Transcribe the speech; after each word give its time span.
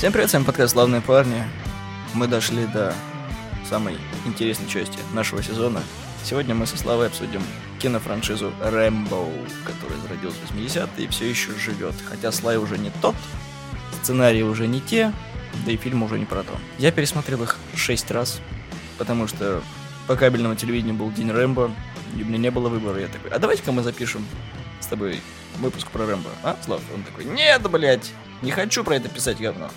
Всем 0.00 0.14
привет, 0.14 0.30
с 0.30 0.32
вами 0.32 0.44
подкаст 0.44 0.72
«Славные 0.72 1.02
парни». 1.02 1.44
Мы 2.14 2.26
дошли 2.26 2.64
до 2.64 2.94
самой 3.68 3.98
интересной 4.24 4.66
части 4.66 4.98
нашего 5.12 5.42
сезона. 5.42 5.82
Сегодня 6.24 6.54
мы 6.54 6.66
со 6.66 6.78
Славой 6.78 7.08
обсудим 7.08 7.42
кинофраншизу 7.80 8.50
«Рэмбо», 8.62 9.26
которая 9.66 10.00
зародилась 10.00 10.36
в 10.36 10.56
80-е 10.56 11.04
и 11.04 11.08
все 11.08 11.28
еще 11.28 11.52
живет. 11.52 11.94
Хотя 12.08 12.32
Слай 12.32 12.56
уже 12.56 12.78
не 12.78 12.90
тот, 13.02 13.14
сценарии 14.00 14.40
уже 14.40 14.68
не 14.68 14.80
те, 14.80 15.12
да 15.66 15.72
и 15.72 15.76
фильм 15.76 16.02
уже 16.02 16.18
не 16.18 16.24
про 16.24 16.44
то. 16.44 16.56
Я 16.78 16.92
пересмотрел 16.92 17.42
их 17.42 17.58
шесть 17.74 18.10
раз, 18.10 18.40
потому 18.96 19.26
что 19.26 19.62
по 20.06 20.16
кабельному 20.16 20.54
телевидению 20.54 20.94
был 20.94 21.10
День 21.10 21.30
Рэмбо, 21.30 21.70
и 22.16 22.22
у 22.22 22.24
меня 22.24 22.38
не 22.38 22.50
было 22.50 22.70
выбора. 22.70 23.00
Я 23.00 23.08
такой, 23.08 23.32
а 23.32 23.38
давайте-ка 23.38 23.70
мы 23.70 23.82
запишем 23.82 24.26
с 24.80 24.86
тобой 24.86 25.20
выпуск 25.58 25.90
про 25.90 26.06
Рэмбо. 26.06 26.30
А, 26.42 26.56
Слав? 26.64 26.80
Он 26.94 27.02
такой, 27.02 27.26
нет, 27.26 27.70
блядь, 27.70 28.10
не 28.40 28.50
хочу 28.50 28.82
про 28.82 28.96
это 28.96 29.10
писать 29.10 29.38
говно. 29.38 29.68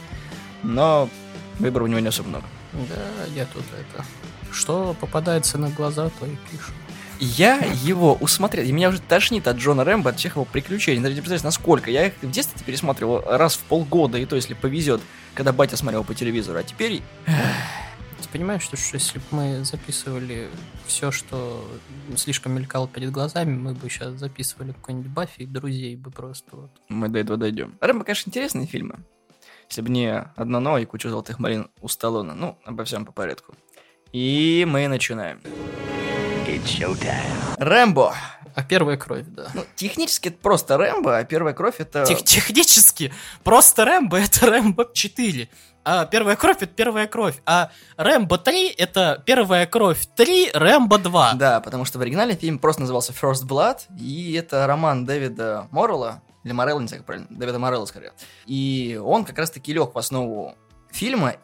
Но 0.63 1.09
выбора 1.59 1.84
у 1.84 1.88
него 1.88 1.99
не 1.99 2.08
особо 2.08 2.30
много. 2.30 2.45
Да, 2.73 3.26
я 3.35 3.45
тут 3.45 3.63
это... 3.72 4.05
Что 4.52 4.95
попадается 4.99 5.58
на 5.58 5.70
глаза, 5.70 6.09
то 6.20 6.26
и 6.26 6.36
пишу. 6.52 6.72
Я 7.20 7.58
его 7.84 8.16
усмотрел, 8.16 8.66
и 8.66 8.72
меня 8.72 8.89
уже 8.89 8.99
тошнит 8.99 9.48
от 9.48 9.58
Джона 9.58 9.84
Рэмбо, 9.84 10.12
от 10.12 10.20
всех 10.20 10.36
его 10.36 10.45
приключений. 10.45 11.02
Даже 11.02 11.16
не 11.16 11.22
представляешь, 11.22 11.44
насколько. 11.44 11.89
Я 11.89 12.08
их 12.08 12.13
в 12.22 12.30
детстве 12.30 12.62
пересматривал 12.66 13.23
раз 13.26 13.55
в 13.55 13.59
полгода, 13.62 14.17
и 14.17 14.26
то, 14.26 14.36
если 14.36 14.53
повезет, 14.53 15.02
когда 15.34 15.53
батя 15.53 15.77
смотрел 15.77 16.03
по 16.03 16.13
телевизору. 16.13 16.59
А 16.59 16.64
теперь... 16.64 17.02
Ты 17.25 18.30
понимаешь, 18.31 18.64
что, 18.64 18.77
что 18.77 18.95
если 18.95 19.20
бы 19.20 19.25
мы 19.31 19.66
записывали 19.66 20.50
все, 20.86 21.11
что 21.11 21.67
слишком 22.16 22.53
мелькало 22.53 22.88
перед 22.88 23.11
глазами, 23.11 23.55
мы 23.55 23.73
бы 23.73 23.89
сейчас 23.89 24.14
записывали 24.14 24.72
какой-нибудь 24.72 25.11
Баффи 25.11 25.41
и 25.41 25.45
друзей 25.45 25.95
бы 25.95 26.09
просто 26.09 26.55
вот. 26.55 26.72
Мы 26.89 27.09
до 27.09 27.20
этого 27.20 27.38
дойдем. 27.38 27.77
Рэмбо, 27.80 28.03
конечно, 28.03 28.30
интересные 28.30 28.66
фильмы. 28.67 29.00
Если 29.73 29.81
бы 29.81 29.89
не 29.89 30.23
одно 30.35 30.59
но 30.59 30.77
и 30.77 30.85
куча 30.85 31.09
золотых 31.09 31.39
малин 31.39 31.67
у 31.81 31.88
Сталлоне. 31.88 32.33
Ну, 32.33 32.59
обо 32.63 32.83
всем 32.83 33.05
по 33.07 33.11
порядку. 33.11 33.55
И 34.11 34.67
мы 34.69 34.88
начинаем. 34.88 35.41
Рэмбо. 37.57 38.13
А 38.53 38.61
первая 38.61 38.97
кровь, 38.97 39.23
да. 39.25 39.47
Ну, 39.55 39.65
технически 39.75 40.27
это 40.27 40.38
просто 40.38 40.77
Рэмбо, 40.77 41.17
а 41.17 41.23
первая 41.23 41.55
кровь 41.55 41.80
это... 41.80 42.05
Тех- 42.05 42.21
технически 42.21 43.11
просто 43.43 43.83
Рэмбо 43.83 44.17
это 44.17 44.45
Рэмбо 44.45 44.91
4. 44.93 45.49
А 45.85 46.05
первая 46.05 46.35
кровь 46.35 46.58
это 46.58 46.67
первая 46.67 47.08
кровь. 47.08 47.41
А 47.47 47.71
Рэмбо 47.97 48.37
3 48.37 48.75
это 48.77 49.23
первая 49.25 49.65
кровь 49.65 50.05
3, 50.15 50.52
Рэмбо 50.53 50.99
2. 50.99 51.33
Да, 51.33 51.61
потому 51.61 51.85
что 51.85 51.97
в 51.97 52.03
оригинале 52.03 52.35
фильм 52.35 52.59
просто 52.59 52.81
назывался 52.81 53.11
First 53.11 53.47
Blood, 53.47 53.80
и 53.99 54.33
это 54.33 54.67
роман 54.67 55.03
Дэвида 55.05 55.69
Моррелла, 55.71 56.21
или 56.44 56.52
Морелла, 56.52 56.80
не 56.80 56.88
знаю, 56.88 57.02
как 57.02 57.08
правильно, 57.08 57.27
Дэвида 57.30 57.59
Морелла 57.59 57.86
скорее. 57.86 58.13
И 58.45 58.99
он 59.03 59.25
как 59.25 59.38
раз-таки 59.38 59.73
лег 59.73 59.94
в 59.94 59.97
основу 59.97 60.55
фильма, 60.91 61.36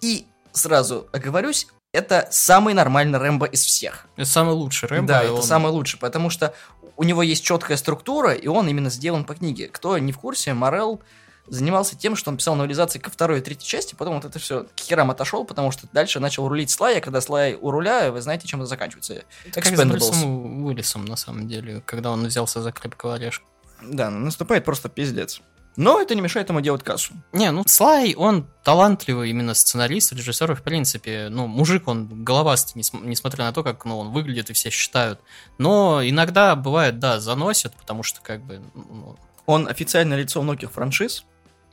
и 0.00 0.26
сразу 0.52 1.08
оговорюсь, 1.12 1.66
это 1.92 2.26
самый 2.30 2.74
нормальный 2.74 3.18
Рэмбо 3.18 3.46
из 3.46 3.62
всех. 3.64 4.06
Это 4.16 4.28
самый 4.28 4.54
лучший 4.54 4.88
Рэмбо. 4.88 5.08
да, 5.08 5.22
это 5.22 5.34
он- 5.34 5.42
самый 5.42 5.70
лучший, 5.70 5.98
потому 5.98 6.30
что 6.30 6.54
у 6.96 7.04
него 7.04 7.22
есть 7.22 7.44
четкая 7.44 7.76
структура, 7.76 8.32
и 8.32 8.46
он 8.48 8.68
именно 8.68 8.90
сделан 8.90 9.24
по 9.24 9.34
книге. 9.34 9.68
Кто 9.68 9.96
не 9.98 10.12
в 10.12 10.18
курсе, 10.18 10.54
Морел 10.54 11.00
занимался 11.48 11.96
тем, 11.96 12.16
что 12.16 12.30
он 12.30 12.36
писал 12.36 12.54
новелизации 12.54 12.98
ко 12.98 13.10
второй 13.10 13.40
и 13.40 13.42
третьей 13.42 13.66
части, 13.66 13.94
потом 13.94 14.14
вот 14.14 14.24
это 14.24 14.38
все 14.38 14.64
к 14.64 14.80
херам 14.80 15.10
отошел, 15.10 15.44
потому 15.44 15.70
что 15.70 15.86
дальше 15.92 16.20
начал 16.20 16.48
рулить 16.48 16.70
Слай, 16.70 16.98
а 16.98 17.00
когда 17.00 17.20
Слай 17.20 17.54
у 17.54 17.70
руля, 17.70 18.10
вы 18.12 18.20
знаете, 18.22 18.46
чем 18.46 18.60
это 18.60 18.68
заканчивается. 18.68 19.24
Это 19.44 19.60
как 19.60 19.66
с. 19.66 19.84
Брюсом 19.84 20.64
Уиллисом, 20.64 21.04
на 21.04 21.16
самом 21.16 21.48
деле, 21.48 21.82
когда 21.84 22.10
он 22.10 22.26
взялся 22.26 22.62
за 22.62 22.72
крепкого 22.72 23.14
орешка. 23.14 23.44
Да, 23.84 24.10
наступает 24.10 24.64
просто 24.64 24.88
пиздец. 24.88 25.40
Но 25.76 26.00
это 26.00 26.14
не 26.14 26.20
мешает 26.20 26.48
ему 26.50 26.60
делать 26.60 26.82
кассу. 26.82 27.14
Не, 27.32 27.50
ну 27.50 27.62
Слай, 27.66 28.14
он 28.14 28.46
талантливый 28.62 29.30
именно 29.30 29.54
сценарист, 29.54 30.12
режиссер, 30.12 30.54
в 30.54 30.62
принципе, 30.62 31.28
ну, 31.30 31.46
мужик, 31.46 31.88
он 31.88 32.24
головастый, 32.24 32.78
нес- 32.80 32.92
несмотря 32.92 33.44
на 33.44 33.52
то, 33.52 33.62
как 33.62 33.84
ну, 33.86 33.98
он 33.98 34.10
выглядит 34.10 34.50
и 34.50 34.52
все 34.52 34.68
считают. 34.68 35.20
Но 35.56 36.02
иногда 36.04 36.54
бывает, 36.56 36.98
да, 36.98 37.20
заносит, 37.20 37.72
потому 37.74 38.02
что 38.02 38.20
как 38.20 38.42
бы... 38.42 38.60
ну, 38.74 39.16
Он 39.46 39.66
официальное 39.66 40.18
лицо 40.18 40.42
многих 40.42 40.70
франшиз. 40.72 41.24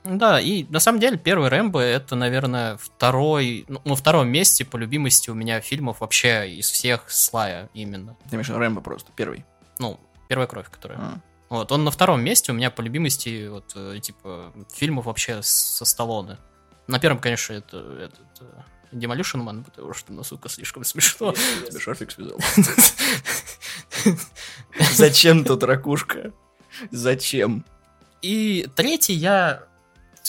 да, 0.02 0.40
и 0.40 0.64
на 0.70 0.80
самом 0.80 0.98
деле 0.98 1.18
первый 1.18 1.50
Рэмбо 1.50 1.80
это, 1.80 2.16
наверное, 2.16 2.78
второй, 2.78 3.66
ну, 3.68 3.82
на 3.84 3.96
втором 3.96 4.28
месте 4.28 4.64
по 4.64 4.78
любимости 4.78 5.28
у 5.28 5.34
меня 5.34 5.60
фильмов 5.60 6.00
вообще 6.00 6.50
из 6.50 6.70
всех 6.70 7.10
Слая 7.10 7.68
именно. 7.74 8.16
Ты 8.30 8.36
имеешь 8.36 8.48
Рэмбо 8.48 8.80
просто, 8.80 9.12
первый. 9.14 9.44
Ну, 9.78 10.00
первая 10.26 10.46
кровь, 10.46 10.70
которая. 10.70 10.98
А. 10.98 11.20
Вот, 11.50 11.72
он 11.72 11.82
на 11.82 11.90
втором 11.90 12.22
месте 12.22 12.52
у 12.52 12.54
меня 12.54 12.70
по 12.70 12.80
любимости, 12.80 13.48
вот, 13.48 13.72
э, 13.74 13.98
типа, 14.00 14.52
фильмов 14.72 15.06
вообще 15.06 15.42
со 15.42 15.84
Сталлоне. 15.84 16.38
На 16.86 17.00
первом, 17.00 17.18
конечно, 17.18 17.52
это 17.52 17.78
этот 17.78 18.40
э, 18.40 18.62
Demolition 18.92 19.44
Man, 19.44 19.64
потому 19.64 19.92
что, 19.92 20.12
ну, 20.12 20.22
сука, 20.22 20.48
слишком 20.48 20.84
смешно. 20.84 21.32
Тебе 21.68 21.80
шарфик 21.80 22.12
связал. 22.12 22.38
Зачем 24.92 25.44
тут 25.44 25.64
ракушка? 25.64 26.32
Зачем? 26.92 27.64
И 28.22 28.68
третий 28.76 29.14
я 29.14 29.64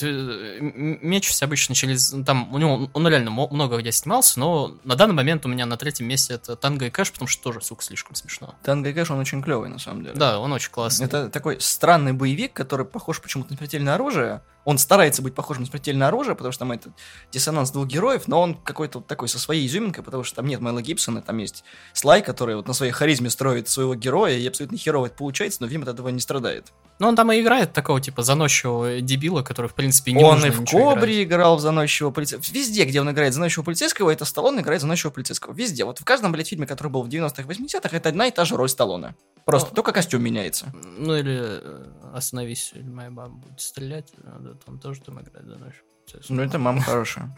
э, 0.02 0.58
м- 0.58 0.98
мечусь 1.02 1.42
обычно 1.42 1.74
через... 1.74 2.12
ну, 2.12 2.24
Там 2.24 2.52
у 2.54 2.58
него, 2.58 2.90
он 2.92 3.08
реально 3.08 3.30
много 3.30 3.78
где 3.78 3.92
снимался, 3.92 4.38
но 4.40 4.74
на 4.84 4.96
данный 4.96 5.14
момент 5.14 5.44
у 5.46 5.48
меня 5.48 5.66
на 5.66 5.76
третьем 5.76 6.06
месте 6.06 6.34
это 6.34 6.56
Танго 6.56 6.86
и 6.86 6.90
Кэш, 6.90 7.12
потому 7.12 7.28
что 7.28 7.42
тоже, 7.42 7.60
сука, 7.60 7.82
слишком 7.84 8.14
смешно. 8.14 8.54
Танго 8.62 8.90
и 8.90 8.92
Кэш, 8.92 9.10
он 9.10 9.18
очень 9.18 9.42
клевый, 9.42 9.68
на 9.68 9.78
самом 9.78 10.02
деле. 10.02 10.14
Да, 10.14 10.38
он 10.38 10.52
очень 10.52 10.70
классный. 10.70 11.06
Это 11.06 11.28
такой 11.28 11.60
странный 11.60 12.12
боевик, 12.12 12.52
который 12.52 12.86
похож 12.86 13.20
почему-то 13.20 13.52
на 13.52 13.56
смертельное 13.58 13.94
оружие. 13.94 14.42
Он 14.64 14.78
старается 14.78 15.22
быть 15.22 15.34
похожим 15.34 15.64
на 15.64 15.68
смертельное 15.68 16.06
оружие, 16.06 16.36
потому 16.36 16.52
что 16.52 16.60
там 16.60 16.70
это 16.70 16.90
диссонанс 17.32 17.72
двух 17.72 17.88
героев, 17.88 18.28
но 18.28 18.40
он 18.40 18.54
какой-то 18.54 18.98
вот 18.98 19.08
такой 19.08 19.28
со 19.28 19.40
своей 19.40 19.66
изюминкой, 19.66 20.04
потому 20.04 20.22
что 20.22 20.36
там 20.36 20.46
нет 20.46 20.60
Мэла 20.60 20.80
Гибсона, 20.80 21.20
там 21.20 21.38
есть 21.38 21.64
Слай, 21.92 22.22
который 22.22 22.54
вот 22.54 22.68
на 22.68 22.72
своей 22.74 22.92
харизме 22.92 23.28
строит 23.28 23.68
своего 23.68 23.96
героя, 23.96 24.36
и 24.36 24.46
абсолютно 24.46 24.78
херово 24.78 25.06
это 25.06 25.16
получается, 25.16 25.62
но 25.62 25.68
фильм 25.68 25.82
от 25.82 25.88
этого 25.88 26.10
не 26.10 26.20
страдает. 26.20 26.72
Но 27.02 27.08
он 27.08 27.16
там 27.16 27.32
и 27.32 27.40
играет 27.40 27.72
такого, 27.72 28.00
типа, 28.00 28.22
заносчивого 28.22 29.00
дебила, 29.00 29.42
который, 29.42 29.66
в 29.66 29.74
принципе, 29.74 30.12
не 30.12 30.22
он 30.22 30.46
и 30.46 30.50
в 30.50 30.64
Кобре 30.64 31.24
играть. 31.24 31.26
играл 31.26 31.56
в 31.56 31.60
заносчивого 31.60 32.12
полицейского. 32.12 32.54
Везде, 32.54 32.84
где 32.84 33.00
он 33.00 33.10
играет 33.10 33.34
заносчивого 33.34 33.64
полицейского, 33.64 34.08
это 34.08 34.24
Сталлоне 34.24 34.60
играет 34.60 34.82
заносчивого 34.82 35.12
полицейского. 35.12 35.52
Везде. 35.52 35.84
Вот 35.84 35.98
в 35.98 36.04
каждом, 36.04 36.30
блядь, 36.30 36.46
фильме, 36.46 36.64
который 36.64 36.92
был 36.92 37.02
в 37.02 37.08
90-х, 37.08 37.42
80-х, 37.42 37.96
это 37.96 38.08
одна 38.08 38.28
и 38.28 38.30
та 38.30 38.44
же 38.44 38.54
роль 38.54 38.68
Сталлоне. 38.68 39.16
Просто 39.44 39.70
Ну, 39.70 39.74
только 39.74 39.90
костюм 39.90 40.22
меняется. 40.22 40.72
Ну 40.96 41.16
или 41.16 41.40
э, 41.40 41.86
остановись, 42.14 42.70
или 42.72 42.88
моя 42.88 43.10
баба 43.10 43.34
будет 43.34 43.60
стрелять, 43.60 44.12
надо 44.22 44.54
там 44.64 44.78
тоже 44.78 45.00
там 45.00 45.20
играть 45.20 45.44
за 45.44 45.58
ночь. 45.58 45.82
Ну, 46.28 46.40
это 46.40 46.60
мама 46.60 46.82
хорошая. 46.82 47.36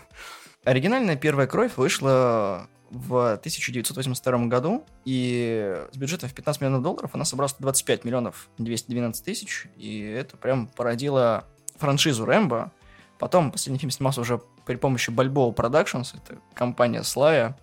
Оригинальная 0.64 1.16
первая 1.16 1.46
кровь 1.46 1.72
вышла 1.78 2.68
в 2.94 3.32
1982 3.34 4.46
году, 4.46 4.86
и 5.04 5.84
с 5.92 5.96
бюджетом 5.96 6.28
в 6.28 6.34
15 6.34 6.60
миллионов 6.62 6.82
долларов 6.82 7.10
она 7.12 7.24
собрала 7.24 7.48
125 7.48 8.04
миллионов 8.04 8.48
212 8.58 9.24
тысяч, 9.24 9.66
и 9.76 10.00
это 10.00 10.36
прям 10.36 10.68
породило 10.68 11.44
франшизу 11.76 12.24
Рэмбо. 12.24 12.72
Потом 13.18 13.50
последний 13.50 13.78
фильм 13.78 13.90
снимался 13.90 14.20
уже 14.20 14.40
при 14.64 14.76
помощи 14.76 15.10
Balboa 15.10 15.54
Productions, 15.54 16.14
это 16.16 16.38
компания 16.54 17.02
Слая, 17.02 17.58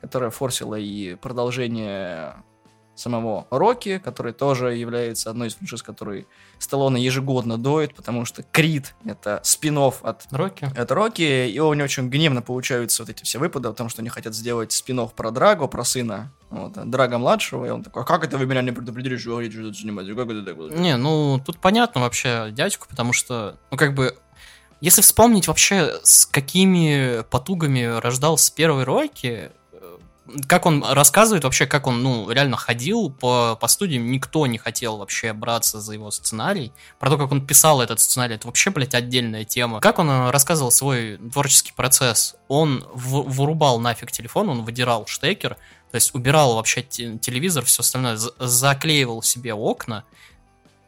которая 0.00 0.30
форсила 0.30 0.76
и 0.76 1.14
продолжение 1.14 2.36
самого 2.94 3.46
Рокки, 3.50 3.98
который 3.98 4.32
тоже 4.32 4.74
является 4.74 5.30
одной 5.30 5.48
из 5.48 5.54
франшиз, 5.54 5.82
который 5.82 6.26
Сталлоне 6.58 7.04
ежегодно 7.04 7.58
доит, 7.58 7.94
потому 7.94 8.24
что 8.24 8.42
Крид— 8.42 8.94
это 9.04 9.40
спин 9.42 9.78
от 9.78 10.26
Рокки. 10.30 10.68
это 10.76 10.94
Рокки, 10.94 11.22
и 11.22 11.58
у 11.58 11.72
него 11.74 11.84
очень 11.84 12.08
гневно 12.08 12.42
получаются 12.42 13.02
вот 13.02 13.10
эти 13.10 13.24
все 13.24 13.38
выпады, 13.38 13.68
потому 13.68 13.90
что 13.90 14.02
они 14.02 14.08
хотят 14.08 14.34
сделать 14.34 14.72
спин 14.72 14.94
про 15.16 15.30
Драго, 15.32 15.66
про 15.66 15.84
сына, 15.84 16.32
вот, 16.50 16.78
а 16.78 16.84
Драга 16.84 17.18
младшего, 17.18 17.64
и 17.64 17.70
он 17.70 17.82
такой, 17.82 18.02
а 18.02 18.04
как 18.04 18.24
это 18.24 18.38
вы 18.38 18.46
меня 18.46 18.62
не 18.62 18.70
предупредили, 18.70 19.16
что 19.16 19.30
говорите, 19.30 19.56
что 19.56 19.64
тут 19.64 19.76
снимать, 19.76 20.06
как 20.06 20.30
это 20.30 20.42
так 20.42 20.56
было?» 20.56 20.70
Не, 20.70 20.96
ну 20.96 21.40
тут 21.44 21.58
понятно 21.58 22.02
вообще 22.02 22.50
дядьку, 22.52 22.86
потому 22.88 23.12
что, 23.12 23.58
ну 23.72 23.76
как 23.76 23.94
бы, 23.94 24.16
если 24.80 25.02
вспомнить 25.02 25.48
вообще, 25.48 25.94
с 26.02 26.26
какими 26.26 27.22
потугами 27.30 27.98
рождался 27.98 28.52
первый 28.54 28.84
Рокки, 28.84 29.50
как 30.48 30.66
он 30.66 30.82
рассказывает 30.84 31.44
вообще, 31.44 31.66
как 31.66 31.86
он, 31.86 32.02
ну, 32.02 32.30
реально 32.30 32.56
ходил 32.56 33.10
по, 33.10 33.56
по 33.60 33.68
студиям, 33.68 34.10
никто 34.10 34.46
не 34.46 34.58
хотел 34.58 34.96
вообще 34.96 35.32
браться 35.32 35.80
за 35.80 35.92
его 35.92 36.10
сценарий. 36.10 36.72
Про 36.98 37.10
то, 37.10 37.18
как 37.18 37.30
он 37.30 37.46
писал 37.46 37.82
этот 37.82 38.00
сценарий, 38.00 38.34
это 38.36 38.46
вообще, 38.46 38.70
блядь, 38.70 38.94
отдельная 38.94 39.44
тема. 39.44 39.80
Как 39.80 39.98
он 39.98 40.08
э, 40.08 40.30
рассказывал 40.30 40.70
свой 40.70 41.18
творческий 41.18 41.72
процесс? 41.72 42.36
Он 42.48 42.86
в- 42.94 43.22
вырубал 43.28 43.78
нафиг 43.80 44.10
телефон, 44.12 44.48
он 44.48 44.64
выдирал 44.64 45.06
штекер, 45.06 45.56
то 45.90 45.96
есть 45.96 46.14
убирал 46.14 46.54
вообще 46.56 46.82
те- 46.82 47.18
телевизор, 47.18 47.64
все 47.64 47.82
остальное, 47.82 48.16
за- 48.16 48.32
заклеивал 48.38 49.22
себе 49.22 49.52
окна, 49.52 50.04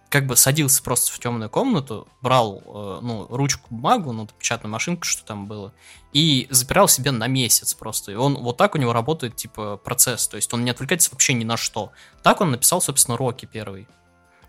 как 0.09 0.27
бы 0.27 0.37
садился 0.37 0.83
просто 0.83 1.13
в 1.13 1.19
темную 1.19 1.51
комнату, 1.51 2.07
брал, 2.21 2.63
э, 2.65 2.99
ну, 3.03 3.27
ручку, 3.29 3.67
бумагу, 3.71 4.13
ну, 4.13 4.27
печатную 4.27 4.73
машинку, 4.73 5.05
что 5.05 5.25
там 5.25 5.47
было, 5.47 5.73
и 6.13 6.47
запирал 6.51 6.89
себе 6.89 7.11
на 7.11 7.27
месяц 7.27 7.75
просто. 7.75 8.13
И 8.13 8.15
он, 8.15 8.37
вот 8.37 8.57
так 8.57 8.75
у 8.75 8.79
него 8.79 8.93
работает, 8.93 9.37
типа, 9.37 9.77
процесс, 9.77 10.29
то 10.29 10.37
есть 10.37 10.53
он 10.55 10.65
не 10.65 10.71
отвлекается 10.71 11.11
вообще 11.11 11.35
ни 11.35 11.45
на 11.45 11.57
что. 11.57 11.93
Так 12.23 12.41
он 12.41 12.51
написал, 12.53 12.81
собственно, 12.81 13.17
Рокки 13.17 13.47
первый. 13.47 13.89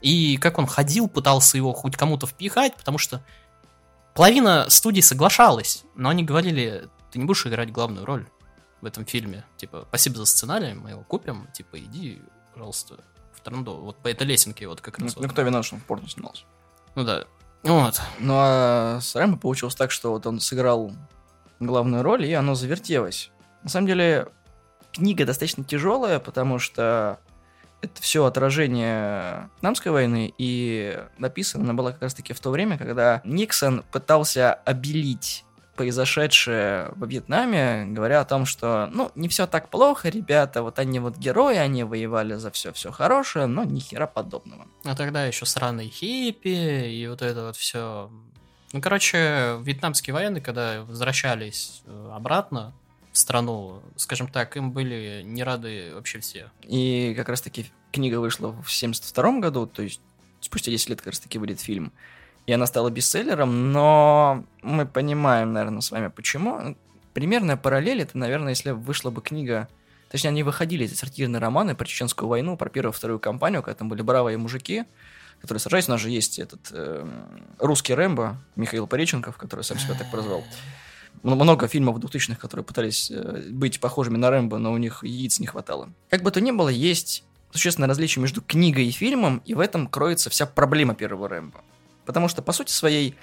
И 0.02 0.38
как 0.38 0.60
он 0.60 0.68
ходил, 0.68 1.08
пытался 1.08 1.58
его 1.58 1.74
хоть 1.74 1.98
кому-то 1.98 2.28
впихать, 2.28 2.76
потому 2.76 2.98
что 2.98 3.24
половина 4.14 4.68
студий 4.70 5.02
соглашалась, 5.02 5.84
но 5.96 6.10
они 6.10 6.24
говорили, 6.24 6.88
ты 7.12 7.20
не 7.20 7.26
будешь 7.26 7.46
играть 7.48 7.72
главную 7.72 8.06
роль 8.06 8.28
в 8.82 8.86
этом 8.86 9.06
фильме. 9.06 9.44
Типа, 9.58 9.86
спасибо 9.90 10.18
за 10.18 10.26
сценарий, 10.26 10.74
мы 10.74 10.92
его 10.92 11.02
купим, 11.02 11.48
типа, 11.52 11.80
иди, 11.80 12.22
пожалуйста, 12.54 13.04
Торнадо. 13.48 13.72
Вот 13.72 13.96
по 13.98 14.10
этой 14.10 14.28
лесенке 14.28 14.68
вот 14.68 14.82
как 14.82 14.98
Ну, 15.00 15.06
раз. 15.06 15.16
ну, 15.16 15.22
вот. 15.22 15.32
кто 15.32 15.42
виноват, 15.42 15.66
что 15.66 15.76
он 15.76 15.82
в 15.82 15.86
порно 15.86 16.10
снимался? 16.10 16.44
Ну 16.96 17.04
да. 17.06 17.24
Вот. 17.64 18.02
Ну, 18.20 18.34
а 18.38 19.00
с 19.02 19.16
Рэмбо 19.16 19.38
получилось 19.38 19.76
так, 19.76 19.92
что 19.92 20.12
вот 20.12 20.26
он 20.28 20.40
сыграл 20.42 20.92
главную 21.62 22.04
роль, 22.04 22.26
и 22.26 22.34
оно 22.34 22.56
завертелось. 22.56 23.32
На 23.64 23.70
самом 23.70 23.88
деле, 23.88 24.28
книга 24.92 25.26
достаточно 25.26 25.64
тяжелая, 25.64 26.20
потому 26.20 26.60
что 26.60 27.20
это 27.82 28.02
все 28.02 28.26
отражение 28.26 29.50
Вьетнамской 29.56 29.92
войны, 29.94 30.34
и 30.38 31.02
написана 31.18 31.64
она 31.64 31.74
была 31.74 31.94
как 31.94 32.02
раз-таки 32.02 32.34
в 32.34 32.40
то 32.40 32.50
время, 32.52 32.78
когда 32.78 33.22
Никсон 33.24 33.84
пытался 33.92 34.54
обелить 34.54 35.46
произошедшее 35.78 36.92
во 36.96 37.08
Вьетнаме, 37.08 37.86
говоря 37.86 38.20
о 38.20 38.26
том, 38.26 38.46
что, 38.46 38.90
ну, 38.92 39.12
не 39.16 39.30
все 39.30 39.48
так 39.48 39.70
плохо, 39.70 40.10
ребята, 40.10 40.64
вот 40.64 40.80
они 40.80 41.00
вот 41.00 41.18
герои, 41.18 41.56
они 41.56 41.84
воевали 41.84 42.34
за 42.34 42.52
все-все 42.52 42.92
хорошее, 42.92 43.46
но 43.46 43.64
ни 43.64 43.80
хера 43.80 44.08
подобного. 44.08 44.68
А 44.84 44.96
тогда 44.96 45.26
еще 45.26 45.46
сраные 45.46 45.90
хиппи 45.90 46.90
и 46.90 47.08
вот 47.08 47.22
это 47.22 47.46
вот 47.46 47.56
все. 47.56 48.12
Ну, 48.74 48.82
короче, 48.82 49.58
вьетнамские 49.62 50.14
военные, 50.14 50.42
когда 50.42 50.84
возвращались 50.84 51.84
э, 51.86 52.12
обратно 52.14 52.74
в 53.14 53.18
страну, 53.18 53.82
скажем 53.96 54.28
так, 54.28 54.58
им 54.58 54.72
были 54.72 55.22
не 55.24 55.44
рады 55.44 55.92
вообще 55.94 56.20
все. 56.20 56.52
И 56.64 57.14
как 57.16 57.30
раз-таки 57.30 57.72
книга 57.92 58.20
вышла 58.20 58.52
в 58.52 58.70
72 58.70 59.40
году, 59.40 59.68
то 59.68 59.84
есть 59.84 60.02
спустя 60.42 60.72
10 60.72 60.90
лет 60.90 61.00
как 61.00 61.08
раз-таки 61.08 61.38
выйдет 61.40 61.62
фильм. 61.62 61.94
И 62.48 62.54
она 62.54 62.66
стала 62.66 62.90
бестселлером, 62.90 63.74
но 63.74 64.46
мы 64.64 64.86
понимаем, 64.86 65.52
наверное, 65.52 65.82
с 65.82 65.92
вами 65.92 66.08
почему. 66.08 66.78
Примерная 67.14 67.58
параллель, 67.58 68.02
это, 68.02 68.18
наверное, 68.18 68.50
если 68.50 68.72
вышла 68.72 69.12
бы 69.12 69.22
книга... 69.22 69.68
Точнее, 70.10 70.30
они 70.30 70.44
выходили, 70.44 70.86
эти 70.86 70.94
сортирные 70.94 71.42
романы 71.42 71.76
про 71.76 71.86
Чеченскую 71.86 72.30
войну, 72.30 72.56
про 72.56 72.70
первую 72.70 72.94
вторую 72.94 73.20
кампанию, 73.20 73.62
когда 73.62 73.80
там 73.80 73.90
были 73.90 74.02
бравые 74.02 74.38
мужики, 74.38 74.86
которые 75.42 75.60
сражались. 75.60 75.90
У 75.90 75.92
нас 75.92 76.00
же 76.00 76.10
есть 76.10 76.40
этот 76.40 76.72
эм, 76.72 77.26
русский 77.60 77.94
Рэмбо, 77.94 78.38
Михаил 78.56 78.88
Пореченков, 78.88 79.36
который 79.36 79.66
сам 79.66 79.78
себя 79.78 79.96
так 79.96 80.10
прозвал. 80.10 80.46
Много 81.24 81.68
фильмов 81.68 81.98
2000-х, 81.98 82.40
которые 82.40 82.64
пытались 82.64 83.12
э, 83.12 83.50
быть 83.50 83.82
похожими 83.82 84.16
на 84.16 84.30
Рэмбо, 84.30 84.58
но 84.58 84.72
у 84.72 84.78
них 84.78 85.04
яиц 85.04 85.42
не 85.42 85.48
хватало. 85.48 85.90
Как 86.10 86.24
бы 86.24 86.32
то 86.32 86.40
ни 86.40 86.52
было, 86.52 86.70
есть 86.70 87.26
существенное 87.52 87.90
различие 87.90 88.22
между 88.22 88.42
книгой 88.42 88.86
и 88.86 88.92
фильмом, 88.92 89.42
и 89.44 89.54
в 89.54 89.60
этом 89.60 89.88
кроется 89.88 90.30
вся 90.30 90.46
проблема 90.46 90.96
первого 90.96 91.28
Рэмбо. 91.28 91.62
Потому 92.08 92.30
что, 92.30 92.42
по 92.42 92.54
сути 92.54 92.72
своей, 92.72 93.16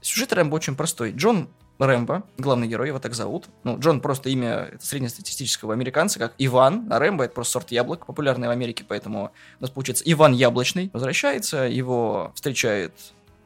сюжет 0.00 0.32
Рэмбо 0.32 0.56
очень 0.56 0.74
простой. 0.74 1.12
Джон 1.12 1.48
Рэмбо, 1.78 2.24
главный 2.38 2.66
герой, 2.66 2.88
его 2.88 2.98
так 2.98 3.14
зовут. 3.14 3.46
Ну, 3.62 3.78
Джон 3.78 4.00
просто 4.00 4.30
имя 4.30 4.72
среднестатистического 4.80 5.72
американца, 5.72 6.18
как 6.18 6.34
Иван, 6.38 6.88
а 6.90 6.98
Рэмбо 6.98 7.24
это 7.24 7.34
просто 7.34 7.52
сорт 7.52 7.70
яблок, 7.70 8.06
популярный 8.06 8.48
в 8.48 8.50
Америке, 8.50 8.84
поэтому 8.88 9.32
у 9.58 9.62
нас 9.62 9.70
получается 9.70 10.04
Иван 10.06 10.32
Яблочный. 10.32 10.90
Возвращается, 10.92 11.64
его 11.64 12.32
встречает 12.34 12.92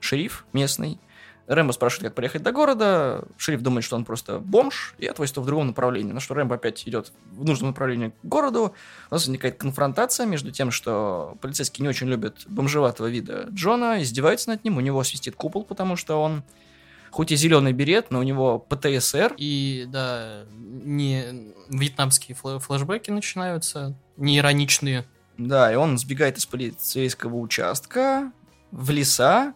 шериф 0.00 0.46
местный, 0.52 0.98
Рэмбо 1.46 1.72
спрашивает, 1.72 2.08
как 2.08 2.14
проехать 2.14 2.42
до 2.42 2.52
города. 2.52 3.24
Шериф 3.36 3.62
думает, 3.62 3.84
что 3.84 3.96
он 3.96 4.04
просто 4.04 4.40
бомж, 4.40 4.94
и 4.98 5.06
отвозит 5.06 5.36
его 5.36 5.44
в 5.44 5.46
другом 5.46 5.68
направлении. 5.68 6.12
На 6.12 6.20
что 6.20 6.34
Рэмбо 6.34 6.56
опять 6.56 6.86
идет 6.88 7.12
в 7.30 7.44
нужном 7.44 7.68
направлении 7.68 8.08
к 8.08 8.14
городу. 8.24 8.74
У 9.10 9.14
нас 9.14 9.26
возникает 9.26 9.56
конфронтация 9.56 10.26
между 10.26 10.50
тем, 10.50 10.70
что 10.70 11.36
полицейские 11.40 11.84
не 11.84 11.88
очень 11.88 12.08
любят 12.08 12.42
бомжеватого 12.46 13.06
вида 13.06 13.48
Джона, 13.52 14.02
издеваются 14.02 14.50
над 14.50 14.64
ним, 14.64 14.76
у 14.76 14.80
него 14.80 15.02
свистит 15.04 15.36
купол, 15.36 15.64
потому 15.64 15.96
что 15.96 16.20
он 16.20 16.42
хоть 17.10 17.32
и 17.32 17.36
зеленый 17.36 17.72
берет, 17.72 18.10
но 18.10 18.18
у 18.18 18.22
него 18.22 18.58
ПТСР. 18.58 19.34
И, 19.38 19.86
да, 19.88 20.44
не 20.52 21.52
вьетнамские 21.68 22.36
флешбеки 22.36 23.10
начинаются, 23.10 23.96
не 24.16 24.38
ироничные. 24.38 25.04
Да, 25.38 25.72
и 25.72 25.76
он 25.76 25.96
сбегает 25.98 26.38
из 26.38 26.46
полицейского 26.46 27.36
участка 27.36 28.32
в 28.70 28.90
леса, 28.90 29.54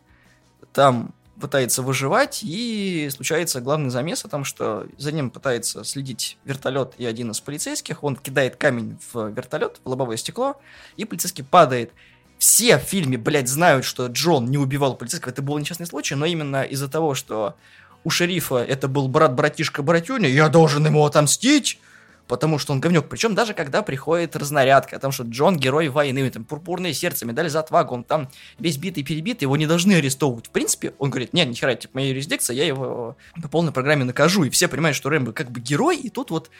там 0.72 1.14
пытается 1.40 1.82
выживать, 1.82 2.40
и 2.42 3.08
случается 3.12 3.60
главный 3.60 3.90
замес 3.90 4.24
о 4.24 4.28
том, 4.28 4.44
что 4.44 4.86
за 4.96 5.10
ним 5.10 5.30
пытается 5.30 5.82
следить 5.82 6.38
вертолет 6.44 6.94
и 6.98 7.06
один 7.06 7.32
из 7.32 7.40
полицейских, 7.40 8.04
он 8.04 8.16
кидает 8.16 8.56
камень 8.56 8.98
в 9.12 9.28
вертолет, 9.30 9.80
в 9.82 9.88
лобовое 9.88 10.16
стекло, 10.16 10.60
и 10.96 11.04
полицейский 11.04 11.42
падает. 11.42 11.92
Все 12.38 12.78
в 12.78 12.82
фильме, 12.82 13.18
блядь, 13.18 13.48
знают, 13.48 13.84
что 13.84 14.06
Джон 14.06 14.46
не 14.46 14.58
убивал 14.58 14.94
полицейского, 14.94 15.32
это 15.32 15.42
был 15.42 15.58
несчастный 15.58 15.86
случай, 15.86 16.14
но 16.14 16.26
именно 16.26 16.62
из-за 16.62 16.88
того, 16.88 17.14
что 17.14 17.56
у 18.04 18.10
шерифа 18.10 18.56
это 18.56 18.88
был 18.88 19.08
брат-братишка-братюня, 19.08 20.28
я 20.28 20.48
должен 20.48 20.86
ему 20.86 21.04
отомстить, 21.04 21.78
потому 22.30 22.58
что 22.58 22.72
он 22.72 22.80
говнюк. 22.80 23.08
Причем 23.08 23.34
даже 23.34 23.54
когда 23.54 23.82
приходит 23.82 24.36
разнарядка, 24.36 24.96
о 24.96 24.98
том, 25.00 25.10
что 25.10 25.24
Джон 25.24 25.56
герой 25.56 25.88
войны, 25.88 26.30
там 26.30 26.44
пурпурное 26.44 26.92
сердце, 26.92 27.26
медаль 27.26 27.50
за 27.50 27.58
отвагу, 27.58 27.92
он 27.92 28.04
там 28.04 28.28
весь 28.60 28.76
битый 28.76 29.02
перебитый, 29.02 29.46
его 29.46 29.56
не 29.56 29.66
должны 29.66 29.94
арестовывать. 29.94 30.46
В 30.46 30.50
принципе, 30.50 30.94
он 30.98 31.10
говорит, 31.10 31.32
нет, 31.32 31.48
нихера, 31.48 31.74
типа, 31.74 31.94
моя 31.94 32.10
юрисдикция, 32.10 32.54
я 32.54 32.64
его 32.64 33.16
по 33.42 33.48
полной 33.48 33.72
программе 33.72 34.04
накажу. 34.04 34.44
И 34.44 34.50
все 34.50 34.68
понимают, 34.68 34.96
что 34.96 35.10
Рэмбо 35.10 35.32
как 35.32 35.50
бы 35.50 35.58
герой, 35.58 35.96
и 35.96 36.08
тут 36.08 36.30
вот 36.30 36.50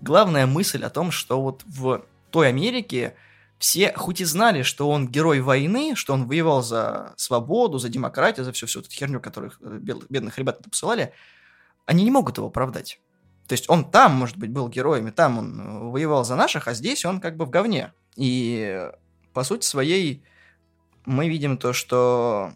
главная 0.00 0.46
мысль 0.46 0.82
о 0.82 0.90
том, 0.90 1.12
что 1.12 1.40
вот 1.40 1.62
в 1.64 2.04
той 2.32 2.48
Америке 2.48 3.14
все 3.60 3.92
хоть 3.94 4.20
и 4.20 4.24
знали, 4.24 4.62
что 4.62 4.90
он 4.90 5.06
герой 5.06 5.42
войны, 5.42 5.92
что 5.94 6.12
он 6.12 6.26
воевал 6.26 6.64
за 6.64 7.14
свободу, 7.16 7.78
за 7.78 7.88
демократию, 7.88 8.44
за 8.44 8.50
всю-всю 8.50 8.80
эту 8.80 8.90
херню, 8.90 9.20
которых 9.20 9.60
э, 9.60 9.78
бедных 9.80 10.38
ребят 10.38 10.58
посылали, 10.68 11.12
они 11.86 12.02
не 12.02 12.10
могут 12.10 12.38
его 12.38 12.48
оправдать. 12.48 12.98
То 13.50 13.54
есть 13.54 13.68
он 13.68 13.90
там, 13.90 14.12
может 14.12 14.36
быть, 14.36 14.50
был 14.50 14.68
героем, 14.68 15.08
и 15.08 15.10
там 15.10 15.38
он 15.38 15.60
э, 15.60 15.90
воевал 15.90 16.24
за 16.24 16.36
наших, 16.36 16.68
а 16.68 16.72
здесь 16.72 17.04
он 17.04 17.20
как 17.20 17.36
бы 17.36 17.46
в 17.46 17.50
говне. 17.50 17.92
И 18.14 18.64
э, 18.64 18.92
по 19.32 19.42
сути 19.42 19.64
своей 19.64 20.22
мы 21.04 21.28
видим 21.28 21.58
то, 21.58 21.72
что 21.72 22.52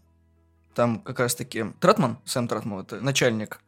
там 0.73 1.00
как 1.00 1.19
раз-таки 1.19 1.64
Тратман, 1.81 2.19
Сэм 2.25 2.46
Тратман, 2.46 2.82
это 2.82 3.00
начальник 3.00 3.61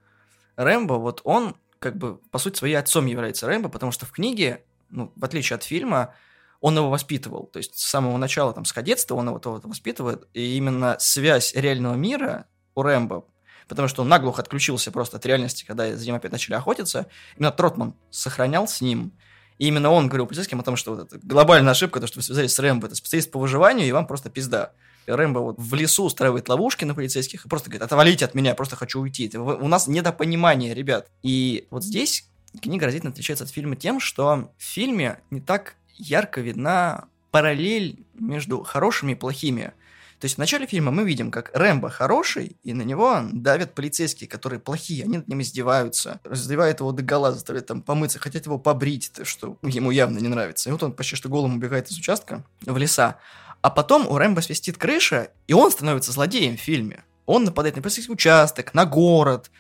Рэмбо, 0.54 0.92
вот 0.92 1.20
он 1.24 1.56
как 1.80 1.96
бы 1.96 2.18
по 2.30 2.38
сути 2.38 2.58
своей 2.58 2.76
отцом 2.76 3.06
является 3.06 3.48
Рэмбо, 3.48 3.70
потому 3.70 3.90
что 3.90 4.06
в 4.06 4.12
книге, 4.12 4.62
ну, 4.90 5.12
в 5.16 5.24
отличие 5.24 5.56
от 5.56 5.64
фильма, 5.64 6.14
он 6.60 6.76
его 6.76 6.90
воспитывал. 6.90 7.48
То 7.48 7.56
есть 7.56 7.76
с 7.76 7.86
самого 7.86 8.18
начала, 8.18 8.52
там, 8.52 8.64
с 8.64 8.72
кадетства 8.72 9.16
он 9.16 9.26
его 9.26 9.40
вот 9.42 9.64
воспитывает. 9.64 10.28
И 10.32 10.56
именно 10.56 10.96
связь 11.00 11.56
реального 11.56 11.94
мира 11.94 12.46
у 12.76 12.82
Рэмбо, 12.82 13.24
потому 13.68 13.88
что 13.88 14.02
он 14.02 14.08
наглухо 14.08 14.42
отключился 14.42 14.90
просто 14.90 15.16
от 15.16 15.26
реальности, 15.26 15.64
когда 15.64 15.94
за 15.96 16.04
ним 16.04 16.14
опять 16.14 16.32
начали 16.32 16.54
охотиться, 16.54 17.06
именно 17.36 17.52
Тротман 17.52 17.94
сохранял 18.10 18.68
с 18.68 18.80
ним. 18.80 19.12
И 19.58 19.68
именно 19.68 19.90
он 19.90 20.08
говорил 20.08 20.26
полицейским 20.26 20.60
о 20.60 20.62
том, 20.62 20.76
что 20.76 20.94
вот 20.94 21.12
это 21.12 21.18
глобальная 21.26 21.72
ошибка, 21.72 22.00
то, 22.00 22.06
что 22.06 22.18
вы 22.18 22.22
связались 22.22 22.52
с 22.52 22.58
Рэмбо, 22.58 22.86
это 22.86 22.96
специалист 22.96 23.30
по 23.30 23.38
выживанию, 23.38 23.88
и 23.88 23.92
вам 23.92 24.06
просто 24.06 24.28
пизда. 24.28 24.72
Рэмбо 25.06 25.38
вот 25.38 25.56
в 25.58 25.74
лесу 25.74 26.04
устраивает 26.04 26.48
ловушки 26.48 26.84
на 26.84 26.94
полицейских 26.94 27.46
и 27.46 27.48
просто 27.48 27.70
говорит, 27.70 27.82
отвалите 27.82 28.24
от 28.24 28.34
меня, 28.34 28.50
я 28.50 28.54
просто 28.54 28.76
хочу 28.76 29.00
уйти. 29.00 29.26
Это 29.26 29.40
У 29.40 29.68
нас 29.68 29.86
недопонимание, 29.86 30.74
ребят. 30.74 31.08
И 31.22 31.66
вот 31.70 31.84
здесь 31.84 32.28
книга 32.60 32.86
разительно 32.86 33.12
отличается 33.12 33.44
от 33.44 33.50
фильма 33.50 33.76
тем, 33.76 34.00
что 34.00 34.50
в 34.58 34.62
фильме 34.62 35.20
не 35.30 35.40
так 35.40 35.76
ярко 35.94 36.40
видна 36.40 37.06
параллель 37.30 38.04
между 38.14 38.62
хорошими 38.62 39.12
и 39.12 39.14
плохими. 39.14 39.72
То 40.18 40.24
есть 40.24 40.36
в 40.36 40.38
начале 40.38 40.66
фильма 40.66 40.90
мы 40.90 41.04
видим, 41.04 41.30
как 41.30 41.50
Рэмбо 41.52 41.90
хороший, 41.90 42.56
и 42.62 42.72
на 42.72 42.82
него 42.82 43.20
давят 43.32 43.74
полицейские, 43.74 44.28
которые 44.28 44.60
плохие, 44.60 45.04
они 45.04 45.18
над 45.18 45.28
ним 45.28 45.42
издеваются, 45.42 46.20
раздевают 46.24 46.80
его 46.80 46.92
до 46.92 47.02
гола, 47.02 47.32
заставляют 47.32 47.66
там 47.66 47.82
помыться, 47.82 48.18
хотят 48.18 48.46
его 48.46 48.58
побрить, 48.58 49.12
то, 49.12 49.26
что 49.26 49.58
ему 49.62 49.90
явно 49.90 50.18
не 50.18 50.28
нравится. 50.28 50.70
И 50.70 50.72
вот 50.72 50.82
он 50.82 50.92
почти 50.92 51.16
что 51.16 51.28
голым 51.28 51.56
убегает 51.56 51.90
из 51.90 51.98
участка 51.98 52.44
в 52.62 52.76
леса. 52.78 53.18
А 53.60 53.70
потом 53.70 54.06
у 54.06 54.16
Рэмбо 54.16 54.40
свистит 54.40 54.78
крыша, 54.78 55.30
и 55.46 55.52
он 55.52 55.70
становится 55.70 56.12
злодеем 56.12 56.56
в 56.56 56.60
фильме. 56.60 57.04
Он 57.26 57.44
нападает 57.44 57.76
на 57.76 57.82
полицейский 57.82 58.12
участок, 58.12 58.72
на 58.72 58.86
город, 58.86 59.50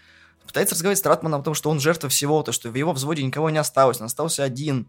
пытается 0.46 0.74
разговаривать 0.74 0.98
с 0.98 1.02
Тратманом 1.02 1.40
о 1.40 1.44
том, 1.44 1.54
что 1.54 1.68
он 1.68 1.80
жертва 1.80 2.08
всего, 2.08 2.42
то, 2.42 2.52
что 2.52 2.70
в 2.70 2.74
его 2.74 2.92
взводе 2.92 3.22
никого 3.22 3.50
не 3.50 3.58
осталось, 3.58 4.00
он 4.00 4.06
остался 4.06 4.44
один. 4.44 4.88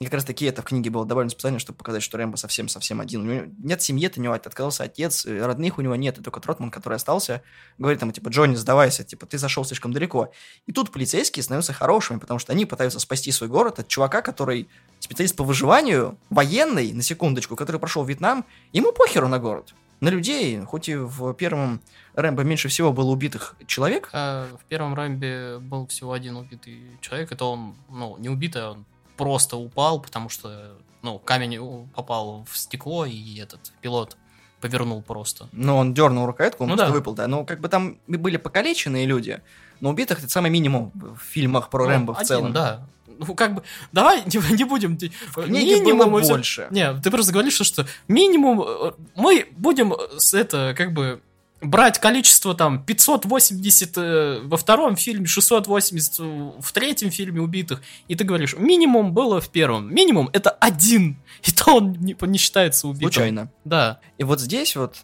И 0.00 0.06
как 0.06 0.14
раз 0.14 0.24
таки 0.24 0.46
это 0.46 0.62
в 0.62 0.64
книге 0.64 0.88
было 0.88 1.04
добавлено 1.04 1.28
специально, 1.28 1.58
чтобы 1.58 1.76
показать, 1.76 2.02
что 2.02 2.16
Рэмбо 2.16 2.36
совсем-совсем 2.36 3.02
один. 3.02 3.20
У 3.20 3.24
него 3.30 3.52
нет 3.58 3.82
семьи, 3.82 4.10
у 4.16 4.20
него 4.20 4.32
отказался 4.32 4.84
отец, 4.84 5.26
э, 5.26 5.44
родных 5.44 5.76
у 5.76 5.82
него 5.82 5.94
нет, 5.94 6.16
и 6.16 6.22
только 6.22 6.40
Тротман, 6.40 6.70
который 6.70 6.94
остался, 6.94 7.42
говорит 7.76 8.00
ему, 8.00 8.10
типа, 8.10 8.30
Джонни, 8.30 8.54
сдавайся, 8.54 9.04
типа, 9.04 9.26
ты 9.26 9.36
зашел 9.36 9.62
слишком 9.62 9.92
далеко. 9.92 10.32
И 10.66 10.72
тут 10.72 10.90
полицейские 10.90 11.42
становятся 11.42 11.74
хорошими, 11.74 12.18
потому 12.18 12.38
что 12.38 12.52
они 12.52 12.64
пытаются 12.64 12.98
спасти 12.98 13.30
свой 13.30 13.50
город 13.50 13.78
от 13.78 13.88
чувака, 13.88 14.22
который 14.22 14.70
специалист 15.00 15.36
по 15.36 15.44
выживанию, 15.44 16.16
военный, 16.30 16.94
на 16.94 17.02
секундочку, 17.02 17.54
который 17.54 17.76
прошел 17.78 18.02
Вьетнам, 18.02 18.46
ему 18.72 18.92
похеру 18.92 19.28
на 19.28 19.38
город. 19.38 19.74
На 20.00 20.08
людей, 20.08 20.58
хоть 20.62 20.88
и 20.88 20.96
в 20.96 21.34
первом 21.34 21.82
Рэмбо 22.14 22.42
меньше 22.42 22.68
всего 22.68 22.90
было 22.90 23.10
убитых 23.10 23.54
человек, 23.66 24.08
А 24.14 24.48
в 24.58 24.64
первом 24.64 24.94
Рэмбе 24.94 25.58
был 25.58 25.86
всего 25.88 26.14
один 26.14 26.36
убитый 26.36 26.80
человек. 27.02 27.32
Это 27.32 27.44
он, 27.44 27.74
ну, 27.90 28.16
не 28.16 28.30
убитый, 28.30 28.62
а 28.62 28.70
он 28.70 28.86
просто 29.20 29.56
упал, 29.56 30.00
потому 30.00 30.28
что, 30.30 30.72
ну, 31.02 31.18
камень 31.18 31.86
попал 31.94 32.44
в 32.50 32.56
стекло, 32.56 33.04
и 33.06 33.38
этот 33.38 33.60
пилот 33.82 34.16
повернул 34.60 35.02
просто. 35.02 35.48
Ну, 35.52 35.76
он 35.76 35.94
дернул 35.94 36.26
рукоятку, 36.26 36.64
он 36.64 36.70
Ну 36.70 36.76
просто 36.76 36.92
да. 36.92 36.98
выпал, 36.98 37.14
да. 37.14 37.26
Ну, 37.26 37.44
как 37.44 37.60
бы 37.60 37.68
там 37.68 37.98
были 38.06 38.36
покалеченные 38.38 39.06
люди, 39.06 39.40
но 39.80 39.90
убитых 39.90 40.18
это 40.18 40.28
самый 40.28 40.50
минимум 40.50 40.90
в 40.94 41.18
фильмах 41.22 41.68
про 41.70 41.84
Ну, 41.84 41.90
Рэмбо 41.90 42.12
в 42.14 42.16
один, 42.16 42.26
целом. 42.26 42.52
да. 42.52 42.86
Ну, 43.06 43.34
как 43.34 43.54
бы, 43.54 43.62
давай 43.92 44.22
не, 44.26 44.56
не 44.56 44.64
будем... 44.64 44.96
В 44.96 45.42
книге 45.44 45.94
было 45.94 46.06
мы 46.06 46.22
всё- 46.22 46.32
больше. 46.34 46.66
Не, 46.70 46.94
ты 47.00 47.10
просто 47.10 47.32
говоришь, 47.32 47.52
что, 47.54 47.64
что 47.64 47.86
минимум... 48.08 48.62
э, 48.62 48.92
Мы 49.16 49.46
будем 49.56 49.92
с 50.18 50.32
это, 50.34 50.74
как 50.76 50.92
бы, 50.94 51.20
брать 51.60 51.98
количество 51.98 52.54
там 52.54 52.82
580 52.82 53.92
э, 53.96 54.40
во 54.44 54.56
втором 54.56 54.96
фильме, 54.96 55.26
680 55.26 56.18
в 56.58 56.72
третьем 56.72 57.10
фильме 57.10 57.40
убитых, 57.40 57.82
и 58.08 58.14
ты 58.14 58.24
говоришь, 58.24 58.56
минимум 58.56 59.12
было 59.12 59.40
в 59.40 59.48
первом. 59.50 59.94
Минимум 59.94 60.30
это 60.32 60.50
один, 60.50 61.16
и 61.42 61.52
то 61.52 61.76
он 61.76 61.92
не, 61.92 62.16
не 62.20 62.38
считается 62.38 62.88
убитым. 62.88 63.12
Случайно. 63.12 63.52
Да. 63.64 64.00
И 64.18 64.24
вот 64.24 64.40
здесь 64.40 64.76
вот 64.76 64.96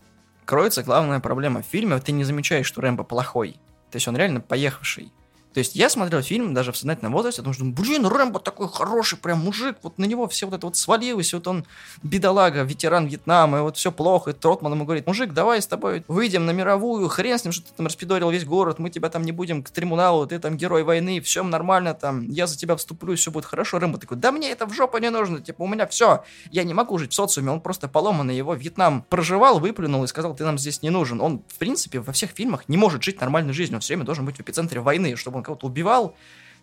кроется 0.45 0.83
главная 0.83 1.21
проблема 1.21 1.63
в 1.63 1.67
фильме. 1.67 1.99
Ты 1.99 2.13
не 2.13 2.25
замечаешь, 2.25 2.67
что 2.67 2.81
Рэмбо 2.81 3.05
плохой. 3.05 3.57
То 3.91 3.97
есть 3.97 4.09
он 4.09 4.17
реально 4.17 4.41
поехавший. 4.41 5.13
То 5.57 5.61
есть 5.61 5.75
я 5.75 5.89
смотрел 5.89 6.21
фильм 6.21 6.53
даже 6.53 6.71
в 6.71 6.77
сознательном 6.77 7.15
возрасте, 7.15 7.41
потому 7.41 7.55
что, 7.55 7.65
блин, 7.65 8.05
Рэмбо 8.05 8.41
такой 8.41 8.69
хороший 8.69 9.17
прям 9.17 9.39
мужик, 9.39 9.79
вот 9.83 9.97
на 9.97 10.05
него 10.05 10.29
все 10.29 10.45
вот 10.45 10.55
это 10.55 10.67
вот 10.67 10.77
свалилось, 10.77 11.33
вот 11.33 11.49
он 11.49 11.65
бедолага, 12.03 12.63
ветеран 12.63 13.07
Вьетнама, 13.07 13.57
и 13.57 13.61
вот 13.63 13.79
все 13.79 13.91
плохо, 13.91 14.33
и 14.33 14.35
Тротман 14.35 14.75
ему 14.75 14.85
говорит, 14.85 15.07
мужик, 15.07 15.33
давай 15.33 15.63
с 15.63 15.67
тобой 15.67 16.05
выйдем 16.09 16.45
на 16.45 16.51
мировую, 16.51 17.09
хрен 17.09 17.39
с 17.39 17.45
ним, 17.45 17.53
что 17.53 17.69
ты 17.69 17.73
там 17.75 17.87
распидорил 17.87 18.29
весь 18.29 18.45
город, 18.45 18.79
мы 18.79 18.91
тебя 18.91 19.09
там 19.09 19.23
не 19.23 19.33
будем 19.33 19.63
к 19.63 19.71
трибуналу, 19.71 20.27
ты 20.27 20.39
там 20.39 20.59
герой 20.59 20.83
войны, 20.83 21.23
все 21.23 21.43
нормально 21.43 21.95
там, 21.95 22.29
я 22.29 22.47
за 22.47 22.59
тебя 22.59 22.77
вступлюсь, 22.77 23.21
все 23.21 23.31
будет 23.31 23.47
хорошо. 23.47 23.79
Рэмбо 23.79 23.97
такой, 23.97 24.19
да 24.19 24.33
мне 24.33 24.51
это 24.51 24.67
в 24.67 24.75
жопу 24.75 24.99
не 24.99 25.09
нужно, 25.09 25.41
типа 25.41 25.63
у 25.63 25.67
меня 25.67 25.87
все, 25.87 26.23
я 26.51 26.65
не 26.65 26.75
могу 26.75 26.99
жить 26.99 27.13
в 27.13 27.15
социуме, 27.15 27.51
он 27.51 27.63
просто 27.63 27.89
поломанный, 27.89 28.37
его 28.37 28.53
Вьетнам 28.53 29.07
проживал, 29.09 29.59
выплюнул 29.59 30.05
и 30.05 30.07
сказал, 30.07 30.37
ты 30.37 30.45
нам 30.45 30.59
здесь 30.59 30.83
не 30.83 30.91
нужен. 30.91 31.23
Он, 31.23 31.43
в 31.49 31.57
принципе, 31.57 32.01
во 32.01 32.13
всех 32.13 32.33
фильмах 32.33 32.69
не 32.69 32.77
может 32.77 33.03
жить 33.03 33.23
нормальной 33.23 33.55
жизнью, 33.55 33.79
он 33.79 33.81
все 33.81 33.95
время 33.95 34.05
должен 34.05 34.27
быть 34.27 34.37
в 34.37 34.41
эпицентре 34.41 34.83
войны, 34.83 35.17
чтобы 35.17 35.39
он 35.39 35.46
кого-то 35.47 35.67
убивал, 35.67 36.15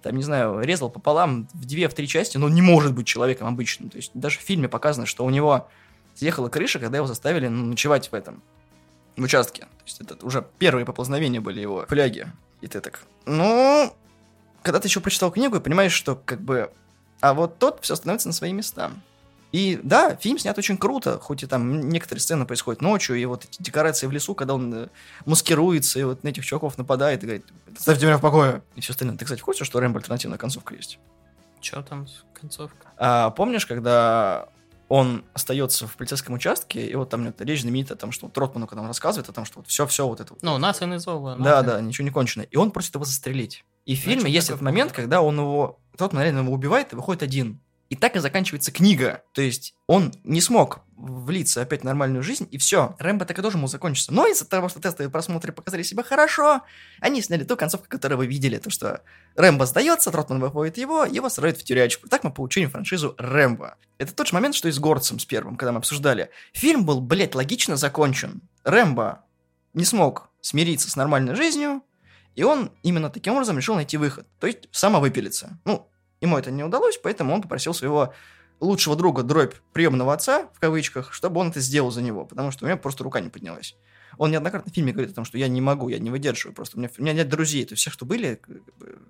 там, 0.01 0.15
не 0.15 0.23
знаю, 0.23 0.59
резал 0.61 0.89
пополам 0.89 1.47
в 1.53 1.65
две, 1.65 1.87
в 1.87 1.93
три 1.93 2.07
части, 2.07 2.37
но 2.37 2.47
он 2.47 2.53
не 2.53 2.61
может 2.61 2.93
быть 2.93 3.07
человеком 3.07 3.47
обычным. 3.47 3.89
То 3.89 3.97
есть 3.97 4.11
даже 4.13 4.37
в 4.37 4.41
фильме 4.41 4.67
показано, 4.67 5.05
что 5.05 5.25
у 5.25 5.29
него 5.29 5.69
съехала 6.15 6.49
крыша, 6.49 6.79
когда 6.79 6.97
его 6.97 7.07
заставили 7.07 7.47
ну, 7.47 7.65
ночевать 7.65 8.11
в 8.11 8.13
этом 8.13 8.43
в 9.15 9.23
участке. 9.23 9.61
То 9.61 9.85
есть 9.85 10.01
это 10.01 10.25
уже 10.25 10.45
первые 10.59 10.85
поползновения 10.85 11.39
были 11.39 11.61
его 11.61 11.85
фляги. 11.87 12.27
И 12.61 12.67
ты 12.67 12.81
так, 12.81 13.01
ну, 13.25 13.93
когда 14.61 14.79
ты 14.79 14.87
еще 14.87 14.99
прочитал 14.99 15.31
книгу 15.31 15.57
и 15.57 15.59
понимаешь, 15.59 15.93
что 15.93 16.15
как 16.15 16.41
бы, 16.41 16.71
а 17.21 17.33
вот 17.33 17.57
тот 17.59 17.79
все 17.81 17.95
становится 17.95 18.27
на 18.27 18.33
свои 18.33 18.53
места. 18.53 18.91
И 19.53 19.79
да, 19.83 20.15
фильм 20.15 20.39
снят 20.39 20.57
очень 20.57 20.77
круто, 20.77 21.19
хоть 21.19 21.43
и 21.43 21.45
там 21.45 21.87
некоторые 21.87 22.19
сцены 22.21 22.45
происходят 22.45 22.81
ночью, 22.81 23.15
и 23.15 23.23
вот 23.25 23.45
эти 23.45 23.61
декорации 23.61 24.07
в 24.07 24.11
лесу, 24.11 24.33
когда 24.33 24.55
он 24.55 24.73
э, 24.73 24.87
маскируется, 25.25 25.99
и 25.99 26.03
вот 26.03 26.23
на 26.23 26.29
этих 26.29 26.43
чуваков 26.43 26.77
нападает 26.79 27.21
и 27.23 27.27
говорит, 27.27 27.45
ставьте 27.77 28.07
меня 28.07 28.17
в 28.17 28.21
покое. 28.21 28.63
И 28.75 28.81
все 28.81 28.93
остальное. 28.93 29.15
Ты, 29.15 29.25
кстати, 29.25 29.39
в 29.41 29.43
курсе, 29.45 29.63
что 29.63 29.79
Рэмбо 29.79 29.99
альтернативная 29.99 30.39
концовка 30.39 30.73
есть? 30.73 30.97
Че 31.61 31.83
там 31.83 32.07
с- 32.07 32.23
концовка? 32.33 32.87
А 32.97 33.29
помнишь, 33.29 33.67
когда 33.67 34.49
он 34.89 35.23
остается 35.33 35.87
в 35.87 35.95
полицейском 35.97 36.33
участке, 36.33 36.87
и 36.87 36.95
вот 36.95 37.11
там 37.11 37.27
это 37.27 37.43
речь 37.43 37.61
знаменитая, 37.61 37.95
там, 37.95 38.11
что 38.11 38.25
вот 38.25 38.33
Тротману, 38.33 38.65
когда 38.65 38.81
он 38.81 38.87
рассказывает 38.87 39.29
о 39.29 39.33
том, 39.33 39.45
что 39.45 39.59
вот 39.59 39.67
все-все 39.67 40.07
вот 40.07 40.19
это 40.19 40.33
вот. 40.33 40.41
Ну, 40.41 40.57
нас 40.57 40.81
и 40.81 40.85
Изова. 40.85 41.35
Да, 41.39 41.61
да, 41.61 41.79
ничего 41.79 42.05
не 42.05 42.11
кончено. 42.11 42.41
И 42.41 42.57
он 42.57 42.71
просит 42.71 42.95
его 42.95 43.05
застрелить. 43.05 43.63
И 43.85 43.95
в 43.95 43.99
Значит, 44.01 44.19
фильме 44.19 44.31
есть 44.31 44.49
этот 44.49 44.61
момент, 44.61 44.91
когда 44.93 45.21
он 45.21 45.37
его... 45.37 45.79
Тротман 45.95 46.23
реально 46.23 46.39
его 46.39 46.53
убивает 46.53 46.91
и 46.93 46.95
выходит 46.95 47.21
один. 47.21 47.59
И 47.93 47.95
так 47.95 48.15
и 48.15 48.19
заканчивается 48.19 48.71
книга. 48.71 49.21
То 49.33 49.43
есть 49.43 49.75
он 49.85 50.11
не 50.23 50.41
смог 50.41 50.79
влиться 50.95 51.61
опять 51.61 51.81
в 51.81 51.83
нормальную 51.83 52.23
жизнь, 52.23 52.47
и 52.49 52.57
все. 52.57 52.95
Рэмбо 52.97 53.23
так 53.25 53.37
и 53.37 53.41
должен 53.43 53.61
был 53.61 53.67
закончиться. 53.67 54.11
Но 54.11 54.25
из-за 54.25 54.49
того, 54.49 54.67
что 54.67 54.79
тестовые 54.79 55.11
просмотры 55.11 55.53
показали 55.53 55.83
себя 55.83 56.01
хорошо, 56.01 56.63
они 56.99 57.21
сняли 57.21 57.43
ту 57.43 57.55
концовку, 57.55 57.85
которую 57.87 58.17
вы 58.17 58.25
видели. 58.25 58.57
То, 58.57 58.71
что 58.71 59.03
Рэмбо 59.35 59.67
сдается, 59.67 60.09
Тротман 60.09 60.39
выходит 60.39 60.79
его, 60.79 61.05
его 61.05 61.29
сажают 61.29 61.59
в 61.59 61.63
тюрячку. 61.63 62.09
Так 62.09 62.23
мы 62.23 62.33
получили 62.33 62.65
франшизу 62.65 63.13
Рэмбо. 63.19 63.75
Это 63.99 64.11
тот 64.15 64.25
же 64.25 64.33
момент, 64.33 64.55
что 64.55 64.69
и 64.69 64.71
с 64.71 64.79
Горцем 64.79 65.19
с 65.19 65.25
первым, 65.25 65.55
когда 65.55 65.71
мы 65.71 65.77
обсуждали. 65.77 66.31
Фильм 66.53 66.85
был, 66.85 66.99
блядь, 66.99 67.35
логично 67.35 67.77
закончен. 67.77 68.41
Рэмбо 68.63 69.23
не 69.75 69.85
смог 69.85 70.31
смириться 70.41 70.89
с 70.89 70.95
нормальной 70.95 71.35
жизнью, 71.35 71.83
и 72.33 72.41
он 72.41 72.71
именно 72.81 73.11
таким 73.11 73.33
образом 73.33 73.55
решил 73.55 73.75
найти 73.75 73.97
выход. 73.97 74.25
То 74.39 74.47
есть 74.47 74.67
самовыпилиться. 74.71 75.59
Ну, 75.63 75.91
ему 76.23 76.37
это 76.37 76.51
не 76.51 76.63
удалось, 76.63 76.97
поэтому 76.97 77.33
он 77.33 77.41
попросил 77.41 77.73
своего 77.73 78.13
лучшего 78.59 78.95
друга, 78.95 79.23
дробь 79.23 79.55
приемного 79.73 80.13
отца, 80.13 80.47
в 80.53 80.59
кавычках, 80.59 81.13
чтобы 81.13 81.41
он 81.41 81.49
это 81.49 81.59
сделал 81.59 81.91
за 81.91 82.01
него, 82.01 82.25
потому 82.25 82.51
что 82.51 82.63
у 82.63 82.67
меня 82.67 82.77
просто 82.77 83.03
рука 83.03 83.19
не 83.19 83.29
поднялась. 83.29 83.75
Он 84.17 84.31
неоднократно 84.31 84.71
в 84.71 84.75
фильме 84.75 84.93
говорит 84.93 85.11
о 85.11 85.15
том, 85.15 85.25
что 85.25 85.37
я 85.37 85.47
не 85.47 85.59
могу, 85.59 85.89
я 85.89 85.99
не 85.99 86.09
выдерживаю, 86.09 86.55
просто 86.55 86.77
у 86.77 86.79
меня, 86.79 86.89
у 86.97 87.01
меня 87.01 87.13
нет 87.13 87.29
друзей, 87.29 87.65
то 87.65 87.75
все, 87.75 87.89
что 87.89 88.05
были, 88.05 88.39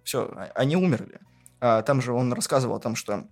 все, 0.04 0.34
они 0.56 0.76
умерли. 0.76 1.20
А 1.60 1.82
там 1.84 2.02
же 2.02 2.14
он 2.14 2.34
рассказывал 2.34 2.76
о 2.76 2.80
том, 2.80 2.96
что 2.96 3.28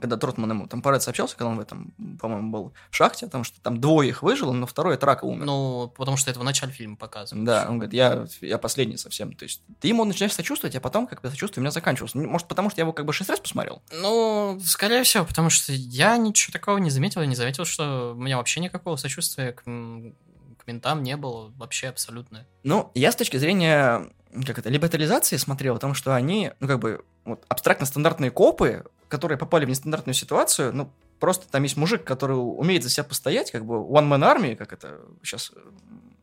когда 0.00 0.16
Тротман 0.16 0.50
ему 0.50 0.66
там 0.66 0.82
парад 0.82 1.02
сообщался, 1.02 1.36
когда 1.36 1.50
он 1.50 1.56
в 1.56 1.60
этом, 1.60 1.92
по-моему, 2.20 2.50
был 2.50 2.74
в 2.90 2.96
шахте, 2.96 3.26
о 3.26 3.28
том, 3.28 3.44
что 3.44 3.60
там 3.60 3.80
двое 3.80 4.08
их 4.08 4.22
выжило, 4.22 4.52
но 4.52 4.66
второй 4.66 4.94
от 4.94 5.04
рака 5.04 5.24
умер. 5.24 5.44
Ну, 5.44 5.92
потому 5.96 6.16
что 6.16 6.30
это 6.30 6.40
в 6.40 6.44
начале 6.44 6.72
фильма 6.72 6.96
показывают. 6.96 7.46
Да, 7.46 7.66
он 7.68 7.78
говорит, 7.78 7.94
я, 7.94 8.26
я 8.40 8.58
последний 8.58 8.96
совсем. 8.96 9.32
То 9.34 9.44
есть 9.44 9.62
ты 9.80 9.88
ему 9.88 10.04
начинаешь 10.04 10.34
сочувствовать, 10.34 10.76
а 10.76 10.80
потом 10.80 11.06
как 11.06 11.22
бы 11.22 11.30
сочувствие 11.30 11.62
у 11.62 11.64
меня 11.64 11.70
заканчивалось. 11.70 12.14
Ну, 12.14 12.28
Может, 12.28 12.48
потому 12.48 12.70
что 12.70 12.80
я 12.80 12.84
его 12.84 12.92
как 12.92 13.06
бы 13.06 13.12
шесть 13.12 13.30
раз 13.30 13.40
посмотрел? 13.40 13.82
Ну, 13.92 14.58
скорее 14.64 15.02
всего, 15.02 15.24
потому 15.24 15.50
что 15.50 15.72
я 15.72 16.16
ничего 16.16 16.52
такого 16.52 16.78
не 16.78 16.90
заметил, 16.90 17.20
я 17.20 17.26
не 17.26 17.36
заметил, 17.36 17.64
что 17.64 18.14
у 18.16 18.20
меня 18.20 18.36
вообще 18.36 18.60
никакого 18.60 18.96
сочувствия 18.96 19.52
к, 19.52 19.62
к 19.62 20.66
ментам 20.66 21.02
не 21.02 21.16
было 21.16 21.52
вообще 21.56 21.88
абсолютно. 21.88 22.46
Ну, 22.62 22.90
я 22.94 23.12
с 23.12 23.16
точки 23.16 23.36
зрения, 23.36 24.08
как 24.44 24.58
это, 24.58 24.68
либертализации 24.68 25.36
смотрел 25.36 25.76
о 25.76 25.78
том, 25.78 25.94
что 25.94 26.14
они, 26.14 26.52
ну, 26.60 26.68
как 26.68 26.78
бы, 26.78 27.04
вот, 27.24 27.44
абстрактно-стандартные 27.48 28.30
копы, 28.30 28.84
которые 29.08 29.38
попали 29.38 29.64
в 29.64 29.68
нестандартную 29.68 30.14
ситуацию, 30.14 30.74
ну, 30.74 30.90
просто 31.20 31.48
там 31.48 31.62
есть 31.62 31.76
мужик, 31.76 32.04
который 32.04 32.34
умеет 32.34 32.82
за 32.82 32.90
себя 32.90 33.04
постоять, 33.04 33.50
как 33.50 33.64
бы 33.64 33.74
one-man 33.76 34.22
army, 34.22 34.56
как 34.56 34.72
это 34.72 35.00
сейчас 35.22 35.52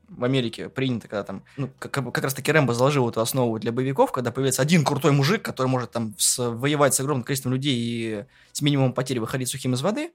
в 0.10 0.24
Америке 0.24 0.70
принято, 0.70 1.08
когда 1.08 1.24
там, 1.24 1.44
ну, 1.58 1.70
как, 1.80 1.92
как 1.92 2.04
бы 2.04 2.12
как 2.12 2.24
раз-таки 2.24 2.52
Рэмбо 2.52 2.74
заложил 2.74 3.10
эту 3.10 3.22
основу 3.22 3.58
для 3.58 3.72
боевиков, 3.72 4.12
когда 4.12 4.32
появляется 4.32 4.62
один 4.62 4.84
крутой 4.86 5.12
мужик, 5.12 5.42
который 5.42 5.68
может 5.68 5.92
там 5.92 6.13
с- 6.18 6.38
воевать 6.38 6.94
с 6.94 7.00
огромным 7.00 7.24
количеством 7.24 7.54
людей 7.54 7.75
и 7.75 8.25
с 8.52 8.62
минимумом 8.62 8.94
потерь 8.94 9.20
выходить 9.20 9.50
сухим 9.50 9.74
из 9.74 9.82
воды, 9.82 10.12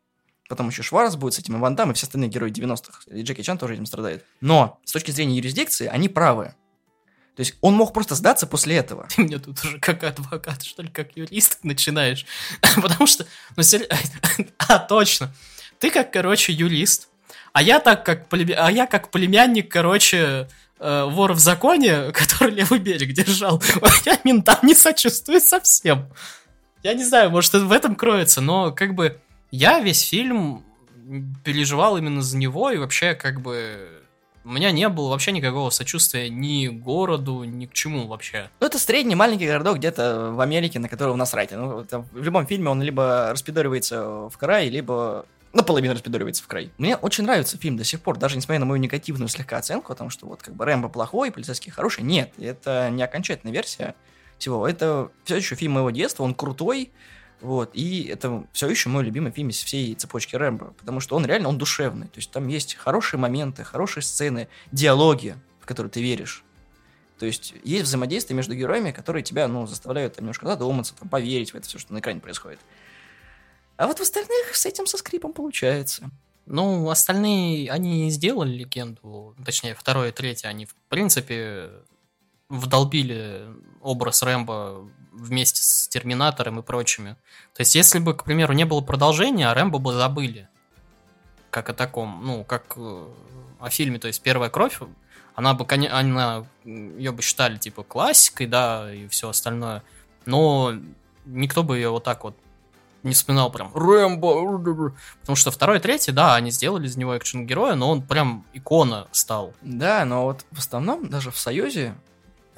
Потом 0.49 0.69
еще 0.69 0.83
Шварц 0.83 1.15
будет 1.15 1.35
с 1.35 1.39
этим, 1.39 1.57
и 1.57 1.61
Ван 1.61 1.77
Дам, 1.77 1.91
и 1.91 1.95
все 1.95 2.07
остальные 2.07 2.31
герои 2.31 2.51
90-х. 2.51 3.03
И 3.09 3.21
Джеки 3.21 3.43
Чан 3.43 3.59
тоже 3.59 3.75
этим 3.75 3.85
страдает. 3.85 4.25
Но 4.41 4.81
с 4.83 4.93
точки 4.93 5.11
зрения 5.11 5.37
юрисдикции, 5.37 5.87
они 5.87 6.09
правы. 6.09 6.55
То 7.39 7.43
есть 7.43 7.55
он 7.61 7.75
мог 7.75 7.93
просто 7.93 8.17
сдаться 8.17 8.49
после 8.49 8.75
этого. 8.79 9.07
Ты 9.15 9.23
мне 9.23 9.39
тут 9.39 9.65
уже 9.65 9.79
как 9.79 10.03
адвокат, 10.03 10.65
что 10.65 10.83
ли, 10.83 10.89
как 10.89 11.17
юрист 11.17 11.61
начинаешь. 11.63 12.27
Потому 12.75 13.07
что, 13.07 13.27
ну, 13.55 13.63
сер- 13.63 13.87
а, 14.59 14.81
точно. 14.81 15.33
Ты 15.79 15.93
как, 15.93 16.13
короче, 16.13 16.53
юрист, 16.53 17.09
а 17.53 17.63
я 17.63 17.79
так 17.79 18.05
как, 18.05 18.29
племя- 18.29 18.57
а 18.57 18.73
я 18.73 18.89
как 18.89 19.13
племянник, 19.13 19.71
короче, 19.71 20.49
э, 20.81 21.05
вор 21.05 21.33
в 21.35 21.39
законе, 21.39 22.11
который 22.11 22.55
левый 22.55 22.81
берег 22.81 23.13
держал. 23.13 23.63
Я 24.05 24.19
ментам 24.25 24.59
не 24.65 24.75
сочувствую 24.75 25.41
совсем. 25.41 26.13
Я 26.83 26.95
не 26.95 27.05
знаю, 27.05 27.31
может, 27.31 27.55
это 27.55 27.67
в 27.67 27.71
этом 27.71 27.95
кроется, 27.95 28.41
но 28.41 28.73
как 28.73 28.97
бы 28.97 29.21
я 29.53 29.79
весь 29.79 30.01
фильм 30.01 30.65
переживал 31.45 31.99
именно 31.99 32.21
за 32.21 32.37
него, 32.37 32.73
и 32.73 32.79
вообще 32.79 33.15
как 33.15 33.41
бы 33.41 33.98
у 34.49 34.51
меня 34.51 34.73
не 34.73 34.89
было 34.89 35.11
вообще 35.11 35.31
никакого 35.33 35.69
сочувствия 35.69 36.31
ни 36.31 36.69
городу, 36.69 37.45
ни 37.45 37.67
к 37.67 37.75
чему 37.75 38.07
вообще. 38.07 38.49
Ну, 38.61 38.67
это 38.67 38.79
средний 38.79 39.15
маленький 39.15 39.47
городок 39.47 39.77
где-то 39.77 40.31
в 40.33 40.41
Америке, 40.41 40.79
на 40.79 40.89
которого 40.89 41.17
насрать. 41.17 41.53
Ну, 41.53 41.85
там 41.85 42.07
в 42.13 42.23
любом 42.23 42.47
фильме 42.47 42.71
он 42.71 42.81
либо 42.81 43.29
распидоривается 43.31 44.31
в 44.31 44.39
край, 44.39 44.71
либо 44.71 45.27
наполовину 45.53 45.93
распидоривается 45.93 46.43
в 46.43 46.47
край. 46.47 46.71
Мне 46.79 46.97
очень 46.97 47.25
нравится 47.25 47.59
фильм 47.59 47.77
до 47.77 47.85
сих 47.85 48.01
пор, 48.01 48.17
даже 48.17 48.37
несмотря 48.37 48.61
на 48.61 48.65
мою 48.65 48.81
негативную 48.81 49.29
слегка 49.29 49.59
оценку 49.59 49.93
о 49.93 49.97
том, 49.97 50.09
что 50.09 50.27
вот 50.27 50.43
как 50.43 50.55
бы 50.55 50.65
Рэмбо 50.65 50.89
плохой, 50.89 51.31
полицейский 51.31 51.71
хороший. 51.71 52.03
Нет, 52.03 52.33
это 52.39 52.89
не 52.91 53.03
окончательная 53.03 53.53
версия 53.53 53.95
всего. 54.39 54.67
Это 54.67 55.11
все 55.25 55.37
еще 55.37 55.57
фильм 55.57 55.73
моего 55.73 55.91
детства, 55.91 56.23
он 56.23 56.35
крутой, 56.35 56.91
вот, 57.41 57.71
и 57.73 58.05
это 58.05 58.45
все 58.53 58.69
еще 58.69 58.89
мой 58.89 59.05
любимый 59.05 59.31
фильм 59.31 59.51
из 59.51 59.63
всей 59.63 59.95
цепочки 59.95 60.35
Рэмбо, 60.35 60.75
потому 60.79 61.01
что 61.01 61.17
он 61.17 61.25
реально, 61.25 61.49
он 61.49 61.59
душевный, 61.59 62.07
то 62.07 62.19
есть 62.19 62.31
там 62.31 62.49
есть 62.49 62.75
хорошие 62.75 63.21
моменты, 63.21 63.65
хорошие 63.65 64.03
сцены, 64.03 64.49
диалоги, 64.73 65.37
в 65.61 65.67
которые 65.67 65.91
ты 65.91 66.03
веришь. 66.03 66.45
То 67.19 67.27
есть 67.27 67.55
есть 67.65 67.85
взаимодействие 67.85 68.37
между 68.37 68.55
героями, 68.55 68.93
которые 68.93 69.23
тебя, 69.23 69.49
ну, 69.49 69.67
заставляют 69.67 70.15
там, 70.15 70.25
немножко 70.25 70.47
задуматься, 70.47 70.95
там, 70.95 71.09
поверить 71.09 71.53
в 71.53 71.57
это 71.57 71.67
все, 71.67 71.79
что 71.79 71.93
на 71.93 71.99
экране 71.99 72.21
происходит. 72.21 72.61
А 73.77 73.87
вот 73.87 73.99
в 73.99 74.03
остальных 74.03 74.55
с 74.55 74.67
этим 74.67 74.87
со 74.87 74.99
скрипом 74.99 75.33
получается. 75.33 76.11
Ну, 76.47 76.89
остальные, 76.89 77.71
они 77.71 78.11
сделали 78.11 78.51
легенду, 78.51 79.37
точнее, 79.45 79.75
второе 79.75 80.09
и 80.09 80.13
третье, 80.13 80.49
они, 80.49 80.67
в 80.67 80.75
принципе, 80.89 81.71
вдолбили 82.49 83.47
образ 83.81 84.23
Рэмбо 84.23 84.89
вместе 85.13 85.63
с 85.63 85.78
Терминатором 85.99 86.61
и 86.61 86.63
прочими. 86.63 87.17
То 87.55 87.63
есть, 87.63 87.75
если 87.75 87.99
бы, 87.99 88.15
к 88.15 88.23
примеру, 88.23 88.53
не 88.53 88.65
было 88.65 88.81
продолжения, 88.81 89.51
а 89.51 89.55
Рэмбо 89.55 89.79
бы 89.79 89.93
забыли. 89.93 90.49
как 91.51 91.71
о 91.71 91.75
таком, 91.75 92.21
ну, 92.25 92.45
как 92.45 92.75
э, 92.77 93.07
о 93.59 93.71
фильме, 93.71 93.99
то 93.99 94.07
есть 94.07 94.23
«Первая 94.23 94.51
кровь», 94.51 94.79
она 95.35 95.55
бы, 95.55 95.67
она, 95.91 96.47
ее 96.65 97.13
бы 97.13 97.23
считали, 97.23 97.57
типа, 97.57 97.83
классикой, 97.83 98.47
да, 98.47 98.93
и 98.93 99.09
все 99.09 99.29
остальное, 99.29 99.83
но 100.27 100.75
никто 101.25 101.63
бы 101.63 101.77
ее 101.77 101.91
вот 101.91 102.05
так 102.05 102.25
вот 102.25 102.37
не 103.03 103.15
вспоминал 103.15 103.51
прям 103.51 103.73
Рэмбо, 103.75 104.93
потому 105.21 105.37
что 105.37 105.51
второй 105.51 105.79
и 105.79 105.81
третий, 105.81 106.13
да, 106.13 106.35
они 106.35 106.51
сделали 106.51 106.87
из 106.87 106.97
него 106.97 107.17
экшен-героя, 107.17 107.75
но 107.75 107.91
он 107.91 108.03
прям 108.03 108.45
икона 108.53 109.09
стал. 109.13 109.55
Да, 109.63 110.05
но 110.05 110.25
вот 110.25 110.45
в 110.51 110.59
основном 110.59 111.09
даже 111.09 111.31
в 111.31 111.39
Союзе 111.39 111.95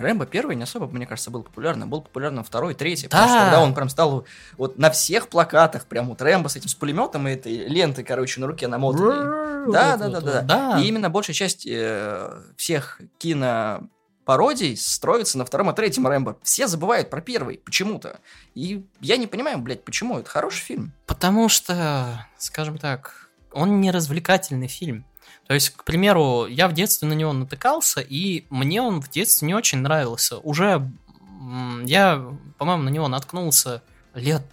Рэмбо 0.01 0.27
первый 0.27 0.57
не 0.57 0.63
особо, 0.63 0.87
мне 0.87 1.07
кажется, 1.07 1.31
был 1.31 1.43
популярным. 1.43 1.91
Был 1.91 2.03
популярным 2.03 2.43
второй, 2.45 2.75
третий. 2.75 3.09
Да. 3.09 3.19
Потому 3.19 3.29
что 3.29 3.45
тогда 3.45 3.63
он 3.63 3.75
прям 3.75 3.89
стал 3.89 4.27
вот 4.57 4.79
на 4.79 4.91
всех 4.91 5.29
плакатах, 5.29 5.87
прям 5.87 6.09
вот 6.09 6.23
Рэмбо 6.23 6.49
с 6.49 6.57
этим 6.57 6.69
с 6.69 6.75
пулеметом 6.75 7.29
и 7.29 7.33
этой 7.33 7.69
лентой, 7.69 8.05
короче, 8.05 8.41
на 8.41 8.47
руке 8.47 8.67
намотанной. 8.67 9.73
Да, 9.73 9.97
да, 9.97 10.09
да, 10.09 10.21
да, 10.21 10.43
да. 10.43 10.81
И 10.81 10.87
именно 10.87 11.11
большая 11.11 11.35
часть 11.35 11.67
э, 11.67 12.41
всех 12.57 13.01
кино 13.19 13.83
пародий 14.25 14.77
строится 14.77 15.39
на 15.39 15.45
втором 15.45 15.71
и 15.71 15.75
третьем 15.75 16.07
Рэмбо. 16.07 16.39
Все 16.43 16.67
забывают 16.67 17.11
про 17.11 17.21
первый 17.21 17.59
почему-то. 17.59 18.21
И 18.55 18.87
я 19.01 19.17
не 19.17 19.27
понимаю, 19.27 19.59
блядь, 19.59 19.85
почему. 19.85 20.19
Это 20.19 20.31
хороший 20.31 20.61
фильм. 20.61 20.93
Потому 21.07 21.49
что, 21.49 22.27
скажем 22.39 22.79
так, 22.79 23.29
он 23.53 23.81
не 23.81 23.91
развлекательный 23.91 24.69
фильм. 24.69 25.05
То 25.51 25.55
есть, 25.55 25.71
к 25.71 25.83
примеру, 25.83 26.47
я 26.47 26.69
в 26.69 26.75
детстве 26.75 27.09
на 27.09 27.13
него 27.13 27.33
натыкался, 27.33 28.01
и 28.01 28.45
мне 28.51 28.81
он 28.81 29.01
в 29.01 29.11
детстве 29.11 29.49
не 29.49 29.55
очень 29.55 29.79
нравился. 29.79 30.39
Уже 30.39 30.89
я, 31.83 32.25
по-моему, 32.57 32.85
на 32.85 32.89
него 32.89 33.09
наткнулся 33.09 33.83
лет... 34.15 34.45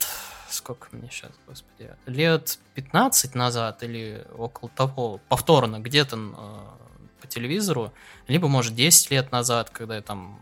Сколько 0.49 0.87
мне 0.93 1.07
сейчас, 1.11 1.29
господи? 1.45 1.91
Лет 2.07 2.57
15 2.73 3.35
назад 3.35 3.83
или 3.83 4.25
около 4.35 4.71
того, 4.71 5.21
повторно, 5.29 5.77
где-то 5.77 6.17
э, 6.17 7.21
по 7.21 7.27
телевизору. 7.27 7.93
Либо, 8.27 8.47
может, 8.47 8.73
10 8.73 9.11
лет 9.11 9.31
назад, 9.31 9.69
когда 9.69 9.97
я 9.97 10.01
там 10.01 10.39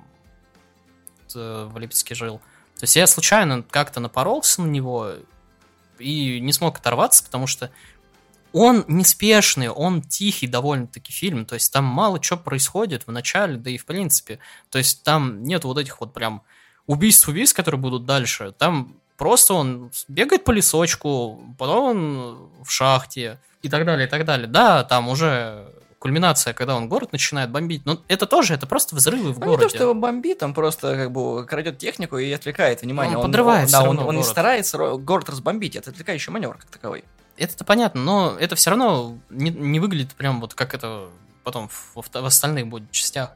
э, 1.35 1.69
в 1.69 1.77
Липецке 1.77 2.15
жил. 2.15 2.37
То 2.75 2.83
есть 2.83 2.95
я 2.95 3.07
случайно 3.07 3.61
как-то 3.61 3.99
напоролся 3.99 4.61
на 4.61 4.67
него 4.67 5.15
и 5.99 6.39
не 6.39 6.53
смог 6.53 6.77
оторваться, 6.77 7.25
потому 7.25 7.45
что 7.45 7.71
он 8.55 8.85
неспешный, 8.87 9.67
он 9.67 10.01
тихий 10.01 10.47
довольно-таки 10.47 11.11
фильм, 11.11 11.45
то 11.45 11.55
есть 11.55 11.73
там 11.73 11.83
мало 11.83 12.23
что 12.23 12.37
происходит 12.37 13.05
в 13.05 13.11
начале, 13.11 13.57
да 13.57 13.69
и 13.69 13.77
в 13.77 13.85
принципе. 13.85 14.39
То 14.69 14.77
есть 14.77 15.03
там 15.03 15.43
нет 15.43 15.65
вот 15.65 15.77
этих 15.77 15.99
вот 15.99 16.13
прям 16.13 16.41
убийств-убийств, 16.87 17.53
которые 17.53 17.81
будут 17.81 18.05
дальше. 18.05 18.53
Там 18.57 18.95
просто 19.17 19.55
он 19.55 19.91
бегает 20.07 20.45
по 20.45 20.51
лесочку, 20.51 21.53
потом 21.59 21.83
он 21.83 22.49
в 22.63 22.71
шахте 22.71 23.39
и 23.61 23.67
так 23.67 23.85
далее, 23.85 24.07
и 24.07 24.09
так 24.09 24.23
далее. 24.23 24.47
Да, 24.47 24.85
там 24.85 25.09
уже 25.09 25.69
кульминация, 25.99 26.53
когда 26.53 26.77
он 26.77 26.87
город 26.87 27.11
начинает 27.11 27.51
бомбить. 27.51 27.85
Но 27.85 27.99
это 28.07 28.25
тоже, 28.25 28.53
это 28.53 28.67
просто 28.67 28.95
взрывы 28.95 29.33
в 29.33 29.41
а 29.41 29.45
городе. 29.47 29.65
Не 29.65 29.69
то, 29.69 29.75
что 29.75 29.83
его 29.83 29.93
бомбит, 29.95 30.41
он 30.43 30.53
просто 30.53 30.95
как 30.95 31.11
бы 31.11 31.45
крадет 31.45 31.77
технику 31.77 32.17
и 32.17 32.31
отвлекает 32.31 32.83
внимание. 32.83 33.17
Он, 33.17 33.25
он 33.25 33.31
подрывает 33.31 33.65
он, 33.65 33.71
да, 33.71 33.89
он, 33.89 33.99
он 33.99 34.15
не 34.15 34.23
старается 34.23 34.77
город 34.77 35.27
разбомбить, 35.29 35.75
это 35.75 35.89
отвлекающий 35.89 36.31
маневр 36.31 36.55
как 36.57 36.69
таковой. 36.69 37.03
Это-то 37.37 37.63
понятно, 37.65 38.01
но 38.01 38.35
это 38.39 38.55
все 38.55 38.69
равно 38.69 39.17
не, 39.29 39.49
не 39.49 39.79
выглядит 39.79 40.13
прям 40.15 40.39
вот 40.39 40.53
как 40.53 40.73
это 40.73 41.09
потом 41.43 41.69
в, 41.69 41.95
в 41.95 42.25
остальных 42.25 42.67
будет 42.67 42.91
частях. 42.91 43.31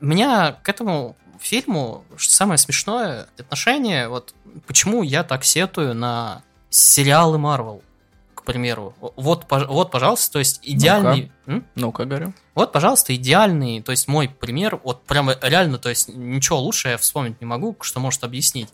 У 0.00 0.04
меня 0.06 0.52
к 0.62 0.68
этому 0.68 1.16
фильму, 1.40 2.04
что 2.16 2.34
самое 2.34 2.58
смешное, 2.58 3.28
отношение, 3.38 4.08
вот 4.08 4.34
почему 4.66 5.02
я 5.02 5.24
так 5.24 5.44
сетую 5.44 5.94
на 5.94 6.42
сериалы 6.70 7.38
Марвел, 7.38 7.82
к 8.34 8.42
примеру. 8.44 8.94
Вот, 9.00 9.46
вот 9.48 9.90
пожалуйста, 9.90 10.32
то 10.32 10.38
есть 10.38 10.60
идеальный... 10.62 11.32
Ну-ка, 11.46 11.68
Ну-ка 11.74 12.04
говорю. 12.04 12.32
Вот, 12.54 12.72
пожалуйста, 12.72 13.14
идеальный, 13.14 13.82
то 13.82 13.92
есть 13.92 14.08
мой 14.08 14.28
пример, 14.28 14.80
вот 14.82 15.04
прямо 15.04 15.36
реально, 15.40 15.78
то 15.78 15.88
есть 15.88 16.08
ничего 16.08 16.60
лучше 16.60 16.88
я 16.88 16.98
вспомнить 16.98 17.40
не 17.40 17.46
могу, 17.46 17.76
что 17.80 18.00
может 18.00 18.24
объяснить. 18.24 18.70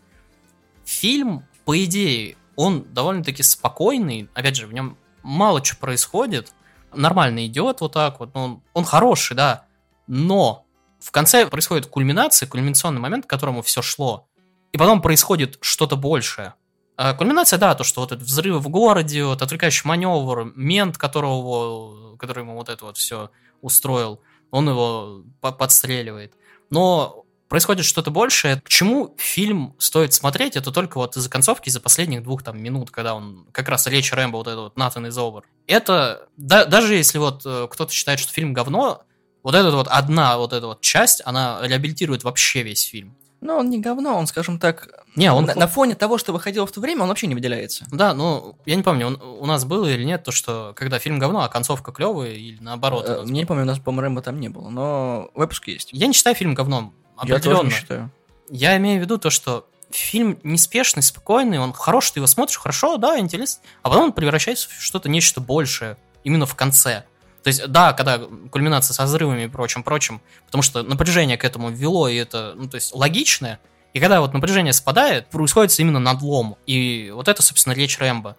Фильм, 0.84 1.44
по 1.64 1.82
идее, 1.84 2.36
он 2.60 2.92
довольно-таки 2.92 3.42
спокойный, 3.42 4.28
опять 4.34 4.56
же, 4.56 4.66
в 4.66 4.72
нем 4.74 4.98
мало 5.22 5.62
чего 5.62 5.78
происходит, 5.80 6.52
нормально 6.92 7.46
идет 7.46 7.80
вот 7.80 7.92
так 7.92 8.20
вот, 8.20 8.30
он, 8.34 8.62
он 8.74 8.84
хороший, 8.84 9.34
да, 9.34 9.64
но 10.06 10.66
в 10.98 11.10
конце 11.10 11.46
происходит 11.46 11.86
кульминация, 11.86 12.46
кульминационный 12.46 13.00
момент, 13.00 13.24
к 13.24 13.30
которому 13.30 13.62
все 13.62 13.80
шло, 13.80 14.28
и 14.72 14.76
потом 14.78 15.00
происходит 15.00 15.56
что-то 15.62 15.96
большее. 15.96 16.52
А 16.98 17.14
кульминация, 17.14 17.58
да, 17.58 17.74
то, 17.74 17.82
что 17.82 18.02
вот 18.02 18.12
этот 18.12 18.26
взрыв 18.26 18.62
в 18.62 18.68
городе, 18.68 19.24
вот 19.24 19.40
отвлекающий 19.40 19.88
маневр, 19.88 20.52
мент, 20.54 20.98
которого, 20.98 22.18
который 22.18 22.40
ему 22.40 22.56
вот 22.56 22.68
это 22.68 22.84
вот 22.84 22.98
все 22.98 23.30
устроил, 23.62 24.20
он 24.50 24.68
его 24.68 25.22
подстреливает. 25.40 26.34
Но 26.68 27.19
происходит 27.50 27.84
что-то 27.84 28.10
большее. 28.10 28.60
К 28.60 28.68
чему 28.68 29.14
фильм 29.18 29.74
стоит 29.78 30.14
смотреть, 30.14 30.56
это 30.56 30.70
только 30.70 30.98
вот 30.98 31.16
из-за 31.16 31.28
концовки, 31.28 31.68
из-за 31.68 31.80
последних 31.80 32.22
двух 32.22 32.44
там 32.44 32.62
минут, 32.62 32.90
когда 32.92 33.14
он 33.14 33.44
как 33.52 33.68
раз 33.68 33.88
речь 33.88 34.12
Рэмбо, 34.12 34.36
вот 34.36 34.46
это 34.46 34.60
вот 34.60 34.76
Натан 34.78 35.08
из 35.08 35.18
Овер. 35.18 35.42
Это, 35.66 36.28
да, 36.36 36.64
даже 36.64 36.94
если 36.94 37.18
вот 37.18 37.42
э, 37.44 37.66
кто-то 37.68 37.92
считает, 37.92 38.20
что 38.20 38.32
фильм 38.32 38.52
говно, 38.52 39.02
вот 39.42 39.54
эта 39.56 39.72
вот 39.72 39.88
одна 39.88 40.38
вот 40.38 40.52
эта 40.52 40.68
вот 40.68 40.80
часть, 40.80 41.22
она 41.24 41.58
реабилитирует 41.62 42.22
вообще 42.22 42.62
весь 42.62 42.84
фильм. 42.84 43.16
Ну, 43.40 43.56
он 43.56 43.68
не 43.68 43.80
говно, 43.80 44.16
он, 44.16 44.26
скажем 44.26 44.60
так, 44.60 45.04
не, 45.16 45.32
он... 45.32 45.46
на, 45.46 45.54
на 45.54 45.66
фоне 45.66 45.96
того, 45.96 46.18
что 46.18 46.32
выходило 46.32 46.66
в 46.66 46.72
то 46.72 46.80
время, 46.80 47.02
он 47.02 47.08
вообще 47.08 47.26
не 47.26 47.34
выделяется. 47.34 47.84
Да, 47.90 48.14
ну, 48.14 48.54
я 48.64 48.76
не 48.76 48.82
помню, 48.82 49.08
он, 49.08 49.20
у 49.20 49.46
нас 49.46 49.64
было 49.64 49.86
или 49.86 50.04
нет 50.04 50.22
то, 50.22 50.30
что 50.30 50.72
когда 50.76 51.00
фильм 51.00 51.18
говно, 51.18 51.42
а 51.42 51.48
концовка 51.48 51.90
клевая, 51.90 52.32
или 52.32 52.58
наоборот. 52.60 53.06
Э, 53.08 53.22
не 53.24 53.44
помню, 53.44 53.62
у 53.64 53.66
нас, 53.66 53.78
по-моему, 53.80 54.02
Рэмбо 54.02 54.22
там 54.22 54.38
не 54.38 54.50
было, 54.50 54.68
но 54.68 55.30
выпуск 55.34 55.66
есть. 55.68 55.88
Я 55.92 56.06
не 56.06 56.12
считаю 56.12 56.36
фильм 56.36 56.54
говном. 56.54 56.94
Я 57.24 57.38
тоже 57.38 57.70
считаю. 57.70 58.10
Я 58.48 58.76
имею 58.76 59.00
в 59.00 59.02
виду 59.02 59.18
то, 59.18 59.30
что 59.30 59.66
фильм 59.90 60.38
неспешный, 60.42 61.02
спокойный, 61.02 61.58
он 61.58 61.72
хороший, 61.72 62.14
ты 62.14 62.18
его 62.20 62.26
смотришь, 62.26 62.58
хорошо, 62.58 62.96
да, 62.96 63.18
интересно, 63.18 63.62
а 63.82 63.90
потом 63.90 64.04
он 64.04 64.12
превращается 64.12 64.68
в 64.68 64.80
что-то, 64.80 65.08
нечто 65.08 65.40
большее, 65.40 65.96
именно 66.24 66.46
в 66.46 66.54
конце. 66.54 67.04
То 67.42 67.48
есть, 67.48 67.66
да, 67.68 67.92
когда 67.92 68.20
кульминация 68.50 68.94
со 68.94 69.04
взрывами 69.04 69.44
и 69.44 69.48
прочим, 69.48 69.82
прочим, 69.82 70.20
потому 70.46 70.62
что 70.62 70.82
напряжение 70.82 71.38
к 71.38 71.44
этому 71.44 71.70
ввело, 71.70 72.08
и 72.08 72.16
это, 72.16 72.52
ну, 72.54 72.68
то 72.68 72.74
есть, 72.76 72.94
логичное, 72.94 73.60
и 73.92 74.00
когда 74.00 74.20
вот 74.20 74.32
напряжение 74.32 74.72
спадает, 74.72 75.28
происходит 75.28 75.76
именно 75.80 75.98
надлом. 75.98 76.56
И 76.66 77.10
вот 77.12 77.28
это, 77.28 77.42
собственно, 77.42 77.72
речь 77.72 77.98
Рэмбо. 77.98 78.36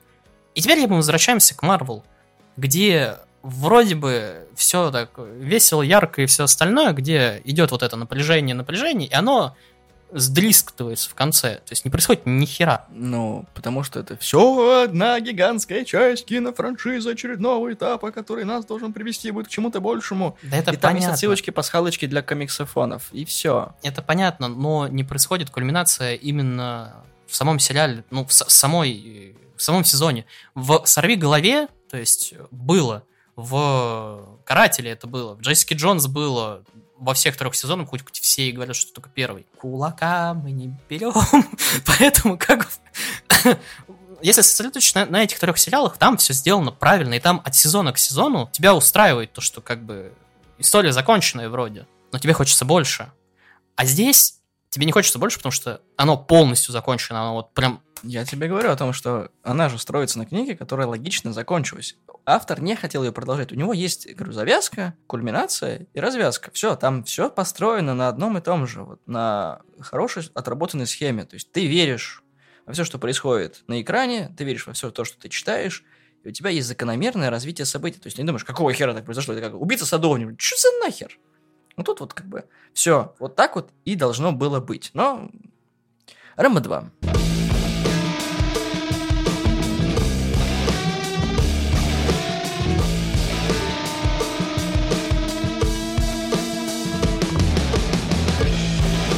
И 0.56 0.62
теперь 0.62 0.88
мы 0.88 0.98
возвращаемся 0.98 1.56
к 1.56 1.62
Марвел, 1.62 2.06
где 2.56 3.18
вроде 3.44 3.96
бы 3.96 4.48
все 4.56 4.92
так 4.92 5.12
весело, 5.18 5.82
ярко 5.82 6.22
и 6.22 6.26
все 6.26 6.44
остальное, 6.44 6.94
где 6.94 7.42
идет 7.44 7.72
вот 7.72 7.84
это 7.84 7.96
напряжение, 7.96 8.56
напряжение, 8.56 9.08
и 9.08 9.14
оно 9.14 9.56
сдрискивается 10.14 11.10
в 11.10 11.16
конце. 11.16 11.56
То 11.56 11.72
есть 11.72 11.86
не 11.86 11.92
происходит 11.92 12.26
ни 12.26 12.46
хера. 12.46 12.86
Ну, 12.90 13.46
потому 13.54 13.84
что 13.84 14.00
это 14.00 14.18
все 14.18 14.84
одна 14.84 15.20
гигантская 15.20 15.86
часть 15.86 16.26
кинофраншизы 16.26 17.12
очередного 17.12 17.72
этапа, 17.74 18.12
который 18.12 18.44
нас 18.44 18.66
должен 18.66 18.94
привести 18.94 19.32
будет 19.32 19.48
к 19.48 19.50
чему-то 19.50 19.80
большему. 19.80 20.38
Да 20.44 20.58
это 20.58 20.72
и 20.72 20.76
понятно. 20.76 20.82
там 20.82 20.96
есть 20.96 21.08
отсылочки, 21.08 21.50
пасхалочки 21.50 22.06
для 22.08 22.22
комиксофонов, 22.22 23.08
и 23.12 23.26
все. 23.26 23.74
Это 23.84 24.02
понятно, 24.02 24.48
но 24.50 24.88
не 24.88 25.04
происходит 25.04 25.50
кульминация 25.50 26.16
именно 26.16 27.06
в 27.28 27.36
самом 27.36 27.60
сериале, 27.60 28.04
ну, 28.10 28.26
в 28.26 28.34
самой 28.34 29.36
в 29.56 29.64
самом 29.64 29.86
сезоне. 29.86 30.26
В 30.56 30.82
«Сорви 30.86 31.16
голове», 31.16 31.68
то 31.90 31.96
есть 31.96 32.34
было, 32.50 33.04
в 33.36 34.40
«Карателе» 34.46 34.92
это 34.92 35.08
было, 35.08 35.36
в 35.36 35.42
«Джессике 35.42 35.76
Джонс» 35.76 36.08
было, 36.08 36.64
во 36.98 37.14
всех 37.16 37.36
трех 37.36 37.56
сезонах, 37.56 37.90
хоть 37.90 38.04
все 38.20 38.50
и 38.50 38.52
говорят, 38.52 38.76
что 38.76 38.94
только 38.94 39.10
первый. 39.10 39.48
Кулака 39.58 40.34
мы 40.34 40.52
не 40.52 40.78
берем, 40.88 41.14
поэтому 41.86 42.38
как 42.38 42.68
если 44.22 44.42
сосредоточиться 44.42 45.00
на, 45.00 45.06
на 45.08 45.24
этих 45.24 45.40
трех 45.40 45.58
сериалах, 45.58 45.98
там 45.98 46.18
все 46.18 46.34
сделано 46.34 46.72
правильно, 46.72 47.16
и 47.16 47.20
там 47.20 47.42
от 47.44 47.56
сезона 47.56 47.92
к 47.94 47.98
сезону 47.98 48.50
тебя 48.52 48.76
устраивает 48.76 49.34
то, 49.34 49.42
что 49.42 49.62
как 49.62 49.84
бы 49.84 50.14
история 50.58 50.92
законченная 50.92 51.50
вроде, 51.50 51.88
но 52.12 52.20
тебе 52.20 52.34
хочется 52.34 52.66
больше. 52.66 53.12
А 53.76 53.86
здесь 53.86 54.41
тебе 54.72 54.88
не 54.88 54.92
хочется 54.92 55.20
больше, 55.20 55.38
потому 55.38 55.52
что 55.52 55.82
оно 55.96 56.18
полностью 56.18 56.72
закончено, 56.72 57.22
оно 57.22 57.34
вот 57.36 57.54
прям... 57.54 57.82
Я 58.04 58.26
тебе 58.26 58.48
говорю 58.48 58.72
о 58.72 58.76
том, 58.76 58.94
что 58.94 59.30
она 59.44 59.70
же 59.70 59.78
строится 59.78 60.18
на 60.18 60.26
книге, 60.26 60.56
которая 60.56 60.88
логично 60.88 61.32
закончилась 61.34 61.96
автор 62.26 62.62
не 62.62 62.76
хотел 62.76 63.04
ее 63.04 63.12
продолжать. 63.12 63.52
У 63.52 63.56
него 63.56 63.74
есть, 63.74 64.12
говорю, 64.16 64.34
завязка, 64.34 64.96
кульминация 65.08 65.88
и 65.94 66.00
развязка. 66.00 66.52
Все, 66.52 66.76
там 66.76 67.04
все 67.04 67.30
построено 67.30 67.94
на 67.94 68.08
одном 68.08 68.38
и 68.38 68.42
том 68.42 68.68
же, 68.68 68.84
вот 68.84 69.00
на 69.06 69.62
хорошей 69.80 70.30
отработанной 70.34 70.88
схеме. 70.88 71.26
То 71.26 71.36
есть 71.36 71.52
ты 71.52 71.66
веришь 71.68 72.24
во 72.66 72.74
все, 72.74 72.84
что 72.84 73.00
происходит 73.00 73.64
на 73.68 73.82
экране, 73.82 74.34
ты 74.38 74.44
веришь 74.44 74.68
во 74.68 74.74
все 74.74 74.92
то, 74.92 75.04
что 75.04 75.20
ты 75.20 75.30
читаешь, 75.30 75.84
и 76.24 76.30
у 76.30 76.32
тебя 76.32 76.52
есть 76.52 76.68
закономерное 76.68 77.30
развитие 77.30 77.66
событий. 77.66 78.00
То 78.00 78.08
есть 78.08 78.18
ты 78.18 78.22
не 78.22 78.28
думаешь, 78.28 78.46
какого 78.46 78.72
хера 78.74 78.94
так 78.94 79.06
произошло? 79.06 79.34
Это 79.34 79.50
как 79.50 79.60
убийца 79.60 79.86
садовник. 79.86 80.40
Что 80.40 80.58
за 80.58 80.86
нахер? 80.86 81.18
Ну 81.78 81.84
тут 81.84 82.00
вот 82.00 82.14
как 82.14 82.28
бы 82.28 82.46
все 82.74 83.14
вот 83.20 83.36
так 83.36 83.56
вот 83.56 83.70
и 83.86 83.96
должно 83.96 84.32
было 84.32 84.60
быть. 84.60 84.92
Но 84.94 85.30
Рэмбо 86.36 86.60
2. 86.60 86.92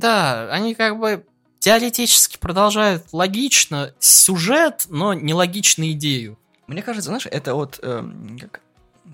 Да, 0.01 0.49
они 0.51 0.75
как 0.75 0.99
бы 0.99 1.25
теоретически 1.59 2.37
продолжают 2.37 3.05
логично 3.13 3.93
сюжет, 3.99 4.85
но 4.89 5.13
нелогично 5.13 5.89
идею. 5.93 6.37
Мне 6.67 6.81
кажется, 6.81 7.07
знаешь, 7.07 7.25
это 7.25 7.55
вот 7.55 7.79
э, 7.81 8.03
как 8.41 8.59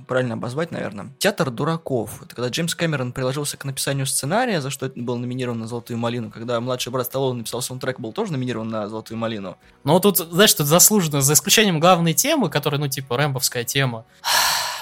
правильно 0.07 0.35
обозвать, 0.35 0.71
наверное, 0.71 1.11
театр 1.19 1.51
дураков. 1.51 2.21
Это 2.23 2.35
когда 2.35 2.49
Джеймс 2.49 2.75
Кэмерон 2.75 3.11
приложился 3.11 3.57
к 3.57 3.65
написанию 3.65 4.05
сценария, 4.05 4.61
за 4.61 4.69
что 4.69 4.91
был 4.95 5.17
номинирован 5.17 5.59
на 5.59 5.67
«Золотую 5.67 5.97
малину», 5.97 6.29
когда 6.31 6.59
младший 6.59 6.91
брат 6.91 7.07
Сталлоне 7.07 7.39
написал 7.39 7.61
саундтрек, 7.61 7.99
был 7.99 8.13
тоже 8.13 8.31
номинирован 8.31 8.69
на 8.69 8.87
«Золотую 8.87 9.17
малину». 9.17 9.57
Но 9.83 9.99
тут, 9.99 10.17
знаешь, 10.17 10.53
тут 10.53 10.67
заслуженно, 10.67 11.21
за 11.21 11.33
исключением 11.33 11.79
главной 11.79 12.13
темы, 12.13 12.49
которая, 12.49 12.79
ну, 12.79 12.87
типа, 12.87 13.17
рэмбовская 13.17 13.63
тема, 13.63 14.05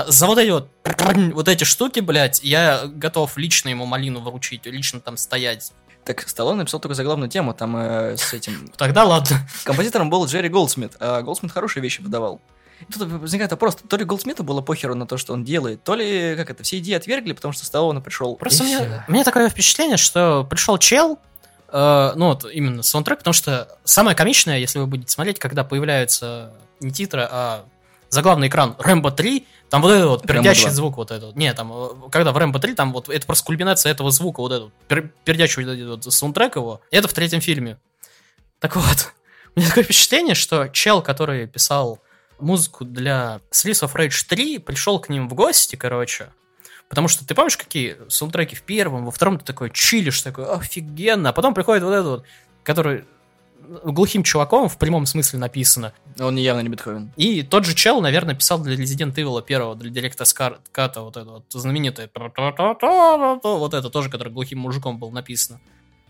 за 0.08 0.28
вот 0.28 0.38
эти 0.38 0.50
вот, 0.50 0.70
вот 1.34 1.48
эти 1.48 1.64
штуки, 1.64 2.00
блядь, 2.00 2.44
я 2.44 2.84
готов 2.86 3.38
лично 3.38 3.70
ему 3.70 3.86
малину 3.86 4.20
вручить, 4.20 4.66
лично 4.66 5.00
там 5.00 5.18
стоять. 5.18 5.74
Так 6.04 6.28
Сталлоне 6.28 6.60
написал 6.60 6.80
только 6.80 6.96
за 6.96 7.04
главную 7.04 7.30
тему, 7.30 7.54
там 7.54 7.76
э, 7.76 8.16
с 8.16 8.34
этим... 8.34 8.70
Тогда 8.78 9.04
ладно. 9.04 9.46
Композитором 9.66 10.10
был 10.10 10.26
Джерри 10.26 10.48
Голдсмит, 10.48 10.94
а 11.02 11.22
Голдсмит 11.22 11.52
хорошие 11.52 11.84
вещи 11.84 12.00
выдавал. 12.00 12.40
И 12.80 12.92
тут 12.92 13.08
возникает 13.10 13.52
вопрос, 13.52 13.78
то 13.88 13.98
ли 13.98 14.06
Голдсмиту 14.06 14.44
было 14.44 14.62
похеру 14.62 14.96
на 14.96 15.08
то, 15.08 15.18
что 15.18 15.34
он 15.34 15.44
делает, 15.44 15.84
то 15.84 15.96
ли, 15.96 16.36
как 16.36 16.50
это, 16.50 16.64
все 16.64 16.78
идеи 16.80 16.94
отвергли, 16.94 17.34
потому 17.34 17.52
что 17.52 17.66
Сталлоне 17.66 18.02
пришел. 18.02 18.36
Просто 18.36 18.64
у 18.64 18.68
меня, 18.68 19.06
у 19.08 19.12
меня 19.12 19.24
такое 19.24 19.50
впечатление, 19.50 19.98
что 19.98 20.46
пришел 20.50 20.78
чел, 20.78 21.20
э, 21.70 22.12
ну 22.16 22.28
вот 22.28 22.46
именно 22.52 22.84
саундтрек, 22.84 23.20
потому 23.20 23.34
что 23.34 23.78
самое 23.84 24.16
комичное, 24.16 24.60
если 24.60 24.80
вы 24.80 24.86
будете 24.86 25.12
смотреть, 25.12 25.40
когда 25.40 25.64
появляются 25.64 26.54
не 26.80 26.92
титры, 26.92 27.28
а 27.30 27.66
заглавный 28.10 28.48
экран 28.48 28.76
Рэмбо 28.78 29.12
3, 29.12 29.46
там 29.70 29.82
вот 29.82 29.92
этот 29.92 30.08
вот 30.08 30.28
пердящий 30.28 30.70
звук 30.70 30.98
вот 30.98 31.12
этот. 31.12 31.36
Не, 31.36 31.54
там, 31.54 31.72
э, 31.74 31.90
когда 32.12 32.32
в 32.32 32.38
Рэмбо 32.38 32.60
3, 32.60 32.76
там 32.76 32.94
вот 32.94 33.10
это 33.10 33.26
просто 33.26 33.46
кульминация 33.46 33.92
этого 33.92 34.12
звука, 34.12 34.42
вот 34.42 34.52
этот 34.52 34.74
пер, 34.88 35.12
пердящий 35.26 35.64
вот 35.64 35.72
этот 35.72 36.06
вот 36.06 36.14
саундтрек 36.14 36.56
его. 36.56 36.82
Это 36.92 37.08
в 37.08 37.14
третьем 37.14 37.42
фильме. 37.42 37.78
Так 38.60 38.76
вот, 38.76 39.14
у 39.56 39.60
меня 39.60 39.70
такое 39.70 39.84
впечатление, 39.84 40.36
что 40.36 40.68
чел, 40.70 41.02
который 41.02 41.48
писал 41.48 42.00
музыку 42.40 42.86
для 42.86 43.42
Streets 43.52 43.84
of 43.84 43.94
Rage 43.96 44.26
3, 44.28 44.60
пришел 44.60 45.00
к 45.00 45.10
ним 45.10 45.28
в 45.30 45.34
гости, 45.34 45.76
короче, 45.76 46.30
Потому 46.90 47.08
что 47.08 47.28
ты 47.28 47.36
помнишь, 47.36 47.58
какие 47.58 47.98
саундтреки 48.08 48.56
в 48.56 48.62
первом, 48.64 49.06
во 49.06 49.12
втором 49.12 49.38
ты 49.38 49.46
такой 49.46 49.70
чилишь, 49.72 50.22
такой 50.22 50.46
офигенно, 50.46 51.30
а 51.30 51.34
потом 51.34 51.54
приходит 51.54 51.84
вот 51.84 51.92
этот 51.92 52.06
вот, 52.08 52.24
который 52.64 53.04
глухим 53.84 54.24
чуваком 54.24 54.70
в 54.70 54.78
прямом 54.78 55.06
смысле 55.06 55.40
написано. 55.40 55.92
Он 56.20 56.38
явно 56.38 56.62
не 56.62 56.70
Бетховен. 56.70 57.12
И 57.18 57.44
тот 57.44 57.66
же 57.66 57.76
чел, 57.76 58.00
наверное, 58.00 58.36
писал 58.36 58.60
для 58.60 58.76
Resident 58.76 59.14
Evil 59.16 59.44
первого, 59.44 59.76
для 59.76 59.90
директа 59.90 60.24
Ката, 60.72 61.02
вот 61.02 61.18
это 61.18 61.30
вот 61.30 61.44
знаменитое 61.50 62.10
вот 62.14 63.74
это 63.74 63.90
тоже, 63.90 64.10
который 64.10 64.32
глухим 64.32 64.60
мужиком 64.60 64.98
был 64.98 65.12
написано. 65.12 65.60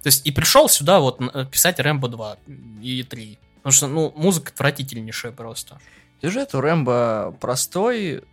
То 0.03 0.07
есть 0.07 0.27
и 0.27 0.31
пришел 0.31 0.69
сюда 0.69 0.99
вот 0.99 1.19
писать 1.49 1.79
Рэмбо 1.79 2.07
2 2.07 2.37
и 2.83 3.03
3. 3.03 3.39
Потому 3.55 3.71
что, 3.71 3.87
ну, 3.87 4.13
музыка 4.15 4.51
отвратительнейшая 4.53 5.31
просто. 5.31 5.79
Сюжет 6.21 6.55
у 6.55 6.61
Рэмбо 6.61 7.35
простой. 7.39 8.23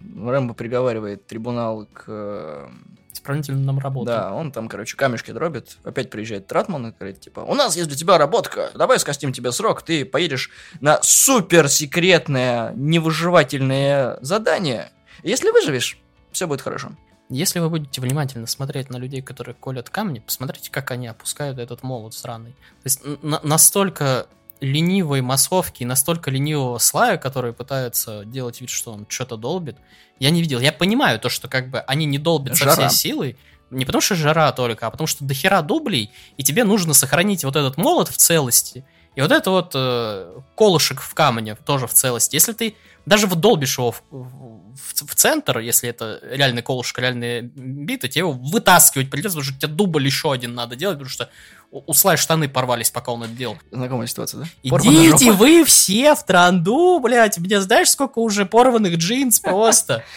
Рэмбо 0.00 0.54
приговаривает 0.54 1.26
трибунал 1.26 1.86
к 1.86 2.70
исправительным 3.12 3.78
работам. 3.78 4.14
Да, 4.14 4.32
он 4.34 4.50
там, 4.52 4.68
короче, 4.68 4.96
камешки 4.96 5.30
дробит. 5.30 5.78
Опять 5.84 6.10
приезжает 6.10 6.46
Тратман 6.46 6.88
и 6.88 6.92
говорит, 6.92 7.20
типа, 7.20 7.40
у 7.40 7.54
нас 7.54 7.76
есть 7.76 7.88
для 7.88 7.96
тебя 7.96 8.18
работка, 8.18 8.70
давай 8.74 8.98
скостим 8.98 9.32
тебе 9.32 9.52
срок, 9.52 9.82
ты 9.82 10.04
поедешь 10.04 10.50
на 10.80 11.00
суперсекретное, 11.02 12.72
невыживательное 12.74 14.18
задание. 14.22 14.90
Если 15.22 15.50
выживешь, 15.50 15.98
все 16.32 16.46
будет 16.46 16.62
хорошо. 16.62 16.92
Если 17.28 17.60
вы 17.60 17.70
будете 17.70 18.00
внимательно 18.00 18.46
смотреть 18.46 18.90
на 18.90 18.96
людей, 18.96 19.22
которые 19.22 19.54
колят 19.54 19.88
камни, 19.88 20.18
посмотрите, 20.18 20.70
как 20.70 20.90
они 20.90 21.06
опускают 21.06 21.58
этот 21.58 21.82
молот 21.82 22.14
сраный. 22.14 22.52
То 22.52 22.84
есть 22.84 23.00
настолько 23.22 24.26
ленивой 24.62 25.20
массовки, 25.20 25.84
настолько 25.84 26.30
ленивого 26.30 26.78
слая, 26.78 27.18
который 27.18 27.52
пытается 27.52 28.24
делать 28.24 28.60
вид, 28.60 28.70
что 28.70 28.92
он 28.92 29.06
что-то 29.08 29.36
долбит, 29.36 29.76
я 30.20 30.30
не 30.30 30.40
видел. 30.40 30.60
Я 30.60 30.72
понимаю 30.72 31.18
то, 31.18 31.28
что 31.28 31.48
как 31.48 31.68
бы 31.68 31.80
они 31.80 32.06
не 32.06 32.18
долбят 32.18 32.56
жара. 32.56 32.76
со 32.76 32.88
всей 32.88 33.10
силой, 33.10 33.36
не 33.70 33.84
потому 33.84 34.00
что 34.00 34.14
жара 34.14 34.52
только, 34.52 34.86
а 34.86 34.90
потому 34.90 35.06
что 35.06 35.24
дохера 35.24 35.62
дублей, 35.62 36.10
и 36.36 36.44
тебе 36.44 36.62
нужно 36.64 36.94
сохранить 36.94 37.44
вот 37.44 37.56
этот 37.56 37.76
молот 37.76 38.08
в 38.08 38.16
целости, 38.16 38.84
и 39.14 39.20
вот 39.20 39.32
это 39.32 39.50
вот 39.50 39.72
э, 39.74 40.40
колышек 40.54 41.00
в 41.00 41.12
камне 41.12 41.54
тоже 41.54 41.86
в 41.86 41.92
целости. 41.92 42.34
Если 42.34 42.52
ты 42.52 42.76
даже 43.04 43.26
вдолбишь 43.26 43.76
его 43.76 43.92
в, 43.92 44.02
в, 44.10 45.06
в 45.06 45.14
центр, 45.14 45.58
если 45.58 45.88
это 45.88 46.20
реальный 46.22 46.62
колышек, 46.62 46.98
реальные 46.98 47.42
биты, 47.42 48.08
тебе 48.08 48.20
его 48.20 48.32
вытаскивать 48.32 49.10
придется, 49.10 49.36
потому 49.38 49.52
что 49.52 49.66
тебе 49.66 49.74
дубль 49.74 50.06
еще 50.06 50.32
один 50.32 50.54
надо 50.54 50.76
делать, 50.76 50.96
потому 50.96 51.10
что 51.10 51.30
у 51.72 51.94
Слай 51.94 52.18
штаны 52.18 52.48
порвались, 52.48 52.90
пока 52.90 53.12
он 53.12 53.24
это 53.24 53.32
делал. 53.32 53.56
Знакомая 53.70 54.06
ситуация, 54.06 54.40
да? 54.40 54.46
Идите 54.62 55.32
вы 55.32 55.64
все 55.64 56.14
в 56.14 56.24
транду, 56.24 57.00
блядь, 57.02 57.38
мне 57.38 57.60
знаешь, 57.60 57.90
сколько 57.90 58.18
уже 58.18 58.44
порванных 58.44 58.96
джинс 58.96 59.40
просто. 59.40 60.04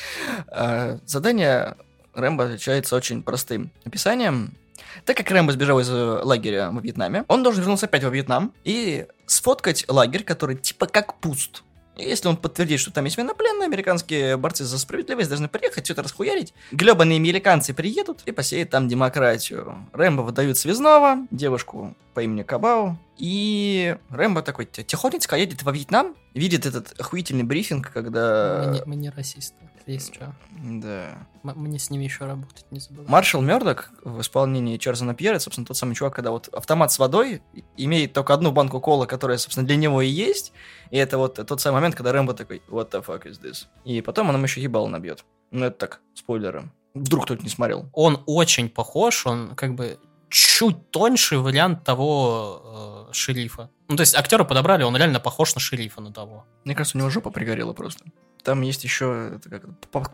А, 0.48 1.00
задание 1.06 1.76
Рэмбо 2.14 2.46
отличается 2.46 2.96
очень 2.96 3.24
простым 3.24 3.72
описанием. 3.86 4.54
Так 5.06 5.18
как 5.18 5.30
Рэмбо 5.30 5.52
сбежал 5.52 5.80
из 5.80 5.90
э, 5.90 5.94
лагеря 6.24 6.72
во 6.72 6.82
Вьетнаме, 6.82 7.26
он 7.28 7.44
должен 7.44 7.62
вернуться 7.62 7.86
опять 7.86 8.04
во 8.04 8.10
Вьетнам 8.10 8.54
и 8.64 9.06
сфоткать 9.26 9.86
лагерь, 9.88 10.24
который 10.24 10.56
типа 10.56 10.88
как 10.88 11.20
пуст. 11.20 11.64
Если 11.98 12.28
он 12.28 12.38
подтвердит, 12.38 12.80
что 12.80 12.92
там 12.92 13.06
есть 13.06 13.18
военнопленные, 13.18 13.66
американские 13.68 14.38
борцы 14.38 14.66
за 14.66 14.78
справедливость 14.78 15.30
должны 15.30 15.48
приехать, 15.48 15.86
что-то 15.86 16.04
расхуярить. 16.04 16.54
Глебаные 16.72 17.18
американцы 17.18 17.74
приедут 17.74 18.22
и 18.26 18.32
посеют 18.32 18.70
там 18.70 18.88
демократию. 18.88 19.88
Рэмбо 19.94 20.22
выдают 20.22 20.58
связного, 20.58 21.20
девушку 21.32 21.96
по 22.14 22.22
имени 22.22 22.44
Кабау. 22.44 22.98
И 23.18 23.96
Рэмбо 24.10 24.42
такой 24.42 24.66
тихонечко 24.66 25.38
едет 25.38 25.64
во 25.64 25.72
Вьетнам, 25.72 26.16
видит 26.34 26.66
этот 26.66 27.00
охуительный 27.00 27.44
брифинг, 27.44 27.92
когда... 27.92 28.66
Мы 28.68 28.74
не, 28.74 28.84
мы 28.86 28.96
не 28.96 29.10
расисты, 29.10 29.56
есть 29.88 30.14
что. 30.14 30.34
Да. 30.52 31.28
М- 31.44 31.54
мне 31.56 31.80
с 31.80 31.90
ними 31.90 32.04
еще 32.06 32.26
работать 32.26 32.66
не 32.72 32.80
забывай. 32.80 33.08
Маршал 33.10 33.42
Мердок 33.42 33.92
в 34.04 34.22
исполнении 34.22 34.78
Чарльза 34.78 35.14
Пьера, 35.14 35.40
собственно, 35.40 35.66
тот 35.68 35.78
самый 35.78 35.96
чувак, 35.96 36.16
когда 36.16 36.32
вот 36.32 36.48
автомат 36.50 36.92
с 36.92 37.00
водой 37.00 37.42
имеет 37.78 38.14
только 38.14 38.34
одну 38.34 38.52
банку 38.52 38.80
кола, 38.80 39.06
которая, 39.06 39.38
собственно, 39.38 39.68
для 39.68 39.76
него 39.76 40.02
и 40.02 40.08
есть. 40.08 40.54
И 40.92 40.98
это 40.98 41.18
вот 41.18 41.36
тот 41.46 41.62
самый 41.62 41.76
момент, 41.76 41.96
когда 41.96 42.12
Рэмбо 42.12 42.34
такой, 42.34 42.62
what 42.70 42.92
the 42.92 43.06
fuck 43.06 43.24
is 43.26 43.40
this? 43.42 43.66
И 43.84 44.02
потом 44.02 44.30
он 44.30 44.36
ему 44.36 44.46
еще 44.46 44.62
ебал 44.62 44.88
набьет. 44.88 45.24
Ну, 45.52 45.66
это 45.66 45.78
так, 45.78 46.02
спойлеры. 46.14 46.72
Вдруг 46.94 47.26
кто-то 47.26 47.44
не 47.44 47.50
смотрел. 47.50 47.90
Он 47.94 48.24
очень 48.26 48.70
похож, 48.70 49.26
он 49.26 49.56
как 49.56 49.76
бы 49.76 50.00
чуть 50.30 50.92
тоньше 50.92 51.38
вариант 51.38 51.84
того 51.84 53.08
э, 53.10 53.14
шерифа. 53.14 53.70
Ну, 53.88 53.96
то 53.96 54.02
есть 54.02 54.16
актера 54.16 54.44
подобрали, 54.44 54.84
он 54.84 54.96
реально 54.98 55.20
похож 55.20 55.54
на 55.56 55.62
шерифа 55.62 56.02
на 56.02 56.12
того. 56.12 56.46
Мне 56.64 56.74
кажется, 56.76 56.98
у 56.98 57.00
него 57.00 57.10
жопа 57.10 57.30
пригорела 57.30 57.74
просто. 57.74 58.06
Там 58.46 58.62
есть 58.62 58.84
еще 58.84 59.40
как, 59.50 59.64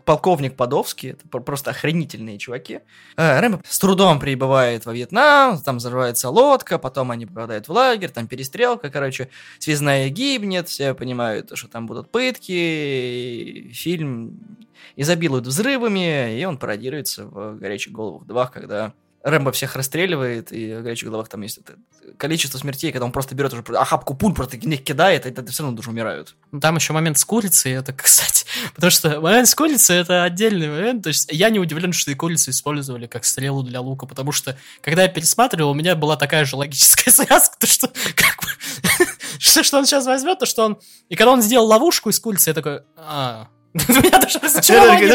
полковник 0.04 0.56
Подовский, 0.56 1.10
это 1.10 1.28
просто 1.28 1.70
охренительные 1.70 2.38
чуваки. 2.38 2.80
Э, 3.18 3.38
Рэмбо 3.40 3.60
с 3.62 3.78
трудом 3.78 4.18
прибывает 4.18 4.86
во 4.86 4.94
Вьетнам, 4.94 5.60
там 5.60 5.76
взрывается 5.76 6.30
лодка, 6.30 6.78
потом 6.78 7.10
они 7.10 7.26
попадают 7.26 7.68
в 7.68 7.72
лагерь, 7.72 8.08
там 8.08 8.26
перестрелка, 8.26 8.88
короче, 8.88 9.28
связная 9.58 10.08
гибнет, 10.08 10.70
все 10.70 10.94
понимают, 10.94 11.50
что 11.58 11.68
там 11.68 11.86
будут 11.86 12.10
пытки, 12.10 13.70
фильм 13.74 14.56
изобилует 14.96 15.46
взрывами, 15.46 16.40
и 16.40 16.44
он 16.46 16.56
пародируется 16.56 17.26
в 17.26 17.58
«Горячих 17.58 17.92
головах 17.92 18.22
2», 18.26 18.50
когда 18.50 18.94
Рэмбо 19.24 19.52
всех 19.52 19.76
расстреливает, 19.76 20.52
и 20.52 20.74
в 20.74 20.82
горячих 20.82 21.08
головах 21.08 21.28
там 21.28 21.42
есть 21.42 21.58
это 21.58 21.74
количество 22.18 22.58
смертей, 22.58 22.90
когда 22.90 23.04
он 23.04 23.12
просто 23.12 23.34
берет 23.34 23.52
уже 23.52 23.62
охапку 23.76 24.14
пуль, 24.14 24.34
просто 24.34 24.56
них 24.56 24.82
кидает, 24.82 25.26
и 25.26 25.28
это 25.28 25.46
все 25.50 25.62
равно 25.62 25.76
даже 25.76 25.90
умирают. 25.90 26.34
Ну, 26.50 26.58
там 26.58 26.74
еще 26.76 26.92
момент 26.92 27.18
с 27.18 27.24
курицей, 27.24 27.72
это, 27.72 27.92
кстати, 27.96 28.44
потому 28.74 28.90
что 28.90 29.20
момент 29.20 29.48
с 29.48 29.54
курицей 29.54 29.96
это 29.96 30.24
отдельный 30.24 30.68
момент, 30.68 31.04
то 31.04 31.08
есть 31.08 31.30
я 31.30 31.50
не 31.50 31.60
удивлен, 31.60 31.92
что 31.92 32.10
и 32.10 32.14
курицу 32.14 32.50
использовали 32.50 33.06
как 33.06 33.24
стрелу 33.24 33.62
для 33.62 33.80
лука, 33.80 34.06
потому 34.06 34.32
что, 34.32 34.58
когда 34.80 35.02
я 35.02 35.08
пересматривал, 35.08 35.70
у 35.70 35.74
меня 35.74 35.94
была 35.94 36.16
такая 36.16 36.44
же 36.44 36.56
логическая 36.56 37.12
связка, 37.14 37.56
то 37.58 37.66
что, 37.66 37.88
как 38.16 38.42
бы, 38.42 39.06
что, 39.38 39.62
что 39.62 39.78
он 39.78 39.86
сейчас 39.86 40.04
возьмет, 40.06 40.40
то 40.40 40.46
что 40.46 40.64
он, 40.64 40.78
и 41.08 41.14
когда 41.14 41.30
он 41.30 41.42
сделал 41.42 41.66
ловушку 41.66 42.10
из 42.10 42.18
курицы, 42.18 42.50
я 42.50 42.54
такой, 42.54 42.80
а, 42.96 43.46
у 43.74 43.78
меня 43.78 44.18
даже 44.18 44.40
разочарование. 44.40 45.08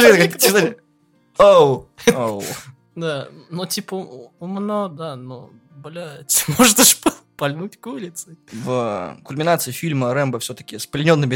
Оу, 1.38 1.88
оу. 2.14 2.44
Да, 2.98 3.28
ну 3.52 3.68
типа 3.68 3.94
умно, 4.40 4.90
да, 4.90 5.16
но, 5.16 5.52
блядь, 5.76 6.46
может 6.58 6.80
аж 6.80 6.98
пальнуть 7.38 7.80
курицей. 7.80 8.40
В 8.52 9.20
кульминации 9.24 9.72
фильма 9.72 10.16
Рэмбо 10.16 10.40
все-таки 10.40 10.80
с 10.80 10.88
плененными 10.88 11.36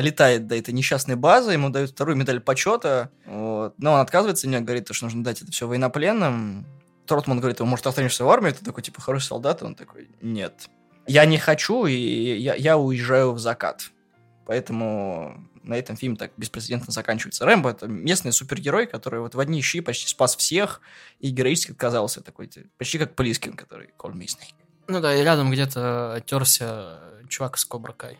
летает 0.00 0.46
до 0.46 0.56
этой 0.56 0.72
несчастной 0.72 1.16
базы, 1.16 1.52
ему 1.52 1.68
дают 1.68 1.90
вторую 1.90 2.16
медаль 2.16 2.40
почета, 2.40 3.10
вот. 3.26 3.74
но 3.76 3.92
он 3.92 4.00
отказывается, 4.00 4.48
не 4.48 4.58
говорит, 4.62 4.88
что 4.92 5.04
нужно 5.04 5.22
дать 5.22 5.42
это 5.42 5.52
все 5.52 5.68
военнопленным. 5.68 6.64
Тротман 7.04 7.38
говорит, 7.38 7.60
ему, 7.60 7.68
может, 7.68 7.86
останешься 7.86 8.24
в 8.24 8.30
армии, 8.30 8.52
ты 8.52 8.64
такой, 8.64 8.82
типа, 8.82 9.02
хороший 9.02 9.26
солдат, 9.26 9.62
он 9.62 9.74
такой, 9.74 10.08
нет. 10.22 10.70
Я 11.06 11.26
не 11.26 11.36
хочу, 11.36 11.84
и 11.84 11.92
я, 11.92 12.54
я 12.54 12.78
уезжаю 12.78 13.32
в 13.32 13.38
закат. 13.38 13.90
Поэтому 14.46 15.46
на 15.64 15.74
этом 15.74 15.96
фильм 15.96 16.16
так 16.16 16.32
беспрецедентно 16.36 16.92
заканчивается. 16.92 17.44
Рэмбо— 17.44 17.70
это 17.70 17.88
местный 17.88 18.32
супергерой, 18.32 18.86
который 18.86 19.20
вот 19.20 19.34
в 19.34 19.40
одни 19.40 19.60
щи 19.62 19.80
почти 19.80 20.06
спас 20.06 20.36
всех 20.36 20.80
и 21.20 21.30
героически 21.30 21.72
отказался 21.72 22.20
такой, 22.20 22.50
почти 22.78 22.98
как 22.98 23.16
Плискин, 23.16 23.54
который 23.54 23.90
Call 23.98 24.12
Me. 24.12 24.28
Ну 24.86 25.00
да, 25.00 25.14
и 25.14 25.22
рядом 25.22 25.50
где-то 25.50 26.22
терся 26.26 27.00
чувак 27.28 27.56
с 27.56 27.64
Кобра 27.64 27.92
Кай. 27.92 28.18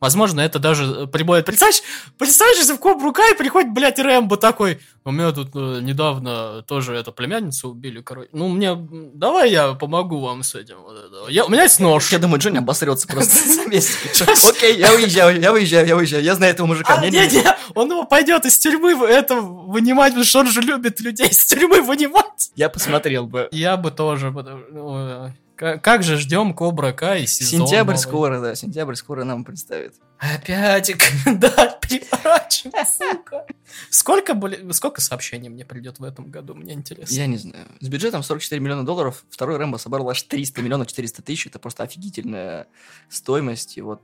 Возможно, 0.00 0.40
это 0.40 0.58
даже 0.58 1.06
прибавит. 1.08 1.44
Представляешь, 1.44 1.82
представляешь, 2.16 2.58
если 2.58 2.72
в 2.72 2.78
Кобру 2.78 3.12
Кай 3.12 3.34
приходит, 3.34 3.70
блядь, 3.72 3.98
Рэмбо 3.98 4.38
такой, 4.38 4.80
у 5.04 5.10
меня 5.12 5.30
тут 5.32 5.50
э, 5.54 5.80
недавно 5.82 6.62
тоже 6.62 6.94
эту 6.94 7.12
племянницу 7.12 7.68
убили, 7.68 8.00
короче. 8.00 8.30
Ну, 8.32 8.48
мне, 8.48 8.74
давай 8.74 9.50
я 9.50 9.74
помогу 9.74 10.20
вам 10.20 10.42
с 10.42 10.54
этим. 10.54 10.76
Вот 10.82 10.96
это. 10.96 11.30
Я, 11.30 11.44
у 11.44 11.50
меня 11.50 11.64
есть 11.64 11.80
нож. 11.80 12.10
Я 12.12 12.18
думаю, 12.18 12.40
Джонни 12.40 12.56
обосрется 12.58 13.06
просто 13.08 13.36
за 13.54 13.66
месяц. 13.66 14.22
Окей, 14.48 14.78
я 14.78 14.94
уезжаю, 14.94 15.38
я 15.38 15.52
уезжаю, 15.52 15.86
я 15.86 15.96
уезжаю. 15.96 16.22
Я 16.24 16.34
знаю 16.34 16.54
этого 16.54 16.66
мужика. 16.66 16.94
А, 16.94 17.04
не, 17.04 17.10
не, 17.10 17.44
он 17.74 17.90
его 17.90 18.04
пойдет 18.04 18.46
из 18.46 18.56
тюрьмы 18.56 18.92
это 18.92 19.36
вынимать, 19.36 20.12
потому 20.12 20.24
что 20.24 20.40
он 20.40 20.46
же 20.46 20.62
любит 20.62 21.00
людей 21.00 21.28
из 21.28 21.44
тюрьмы 21.44 21.82
вынимать. 21.82 22.52
Я 22.56 22.70
посмотрел 22.70 23.26
бы. 23.26 23.48
Я 23.52 23.76
бы 23.76 23.90
тоже. 23.90 24.32
Как 25.60 26.02
же 26.02 26.16
ждем 26.16 26.54
Кобра 26.54 26.92
Кай 26.92 27.26
сезон 27.26 27.66
Сентябрь 27.66 27.92
новый. 27.92 27.98
скоро, 27.98 28.40
да, 28.40 28.54
сентябрь 28.54 28.94
скоро 28.94 29.24
нам 29.24 29.44
представит. 29.44 29.94
Опять, 30.18 30.90
да, 31.26 31.78
переворачивай, 31.82 32.84
сука. 32.86 33.46
Сколько, 33.90 34.32
были, 34.34 34.70
сколько 34.72 35.02
сообщений 35.02 35.50
мне 35.50 35.66
придет 35.66 35.98
в 35.98 36.04
этом 36.04 36.30
году, 36.30 36.54
мне 36.54 36.72
интересно. 36.72 37.14
Я 37.14 37.26
не 37.26 37.36
знаю. 37.36 37.66
С 37.80 37.88
бюджетом 37.88 38.22
44 38.22 38.58
миллиона 38.58 38.86
долларов 38.86 39.22
второй 39.28 39.58
Рэмбо 39.58 39.76
собрал 39.76 40.08
аж 40.08 40.22
300 40.22 40.62
миллионов 40.62 40.86
400 40.86 41.22
тысяч. 41.22 41.46
Это 41.46 41.58
просто 41.58 41.82
офигительная 41.82 42.66
стоимость. 43.10 43.76
И 43.76 43.82
вот 43.82 44.00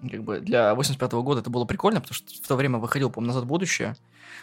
как 0.00 0.22
бы 0.22 0.40
для 0.40 0.74
85 0.74 1.12
-го 1.12 1.22
года 1.22 1.40
это 1.40 1.50
было 1.50 1.64
прикольно, 1.64 2.00
потому 2.00 2.14
что 2.14 2.32
в 2.34 2.46
то 2.46 2.56
время 2.56 2.78
выходил, 2.78 3.10
по-моему, 3.10 3.28
«Назад 3.28 3.44
в 3.44 3.48
будущее», 3.48 3.96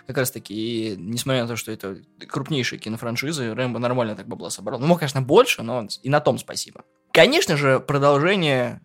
как 0.07 0.17
раз 0.17 0.31
таки, 0.31 0.53
и 0.53 0.95
несмотря 0.97 1.43
на 1.43 1.47
то, 1.47 1.55
что 1.55 1.71
это 1.71 1.97
крупнейшие 2.27 2.79
кинофраншизы, 2.79 3.53
Рэмбо 3.53 3.79
нормально 3.79 4.15
так 4.15 4.27
бабла 4.27 4.49
собрал. 4.49 4.79
Ну, 4.79 4.87
мог, 4.87 4.99
конечно, 4.99 5.21
больше, 5.21 5.63
но 5.63 5.87
и 6.03 6.09
на 6.09 6.19
том 6.19 6.37
спасибо. 6.37 6.83
Конечно 7.11 7.57
же, 7.57 7.79
продолжение 7.79 8.81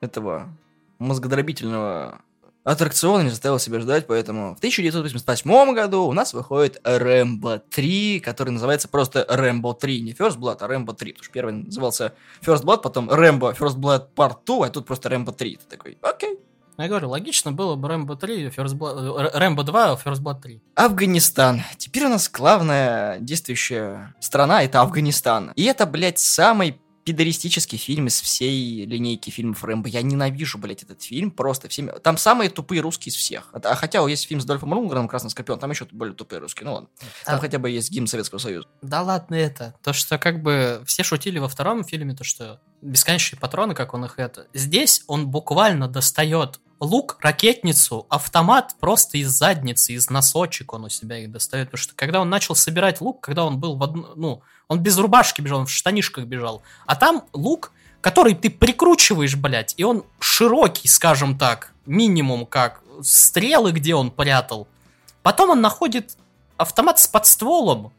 этого 0.00 0.56
мозгодробительного 0.98 2.20
аттракциона 2.64 3.22
не 3.22 3.30
заставил 3.30 3.58
себя 3.58 3.80
ждать, 3.80 4.06
поэтому 4.06 4.54
в 4.54 4.58
1988 4.58 5.74
году 5.74 6.04
у 6.04 6.12
нас 6.12 6.32
выходит 6.32 6.80
Рэмбо 6.84 7.62
3, 7.70 8.20
который 8.20 8.50
называется 8.50 8.88
просто 8.88 9.26
Рэмбо 9.28 9.74
3, 9.74 10.00
не 10.00 10.12
First 10.12 10.38
Blood, 10.38 10.58
а 10.60 10.66
Рэмбо 10.66 10.94
3, 10.94 11.12
потому 11.12 11.24
что 11.24 11.32
первый 11.32 11.54
назывался 11.54 12.14
First 12.40 12.64
Blood, 12.64 12.82
потом 12.82 13.10
Рэмбо 13.10 13.52
First 13.52 13.76
Blood 13.76 14.08
Part 14.14 14.38
2, 14.46 14.66
а 14.66 14.70
тут 14.70 14.86
просто 14.86 15.08
Рэмбо 15.08 15.32
3. 15.32 15.56
Ты 15.56 15.76
такой, 15.76 15.98
окей. 16.02 16.38
Я 16.78 16.88
говорю, 16.88 17.10
логично 17.10 17.52
было 17.52 17.76
бы 17.76 17.86
Рэмбо 17.88 18.16
3, 18.16 18.46
First 18.48 18.78
Blood, 18.78 19.30
Рэмбо 19.34 19.62
2, 19.62 20.00
First 20.02 20.22
Blood 20.22 20.40
3. 20.40 20.62
Афганистан. 20.74 21.62
Теперь 21.76 22.06
у 22.06 22.08
нас 22.08 22.30
главная 22.30 23.18
действующая 23.18 24.14
страна— 24.20 24.62
это 24.64 24.80
Афганистан. 24.80 25.52
И 25.54 25.64
это, 25.64 25.84
блядь, 25.84 26.18
самый 26.18 26.80
пидористический 27.04 27.78
фильм 27.78 28.06
из 28.06 28.20
всей 28.20 28.84
линейки 28.86 29.30
фильмов 29.30 29.64
Рэмбо. 29.64 29.88
Я 29.88 30.02
ненавижу, 30.02 30.58
блядь, 30.58 30.82
этот 30.82 31.02
фильм 31.02 31.30
просто 31.30 31.68
всеми... 31.68 31.92
Там 32.02 32.16
самые 32.16 32.50
тупые 32.50 32.80
русские 32.80 33.10
из 33.10 33.16
всех. 33.16 33.50
А 33.52 33.74
хотя 33.74 34.06
есть 34.08 34.26
фильм 34.26 34.40
с 34.40 34.44
Дольфом 34.44 34.72
Лунгреном 34.72 35.08
«Красный 35.08 35.30
скорпион», 35.30 35.58
там 35.58 35.70
еще 35.70 35.86
более 35.90 36.14
тупые 36.14 36.38
русские. 36.40 36.66
Ну 36.66 36.74
ладно. 36.74 36.88
Там 37.24 37.36
а... 37.36 37.38
хотя 37.38 37.58
бы 37.58 37.70
есть 37.70 37.90
гимн 37.90 38.06
Советского 38.06 38.38
Союза. 38.38 38.68
Да 38.82 39.02
ладно 39.02 39.34
это. 39.34 39.74
То, 39.82 39.92
что 39.92 40.18
как 40.18 40.42
бы 40.42 40.82
все 40.86 41.02
шутили 41.02 41.38
во 41.38 41.48
втором 41.48 41.84
фильме, 41.84 42.14
то, 42.14 42.24
что 42.24 42.60
бесконечные 42.80 43.38
патроны, 43.40 43.74
как 43.74 43.94
он 43.94 44.04
их 44.04 44.18
это. 44.18 44.46
Здесь 44.52 45.02
он 45.06 45.28
буквально 45.28 45.88
достает 45.88 46.60
лук, 46.82 47.16
ракетницу, 47.20 48.06
автомат 48.08 48.74
просто 48.80 49.18
из 49.18 49.30
задницы, 49.30 49.92
из 49.92 50.10
носочек 50.10 50.72
он 50.72 50.84
у 50.84 50.88
себя 50.88 51.18
их 51.18 51.30
достает. 51.30 51.68
Потому 51.68 51.82
что 51.82 51.94
когда 51.94 52.20
он 52.20 52.28
начал 52.28 52.54
собирать 52.54 53.00
лук, 53.00 53.20
когда 53.20 53.44
он 53.44 53.58
был 53.58 53.76
в 53.76 53.82
одну, 53.82 54.08
ну, 54.16 54.42
он 54.68 54.80
без 54.80 54.98
рубашки 54.98 55.40
бежал, 55.40 55.60
он 55.60 55.66
в 55.66 55.70
штанишках 55.70 56.24
бежал. 56.24 56.62
А 56.84 56.96
там 56.96 57.24
лук, 57.32 57.72
который 58.00 58.34
ты 58.34 58.50
прикручиваешь, 58.50 59.36
блядь, 59.36 59.74
и 59.76 59.84
он 59.84 60.04
широкий, 60.18 60.88
скажем 60.88 61.38
так, 61.38 61.72
минимум 61.86 62.46
как 62.46 62.82
стрелы, 63.02 63.70
где 63.70 63.94
он 63.94 64.10
прятал. 64.10 64.66
Потом 65.22 65.50
он 65.50 65.60
находит 65.60 66.16
автомат 66.56 66.98
с 66.98 67.06
подстволом. 67.06 67.92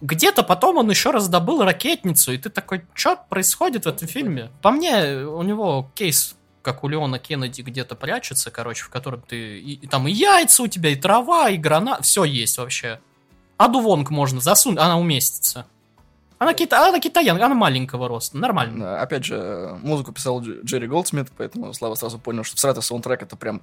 Где-то 0.00 0.42
потом 0.42 0.76
он 0.76 0.90
еще 0.90 1.10
раз 1.10 1.28
добыл 1.28 1.64
ракетницу, 1.64 2.32
и 2.32 2.38
ты 2.38 2.50
такой, 2.50 2.84
что 2.92 3.16
происходит 3.28 3.84
в 3.84 3.88
этом 3.88 4.06
фильме? 4.06 4.50
По 4.62 4.70
мне, 4.70 5.24
у 5.24 5.42
него 5.42 5.90
кейс 5.94 6.36
как 6.62 6.84
у 6.84 6.88
Леона 6.88 7.18
Кеннеди 7.18 7.62
где-то 7.62 7.94
прячется, 7.94 8.50
короче, 8.50 8.84
в 8.84 8.90
котором 8.90 9.22
ты... 9.22 9.58
И, 9.58 9.74
и 9.74 9.86
там 9.86 10.08
и 10.08 10.12
яйца 10.12 10.62
у 10.62 10.66
тебя, 10.66 10.90
и 10.90 10.96
трава, 10.96 11.50
и 11.50 11.56
гранат, 11.56 12.04
все 12.04 12.24
есть 12.24 12.58
вообще. 12.58 13.00
Аду 13.56 13.80
Вонг 13.80 14.10
можно 14.10 14.40
засунуть, 14.40 14.78
она 14.78 14.98
уместится. 14.98 15.66
Она, 16.38 16.54
кита... 16.54 16.88
она 16.88 17.00
китаянка, 17.00 17.46
она 17.46 17.54
маленького 17.54 18.08
роста, 18.08 18.38
нормально. 18.38 19.00
Опять 19.00 19.24
же, 19.24 19.76
музыку 19.82 20.12
писал 20.12 20.40
Джерри 20.40 20.86
Голдсмит, 20.86 21.28
поэтому 21.36 21.72
Слава 21.74 21.94
сразу 21.96 22.18
понял, 22.18 22.44
что 22.44 22.56
Страта 22.56 22.80
саундтрек 22.80 23.22
это 23.22 23.36
прям 23.36 23.62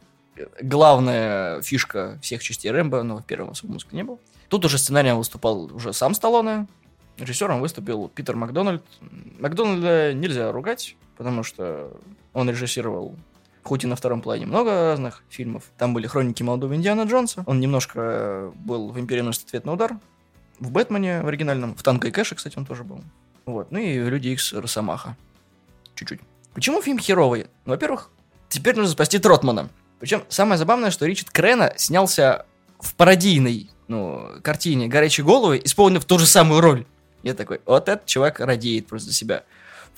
главная 0.62 1.62
фишка 1.62 2.20
всех 2.22 2.44
частей 2.44 2.72
Рэмбо, 2.72 3.04
но 3.04 3.18
в 3.18 3.26
первом 3.26 3.52
особо 3.52 3.74
музыки 3.74 3.96
не 3.96 4.04
было. 4.04 4.20
Тут 4.50 4.66
уже 4.66 4.78
сценарием 4.78 5.18
выступал 5.18 5.74
уже 5.74 5.94
сам 5.94 6.14
Сталлоне, 6.14 6.68
режиссером 7.18 7.62
выступил 7.62 8.10
Питер 8.10 8.36
Макдональд. 8.36 8.84
Макдональда 9.40 10.14
нельзя 10.14 10.52
ругать, 10.52 10.98
потому 11.18 11.44
что 11.44 11.98
он 12.36 12.50
режиссировал 12.50 13.16
хоть 13.64 13.84
и 13.84 13.88
на 13.88 13.96
втором 13.96 14.22
плане 14.22 14.46
много 14.46 14.72
разных 14.72 15.24
фильмов. 15.28 15.64
Там 15.78 15.94
были 15.96 16.06
«Хроники 16.06 16.44
молодого 16.44 16.76
Индиана 16.76 17.02
Джонса». 17.02 17.44
Он 17.48 17.60
немножко 17.60 18.54
был 18.54 18.92
в 18.92 19.00
«Империи 19.00 19.22
носит 19.22 19.46
ответ 19.48 19.66
на 19.66 19.74
удар». 19.74 19.98
В 20.60 20.70
«Бэтмене» 20.70 21.24
в 21.24 21.28
оригинальном. 21.28 21.76
В 21.76 21.82
«Танго 21.82 22.08
и 22.08 22.12
Кэше», 22.12 22.36
кстати, 22.36 22.60
он 22.60 22.66
тоже 22.68 22.84
был. 22.84 23.02
Вот. 23.48 23.72
Ну 23.72 23.80
и 23.80 23.98
«Люди 23.98 24.28
Икс» 24.28 24.54
Росомаха. 24.54 25.18
Чуть-чуть. 25.96 26.20
Почему 26.54 26.80
фильм 26.82 27.00
херовый? 27.00 27.48
Ну, 27.66 27.72
во-первых, 27.72 28.12
теперь 28.50 28.76
нужно 28.76 28.92
спасти 28.92 29.18
Тротмана. 29.18 29.70
Причем 30.00 30.24
самое 30.30 30.60
забавное, 30.60 30.92
что 30.92 31.08
Ричард 31.08 31.32
Крена 31.32 31.74
снялся 31.76 32.46
в 32.80 32.94
пародийной 32.94 33.72
ну, 33.88 34.30
картине 34.44 34.88
«Горячие 34.88 35.26
головы», 35.26 35.60
исполнив 35.64 36.06
ту 36.06 36.20
же 36.20 36.28
самую 36.28 36.62
роль. 36.62 36.86
Я 37.24 37.34
такой, 37.34 37.62
вот 37.66 37.90
этот 37.90 38.06
чувак 38.06 38.40
радеет 38.40 38.86
просто 38.86 39.12
себя. 39.12 39.44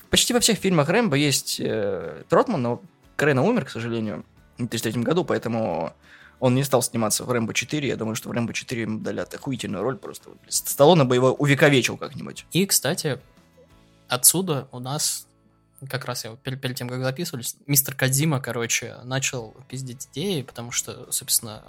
Почти 0.09 0.33
во 0.33 0.39
всех 0.39 0.57
фильмах 0.57 0.89
Рэмбо 0.89 1.15
есть 1.15 1.59
э, 1.59 2.23
Тротман, 2.29 2.61
но 2.61 2.81
Крена 3.15 3.43
умер, 3.43 3.65
к 3.65 3.69
сожалению, 3.69 4.25
в 4.57 4.65
1933 4.65 5.03
году, 5.03 5.25
поэтому 5.25 5.93
он 6.39 6.55
не 6.55 6.63
стал 6.63 6.81
сниматься 6.81 7.23
в 7.23 7.31
Рэмбо 7.31 7.53
4. 7.53 7.87
Я 7.87 7.95
думаю, 7.95 8.15
что 8.15 8.29
в 8.29 8.31
Рэмбо 8.31 8.53
4 8.53 8.81
ему 8.81 8.99
дали 8.99 9.19
охуительную 9.19 9.83
роль 9.83 9.97
просто. 9.97 10.29
Сталлоне 10.47 11.03
бы 11.03 11.15
его 11.15 11.33
увековечил 11.33 11.97
как-нибудь. 11.97 12.45
И, 12.51 12.65
кстати, 12.65 13.19
отсюда 14.07 14.67
у 14.71 14.79
нас 14.79 15.27
как 15.89 16.05
раз 16.05 16.25
я 16.25 16.35
перед, 16.35 16.59
перед 16.59 16.75
тем, 16.75 16.89
как 16.89 17.03
записывались, 17.03 17.55
мистер 17.67 17.95
Кадзима, 17.95 18.39
короче, 18.39 18.95
начал 19.03 19.55
пиздить 19.67 20.07
идеи, 20.11 20.41
потому 20.41 20.71
что, 20.71 21.11
собственно, 21.11 21.63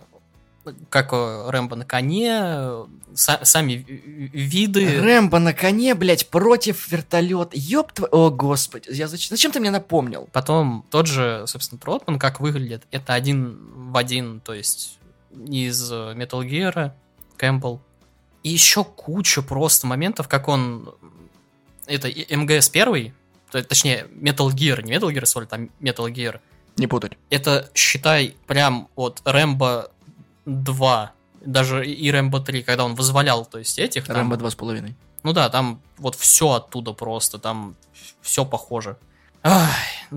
как 0.91 1.13
э, 1.13 1.51
Рэмбо 1.51 1.77
на 1.77 1.85
коне, 1.85 2.87
са- 3.15 3.45
сами 3.45 3.73
виды. 3.73 5.01
Рэмбо 5.01 5.39
на 5.39 5.53
коне, 5.53 5.95
блядь, 5.95 6.29
против 6.29 6.91
вертолета. 6.91 7.51
Ёб 7.55 7.93
твой... 7.93 8.09
О, 8.11 8.31
господи. 8.31 8.89
Я 8.91 9.09
зачем... 9.09 9.37
зачем 9.37 9.53
ты 9.53 9.61
мне 9.61 9.71
напомнил? 9.71 10.29
Потом 10.33 10.85
тот 10.91 11.07
же, 11.07 11.45
собственно, 11.47 11.79
Тротман, 11.79 12.19
как 12.19 12.41
выглядит, 12.41 12.85
это 12.91 13.15
один 13.15 13.59
в 13.91 13.97
один, 13.97 14.41
то 14.41 14.55
есть 14.55 14.99
из 15.47 15.93
Metal 15.93 16.43
Gear, 16.47 16.93
Кэмпбелл. 17.37 17.81
И 18.43 18.51
еще 18.51 18.85
куча 18.85 19.43
просто 19.43 19.87
моментов, 19.87 20.29
как 20.29 20.49
он... 20.49 20.95
Это 21.87 22.09
МГС 22.09 22.69
первый, 22.69 23.15
точнее, 23.51 24.07
Metal 24.13 24.49
Gear, 24.49 24.83
не 24.83 24.93
Metal 24.93 25.13
Gear 25.13 25.25
Solid, 25.25 25.49
а 25.51 25.59
Metal 25.83 26.13
Gear. 26.13 26.41
Не 26.77 26.87
путать. 26.87 27.15
Это, 27.29 27.71
считай, 27.75 28.37
прям 28.47 28.89
от 28.95 29.21
Рэмбо 29.25 29.91
2, 30.49 31.13
даже 31.41 31.87
и 31.87 32.11
Рэмбо 32.11 32.41
3, 32.41 32.63
когда 32.63 32.85
он 32.85 32.95
вызволял, 32.95 33.45
то 33.45 33.59
есть 33.59 33.79
этих. 33.79 34.07
Там, 34.07 34.17
Рэмбо 34.17 34.37
2,5. 34.37 34.95
Ну 35.23 35.33
да, 35.33 35.51
там 35.51 35.81
вот 35.99 36.15
все 36.15 36.53
оттуда 36.53 36.93
просто, 36.93 37.39
там 37.39 37.77
все 38.23 38.45
похоже. 38.45 38.97
Ах, 39.43 39.71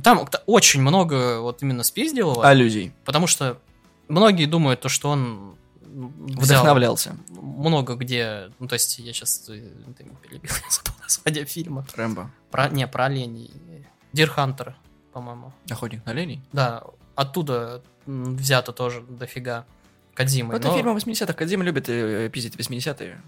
там 0.04 0.28
очень 0.46 0.82
много 0.82 1.41
вот 1.41 1.62
именно 1.62 1.84
спиздилого. 1.84 2.48
Аллюзий. 2.48 2.94
Потому 3.06 3.28
что 3.28 3.58
многие 4.08 4.46
думают, 4.46 4.82
то, 4.82 4.89
что 4.89 5.10
он 5.10 5.56
Вдохновлялся. 5.94 7.17
Много 7.30 7.96
где, 7.96 8.50
ну 8.60 8.67
то 8.67 8.74
есть 8.74 8.98
я 9.00 9.12
сейчас 9.12 9.39
ты, 9.39 9.62
ты 9.98 10.06
перебил, 10.24 10.52
название 11.04 11.46
фильма. 11.46 11.86
Рэмбо. 11.96 12.32
Про, 12.50 12.70
не, 12.70 12.88
про 12.88 13.06
оленей. 13.06 13.52
Дир 14.13 14.30
Хантер, 14.30 14.76
по-моему. 15.12 15.52
Охотник 15.70 16.06
на 16.06 16.12
оленей? 16.13 16.41
Да, 16.54 16.84
оттуда 17.15 17.82
взято 18.06 18.72
тоже 18.72 19.02
дофига. 19.02 19.65
Кадзимой. 20.13 20.58
Это 20.58 20.67
но... 20.67 20.76
фильмы 20.76 20.93
80-х. 20.93 21.34
Кадзима 21.34 21.63
любит 21.63 21.89
э, 21.89 22.30
пиздить 22.30 22.56
80-е. 22.56 23.21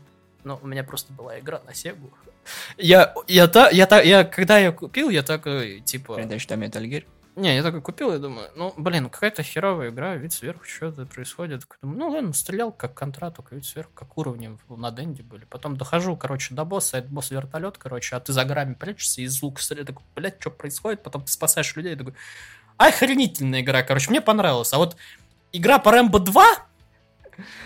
Ну, 0.43 0.59
у 0.61 0.67
меня 0.67 0.83
просто 0.83 1.13
была 1.13 1.39
игра 1.39 1.61
на 1.65 1.73
Сегу. 1.73 2.11
Я, 2.77 3.13
я, 3.27 3.47
та, 3.47 3.69
я, 3.69 3.85
та, 3.85 4.01
я, 4.01 4.25
когда 4.25 4.57
я 4.57 4.71
купил, 4.71 5.09
я 5.09 5.23
так, 5.23 5.43
типа... 5.85 6.15
Передача 6.15 6.49
там 6.49 6.61
Metal 6.61 6.83
Gear? 6.83 7.05
Не, 7.35 7.55
я 7.55 7.63
такой 7.63 7.81
купил 7.81 8.13
и 8.13 8.19
думаю, 8.19 8.49
ну, 8.55 8.73
блин, 8.77 9.09
какая-то 9.09 9.41
херовая 9.41 9.89
игра, 9.89 10.15
вид 10.15 10.33
сверху, 10.33 10.65
что-то 10.65 11.07
происходит. 11.07 11.63
Думаю, 11.81 11.99
ну, 11.99 12.09
ладно, 12.09 12.33
стрелял 12.33 12.71
как 12.71 12.93
контрат, 12.93 13.35
только 13.35 13.55
вид 13.55 13.65
сверху, 13.65 13.91
как 13.95 14.15
уровни 14.19 14.55
на 14.69 14.91
Денде 14.91 15.23
были. 15.23 15.45
Потом 15.45 15.75
дохожу, 15.75 16.15
короче, 16.15 16.53
до 16.53 16.63
босса, 16.63 16.99
это 16.99 17.07
босс 17.07 17.31
вертолет, 17.31 17.79
короче, 17.79 18.15
а 18.15 18.19
ты 18.19 18.33
за 18.33 18.45
грами 18.45 18.75
прячешься, 18.75 19.21
из 19.21 19.41
лука 19.41 19.63
стреляешь, 19.63 19.87
такой, 19.87 20.03
блядь, 20.15 20.39
что 20.39 20.51
происходит? 20.51 21.01
Потом 21.01 21.23
ты 21.23 21.31
спасаешь 21.31 21.75
людей, 21.75 21.95
такой, 21.95 22.13
охренительная 22.77 23.61
игра, 23.61 23.81
короче, 23.81 24.11
мне 24.11 24.21
понравилось. 24.21 24.71
А 24.71 24.77
вот 24.77 24.95
игра 25.51 25.79
по 25.79 25.91
Рэмбо 25.91 26.19
2 26.19 26.45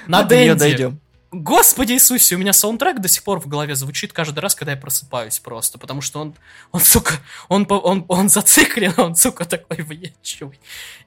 на 0.08 0.24
дойдем. 0.24 1.00
Господи 1.32 1.92
Иисусе, 1.92 2.36
у 2.36 2.38
меня 2.38 2.54
саундтрек 2.54 3.00
до 3.00 3.10
сих 3.10 3.22
пор 3.22 3.42
в 3.42 3.48
голове 3.48 3.76
звучит 3.76 4.14
каждый 4.14 4.40
раз, 4.40 4.56
когда 4.56 4.72
я 4.72 4.78
просыпаюсь 4.78 5.40
просто, 5.40 5.78
потому 5.78 6.00
что 6.00 6.22
он, 6.22 6.36
он, 6.72 6.80
сука, 6.80 7.16
он, 7.50 7.68
он, 7.70 8.06
он 8.08 8.30
зациклен, 8.30 8.94
он, 8.96 9.14
сука, 9.16 9.44
такой 9.44 9.84
въедчивый. 9.84 10.58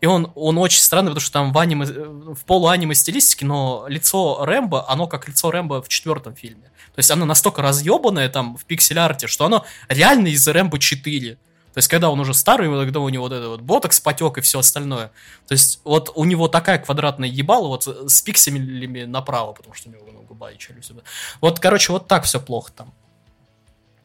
И 0.03 0.07
он, 0.07 0.31
он 0.35 0.59
очень 0.59 0.81
странный, 0.81 1.11
потому 1.11 1.23
что 1.23 1.33
там 1.33 1.53
в 1.53 1.59
аниме, 1.59 1.87
в 1.87 2.44
полуаниме 2.44 2.94
стилистике, 2.94 3.46
но 3.46 3.87
лицо 3.88 4.44
Рэмбо, 4.44 4.90
оно 4.90 5.07
как 5.07 5.27
лицо 5.27 5.51
Рэмбо 5.51 5.81
в 5.81 5.88
четвертом 5.88 6.37
фильме. 6.37 6.70
То 6.94 6.99
есть 6.99 7.11
оно 7.11 7.25
настолько 7.25 7.62
разъебанное 7.62 8.29
там 8.29 8.59
в 8.59 8.66
пиксель-арте, 8.66 9.27
что 9.27 9.46
оно 9.46 9.64
реально 9.88 10.29
из 10.29 10.46
Рэмбо 10.46 10.79
4. 10.79 11.38
То 11.72 11.78
есть, 11.78 11.88
когда 11.88 12.11
он 12.11 12.18
уже 12.18 12.35
старый, 12.35 12.68
вот 12.68 12.80
когда 12.80 13.00
у 13.00 13.09
него 13.09 13.24
вот 13.24 13.33
этот 13.33 13.48
вот 13.48 13.61
ботокс 13.61 14.00
потек 14.00 14.38
и 14.38 14.40
все 14.40 14.59
остальное. 14.59 15.12
То 15.46 15.52
есть, 15.52 15.80
вот 15.85 16.11
у 16.14 16.24
него 16.24 16.48
такая 16.48 16.78
квадратная 16.78 17.28
ебала 17.28 17.68
вот 17.68 17.87
с 17.87 18.22
пикселями 18.22 19.04
направо, 19.04 19.52
потому 19.52 19.74
что 19.74 19.88
у 19.88 19.92
него 19.92 20.06
ну, 20.12 20.22
губа 20.22 20.50
и 20.50 20.59
челюсть. 20.59 20.92
Вот, 21.40 21.61
короче, 21.61 21.92
вот 21.92 22.09
так 22.09 22.24
все 22.24 22.40
плохо 22.40 22.72
там. 22.72 22.92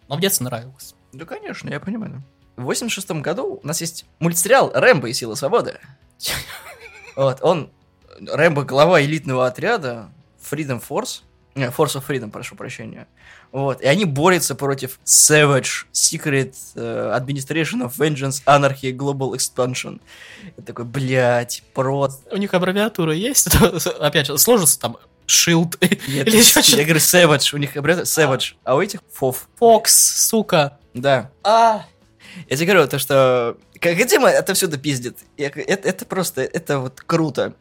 Но 0.08 0.16
в 0.16 0.20
детстве 0.20 0.46
нравилось. 0.46 0.94
Да, 1.12 1.26
конечно, 1.26 1.70
я 1.70 1.80
понимаю. 1.80 2.24
В 2.56 2.64
86 2.66 3.10
году 3.12 3.60
у 3.62 3.68
нас 3.68 3.82
есть 3.82 4.06
мультсериал 4.20 4.72
«Рэмбо 4.74 5.10
и 5.10 5.14
сила 5.14 5.36
свободы». 5.36 5.80
Вот, 7.16 7.42
он, 7.42 7.72
Рэмбо, 8.20 8.64
глава 8.64 9.02
элитного 9.02 9.48
отряда 9.48 10.10
Freedom 10.52 10.84
Force, 10.86 11.22
Force 11.56 11.96
of 11.96 12.04
Freedom, 12.08 12.30
прошу 12.30 12.56
прощения. 12.56 13.08
Вот, 13.52 13.82
и 13.82 13.86
они 13.88 14.04
борются 14.04 14.56
против 14.56 15.00
Savage, 15.06 15.86
Secret 15.94 16.54
э, 16.76 17.18
Administration 17.18 17.82
of 17.82 17.94
Vengeance, 17.98 18.44
Anarchy, 18.46 18.92
Global 18.92 19.34
Expansion. 19.34 20.02
Я 20.58 20.64
такой, 20.64 20.84
блядь, 20.84 21.64
просто... 21.74 22.36
У 22.36 22.38
них 22.38 22.54
аббревиатура 22.54 23.14
есть? 23.14 23.48
Опять 24.00 24.28
же, 24.28 24.38
сложится 24.38 24.80
там 24.80 24.98
Shield 25.28 25.78
Нет, 26.08 26.28
или 26.28 26.38
я 26.38 26.44
что-то. 26.44 26.84
говорю 26.84 27.00
Savage, 27.00 27.56
у 27.56 27.58
них 27.58 27.78
аббревиатура 27.78 28.06
Savage, 28.06 28.56
а 28.66 28.76
у 28.76 28.82
этих 28.82 29.00
Фов. 29.14 29.48
Фокс, 29.56 30.28
сука. 30.28 30.78
Да. 30.94 31.32
А. 31.44 31.86
Я 32.50 32.58
тебе 32.58 32.74
говорю, 32.74 32.88
то, 32.90 33.00
что 33.00 33.58
как 33.86 34.08
Дима 34.08 34.30
это 34.30 34.54
всюду 34.54 34.78
пиздит. 34.78 35.18
Это, 35.38 35.60
это 35.62 36.06
просто, 36.06 36.42
это 36.42 36.80
вот 36.80 37.02
круто. 37.02 37.54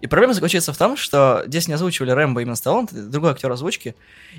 И 0.00 0.06
проблема 0.06 0.34
заключается 0.34 0.72
в 0.72 0.76
том, 0.78 0.96
что 0.96 1.42
здесь 1.46 1.68
не 1.68 1.74
озвучивали 1.74 2.10
Рэмбо 2.10 2.42
именно 2.42 2.56
Сталлоне, 2.56 2.88
это 2.90 3.02
другой 3.02 3.30
актер 3.32 3.50
озвучки. 3.50 3.94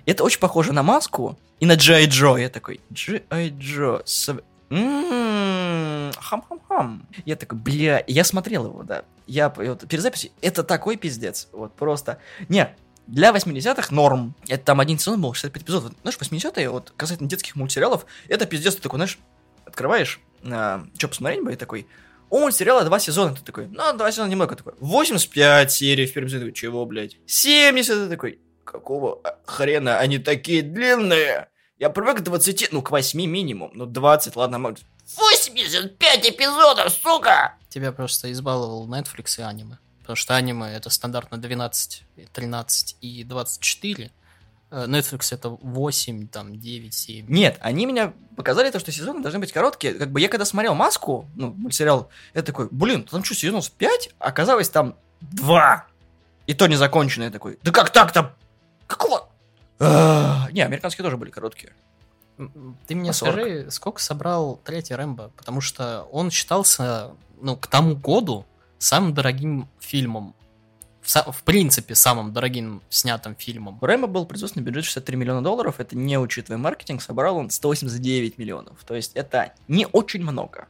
И 0.06 0.12
это 0.12 0.24
очень 0.24 0.40
похоже 0.40 0.74
на 0.74 0.84
маску 0.84 1.38
и 1.60 1.66
на 1.66 1.76
Джай 1.76 2.06
Джо. 2.08 2.36
Я 2.38 2.50
такой, 2.50 2.82
Джай 2.94 3.24
Джо, 3.58 4.02
сов- 4.06 4.42
М, 4.70 6.12
хам-хам-хам. 6.18 7.06
Я 7.26 7.36
такой, 7.36 7.58
бля, 7.58 8.04
я 8.08 8.24
смотрел 8.24 8.66
его, 8.66 8.84
да. 8.84 9.04
Я 9.28 9.50
вот, 9.50 9.88
перед 9.88 10.02
записью, 10.02 10.32
это 10.42 10.64
такой 10.64 10.98
пиздец. 10.98 11.48
Вот 11.52 11.74
просто. 11.76 12.18
Не, 12.50 12.74
для 13.08 13.32
80-х 13.32 13.94
норм. 13.94 14.34
Это 14.48 14.64
там 14.64 14.80
один 14.80 14.98
сезон 15.00 15.22
был, 15.22 15.34
65 15.34 15.64
эпизодов. 15.64 15.92
Знаешь, 16.02 16.18
80-е, 16.18 16.70
вот 16.70 16.94
касательно 16.98 17.30
детских 17.30 17.56
мультсериалов, 17.56 18.06
это 18.28 18.46
пиздец, 18.46 18.76
ты 18.76 18.82
такой, 18.82 18.98
знаешь, 18.98 19.20
открываешь, 19.66 20.20
а, 20.44 20.86
что 20.98 21.08
посмотреть 21.08 21.44
бы, 21.44 21.54
и 21.54 21.56
такой, 21.56 21.88
у 22.30 22.40
мультсериала 22.40 22.84
два 22.84 23.00
сезона, 23.00 23.36
ты 23.36 23.42
такой, 23.44 23.68
ну, 23.68 23.94
два 23.94 24.12
сезона 24.12 24.30
немного, 24.30 24.56
такой, 24.56 24.74
85 24.80 25.72
серий 25.72 26.06
в 26.06 26.14
первом 26.14 26.30
сезоне, 26.30 26.52
чего, 26.54 26.86
блядь, 26.86 27.18
70, 27.26 27.94
ты 27.94 28.10
такой, 28.10 28.40
какого 28.64 29.22
хрена 29.46 30.00
они 30.00 30.18
такие 30.20 30.62
длинные? 30.62 31.50
Я 31.78 31.90
привык 31.90 32.20
к 32.20 32.22
20, 32.22 32.70
ну, 32.72 32.82
к 32.82 32.92
8 32.92 33.20
минимум, 33.26 33.72
ну, 33.74 33.86
20, 33.86 34.36
ладно, 34.36 34.60
может, 34.60 34.80
85 35.18 36.30
эпизодов, 36.30 36.92
сука! 36.94 37.56
Тебя 37.70 37.92
просто 37.92 38.32
избаловал 38.32 38.88
Netflix 38.88 39.40
и 39.40 39.42
аниме. 39.42 39.78
Потому 40.00 40.16
что 40.16 40.36
аниме 40.36 40.74
это 40.74 40.90
стандартно 40.90 41.38
12, 41.38 42.04
13 42.34 42.98
и 43.02 43.24
24. 43.24 44.12
Э, 44.72 44.86
Netflix 44.88 45.34
это 45.34 45.50
8, 45.50 46.28
там, 46.30 46.58
9, 46.58 46.94
7. 46.94 47.26
Нет, 47.28 47.58
они 47.60 47.86
меня 47.86 48.14
показали 48.38 48.72
то, 48.72 48.80
что 48.80 48.92
сезоны 48.92 49.22
должны 49.22 49.40
быть 49.40 49.52
короткие. 49.52 49.94
Как 49.94 50.12
бы 50.12 50.22
я 50.22 50.30
когда 50.30 50.46
смотрел 50.46 50.74
«Маску», 50.74 51.28
ну, 51.36 51.54
мультсериал, 51.54 52.10
я 52.34 52.42
такой, 52.42 52.70
блин, 52.72 53.04
там 53.04 53.24
что, 53.24 53.36
сезонов 53.36 53.70
5? 53.70 54.12
Оказалось, 54.18 54.70
там 54.70 54.96
2. 55.20 55.86
И 56.48 56.54
то 56.54 56.68
не 56.68 56.76
законченное 56.78 57.28
я 57.28 57.32
такой. 57.32 57.60
Да 57.64 57.72
как 57.72 57.92
так-то? 57.92 58.34
Какого? 58.88 59.28
А, 59.80 60.48
Не, 60.52 60.62
американские 60.62 61.04
тоже 61.04 61.18
были 61.18 61.32
короткие. 61.32 61.74
Ты 62.88 62.96
мне 62.96 63.10
По 63.10 63.14
40. 63.14 63.34
скажи, 63.34 63.72
сколько 63.72 64.02
собрал 64.02 64.60
третий 64.64 64.96
Рэмбо? 64.96 65.32
Потому 65.36 65.60
что 65.62 66.08
он 66.12 66.32
считался, 66.32 67.12
ну, 67.42 67.58
к 67.58 67.68
тому 67.68 67.96
году 67.96 68.46
самым 68.80 69.14
дорогим 69.14 69.68
фильмом. 69.80 70.34
В, 71.02 71.32
в 71.32 71.44
принципе, 71.44 71.96
самым 71.96 72.32
дорогим 72.32 72.82
снятым 72.90 73.36
фильмом. 73.36 73.78
У 73.82 73.86
Рэмбо 73.86 74.08
был 74.08 74.26
производственный 74.26 74.64
бюджет 74.64 74.86
63 74.86 75.18
миллиона 75.18 75.42
долларов, 75.42 75.80
это 75.80 75.96
не 75.98 76.18
учитывая 76.20 76.58
маркетинг, 76.60 77.02
собрал 77.02 77.38
он 77.38 77.50
189 77.50 78.38
миллионов. 78.38 78.78
То 78.86 78.96
есть 78.96 79.14
это 79.16 79.54
не 79.68 79.88
очень 79.92 80.22
много. 80.22 80.68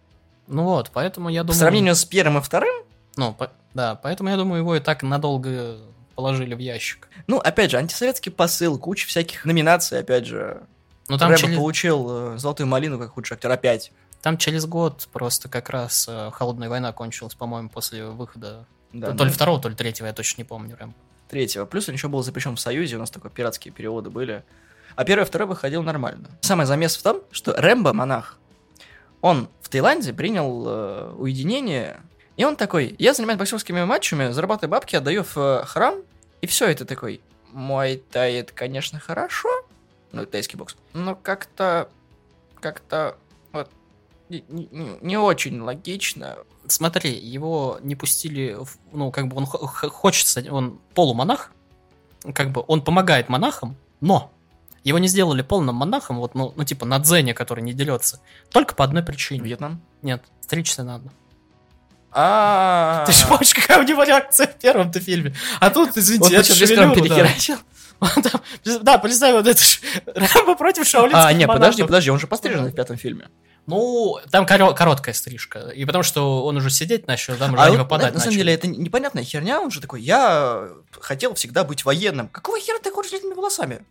Ну 0.48 0.64
вот, 0.64 0.90
поэтому 0.94 1.30
я 1.30 1.42
По 1.42 1.48
думаю... 1.48 1.60
сравнению 1.60 1.96
с 1.96 2.06
первым 2.06 2.38
и 2.38 2.42
вторым, 2.42 2.74
Ну, 3.18 3.34
по- 3.34 3.52
да, 3.74 3.96
поэтому 3.96 4.30
я 4.30 4.38
думаю, 4.38 4.60
его 4.62 4.76
и 4.76 4.80
так 4.80 5.04
надолго 5.04 5.78
положили 6.16 6.54
в 6.56 6.60
ящик. 6.60 7.08
ну, 7.28 7.38
опять 7.38 7.72
же, 7.72 7.78
антисоветский 7.78 8.32
посыл, 8.32 8.78
куча 8.78 9.08
всяких 9.08 9.46
номинаций, 9.46 10.00
опять 10.00 10.26
же. 10.26 10.62
Ну, 11.08 11.18
там, 11.18 11.30
Рэмбо 11.30 11.42
через, 11.42 11.58
получил 11.58 12.08
э, 12.10 12.38
золотую 12.38 12.68
малину 12.68 12.98
как 13.00 13.12
худший 13.12 13.36
актер 13.36 13.52
опять. 13.52 13.92
там 14.22 14.38
через 14.38 14.66
год 14.66 15.08
просто 15.12 15.50
как 15.50 15.70
раз 15.70 16.06
э, 16.10 16.32
Холодная 16.34 16.70
война 16.70 16.94
кончилась, 16.94 17.34
по-моему, 17.36 17.68
после 17.70 18.06
выхода. 18.06 18.66
Да, 18.94 19.14
то 19.14 19.24
ли 19.24 19.30
да. 19.30 19.36
второго, 19.36 19.62
то 19.62 19.70
ли 19.70 19.76
третьего, 19.76 20.08
я 20.08 20.14
точно 20.14 20.42
не 20.42 20.46
помню, 20.46 20.76
Рэмбо. 20.80 20.96
третьего. 21.30 21.66
Плюс 21.66 21.88
он 21.88 21.96
еще 21.96 22.08
был 22.08 22.22
запрещен 22.24 22.56
в 22.56 22.60
Союзе, 22.60 22.98
у 22.98 23.00
нас 23.00 23.10
такие 23.10 23.30
пиратские 23.30 23.74
переводы 23.74 24.10
были. 24.10 24.44
А 24.96 25.06
первый 25.06 25.24
и 25.24 25.26
второй 25.26 25.48
выходил 25.48 25.84
нормально. 25.84 26.30
Самый 26.42 26.66
замес 26.66 26.98
в 26.98 27.02
том, 27.04 27.22
что 27.32 27.54
Рэмбо, 27.54 27.94
монах, 27.94 28.38
он 29.22 29.48
в 29.62 29.70
Таиланде 29.70 30.14
принял 30.14 30.66
э, 30.68 31.14
уединение, 31.18 32.02
и 32.36 32.44
он 32.44 32.56
такой, 32.56 32.96
я 33.00 33.14
занимаюсь 33.14 33.40
боксерскими 33.40 33.84
матчами, 33.86 34.32
зарабатываю 34.32 34.72
бабки, 34.72 34.96
отдаю 34.96 35.24
в 35.24 35.38
э, 35.38 35.64
храм, 35.66 35.96
и 36.42 36.48
все 36.48 36.68
это 36.68 36.86
такой, 36.86 37.22
мой 37.54 38.04
тай, 38.12 38.34
это, 38.34 38.52
конечно, 38.54 39.00
хорошо, 39.00 39.50
ну, 40.12 40.26
тайский 40.26 40.58
бокс, 40.58 40.76
но 40.94 41.16
как-то, 41.16 41.88
как-то, 42.60 43.16
вот, 43.54 43.70
не, 44.30 44.44
не- 44.50 44.98
не 45.02 45.18
очень 45.18 45.62
логично. 45.62 46.38
Смотри, 46.72 47.14
его 47.14 47.80
не 47.82 47.96
пустили, 47.96 48.58
в- 48.60 48.78
ну, 48.94 49.12
как 49.12 49.28
бы 49.28 49.38
он 49.38 49.46
хочется, 49.46 50.44
он 50.50 50.80
полумонах, 50.94 51.52
как 52.34 52.52
бы 52.52 52.64
он 52.68 52.82
помогает 52.82 53.30
монахам, 53.30 53.76
но 54.00 54.32
его 54.84 54.98
не 54.98 55.08
сделали 55.08 55.42
полным 55.42 55.76
монахом, 55.76 56.18
вот, 56.18 56.34
ну, 56.34 56.54
ну 56.56 56.64
типа 56.64 56.86
на 56.86 57.00
дзене, 57.00 57.34
который 57.34 57.62
не 57.64 57.74
делется, 57.74 58.22
только 58.50 58.74
по 58.74 58.84
одной 58.84 59.04
причине. 59.04 59.44
Вьетнам. 59.44 59.82
Нет, 60.02 60.24
стричься 60.42 60.84
надо. 60.84 61.12
А, 62.12 63.04
Ты 63.08 63.12
же 63.12 63.28
помнишь, 63.28 63.54
какая 63.54 63.80
у 63.80 63.84
него 63.84 64.04
реакция 64.04 64.48
в 64.48 64.56
первом-то 64.58 65.00
фильме? 65.00 65.36
А 65.60 65.70
тут, 65.70 65.98
извините, 65.98 66.28
Он 66.28 66.32
я 66.32 66.44
шевелюру, 66.44 66.96
да. 66.96 67.02
перехерачил. 67.02 67.56
Да, 68.82 68.98
представь, 68.98 69.34
вот 69.34 69.46
это 69.46 69.62
ж 69.62 69.80
Рэмбо 70.08 70.56
против 70.56 70.88
шаолинских 70.88 71.24
А, 71.24 71.32
нет, 71.34 71.48
подожди, 71.48 71.84
подожди, 71.84 72.10
он 72.10 72.20
же 72.20 72.26
пострижен 72.26 72.66
в 72.66 72.74
пятом 72.74 72.98
фильме. 72.98 73.28
Ну, 73.68 74.18
там 74.32 74.46
коро- 74.46 74.74
короткая 74.74 75.14
стрижка. 75.14 75.70
И 75.70 75.86
потому 75.86 76.04
что 76.04 76.44
он 76.46 76.58
уже 76.58 76.70
сидеть 76.70 77.08
начал, 77.08 77.36
там 77.36 77.54
уже 77.54 77.62
А 77.62 77.70
не 77.70 77.78
вот, 77.78 77.84
выпадать 77.84 78.14
на 78.14 78.20
самом 78.20 78.32
начали. 78.36 78.40
деле, 78.44 78.54
это 78.54 78.68
непонятная 78.68 79.24
херня, 79.24 79.62
он 79.62 79.72
же 79.72 79.80
такой, 79.82 80.02
я 80.02 80.70
хотел 81.00 81.36
всегда 81.36 81.64
быть 81.64 81.86
военным. 81.86 82.28
Какого 82.28 82.60
хера 82.60 82.80
ты 82.80 82.92
ходишь 82.92 83.12
с 83.12 83.14
этими 83.14 83.34
волосами? 83.34 83.86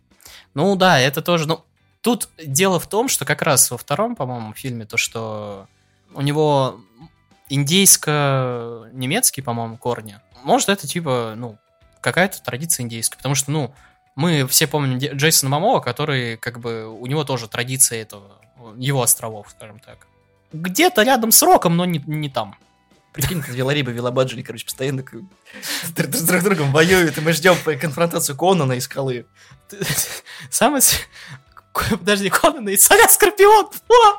Ну 0.53 0.75
да, 0.75 0.99
это 0.99 1.21
тоже, 1.21 1.47
ну, 1.47 1.63
тут 2.01 2.29
дело 2.43 2.79
в 2.79 2.87
том, 2.87 3.07
что 3.07 3.25
как 3.25 3.41
раз 3.41 3.71
во 3.71 3.77
втором, 3.77 4.15
по-моему, 4.15 4.53
фильме, 4.53 4.85
то, 4.85 4.97
что 4.97 5.67
у 6.13 6.21
него 6.21 6.81
индейско-немецкие, 7.49 9.43
по-моему, 9.43 9.77
корни. 9.77 10.19
Может, 10.43 10.69
это 10.69 10.87
типа, 10.87 11.33
ну, 11.35 11.57
какая-то 12.01 12.41
традиция 12.41 12.83
индейская, 12.83 13.17
потому 13.17 13.35
что, 13.35 13.51
ну, 13.51 13.73
мы 14.15 14.45
все 14.47 14.67
помним 14.67 14.97
Джейсона 14.97 15.49
Мамова, 15.49 15.79
который, 15.79 16.37
как 16.37 16.59
бы, 16.59 16.87
у 16.87 17.05
него 17.05 17.23
тоже 17.23 17.47
традиция 17.47 18.01
этого, 18.01 18.37
его 18.77 19.01
островов, 19.01 19.47
скажем 19.49 19.79
так. 19.79 20.07
Где-то 20.53 21.03
рядом 21.03 21.31
с 21.31 21.41
Роком, 21.43 21.77
но 21.77 21.85
не, 21.85 22.03
не 22.05 22.29
там. 22.29 22.55
Прикинь, 23.13 23.41
как 23.41 23.49
велорибы, 23.49 23.91
велобаджили, 23.91 24.41
короче, 24.41 24.65
постоянно 24.65 25.03
с 25.03 26.21
друг 26.23 26.43
другом 26.43 26.71
воюют, 26.71 27.17
и 27.17 27.21
мы 27.21 27.33
ждем 27.33 27.55
конфронтацию 27.79 28.37
Конана 28.37 28.73
и 28.73 28.79
Скалы. 28.79 29.25
Самый... 30.49 30.81
с- 30.81 30.95
Подожди, 31.73 32.29
Конан 32.29 32.67
и 32.69 32.75
Царя 32.75 33.07
Скорпион! 33.07 33.69
Вот! 33.87 34.17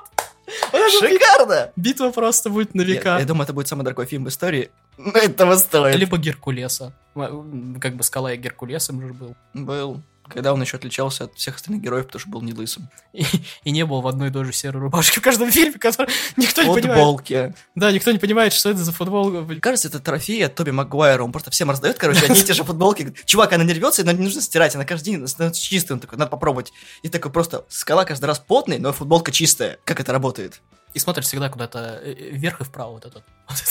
Шикарно! 0.90 1.70
Битва 1.76 2.10
просто 2.10 2.50
будет 2.50 2.74
на 2.74 2.82
Я, 2.82 2.86
века. 2.88 3.18
я 3.18 3.24
думаю, 3.24 3.44
это 3.44 3.52
будет 3.52 3.68
самый 3.68 3.82
дорогой 3.84 4.06
фильм 4.06 4.24
в 4.24 4.28
истории. 4.28 4.70
Этого 5.14 5.56
стоит. 5.56 5.96
Либо 5.96 6.18
Геркулеса. 6.18 6.92
Как 7.14 7.94
бы 7.96 8.02
скала 8.02 8.32
и 8.32 8.36
Геркулесом 8.36 9.00
же 9.06 9.12
был. 9.14 9.34
Был. 9.54 10.02
Когда 10.32 10.52
он 10.52 10.60
еще 10.60 10.76
отличался 10.76 11.24
от 11.24 11.34
всех 11.34 11.56
остальных 11.56 11.82
героев, 11.82 12.06
потому 12.06 12.20
что 12.20 12.30
был 12.30 12.42
не 12.42 12.52
лысым. 12.52 12.88
И, 13.12 13.24
и 13.64 13.70
не 13.70 13.84
был 13.84 14.00
в 14.00 14.06
одной 14.06 14.28
и 14.28 14.32
той 14.32 14.44
же 14.44 14.52
серой 14.52 14.80
рубашке 14.80 15.20
в 15.20 15.22
каждом 15.22 15.50
фильме, 15.52 15.78
который 15.78 16.12
никто 16.36 16.62
не 16.62 16.72
понимает. 16.72 16.98
Футболки. 16.98 17.54
Да, 17.74 17.92
никто 17.92 18.10
не 18.10 18.18
понимает, 18.18 18.52
что 18.52 18.70
это 18.70 18.82
за 18.82 18.92
футбол. 18.92 19.46
Кажется, 19.60 19.88
это 19.88 20.00
трофей 20.00 20.44
от 20.44 20.54
Тоби 20.54 20.70
Магуайра. 20.70 21.22
Он 21.22 21.32
просто 21.32 21.50
всем 21.50 21.70
раздает, 21.70 21.98
короче, 21.98 22.24
одни 22.24 22.40
и 22.40 22.44
те 22.44 22.54
же 22.54 22.64
футболки. 22.64 23.14
Чувак, 23.24 23.52
она 23.52 23.64
не 23.64 23.72
рвется, 23.72 24.04
но 24.04 24.12
не 24.12 24.22
нужно 24.22 24.40
стирать. 24.40 24.74
Она 24.74 24.84
каждый 24.84 25.12
день 25.12 25.28
становится 25.28 25.62
чистой. 25.62 25.92
Он 25.92 26.00
такой, 26.00 26.18
надо 26.18 26.30
попробовать. 26.30 26.72
И 27.02 27.08
такой 27.08 27.30
просто 27.30 27.64
скала 27.68 28.04
каждый 28.04 28.26
раз 28.26 28.38
потный, 28.38 28.78
но 28.78 28.92
футболка 28.92 29.32
чистая. 29.32 29.78
Как 29.84 30.00
это 30.00 30.12
работает? 30.12 30.60
И 30.94 30.98
смотришь 30.98 31.24
всегда 31.24 31.48
куда-то 31.48 32.00
э, 32.02 32.12
э, 32.12 32.30
вверх 32.30 32.60
и 32.60 32.64
вправо 32.64 32.92
вот 32.92 33.06
этот. 33.06 33.22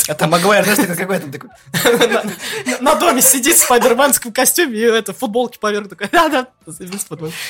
А 0.07 0.13
там 0.15 0.31
Магуайр, 0.31 0.63
знаешь, 0.63 0.79
такой 0.79 0.95
какой-то 0.95 1.31
такой. 1.31 1.49
На- 2.81 2.95
доме 2.95 3.21
сидит 3.21 3.55
в 3.57 3.59
спайдерманском 3.59 4.31
костюме 4.31 4.77
и 4.77 4.81
это, 4.81 5.13
футболки 5.13 5.59
поверх 5.59 5.89
такой, 5.89 6.07
да-да. 6.11 6.47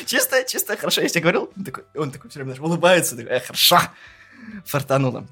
Чистая, 0.05 0.43
чистая, 0.43 0.77
хорошо, 0.77 1.01
я 1.01 1.07
тебе 1.07 1.21
говорил. 1.21 1.51
Он 1.95 2.11
такой, 2.11 2.29
все 2.29 2.43
время 2.43 2.59
улыбается, 2.61 3.15
такой, 3.15 3.31
«Э, 3.31 3.39
хорошо. 3.39 3.79
Фартануло. 4.65 5.25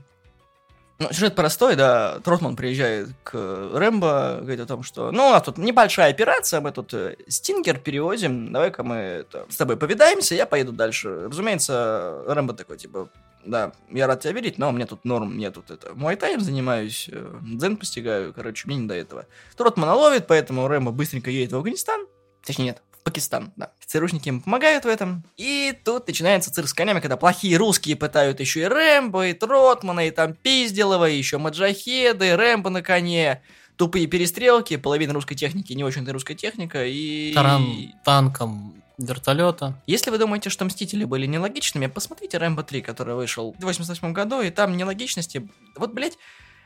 Ну, 0.99 1.07
сюжет 1.13 1.35
простой, 1.35 1.75
да. 1.75 2.19
Тротман 2.19 2.57
приезжает 2.57 3.09
к 3.23 3.33
Рэмбо, 3.73 4.39
говорит 4.41 4.59
о 4.59 4.65
том, 4.65 4.83
что, 4.83 5.11
ну, 5.11 5.27
у 5.27 5.31
нас 5.31 5.43
тут 5.43 5.57
небольшая 5.57 6.11
операция, 6.11 6.59
мы 6.59 6.71
тут 6.71 6.93
стингер 7.27 7.79
перевозим, 7.79 8.51
давай-ка 8.51 8.83
мы 8.83 8.95
это, 8.95 9.45
с 9.49 9.55
тобой 9.55 9.77
повидаемся, 9.77 10.35
я 10.35 10.45
поеду 10.45 10.73
дальше. 10.73 11.27
Разумеется, 11.29 12.23
Рэмбо 12.27 12.53
такой, 12.53 12.77
типа, 12.77 13.09
да, 13.45 13.71
я 13.89 14.07
рад 14.07 14.21
тебя 14.21 14.33
видеть, 14.33 14.57
но 14.57 14.71
мне 14.71 14.85
тут 14.85 15.05
норм, 15.05 15.35
мне 15.35 15.51
тут 15.51 15.71
это, 15.71 15.93
мой 15.95 16.15
тайм 16.15 16.41
занимаюсь, 16.41 17.09
э, 17.11 17.39
дзен 17.41 17.77
постигаю, 17.77 18.33
короче, 18.33 18.67
мне 18.67 18.77
не 18.77 18.87
до 18.87 18.93
этого. 18.93 19.25
Тротмана 19.55 19.95
ловит, 19.95 20.27
поэтому 20.27 20.67
Рэмбо 20.67 20.91
быстренько 20.91 21.31
едет 21.31 21.53
в 21.53 21.55
Афганистан, 21.55 22.05
точнее 22.43 22.65
нет, 22.65 22.81
в 22.91 23.03
Пакистан, 23.03 23.53
да. 23.55 23.71
ЦРУшники 23.85 24.27
ему 24.27 24.41
помогают 24.41 24.85
в 24.85 24.87
этом. 24.87 25.23
И 25.35 25.73
тут 25.83 26.05
начинается 26.07 26.53
цирк 26.53 26.67
с 26.67 26.73
конями, 26.73 26.99
когда 26.99 27.17
плохие 27.17 27.57
русские 27.57 27.95
пытают 27.95 28.39
еще 28.39 28.61
и 28.61 28.65
Рэмбо, 28.65 29.27
и 29.27 29.33
Тротмана, 29.33 30.07
и 30.07 30.11
там 30.11 30.33
Пизделова, 30.35 31.09
и 31.09 31.17
еще 31.17 31.39
Маджахеды, 31.39 32.27
и 32.27 32.31
Рэмбо 32.31 32.69
на 32.69 32.83
коне. 32.83 33.41
Тупые 33.77 34.07
перестрелки, 34.07 34.75
половина 34.77 35.13
русской 35.13 35.35
техники, 35.35 35.73
не 35.73 35.83
очень-то 35.83 36.13
русская 36.13 36.35
техника, 36.35 36.85
и... 36.85 37.33
Таран 37.33 37.93
танком 38.03 38.75
вертолета. 38.99 39.81
Если 39.87 40.11
вы 40.11 40.17
думаете, 40.17 40.49
что 40.49 40.65
Мстители 40.65 41.05
были 41.05 41.25
нелогичными, 41.25 41.87
посмотрите 41.87 42.37
Рэмбо 42.37 42.63
3, 42.63 42.81
который 42.81 43.15
вышел 43.15 43.55
в 43.57 43.61
88 43.63 44.13
году, 44.13 44.41
и 44.41 44.49
там 44.49 44.77
нелогичности... 44.77 45.49
Вот, 45.75 45.93
блядь, 45.93 46.17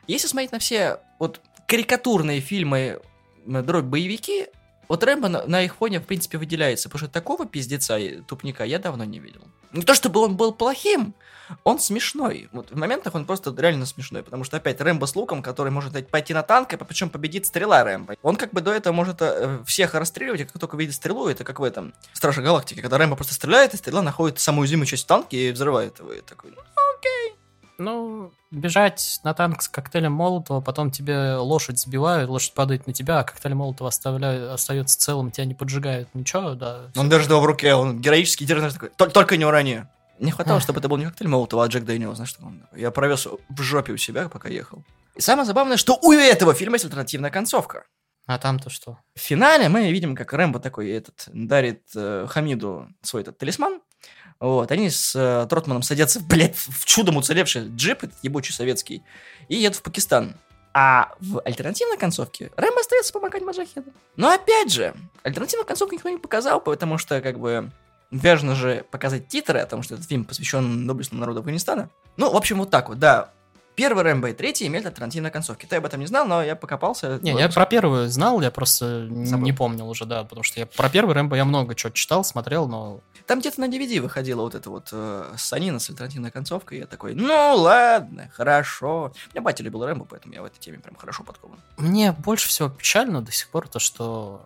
если 0.08 0.28
смотреть 0.28 0.52
на 0.52 0.60
все 0.60 1.00
вот 1.20 1.42
карикатурные 1.68 2.40
фильмы, 2.42 3.00
м, 3.46 3.66
дробь 3.66 3.86
боевики, 3.86 4.48
вот 4.88 5.04
Рэмбо 5.04 5.28
на, 5.28 5.46
на 5.46 5.62
их 5.62 5.76
фоне, 5.76 6.00
в 6.00 6.06
принципе, 6.06 6.38
выделяется, 6.38 6.90
потому 6.90 7.00
что 7.06 7.14
такого 7.14 7.46
пиздеца 7.46 7.98
и 7.98 8.22
тупника 8.22 8.64
я 8.64 8.80
давно 8.80 9.04
не 9.04 9.20
видел. 9.20 9.42
Не 9.72 9.84
то, 9.84 9.96
чтобы 9.96 10.20
он 10.20 10.38
был 10.38 10.54
плохим, 10.54 11.16
он 11.64 11.80
смешной. 11.80 12.50
Вот 12.52 12.72
в 12.72 12.78
моментах 12.78 13.16
он 13.16 13.26
просто 13.26 13.54
реально 13.58 13.86
смешной, 13.86 14.24
потому 14.24 14.44
что 14.44 14.58
опять 14.58 14.80
Рэмбо 14.80 15.06
с 15.06 15.16
луком, 15.16 15.42
который 15.42 15.72
может 15.72 16.08
пойти 16.10 16.34
на 16.34 16.44
танк, 16.44 16.74
и 16.74 16.78
причем 16.78 17.10
победит 17.10 17.46
стрела 17.46 17.84
Рэмбо. 17.84 18.16
Он 18.22 18.36
как 18.36 18.52
бы 18.52 18.62
до 18.62 18.72
этого 18.72 18.94
может 18.94 19.18
э, 19.22 19.60
всех 19.66 19.94
расстреливать, 19.94 20.42
и 20.42 20.46
как 20.46 20.60
только 20.60 20.78
видит 20.78 20.96
стрелу, 20.96 21.28
это 21.28 21.44
как 21.44 21.60
в 21.60 21.64
этом 21.64 21.94
Страже 22.14 22.42
Галактики, 22.42 22.82
когда 22.82 22.98
Рэмбо 22.98 23.16
просто 23.16 23.34
стреляет, 23.34 23.74
и 23.74 23.78
стрела 23.78 24.02
находит 24.02 24.40
самую 24.40 24.62
уязвимую 24.62 24.86
часть 24.86 25.04
в 25.04 25.08
танке 25.08 25.50
и 25.50 25.52
взрывает 25.52 26.00
его. 26.00 26.14
И 26.14 26.22
такой, 26.22 26.52
ну, 26.52 26.62
Ну, 27.78 28.32
бежать 28.52 29.20
на 29.24 29.34
танк 29.34 29.62
с 29.62 29.68
коктейлем 29.68 30.14
Молотова, 30.14 30.62
потом 30.62 30.92
тебе 30.92 31.36
лошадь 31.36 31.80
сбивают, 31.80 32.30
лошадь 32.30 32.54
падает 32.54 32.88
на 32.88 32.94
тебя, 32.94 33.20
а 33.20 33.24
коктейль 33.24 33.56
Молотова 33.56 33.90
оставляют, 33.90 34.52
остается 34.52 35.00
целым, 35.00 35.32
тебя 35.32 35.46
не 35.46 35.56
поджигают. 35.56 36.10
Ничего, 36.14 36.54
да. 36.54 36.92
Он 36.96 37.10
держит 37.10 37.30
его 37.32 37.40
в 37.42 37.46
руке, 37.46 37.74
он 37.74 38.00
героически 38.00 38.44
держит, 38.44 38.74
такой, 38.74 38.90
«Тол- 38.90 39.12
только 39.12 39.38
не 39.38 39.46
урани. 39.46 39.86
Не 40.20 40.32
хватало, 40.32 40.60
чтобы 40.62 40.80
это 40.80 40.88
был 40.88 40.98
не 40.98 41.06
коктейль 41.06 41.28
Молотова, 41.28 41.66
а 41.66 41.68
Джек 41.68 41.84
Дэниел, 41.84 42.14
знаешь, 42.16 42.30
что 42.30 42.46
он 42.46 42.60
такой. 42.60 42.80
Я 42.80 42.92
провез 42.92 43.28
в 43.50 43.62
жопе 43.62 43.94
у 43.94 43.98
себя, 43.98 44.30
пока 44.30 44.50
ехал. 44.50 44.84
И 45.16 45.22
самое 45.22 45.46
забавное, 45.46 45.78
что 45.78 45.98
у 46.02 46.12
этого 46.12 46.54
фильма 46.54 46.76
есть 46.76 46.86
альтернативная 46.86 47.32
концовка. 47.32 47.86
А 48.26 48.38
там-то 48.38 48.70
что? 48.70 49.00
В 49.16 49.20
финале 49.20 49.68
мы 49.68 49.92
видим, 49.92 50.16
как 50.16 50.32
Рэмбо 50.32 50.60
такой 50.60 50.92
этот 50.92 51.26
дарит 51.28 51.84
э, 51.96 52.26
Хамиду 52.30 52.88
свой 53.02 53.22
этот 53.24 53.38
талисман. 53.38 53.82
Вот, 54.44 54.74
они 54.74 54.90
с 54.90 55.16
э, 55.16 55.48
Тротманом 55.48 55.84
садятся, 55.84 56.20
блядь, 56.30 56.58
в 56.58 56.84
чудом 56.84 57.16
уцелевший 57.16 57.70
джип, 57.70 58.04
этот 58.04 58.18
ебучий 58.24 58.54
советский, 58.54 59.02
и 59.48 59.56
едут 59.56 59.78
в 59.78 59.84
Пакистан. 59.84 60.36
А 60.74 61.14
в 61.22 61.40
альтернативной 61.46 61.98
концовке 61.98 62.52
Рэмбо 62.58 62.82
остается 62.82 63.14
помогать 63.14 63.42
Маджахеду. 63.42 63.94
Но 64.18 64.30
опять 64.30 64.70
же, 64.70 64.96
альтернативную 65.24 65.66
концовку 65.66 65.96
никто 65.96 66.10
не 66.10 66.18
показал, 66.18 66.60
потому 66.60 66.98
что, 66.98 67.22
как 67.22 67.40
бы, 67.40 67.72
важно 68.12 68.54
же 68.54 68.86
показать 68.92 69.30
титры 69.30 69.60
о 69.60 69.66
том, 69.66 69.82
что 69.82 69.96
этот 69.96 70.10
фильм 70.10 70.26
посвящен 70.26 70.86
доблестному 70.86 71.22
народу 71.22 71.40
Афганистана. 71.40 71.90
Ну, 72.18 72.30
в 72.30 72.36
общем, 72.36 72.58
вот 72.58 72.70
так 72.70 72.90
вот, 72.90 73.00
да. 73.00 73.30
Первый 73.76 74.04
Рэмбо 74.04 74.30
и 74.30 74.34
третий 74.34 74.68
имеют 74.68 74.86
альтернативные 74.86 75.32
концовки. 75.32 75.66
Ты 75.66 75.78
об 75.78 75.86
этом 75.86 76.00
не 76.00 76.06
знал, 76.06 76.26
но 76.26 76.44
я 76.44 76.56
покопался. 76.56 77.20
Не, 77.22 77.32
я 77.32 77.50
про 77.50 77.66
первую 77.66 78.08
знал, 78.10 78.40
я 78.42 78.52
просто 78.52 79.08
Забыл. 79.26 79.46
не 79.46 79.54
помнил 79.54 79.90
уже, 79.90 80.06
да, 80.06 80.24
потому 80.24 80.44
что 80.44 80.60
я 80.60 80.66
про 80.66 80.90
первый 80.90 81.16
Рэмбо 81.16 81.36
я 81.36 81.46
много 81.46 81.74
чего 81.74 81.92
читал, 81.92 82.24
смотрел, 82.24 82.68
но 82.68 83.02
Там 83.26 83.40
где-то 83.40 83.60
на 83.60 83.66
DVD 83.66 84.00
выходила 84.00 84.42
вот 84.42 84.54
эта 84.56 84.70
вот 84.70 84.90
э, 84.92 85.34
санина 85.38 85.80
с 85.80 85.90
альтернативной 85.90 86.30
концовкой, 86.32 86.78
и 86.78 86.82
я 86.82 86.88
такой, 86.88 87.16
ну 87.16 87.56
ладно, 87.56 88.30
хорошо. 88.34 89.14
У 89.28 89.34
меня 89.34 89.42
батя 89.42 89.64
любил 89.64 89.86
Рэмбо, 89.86 90.06
поэтому 90.06 90.34
я 90.34 90.42
в 90.42 90.46
этой 90.46 90.60
теме 90.60 90.78
прям 90.80 90.96
хорошо 90.96 91.24
подкован. 91.24 91.60
Мне 91.78 92.12
больше 92.12 92.48
всего 92.48 92.70
печально 92.70 93.22
до 93.22 93.32
сих 93.32 93.50
пор 93.50 93.68
то, 93.68 93.80
что 93.80 94.46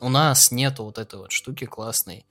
у 0.00 0.08
нас 0.08 0.50
нету 0.50 0.84
вот 0.84 0.98
этой 0.98 1.18
вот 1.18 1.32
штуки 1.32 1.66
классной. 1.66 2.24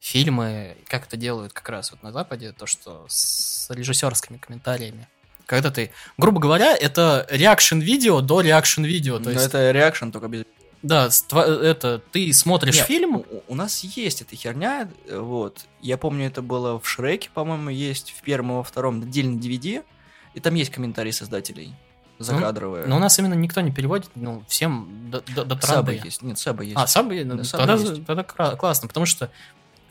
Фильмы, 0.00 0.76
как 0.86 1.06
это 1.06 1.16
делают 1.16 1.52
как 1.52 1.68
раз 1.68 1.90
вот 1.90 2.02
на 2.02 2.12
Западе, 2.12 2.52
то, 2.52 2.66
что 2.66 3.06
с 3.08 3.68
режиссерскими 3.70 4.36
комментариями. 4.36 5.08
Когда 5.46 5.70
ты, 5.70 5.90
грубо 6.16 6.40
говоря, 6.40 6.74
это 6.76 7.26
реакшн-видео 7.30 8.20
до 8.20 8.40
реакшн-видео. 8.40 9.18
То 9.18 9.24
Но 9.24 9.30
есть, 9.32 9.46
это 9.46 9.70
реакшн 9.72 10.10
только 10.10 10.28
без... 10.28 10.44
да, 10.82 11.08
это 11.32 12.00
ты 12.12 12.32
смотришь 12.32 12.76
Нет, 12.76 12.86
фильм, 12.86 13.16
У, 13.16 13.42
у 13.48 13.54
нас 13.54 13.84
есть 13.84 14.22
эта 14.22 14.36
херня, 14.36 14.88
э, 15.06 15.18
вот. 15.18 15.66
Я 15.80 15.98
помню, 15.98 16.26
это 16.26 16.40
было 16.40 16.80
в 16.80 16.88
Шреке, 16.88 17.28
по-моему, 17.34 17.70
есть 17.70 18.14
в 18.16 18.22
первом 18.22 18.52
и 18.52 18.54
во 18.54 18.62
втором 18.62 19.02
отдельно 19.02 19.38
DVD, 19.38 19.84
и 20.32 20.40
там 20.40 20.54
есть 20.54 20.70
комментарии 20.70 21.10
создателей. 21.10 21.74
Закадровые. 22.18 22.86
но 22.86 22.96
у 22.96 22.98
нас 23.00 23.18
именно 23.18 23.34
никто 23.34 23.60
не 23.60 23.72
переводит, 23.72 24.08
ну, 24.14 24.44
всем 24.46 25.10
до, 25.10 25.20
до, 25.34 25.44
до 25.44 25.56
тренды. 25.56 26.00
есть. 26.04 26.22
Нет, 26.22 26.38
Саба 26.38 26.62
есть. 26.62 26.76
А, 26.76 26.86
Сабы, 26.86 27.22
ну, 27.24 27.36
Да, 27.36 27.44
Сабы 27.44 27.66
тогда, 27.66 27.82
есть. 27.82 28.06
тогда 28.06 28.22
классно, 28.22 28.86
потому 28.86 29.04
что 29.04 29.30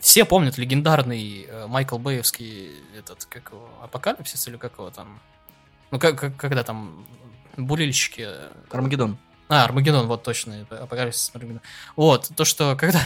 все 0.00 0.24
помнят 0.24 0.58
легендарный 0.58 1.46
э, 1.48 1.66
Майкл 1.66 1.98
Бэевский 1.98 2.72
этот, 2.98 3.26
как 3.26 3.50
его, 3.50 3.68
Апокалипсис 3.82 4.48
или 4.48 4.56
как 4.56 4.78
его 4.78 4.90
там, 4.90 5.20
ну, 5.94 6.00
как, 6.00 6.18
как- 6.18 6.36
когда 6.36 6.64
там 6.64 7.06
бурильщики... 7.56 8.22
э, 8.26 8.50
Армагеддон. 8.72 9.16
А, 9.48 9.62
Армагеддон, 9.62 10.08
вот 10.08 10.24
точно, 10.24 10.54
это 10.54 10.82
Апокалипсис 10.82 11.30
Армагеддон. 11.32 11.62
Вот, 11.94 12.32
то, 12.34 12.44
что 12.44 12.74
когда 12.74 13.00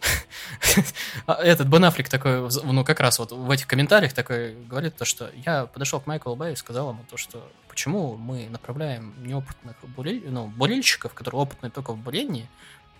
а, 1.26 1.34
этот 1.34 1.68
Бен 1.68 1.84
Аффлек 1.84 2.08
такой, 2.08 2.48
ну, 2.64 2.82
как 2.82 2.98
раз 3.00 3.18
вот 3.18 3.32
в 3.32 3.50
этих 3.50 3.66
комментариях 3.66 4.14
такой 4.14 4.54
говорит 4.54 4.96
то, 4.96 5.04
что 5.04 5.30
я 5.44 5.66
подошел 5.66 6.00
к 6.00 6.06
Майклу 6.06 6.34
Бэю 6.34 6.54
и 6.54 6.56
сказал 6.56 6.88
ему 6.88 7.04
то, 7.10 7.18
что 7.18 7.46
почему 7.68 8.16
мы 8.16 8.48
направляем 8.48 9.12
неопытных 9.22 9.76
буриль, 9.94 10.24
ну, 10.26 10.46
бурильщиков, 10.46 11.12
которые 11.12 11.42
опытны 11.42 11.68
только 11.68 11.92
в 11.92 11.98
бурении, 11.98 12.48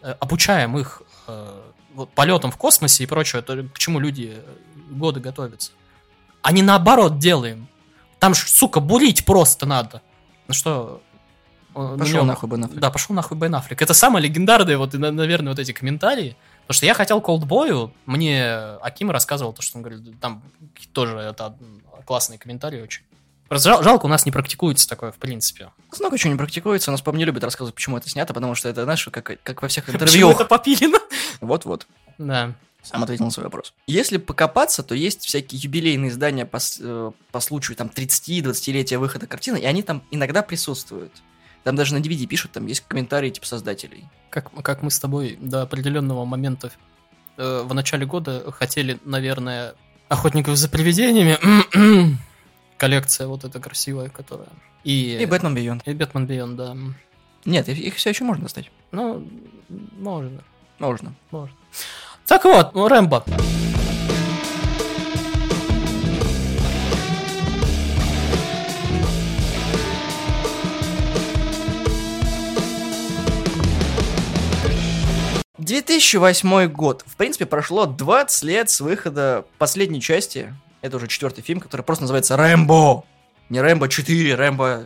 э, 0.03 0.15
обучаем 0.21 0.77
их 0.77 1.01
э, 1.29 1.63
вот, 1.95 2.11
полетам 2.11 2.51
в 2.51 2.59
космосе 2.59 3.05
и 3.05 3.07
прочее, 3.07 3.41
то, 3.41 3.57
к 3.73 3.79
чему 3.79 4.01
люди 4.01 4.35
э, 4.37 4.55
годы 4.91 5.21
готовятся. 5.21 5.73
А 6.43 6.53
не 6.53 6.61
наоборот 6.61 7.19
делаем. 7.19 7.69
Там, 8.21 8.35
ж, 8.35 8.47
сука, 8.49 8.79
бурить 8.81 9.25
просто 9.25 9.67
надо. 9.67 10.01
Ну 10.47 10.55
что... 10.55 11.03
э, 11.75 11.97
Пошел 11.99 12.15
него- 12.17 12.25
нахуй, 12.25 12.49
Бен 12.49 12.65
Аффлек. 12.65 12.81
да, 12.81 12.91
пошел 12.91 13.15
нахуй 13.17 13.37
Бен 13.37 13.55
Аффлек. 13.55 13.83
Это 13.83 13.93
самое 13.95 14.25
легендарное, 14.25 14.79
вот, 14.79 14.93
наверное, 14.95 15.51
вот 15.53 15.59
эти 15.59 15.73
комментарии. 15.73 16.37
Потому 16.63 16.77
что 16.77 16.87
я 16.87 16.95
хотел 16.95 17.21
Колдбою, 17.21 17.93
мне 18.07 18.47
Аким 18.83 19.11
рассказывал 19.11 19.53
то, 19.53 19.63
что 19.63 19.79
он 19.79 19.83
говорит, 19.83 20.21
там 20.21 20.43
тоже 20.93 21.17
это 21.19 21.57
классные 22.05 22.39
комментарии 22.39 22.81
очень. 22.81 23.03
Просто 23.49 23.71
жал- 23.71 23.83
жалко, 23.83 24.07
у 24.07 24.09
нас 24.09 24.25
не 24.25 24.31
практикуется 24.31 24.89
такое, 24.89 25.11
в 25.11 25.17
принципе. 25.17 25.71
Много 25.99 26.17
чего 26.17 26.33
не 26.33 26.39
практикуется, 26.39 26.91
у 26.91 26.93
нас, 26.93 27.03
по 27.03 27.11
не 27.11 27.25
любят 27.25 27.43
рассказывать, 27.43 27.75
почему 27.75 27.97
это 27.97 28.09
снято, 28.09 28.33
потому 28.33 28.55
что 28.55 28.69
это, 28.69 28.85
знаешь, 28.85 29.05
как, 29.11 29.41
как 29.43 29.63
во 29.63 29.67
всех 29.67 29.87
Почему 29.87 29.97
интервью. 30.05 30.31
это 30.31 30.45
попилено? 30.45 30.99
Вот-вот. 31.41 31.89
Да. 32.19 32.53
Сам 32.83 33.03
ответил 33.03 33.27
на 33.27 33.31
свой 33.31 33.45
вопрос. 33.45 33.75
Если 33.87 34.17
покопаться, 34.17 34.83
то 34.83 34.95
есть 34.95 35.25
всякие 35.25 35.61
юбилейные 35.61 36.11
издания 36.11 36.47
по, 36.47 36.59
э, 36.81 37.11
по 37.31 37.41
случаю 37.41 37.77
там 37.77 37.89
30-20-летия 37.89 38.99
выхода 38.99 39.27
картины, 39.27 39.59
и 39.59 39.65
они 39.65 39.83
там 39.83 40.03
иногда 40.11 40.43
присутствуют. 40.43 41.13
Там 41.63 41.77
даже 41.77 41.95
на 41.95 41.99
DVD 41.99 42.27
пишут, 42.27 42.53
там 42.53 42.67
есть 42.67 42.81
комментарии 42.89 43.31
типа 43.31 43.47
создателей. 43.47 44.07
Как, 44.31 44.51
как 44.63 44.83
мы 44.83 44.91
с 44.91 44.99
тобой 44.99 45.37
до 45.41 45.63
определенного 45.63 46.25
момента 46.25 46.73
э, 47.37 47.63
в 47.65 47.75
начале 47.75 48.07
года 48.07 48.51
хотели, 48.53 48.99
наверное, 49.05 49.75
охотников 50.09 50.57
за 50.57 50.69
привидениями. 50.69 51.37
коллекция 52.81 53.27
вот 53.27 53.45
эта 53.45 53.61
красивая, 53.61 54.09
которая... 54.09 54.49
И, 54.85 55.19
И 55.21 55.27
Бэтмен 55.27 55.55
Бейонд. 55.55 55.87
и 55.87 55.93
Бэтмен 55.93 56.27
Бейонд, 56.27 56.57
да. 56.57 56.77
Нет, 57.45 57.69
их 57.69 57.95
все 57.97 58.09
еще 58.09 58.25
можно 58.25 58.45
достать. 58.45 58.71
Ну, 58.91 59.29
можно, 59.69 60.43
Можно. 60.79 61.15
можно. 61.31 61.55
Так 62.31 62.45
вот, 62.45 62.75
ну, 62.75 62.87
Рэмбо.— 62.87 63.25
2008 75.59 76.69
год. 76.69 77.03
В 77.05 77.17
принципе, 77.17 77.47
прошло 77.47 77.87
20 77.87 78.45
лет 78.45 78.71
с 78.71 78.81
выхода 78.81 79.45
последней 79.59 80.01
части. 80.01 80.55
Это 80.83 80.99
уже 80.99 81.09
четвертый 81.09 81.43
фильм, 81.43 81.59
который 81.59 81.83
просто 81.83 82.05
называется 82.05 82.37
«Рэмбо». 82.37 83.03
Не 83.49 83.61
«Рэмбо 83.61 83.89
4», 83.89 84.37
«Рэмбо 84.37 84.85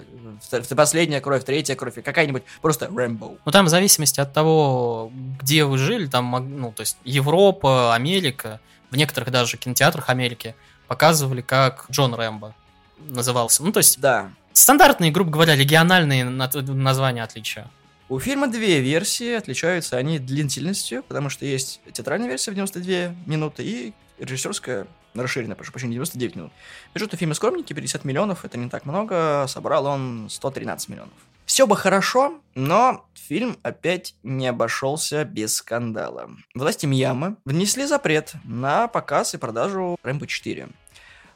последняя 0.76 1.20
кровь», 1.20 1.44
«Третья 1.44 1.74
кровь», 1.74 1.98
и 1.98 2.02
какая-нибудь 2.02 2.42
просто 2.62 2.88
«Рэмбо». 2.94 3.32
Ну, 3.44 3.52
там 3.52 3.66
в 3.66 3.68
зависимости 3.68 4.20
от 4.20 4.32
того, 4.32 5.10
где 5.40 5.64
вы 5.64 5.78
жили, 5.78 6.06
там, 6.06 6.30
ну, 6.60 6.72
то 6.72 6.80
есть 6.80 6.96
Европа, 7.04 7.94
Америка, 7.94 8.60
в 8.90 8.96
некоторых 8.96 9.30
даже 9.30 9.56
кинотеатрах 9.56 10.08
Америки 10.10 10.54
показывали, 10.88 11.40
как 11.40 11.86
Джон 11.90 12.14
Рэмбо 12.14 12.54
назывался. 12.98 13.62
Ну, 13.64 13.72
то 13.72 13.78
есть 13.78 14.00
Да. 14.00 14.30
стандартные, 14.52 15.10
грубо 15.10 15.30
говоря, 15.30 15.56
региональные 15.56 16.24
на- 16.24 16.50
названия 16.52 17.22
отличия. 17.22 17.68
У 18.08 18.18
фильма 18.20 18.48
две 18.48 18.80
версии, 18.80 19.32
отличаются 19.32 19.96
они 19.96 20.18
длительностью, 20.18 21.02
потому 21.02 21.30
что 21.30 21.46
есть 21.46 21.80
театральная 21.92 22.28
версия 22.28 22.50
в 22.50 22.54
92 22.54 23.14
минуты 23.26 23.62
и 23.64 23.92
режиссерская 24.18 24.86
расширенная, 25.22 25.56
прошу 25.56 25.72
прощения, 25.72 25.94
99 25.94 26.36
минут. 26.36 26.52
Бюджет 26.94 27.14
у 27.14 27.16
фильма 27.16 27.34
скромненький, 27.34 27.74
50 27.74 28.04
миллионов, 28.04 28.44
это 28.44 28.58
не 28.58 28.68
так 28.68 28.84
много, 28.86 29.46
собрал 29.48 29.86
он 29.86 30.28
113 30.30 30.88
миллионов. 30.88 31.12
Все 31.46 31.66
бы 31.66 31.76
хорошо, 31.76 32.40
но 32.54 33.06
фильм 33.14 33.58
опять 33.62 34.14
не 34.22 34.46
обошелся 34.46 35.24
без 35.24 35.56
скандала. 35.56 36.30
Власти 36.54 36.86
Мьямы 36.86 37.36
внесли 37.44 37.84
запрет 37.84 38.32
на 38.44 38.88
показ 38.88 39.34
и 39.34 39.38
продажу 39.38 39.98
Рэмбо 40.02 40.26
4. 40.26 40.68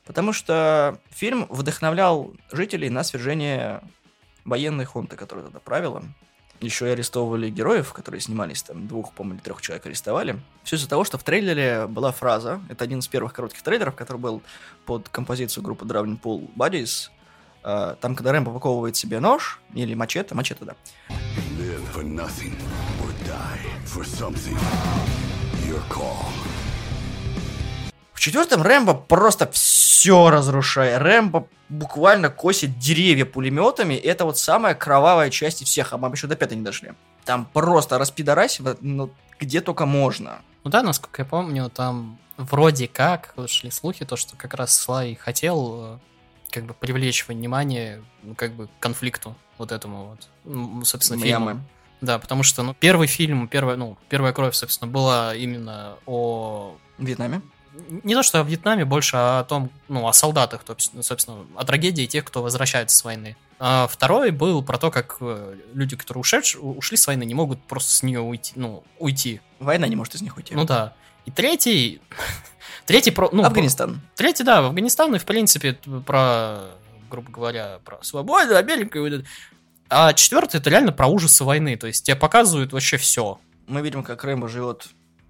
Потому 0.07 0.33
что 0.33 0.99
фильм 1.11 1.47
вдохновлял 1.51 2.33
жителей 2.51 2.89
на 2.89 3.05
свержение 3.05 3.83
военной 4.47 4.87
хунты, 4.87 5.17
которая 5.17 5.45
тогда 5.45 5.61
правила. 5.61 6.03
Еще 6.61 6.89
и 6.89 6.91
арестовывали 6.91 7.51
героев, 7.51 7.93
которые 7.93 8.21
снимались, 8.21 8.63
там 8.63 8.89
двух, 8.89 9.13
по-моему, 9.13 9.37
или 9.37 9.45
трех 9.45 9.61
человек 9.63 9.87
арестовали. 9.87 10.41
Все 10.65 10.77
из-за 10.77 10.89
того, 10.89 11.05
что 11.05 11.17
в 11.17 11.23
трейлере 11.23 11.87
была 11.87 12.11
фраза, 12.11 12.61
это 12.69 12.85
один 12.85 12.99
из 12.99 13.07
первых 13.07 13.33
коротких 13.33 13.63
трейлеров, 13.63 13.95
который 13.95 14.19
был 14.19 14.43
под 14.85 15.09
композицию 15.09 15.63
группы 15.63 15.85
Drowning 15.85 16.21
Pool 16.21 16.51
Buddies. 16.57 17.11
А, 17.63 17.95
Там, 17.97 18.17
когда 18.17 18.33
Рэмбо 18.33 18.51
выковывает 18.51 18.97
себе 18.97 19.21
нож, 19.21 19.61
или 19.75 19.95
мачете, 19.95 20.35
мачете, 20.35 20.65
да. 20.65 20.75
Live 21.59 21.83
for 21.95 22.03
nothing 22.05 22.55
or 23.03 23.13
die 23.27 23.61
for 23.85 24.05
something. 24.05 24.59
Your 25.69 25.83
call. 25.89 26.58
В 28.19 28.21
четвертом 28.21 28.63
Рэмбо 28.63 28.95
просто 28.95 29.49
все 29.53 30.29
разрушает. 30.29 31.01
Рэмбо 31.01 31.47
буквально 31.69 32.31
косит 32.31 32.77
деревья 32.77 33.25
пулеметами. 33.25 33.95
Это 33.95 34.25
вот 34.25 34.39
самая 34.39 34.75
кровавая 34.75 35.31
часть 35.31 35.63
из 35.63 35.69
всех, 35.69 35.93
а 35.93 35.99
мы 35.99 36.09
еще 36.11 36.27
до 36.27 36.35
пятой 36.35 36.57
не 36.57 36.65
дошли. 36.65 36.95
Там 37.25 37.45
просто 37.45 37.97
распидорасиво, 37.97 38.77
ну, 38.81 39.13
где 39.39 39.61
только 39.61 39.87
можно. 39.87 40.41
Ну 40.65 40.71
да, 40.73 40.83
насколько 40.83 41.23
я 41.23 41.27
помню, 41.27 41.71
там 41.71 42.19
вроде 42.37 42.89
как 42.89 43.35
шли 43.47 43.71
слухи, 43.71 44.05
то, 44.05 44.17
что 44.17 44.35
как 44.37 44.55
раз 44.55 44.75
Слай 44.75 45.15
хотел 45.15 45.81
э, 45.85 45.99
как 46.51 46.65
бы 46.65 46.75
привлечь 46.75 47.29
внимание 47.29 48.03
ну, 48.25 48.35
как 48.35 48.53
бы 48.53 48.67
к 48.67 48.71
конфликту 48.81 49.37
вот 49.59 49.71
этому 49.71 50.07
вот, 50.07 50.29
м, 50.45 50.85
собственно, 50.85 51.23
фильму. 51.23 51.61
Да, 52.01 52.19
потому 52.19 52.43
что, 52.43 52.65
ну, 52.65 52.75
первый 52.75 53.07
фильм, 53.07 53.47
первая, 53.47 53.77
ну, 53.77 53.97
первая 54.09 54.33
кровь, 54.33 54.57
собственно, 54.57 54.91
была 54.91 55.37
именно 55.37 55.99
о 56.05 56.77
Вьетнаме. 56.99 57.43
Не 58.03 58.15
то 58.15 58.23
что 58.23 58.41
о 58.41 58.43
Вьетнаме, 58.43 58.85
больше 58.85 59.17
о 59.17 59.45
том, 59.45 59.71
ну, 59.89 60.07
о 60.07 60.13
солдатах, 60.13 60.65
то 60.65 60.77
собственно, 61.03 61.47
о 61.57 61.65
трагедии 61.65 62.07
тех, 62.07 62.25
кто 62.25 62.43
возвращается 62.43 62.97
с 62.97 63.05
войны. 63.05 63.37
А 63.59 63.87
второй 63.89 64.31
был 64.31 64.63
про 64.63 64.79
то, 64.79 64.91
как 64.91 65.17
э, 65.21 65.57
люди, 65.75 65.97
которые 65.97 66.21
ушедш, 66.21 66.57
ушли 66.61 66.97
с 66.97 67.07
войны, 67.07 67.25
не 67.25 67.35
могут 67.35 67.61
просто 67.63 67.93
с 67.93 68.03
нее 68.03 68.21
уйти, 68.21 68.53
ну, 68.57 68.85
уйти. 68.99 69.41
Война 69.59 69.89
не 69.89 69.97
может 69.97 70.15
из 70.15 70.23
них 70.23 70.37
уйти. 70.37 70.55
Ну 70.55 70.65
да. 70.65 70.95
И 71.27 71.31
третий, 71.31 72.01
третий 72.87 73.11
про, 73.11 73.29
ну, 73.33 73.45
Афганистан. 73.45 74.01
Третий, 74.15 74.45
да, 74.45 74.63
в 74.63 74.67
Афганистан, 74.67 75.15
и 75.15 75.19
в 75.19 75.25
принципе 75.25 75.75
про, 76.07 76.71
грубо 77.11 77.31
говоря, 77.31 77.81
про 77.85 77.99
свободу, 78.03 78.55
вот 78.55 79.13
это. 79.13 79.25
А 79.91 80.13
четвертый 80.13 80.59
это 80.59 80.71
реально 80.71 80.93
про 80.93 81.07
ужасы 81.07 81.45
войны, 81.45 81.77
то 81.77 81.87
есть 81.87 82.05
тебе 82.05 82.17
показывают 82.17 82.73
вообще 82.73 82.97
все. 82.97 83.41
Мы 83.67 83.81
видим, 83.81 84.03
как 84.03 84.23
Рэмбо 84.23 84.49
живет 84.49 84.89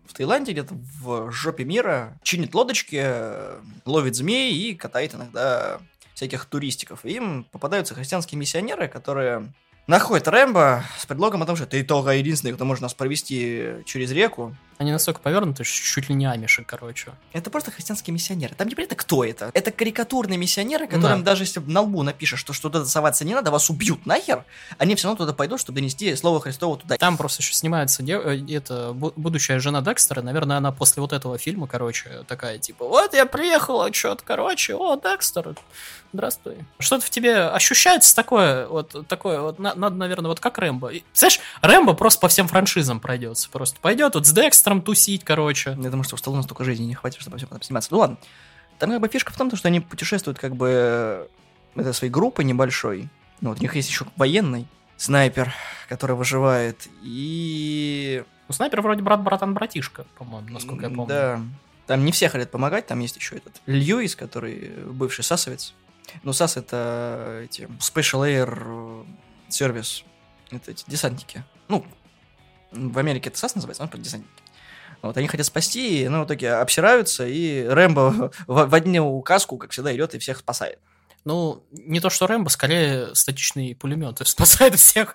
в 0.09 0.15
Таиланде, 0.15 0.53
где-то 0.53 0.75
в 0.75 1.31
жопе 1.31 1.65
мира, 1.65 2.19
чинит 2.23 2.55
лодочки, 2.55 3.01
э, 3.01 3.61
ловит 3.85 4.17
змей 4.17 4.53
и 4.53 4.75
катает 4.75 5.15
иногда 5.15 5.81
всяких 6.15 6.47
туристиков. 6.47 7.05
И 7.05 7.11
им 7.11 7.45
попадаются 7.45 7.95
христианские 7.95 8.39
миссионеры, 8.39 8.89
которые 8.89 9.53
находят 9.87 10.27
Рэмбо 10.27 10.83
с 10.99 11.07
предлогом 11.07 11.43
о 11.43 11.47
том, 11.47 11.57
что 11.57 11.67
ты 11.67 11.85
только 11.85 12.11
единственный, 12.11 12.53
кто 12.53 12.65
может 12.65 12.83
нас 12.83 12.95
провести 12.95 13.83
через 13.85 14.11
реку. 14.11 14.57
Они 14.79 14.93
настолько 14.93 15.21
повернуты, 15.21 15.65
что 15.65 15.85
чуть 15.85 16.09
ли 16.09 16.15
не 16.15 16.25
амиши, 16.27 16.63
короче. 16.65 17.13
Это 17.33 17.51
просто 17.51 17.71
христианские 17.73 18.15
миссионеры. 18.15 18.55
Там 18.55 18.69
не 18.69 18.75
понятно, 18.77 18.95
кто 18.97 19.25
это. 19.25 19.51
Это 19.53 19.73
карикатурные 19.73 20.39
миссионеры, 20.39 20.87
которым 20.87 21.25
даже 21.25 21.43
если 21.43 21.59
на 21.61 21.81
лбу 21.81 22.03
напишешь, 22.05 22.39
что 22.39 22.53
что 22.53 22.69
туда 22.71 22.85
соваться 22.85 23.25
не 23.25 23.35
надо, 23.35 23.51
вас 23.51 23.71
убьют 23.71 24.07
нахер, 24.07 24.45
они 24.79 24.95
все 24.95 25.09
равно 25.09 25.19
туда 25.25 25.33
пойдут, 25.33 25.59
чтобы 25.61 25.77
донести 25.81 26.15
слово 26.15 26.41
Христово 26.41 26.77
туда. 26.79 26.97
Там 26.97 27.17
просто 27.17 27.43
еще 27.43 27.55
снимается 27.55 28.03
дев- 28.05 28.25
э, 28.25 28.39
это 28.55 28.93
бу- 28.95 29.13
будущая 29.17 29.59
жена 29.59 29.81
Декстера. 29.83 30.23
Наверное, 30.23 30.59
она 30.59 30.71
после 30.71 31.01
вот 31.01 31.13
этого 31.13 31.39
фильма, 31.39 31.67
короче, 31.67 32.25
такая 32.29 32.59
типа, 32.59 32.87
вот 32.87 33.15
я 33.15 33.27
приехала, 33.27 33.93
что-то, 33.93 34.23
короче, 34.25 34.75
о, 34.77 34.95
Декстер, 34.97 35.57
здравствуй. 36.13 36.57
Что-то 36.79 37.05
в 37.05 37.11
тебе 37.11 37.47
ощущается 37.49 38.15
такое, 38.15 38.67
вот 38.69 39.09
такое, 39.09 39.41
вот 39.41 39.59
на- 39.59 39.75
надо, 39.75 39.97
наверное, 39.97 40.29
вот 40.29 40.39
как 40.41 40.59
Рэмбо. 40.59 40.89
И, 40.91 41.03
Знаешь, 41.15 41.41
Рэмбо 41.63 41.95
просто 41.95 42.21
по 42.21 42.29
всем 42.29 42.47
франшизам 42.49 43.01
пройдется. 43.01 43.49
Просто 43.51 43.79
пойдет 43.81 44.15
вот 44.15 44.27
с 44.27 44.31
Декстером 44.33 44.68
тусить, 44.83 45.25
короче. 45.25 45.71
Я 45.71 45.91
думаю, 45.91 46.05
что 46.05 46.15
у 46.15 46.19
Сталлоне 46.19 46.43
столько 46.43 46.65
жизни 46.65 46.85
не 46.85 46.95
хватит, 46.95 47.21
чтобы 47.21 47.37
всем 47.37 47.49
сниматься. 47.63 47.89
Ну 47.93 47.99
ладно. 47.99 48.19
Там 48.79 48.91
как 48.91 49.01
бы 49.01 49.09
фишка 49.09 49.33
в 49.33 49.37
том, 49.37 49.55
что 49.55 49.69
они 49.69 49.81
путешествуют 49.81 50.39
как 50.39 50.55
бы 50.55 50.69
э, 50.71 51.27
это 51.75 51.93
своей 51.93 52.13
группой 52.13 52.45
небольшой. 52.45 53.09
Ну, 53.41 53.51
вот 53.51 53.59
у 53.59 53.63
них 53.63 53.75
есть 53.75 53.89
еще 53.89 54.07
военный 54.17 54.67
снайпер, 54.97 55.53
который 55.89 56.17
выживает. 56.17 56.89
И... 57.03 58.25
Ну, 58.49 58.55
снайпер 58.55 58.81
вроде 58.81 59.03
брат-братан-братишка, 59.03 60.07
по-моему, 60.17 60.49
насколько 60.51 60.87
я 60.87 60.91
помню. 60.91 61.07
Да. 61.07 61.41
Там 61.87 62.05
не 62.05 62.13
все 62.13 62.29
хотят 62.29 62.51
помогать, 62.51 62.87
там 62.87 63.01
есть 63.01 63.17
еще 63.17 63.37
этот 63.37 63.63
Льюис, 63.67 64.15
который 64.15 64.71
бывший 64.87 65.25
сасовец. 65.25 65.75
Ну, 66.23 66.33
САС 66.33 66.57
это 66.57 67.43
эти 67.45 67.63
Special 67.79 68.27
Air 68.27 68.63
э, 68.67 69.05
Service. 69.49 70.05
Это 70.51 70.71
эти 70.71 70.85
десантники. 70.87 71.45
Ну, 71.69 71.85
в 72.73 72.99
Америке 72.99 73.29
это 73.31 73.39
САС 73.39 73.55
называется, 73.55 73.83
он 73.83 73.89
просто 73.89 74.05
десантники. 74.05 74.43
Вот, 75.03 75.17
они 75.17 75.29
хотят 75.29 75.47
спасти, 75.47 76.07
но 76.09 76.23
в 76.23 76.27
итоге 76.27 76.53
обсираются, 76.55 77.27
и 77.27 77.65
Рэмбо 77.65 78.33
в, 78.47 78.67
в 78.67 78.75
одну 78.75 79.21
каску, 79.23 79.57
как 79.59 79.71
всегда, 79.71 79.95
идет 79.95 80.15
и 80.15 80.19
всех 80.19 80.39
спасает. 80.39 80.79
Ну, 81.25 81.63
не 81.73 82.01
то 82.01 82.09
что 82.11 82.27
Рэмбо, 82.27 82.49
скорее 82.49 83.15
статичный 83.15 83.75
пулемет 83.75 84.21
спасает 84.27 84.77
всех. 84.77 85.15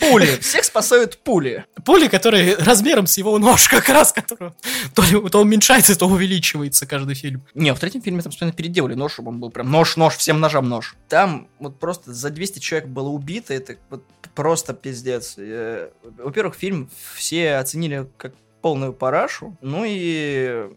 Пули! 0.00 0.38
Всех 0.40 0.64
спасают 0.64 1.18
пули! 1.18 1.64
Пули, 1.84 2.08
которые 2.08 2.56
размером 2.56 3.06
с 3.06 3.16
его 3.16 3.38
нож, 3.38 3.68
как 3.70 3.88
раз, 3.88 4.12
который 4.12 4.52
то, 4.94 5.02
ли- 5.02 5.30
то 5.30 5.40
уменьшается, 5.40 5.96
то 5.96 6.08
увеличивается 6.08 6.84
каждый 6.86 7.14
фильм. 7.14 7.42
Не, 7.54 7.72
в 7.72 7.78
третьем 7.78 8.02
фильме 8.02 8.20
там 8.22 8.32
постоянно 8.32 8.54
переделали 8.54 8.94
нож, 8.94 9.14
чтобы 9.14 9.30
он 9.30 9.40
был 9.40 9.50
прям 9.50 9.70
нож-нож, 9.70 10.16
всем 10.16 10.40
ножам 10.40 10.68
нож. 10.68 10.94
Там 11.08 11.48
вот 11.58 11.78
просто 11.78 12.12
за 12.12 12.30
200 12.30 12.58
человек 12.58 12.88
было 12.88 13.08
убито, 13.08 13.54
это 13.54 13.76
вот 13.88 14.02
просто 14.34 14.74
пиздец. 14.74 15.36
Э, 15.38 15.88
Во-первых, 16.18 16.56
фильм 16.56 16.90
все 17.14 17.54
оценили 17.56 18.06
как 18.18 18.34
полную 18.66 18.92
парашу, 18.92 19.56
ну 19.60 19.84
и 19.86 20.68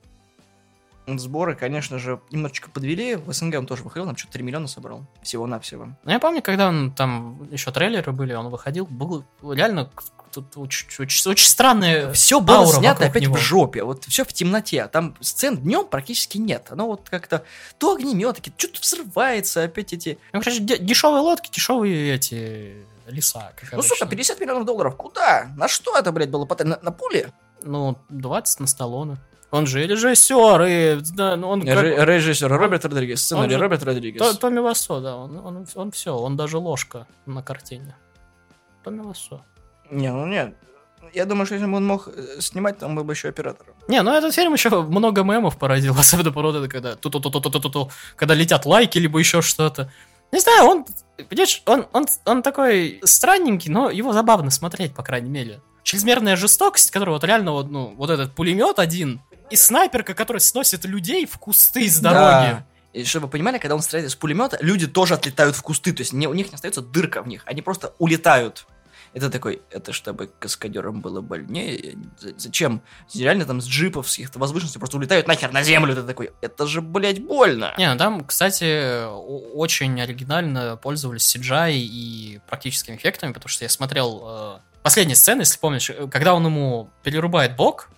сборы, 1.08 1.56
конечно 1.56 1.98
же, 1.98 2.20
немножечко 2.30 2.70
подвели. 2.70 3.16
В 3.16 3.34
СНГ 3.34 3.56
он 3.58 3.66
тоже 3.66 3.82
выходил, 3.82 4.06
нам 4.06 4.16
что-то 4.16 4.34
3 4.34 4.44
миллиона 4.44 4.68
собрал. 4.68 5.08
Всего-навсего. 5.24 5.88
Ну, 6.04 6.12
я 6.12 6.20
помню, 6.20 6.44
когда 6.44 6.68
он 6.68 6.92
там 6.92 7.48
еще 7.50 7.72
трейлеры 7.72 8.12
были, 8.12 8.36
он 8.36 8.50
выходил, 8.50 8.86
был 8.86 9.26
реально 9.42 9.90
тут 10.32 10.56
очень, 10.56 10.86
очень, 11.00 11.32
очень 11.32 11.48
странное. 11.48 12.14
Все 12.14 12.40
было 12.40 12.58
аура 12.58 12.78
снято 12.78 13.06
опять 13.08 13.24
него. 13.24 13.34
в 13.38 13.40
жопе. 13.40 13.82
Вот 13.84 14.06
все 14.06 14.24
в 14.24 14.32
темноте. 14.34 14.86
Там 14.86 15.16
сцен 15.20 15.58
днем 15.58 15.88
практически 15.88 16.38
нет. 16.38 16.68
Оно 16.70 16.86
вот 16.86 17.10
как-то 17.10 17.44
то 17.80 17.96
огнеметы, 17.96 18.44
что-то 18.56 18.82
взрывается, 18.82 19.64
опять 19.64 19.94
эти 19.94 20.20
Ну, 20.32 20.42
короче, 20.42 20.60
де- 20.60 20.78
дешевые 20.78 21.22
лодки, 21.22 21.50
дешевые 21.52 22.14
эти 22.14 22.86
леса. 23.08 23.52
Ну, 23.72 23.80
обычно. 23.80 23.96
сука, 23.96 24.06
50 24.06 24.40
миллионов 24.40 24.66
долларов. 24.66 24.96
Куда? 24.96 25.50
На 25.58 25.68
что 25.68 25.98
это, 25.98 26.12
блядь, 26.12 26.30
было 26.30 26.46
потратено? 26.46 26.78
На, 26.78 26.84
на 26.84 26.92
пули? 26.92 27.32
Ну, 27.64 27.98
20 28.10 28.60
на 28.62 28.68
Сталлоне. 28.68 29.18
Он 29.52 29.66
же 29.66 29.86
режиссер, 29.88 30.62
и 30.64 31.02
да, 31.16 31.36
ну, 31.36 31.50
он 31.50 31.62
как- 31.66 31.82
Ре- 31.82 32.06
Режиссер 32.06 32.48
Роберт 32.52 32.86
Родригес, 32.86 33.22
сценарий 33.24 33.54
же- 33.56 33.58
Роберт 33.60 33.84
Родригес. 33.84 34.20
То- 34.22 34.38
Томми 34.38 34.60
Вассо, 34.60 35.00
да, 35.02 35.16
он, 35.16 35.38
он, 35.38 35.66
он 35.76 35.92
все, 35.92 36.16
он 36.16 36.36
даже 36.38 36.58
ложка 36.60 37.08
на 37.26 37.42
картине. 37.42 37.96
Томми 38.84 39.02
Вассо. 39.02 39.42
Не, 39.90 40.12
ну 40.12 40.28
нет. 40.28 40.54
Я 41.14 41.26
думаю, 41.26 41.46
что 41.48 41.56
если 41.56 41.68
бы 41.68 41.78
он 41.78 41.88
мог 41.88 42.08
э, 42.10 42.40
снимать, 42.42 42.78
там 42.78 42.96
был 42.96 43.04
бы 43.04 43.14
еще 43.14 43.30
оператором. 43.30 43.74
Не, 43.88 44.04
ну 44.04 44.12
этот 44.12 44.36
фильм 44.36 44.54
еще 44.54 44.70
много 44.84 45.24
мемов 45.24 45.58
породил, 45.58 45.96
особенно 46.00 46.32
по 46.32 46.42
роду, 46.44 46.70
когда 46.70 46.96
ту 46.96 47.10
ту 47.10 47.20
ту 47.20 47.32
ту 47.32 47.40
ту 47.42 47.50
ту 47.60 47.70
ту 47.70 47.90
когда 48.16 48.36
летят 48.36 48.66
лайки, 48.68 49.00
либо 49.00 49.18
еще 49.18 49.42
что-то. 49.42 49.92
Не 50.32 50.40
знаю, 50.40 50.66
он, 50.70 50.86
понимаешь, 51.28 51.64
он, 51.66 51.88
он, 51.92 52.06
он 52.26 52.44
такой 52.44 53.00
странненький, 53.04 53.72
но 53.72 53.90
его 53.90 54.14
забавно 54.14 54.52
смотреть, 54.52 54.94
по 54.94 55.02
крайней 55.02 55.32
мере. 55.32 55.60
Чрезмерная 55.90 56.36
жестокость, 56.36 56.92
которая 56.92 57.16
вот 57.16 57.24
реально 57.24 57.52
вот, 57.52 57.72
ну, 57.72 57.96
вот 57.98 58.12
этот 58.12 58.36
пулемет 58.36 58.78
один, 58.78 59.22
и 59.50 59.56
снайперка, 59.56 60.14
которая 60.14 60.40
сносит 60.40 60.86
людей 60.86 61.26
в 61.26 61.40
кусты 61.40 61.90
с 61.90 61.98
дороги. 61.98 62.52
Да. 62.52 62.66
И 62.94 63.04
чтобы 63.06 63.26
вы 63.26 63.32
понимали, 63.32 63.58
когда 63.58 63.74
он 63.74 63.82
стреляет 63.82 64.12
из 64.12 64.16
пулемета, 64.16 64.60
люди 64.62 64.86
тоже 64.86 65.16
отлетают 65.16 65.56
в 65.56 65.64
кусты. 65.64 65.92
То 65.92 66.02
есть 66.02 66.14
не, 66.14 66.28
у 66.28 66.36
них 66.36 66.50
не 66.50 66.54
остается 66.54 66.84
дырка 66.84 67.24
в 67.24 67.28
них. 67.28 67.42
Они 67.48 67.64
просто 67.64 67.96
улетают. 67.98 68.68
Это 69.16 69.32
такой, 69.32 69.64
это 69.72 69.92
чтобы 69.92 70.30
каскадерам 70.38 71.02
было 71.02 71.22
больнее. 71.22 71.98
Зачем? 72.38 72.84
Реально 73.16 73.46
там 73.46 73.60
с 73.60 73.66
джипов, 73.66 74.08
с 74.12 74.12
каких-то 74.12 74.38
возвышенностей 74.38 74.78
просто 74.78 74.98
улетают 74.98 75.28
нахер 75.28 75.52
на 75.52 75.64
землю. 75.64 75.94
Это 75.94 76.04
такой, 76.04 76.34
это 76.42 76.68
же, 76.68 76.82
блядь, 76.82 77.20
больно. 77.20 77.74
Не, 77.80 77.92
ну 77.92 77.98
там, 77.98 78.24
кстати, 78.24 79.08
очень 79.56 80.00
оригинально 80.00 80.78
пользовались 80.78 81.36
CGI 81.36 81.74
и 81.78 82.42
практическими 82.48 82.96
эффектами, 82.96 83.34
потому 83.34 83.50
что 83.50 83.66
я 83.66 83.70
смотрел 83.70 84.62
э, 84.90 84.92
последние 84.92 85.16
сцены, 85.16 85.42
если 85.42 85.58
помнишь, 85.60 85.90
э, 85.90 86.08
когда 86.08 86.34
он 86.34 86.46
ему 86.46 86.90
перерубает 87.04 87.56
бок, 87.56 87.90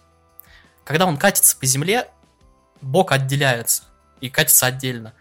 когда 0.84 1.06
он 1.06 1.18
катится 1.18 1.56
по 1.58 1.66
земле, 1.66 2.08
бок 2.82 3.12
отделяется 3.12 3.84
и 4.20 4.30
катится 4.30 4.66
отдельно. 4.66 5.14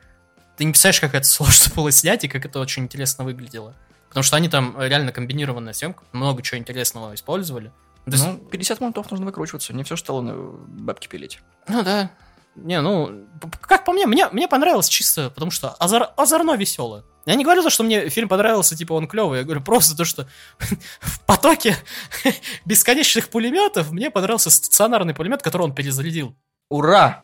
Ты 0.57 0.65
не 0.65 0.73
представляешь, 0.73 1.01
как 1.01 1.15
это 1.15 1.27
сложно 1.27 1.73
было 1.77 1.91
снять 1.91 2.25
и 2.25 2.29
как 2.29 2.45
это 2.45 2.61
очень 2.61 2.85
интересно 2.85 3.25
выглядело. 3.25 3.75
Потому 4.09 4.25
что 4.25 4.37
они 4.37 4.49
там 4.49 4.77
э, 4.79 4.89
реально 4.89 5.13
комбинированная 5.13 5.73
съемка, 5.73 6.03
много 6.13 6.43
чего 6.43 6.59
интересного 6.59 7.15
использовали. 7.15 7.73
То 8.07 8.13
есть- 8.13 8.27
Ну, 8.27 8.39
50 8.39 8.81
минутов 8.81 9.11
нужно 9.11 9.27
выкручиваться. 9.27 9.73
Не 9.73 9.85
все, 9.85 9.95
что 9.97 10.07
Сталлоне 10.07 10.33
бабки 10.35 11.07
пилить. 11.07 11.41
Ну 11.69 11.83
да. 11.83 12.11
Не, 12.57 12.81
ну, 12.81 13.27
как 13.61 13.85
по 13.85 13.93
мне, 13.93 14.07
мне, 14.07 14.27
мне 14.31 14.49
понравилось 14.49 14.89
чисто, 14.89 15.31
потому 15.31 15.53
что 15.53 15.71
озор, 15.75 16.09
озорно 16.17 16.57
весело. 16.57 17.05
Я 17.31 17.37
не 17.37 17.45
говорю 17.45 17.63
то, 17.63 17.71
что 17.71 17.85
мне 17.85 18.09
фильм 18.09 18.29
понравился, 18.29 18.77
типа 18.77 18.93
он 18.95 19.07
клевый. 19.07 19.39
Я 19.39 19.45
говорю 19.45 19.61
просто 19.61 19.97
то, 19.97 20.05
что 20.05 20.27
в 20.59 21.21
потоке 21.27 21.77
бесконечных 22.65 23.29
пулеметов 23.29 23.93
мне 23.93 24.11
понравился 24.11 24.51
стационарный 24.51 25.15
пулемет, 25.15 25.41
который 25.41 25.63
он 25.63 25.73
перезарядил. 25.73 26.35
Ура! 26.71 27.23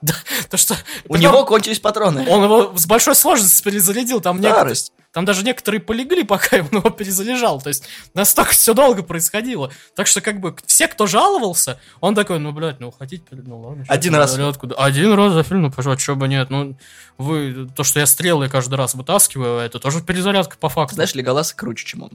То, 0.51 0.57
что 0.57 0.75
У 1.05 1.15
потом 1.15 1.21
него 1.21 1.45
кончились 1.45 1.79
патроны. 1.79 2.27
он 2.29 2.43
его 2.45 2.77
с 2.77 2.85
большой 2.87 3.15
сложностью 3.15 3.65
перезарядил. 3.65 4.21
Там, 4.21 4.41
Старость. 4.41 4.93
там 5.13 5.25
даже 5.25 5.45
некоторые 5.45 5.81
полегли, 5.81 6.25
пока 6.25 6.57
он 6.57 6.67
его 6.79 6.91
перезаряжал. 6.91 7.61
То 7.63 7.69
есть 7.69 7.85
настолько 8.13 8.51
все 8.51 8.75
долго 8.75 9.05
происходило. 9.05 9.71
Так 9.95 10.09
что 10.09 10.21
как 10.21 10.41
бы 10.41 10.55
все, 10.67 10.89
кто 10.89 11.07
жаловался, 11.07 11.79
он 12.01 12.17
такой, 12.17 12.41
ну, 12.41 12.51
блядь, 12.51 12.81
ну, 12.81 12.91
хотите, 12.91 13.25
ну, 13.31 13.61
ладно. 13.61 13.85
Один 13.89 14.17
раз. 14.17 14.33
перезарядку». 14.33 14.69
Один 14.77 15.13
раз 15.15 15.33
за 15.33 15.45
фильм, 15.45 15.63
ну, 15.63 15.71
пожалуйста, 15.71 16.03
чего 16.05 16.17
бы 16.17 16.27
нет. 16.27 16.51
Ну, 16.51 16.77
вы, 17.17 17.69
то, 17.75 17.85
что 17.85 18.01
я 18.01 18.07
стрелы 18.07 18.49
каждый 18.49 18.75
раз 18.75 18.95
вытаскиваю, 18.95 19.61
это 19.61 19.79
тоже 19.79 20.03
перезарядка 20.03 20.57
по 20.59 20.69
факту. 20.69 20.97
Знаешь, 20.97 21.15
Леголас 21.15 21.53
круче, 21.55 21.87
чем 21.87 22.03
он. 22.03 22.11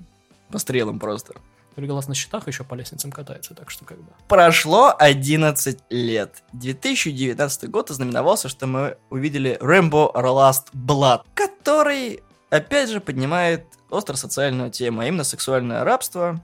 По 0.51 0.59
стрелам 0.59 0.99
просто. 0.99 1.35
Леголас 1.75 2.07
на 2.07 2.13
счетах 2.13 2.47
еще 2.47 2.63
по 2.63 2.75
лестницам 2.75 3.11
катается, 3.11 3.53
так 3.53 3.71
что 3.71 3.85
как 3.85 3.97
бы... 3.97 4.11
Прошло 4.27 4.93
11 4.97 5.79
лет. 5.89 6.43
2019 6.53 7.69
год 7.69 7.91
ознаменовался, 7.91 8.49
что 8.49 8.67
мы 8.67 8.97
увидели 9.09 9.57
Rambo 9.61 10.13
Last 10.13 10.73
Blood, 10.73 11.21
который, 11.33 12.21
опять 12.49 12.89
же, 12.89 12.99
поднимает 12.99 13.65
остро-социальную 13.89 14.71
тему, 14.71 15.01
а 15.01 15.05
именно 15.05 15.23
сексуальное 15.23 15.83
рабство 15.83 16.41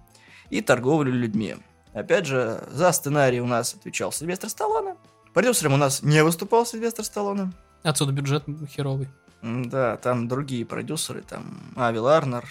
и 0.49 0.61
торговлю 0.61 1.11
людьми. 1.11 1.57
Опять 1.93 2.25
же, 2.25 2.63
за 2.71 2.91
сценарий 2.91 3.41
у 3.41 3.47
нас 3.47 3.73
отвечал 3.73 4.11
Сильвестр 4.11 4.49
Сталлоне. 4.49 4.95
Продюсером 5.33 5.73
у 5.73 5.77
нас 5.77 6.03
не 6.03 6.23
выступал 6.23 6.65
Сильвестр 6.65 7.03
Сталлоне. 7.03 7.51
Отсюда 7.83 8.11
бюджет 8.11 8.43
херовый. 8.69 9.07
Да, 9.41 9.97
там 9.97 10.27
другие 10.27 10.65
продюсеры, 10.65 11.21
там 11.21 11.73
Ави 11.75 11.99
Ларнер, 11.99 12.45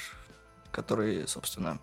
которые, 0.71 1.27
собственно, 1.27 1.79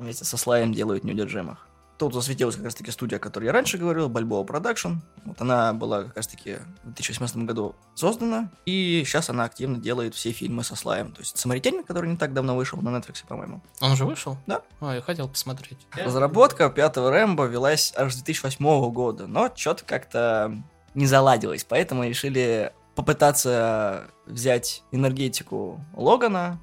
вместе 0.00 0.24
со 0.24 0.36
Слаем 0.36 0.72
делают 0.72 1.04
неудержимых. 1.04 1.66
Тут 1.98 2.14
засветилась 2.14 2.56
как 2.56 2.64
раз-таки 2.64 2.90
студия, 2.90 3.18
о 3.18 3.20
которой 3.20 3.44
я 3.44 3.52
раньше 3.52 3.76
говорил, 3.76 4.08
Balboa 4.08 4.46
Production. 4.46 5.00
Вот 5.26 5.38
она 5.42 5.74
была 5.74 6.04
как 6.04 6.16
раз-таки 6.16 6.56
в 6.82 6.92
2018 6.94 7.36
году 7.44 7.74
создана, 7.94 8.50
и 8.64 9.02
сейчас 9.04 9.28
она 9.28 9.44
активно 9.44 9.76
делает 9.76 10.14
все 10.14 10.32
фильмы 10.32 10.64
со 10.64 10.76
Слаем. 10.76 11.12
То 11.12 11.20
есть 11.20 11.36
«Самаритянин», 11.36 11.84
который 11.84 12.08
не 12.08 12.16
так 12.16 12.32
давно 12.32 12.56
вышел 12.56 12.80
на 12.80 12.88
Netflix, 12.88 13.26
по-моему. 13.28 13.62
Он 13.82 13.92
уже 13.92 14.06
вышел? 14.06 14.38
Да. 14.46 14.62
А, 14.80 14.94
я 14.94 15.02
хотел 15.02 15.28
посмотреть. 15.28 15.86
Разработка 15.92 16.70
пятого 16.70 17.10
Рэмбо 17.10 17.44
велась 17.44 17.92
аж 17.94 18.14
с 18.14 18.16
2008 18.16 18.90
года, 18.92 19.26
но 19.26 19.52
что-то 19.54 19.84
как-то 19.84 20.56
не 20.94 21.04
заладилось, 21.04 21.64
поэтому 21.64 22.04
решили 22.04 22.72
попытаться 22.94 24.06
взять 24.24 24.82
энергетику 24.90 25.84
Логана 25.94 26.58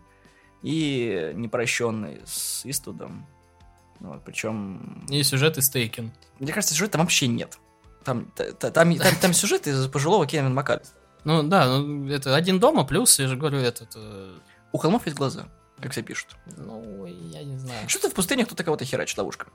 и 0.63 1.31
непрощенный 1.35 2.21
с 2.25 2.65
Иствудом. 2.65 3.25
Вот, 3.99 4.23
причем, 4.23 5.05
И 5.09 5.23
сюжет 5.23 5.57
из 5.57 5.69
Тейкен. 5.69 6.11
мне 6.39 6.53
кажется, 6.53 6.73
сюжета 6.75 6.97
вообще 6.99 7.27
нет. 7.27 7.57
Там, 8.03 8.25
та- 8.35 8.51
та- 8.53 8.71
там, 8.71 8.95
там, 8.95 9.15
там 9.21 9.33
сюжет 9.33 9.67
из 9.67 9.87
пожилого 9.87 10.25
Кевина 10.27 10.49
Маккалистера. 10.49 10.95
Ну 11.23 11.43
да, 11.43 11.65
ну 11.77 12.07
это 12.09 12.35
один 12.35 12.59
дома, 12.59 12.85
плюс, 12.85 13.19
я 13.19 13.27
же 13.27 13.35
говорю, 13.35 13.57
этот... 13.57 13.89
э, 13.95 14.33
У 14.71 14.77
холмов 14.77 15.05
есть 15.07 15.17
глаза, 15.17 15.47
как 15.81 15.91
все 15.91 16.03
пишут. 16.03 16.37
ну, 16.57 17.05
я 17.05 17.43
не 17.43 17.57
знаю. 17.57 17.89
Что-то 17.89 18.09
в 18.09 18.13
пустыне 18.13 18.45
кто-то 18.45 18.63
кого-то 18.63 18.85
херачит 18.85 19.17
ловушка. 19.17 19.47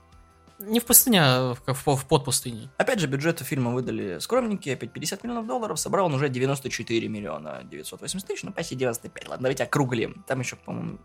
Не 0.65 0.79
в 0.79 0.85
пустыне, 0.85 1.21
а 1.21 1.55
в, 1.55 1.73
в, 1.73 1.95
в 1.95 2.05
под 2.05 2.25
пустыней. 2.25 2.69
Опять 2.77 2.99
же, 2.99 3.07
бюджет 3.07 3.41
у 3.41 3.43
фильма 3.43 3.71
выдали 3.71 4.19
скромненький, 4.19 4.73
опять 4.73 4.91
50 4.91 5.23
миллионов 5.23 5.47
долларов, 5.47 5.79
собрал 5.79 6.05
он 6.05 6.13
уже 6.13 6.29
94 6.29 7.07
миллиона 7.07 7.61
980 7.63 8.27
тысяч, 8.27 8.43
ну 8.43 8.51
почти 8.51 8.75
95, 8.75 9.29
ладно, 9.29 9.43
давайте 9.43 9.63
округлим. 9.63 10.23
Там 10.27 10.39
еще, 10.39 10.55
по-моему, 10.55 10.99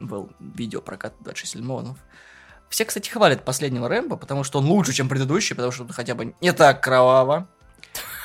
был 0.00 0.30
видеопрокат 0.40 1.14
26 1.20 1.56
миллионов. 1.56 1.98
Все, 2.68 2.84
кстати, 2.84 3.08
хвалят 3.08 3.44
последнего 3.44 3.88
Рэмбо, 3.88 4.16
потому 4.16 4.44
что 4.44 4.58
он 4.58 4.66
лучше, 4.66 4.92
чем 4.92 5.08
предыдущий, 5.08 5.56
потому 5.56 5.72
что 5.72 5.84
он 5.84 5.88
хотя 5.90 6.14
бы 6.14 6.34
не 6.40 6.52
так 6.52 6.82
кроваво. 6.82 7.48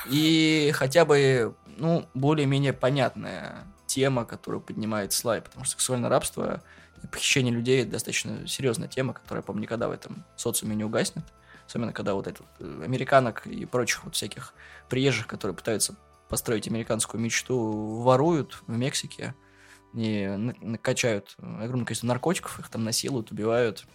И 0.06 0.70
хотя 0.74 1.04
бы, 1.04 1.54
ну, 1.78 2.06
более-менее 2.14 2.74
понятная 2.74 3.64
тема, 3.86 4.24
которую 4.24 4.60
поднимает 4.60 5.12
Слай, 5.12 5.40
потому 5.40 5.64
что 5.64 5.72
сексуальное 5.72 6.10
рабство 6.10 6.62
похищение 7.10 7.52
людей 7.52 7.84
достаточно 7.84 8.46
серьезная 8.46 8.88
тема, 8.88 9.12
которая, 9.14 9.42
по-моему, 9.42 9.62
никогда 9.62 9.88
в 9.88 9.92
этом 9.92 10.24
социуме 10.36 10.76
не 10.76 10.84
угаснет. 10.84 11.24
Особенно, 11.66 11.92
когда 11.92 12.14
вот 12.14 12.26
этот 12.26 12.46
э, 12.58 12.82
американок 12.84 13.46
и 13.46 13.64
прочих 13.64 14.04
вот 14.04 14.14
всяких 14.14 14.54
приезжих, 14.88 15.26
которые 15.26 15.56
пытаются 15.56 15.96
построить 16.28 16.68
американскую 16.68 17.20
мечту, 17.20 18.00
воруют 18.02 18.62
в 18.66 18.76
Мексике 18.76 19.34
и 19.94 20.26
накачают 20.60 21.36
огромное 21.38 21.86
количество 21.86 22.08
наркотиков, 22.08 22.58
их 22.58 22.68
там 22.68 22.84
насилуют, 22.84 23.30
убивают. 23.30 23.86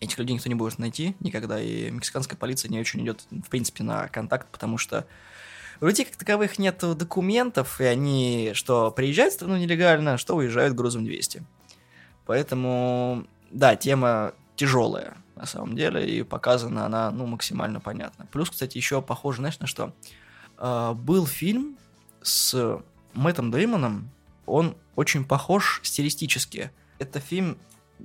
Этих 0.00 0.18
людей 0.18 0.34
никто 0.34 0.48
не 0.48 0.54
будет 0.54 0.78
найти 0.78 1.16
никогда, 1.20 1.60
и 1.60 1.90
мексиканская 1.90 2.36
полиция 2.36 2.68
не 2.68 2.78
очень 2.78 3.02
идет, 3.02 3.24
в 3.30 3.48
принципе, 3.48 3.82
на 3.82 4.08
контакт, 4.08 4.48
потому 4.52 4.76
что 4.76 5.06
у 5.80 5.86
людей 5.86 6.04
как 6.04 6.16
таковых 6.16 6.58
нет 6.58 6.78
документов, 6.78 7.80
и 7.80 7.84
они 7.84 8.50
что 8.54 8.90
приезжают 8.90 9.32
в 9.32 9.36
страну 9.36 9.56
нелегально, 9.56 10.18
что 10.18 10.36
уезжают 10.36 10.74
грузом 10.74 11.04
200. 11.04 11.42
Поэтому, 12.26 13.24
да, 13.50 13.76
тема 13.76 14.32
тяжелая 14.56 15.16
на 15.36 15.46
самом 15.46 15.76
деле, 15.76 16.08
и 16.08 16.22
показана 16.22 16.86
она, 16.86 17.10
ну, 17.10 17.26
максимально 17.26 17.78
понятно. 17.78 18.26
Плюс, 18.32 18.50
кстати, 18.50 18.78
еще 18.78 19.02
похоже, 19.02 19.38
знаешь, 19.38 19.60
на 19.60 19.66
что? 19.66 19.92
А, 20.56 20.94
был 20.94 21.26
фильм 21.26 21.76
с 22.22 22.80
Мэттом 23.12 23.50
Деймоном, 23.50 24.10
он 24.46 24.76
очень 24.94 25.24
похож 25.24 25.80
стилистически. 25.84 26.70
Это 26.98 27.20
фильм 27.20 27.58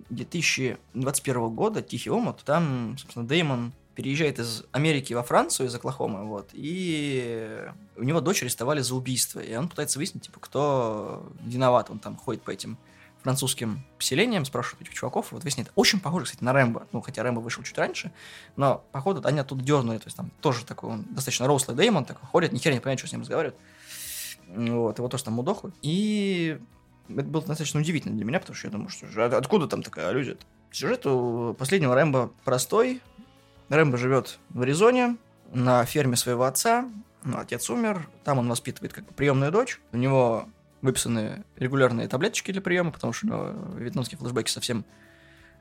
2021 0.10 1.50
года 1.50 1.82
«Тихий 1.82 2.10
омут». 2.10 2.44
Там, 2.44 2.98
собственно, 2.98 3.26
Деймон 3.26 3.72
переезжает 3.96 4.40
из 4.40 4.64
Америки 4.72 5.14
во 5.14 5.24
Францию, 5.24 5.68
из 5.68 5.76
Оклахомы, 5.76 6.26
вот, 6.26 6.50
и 6.54 7.62
у 7.98 8.04
него 8.04 8.22
дочь 8.22 8.42
арестовали 8.42 8.82
за 8.82 8.96
убийство, 8.96 9.40
и 9.40 9.54
он 9.56 9.68
пытается 9.68 10.00
выяснить, 10.00 10.24
типа, 10.24 10.40
кто 10.40 11.30
виноват, 11.44 11.90
он 11.90 12.00
там 12.00 12.16
ходит 12.16 12.42
по 12.42 12.52
этим 12.52 12.78
французским 13.22 13.84
поселениям, 13.98 14.46
спрашивает 14.46 14.82
этих 14.82 14.94
чуваков, 14.94 15.32
и 15.32 15.36
вот 15.36 15.44
выясняет, 15.44 15.72
очень 15.76 16.00
похоже, 16.00 16.26
кстати, 16.26 16.44
на 16.44 16.54
Рэмбо, 16.54 16.88
ну, 16.92 17.02
хотя 17.02 17.24
Рэмбо 17.24 17.40
вышел 17.40 17.64
чуть 17.64 17.78
раньше, 17.78 18.12
но, 18.56 18.84
походу, 18.92 19.22
они 19.28 19.40
оттуда 19.40 19.64
дернули, 19.64 19.98
то 19.98 20.06
есть 20.06 20.18
там 20.18 20.32
тоже 20.42 20.66
такой, 20.66 20.90
он 20.92 21.04
достаточно 21.10 21.48
рослый 21.48 21.78
Деймон, 21.78 22.06
такой 22.06 22.28
ходит, 22.28 22.52
ни 22.52 22.58
хера 22.58 22.74
не 22.74 22.80
понимает, 22.80 23.00
что 23.00 23.08
с 23.08 23.12
ним 23.12 23.22
разговаривают, 23.22 23.60
вот, 24.48 24.98
его 24.98 25.08
тоже 25.08 25.24
там 25.24 25.36
мудохают, 25.36 25.76
и 25.82 26.60
это 27.10 27.24
было 27.24 27.44
достаточно 27.44 27.80
удивительно 27.80 28.16
для 28.16 28.26
меня, 28.26 28.40
потому 28.40 28.56
что 28.56 28.68
я 28.68 28.72
думаю, 28.72 28.90
что 28.90 29.06
от- 29.26 29.34
откуда 29.34 29.68
там 29.68 29.84
такая 29.84 30.10
аллюзия 30.10 30.38
Сюжет 30.72 31.06
у 31.06 31.54
последнего 31.54 31.94
Рэмбо 31.94 32.32
простой. 32.46 33.02
Рэмбо 33.68 33.98
живет 33.98 34.40
в 34.50 34.62
Аризоне, 34.62 35.18
на 35.54 35.84
ферме 35.84 36.16
своего 36.16 36.46
отца. 36.46 36.90
Ну, 37.24 37.38
отец 37.38 37.70
умер, 37.70 38.08
там 38.24 38.40
он 38.40 38.48
воспитывает 38.48 38.94
как 38.94 39.06
бы 39.06 39.14
приемную 39.14 39.52
дочь. 39.52 39.82
У 39.92 39.98
него 39.98 40.48
выписаны 40.82 41.44
регулярные 41.58 42.08
таблеточки 42.08 42.52
для 42.52 42.62
приема, 42.62 42.92
потому 42.92 43.14
что 43.14 43.56
вьетнамские 43.76 44.18
флешбеки 44.18 44.50
совсем 44.50 44.86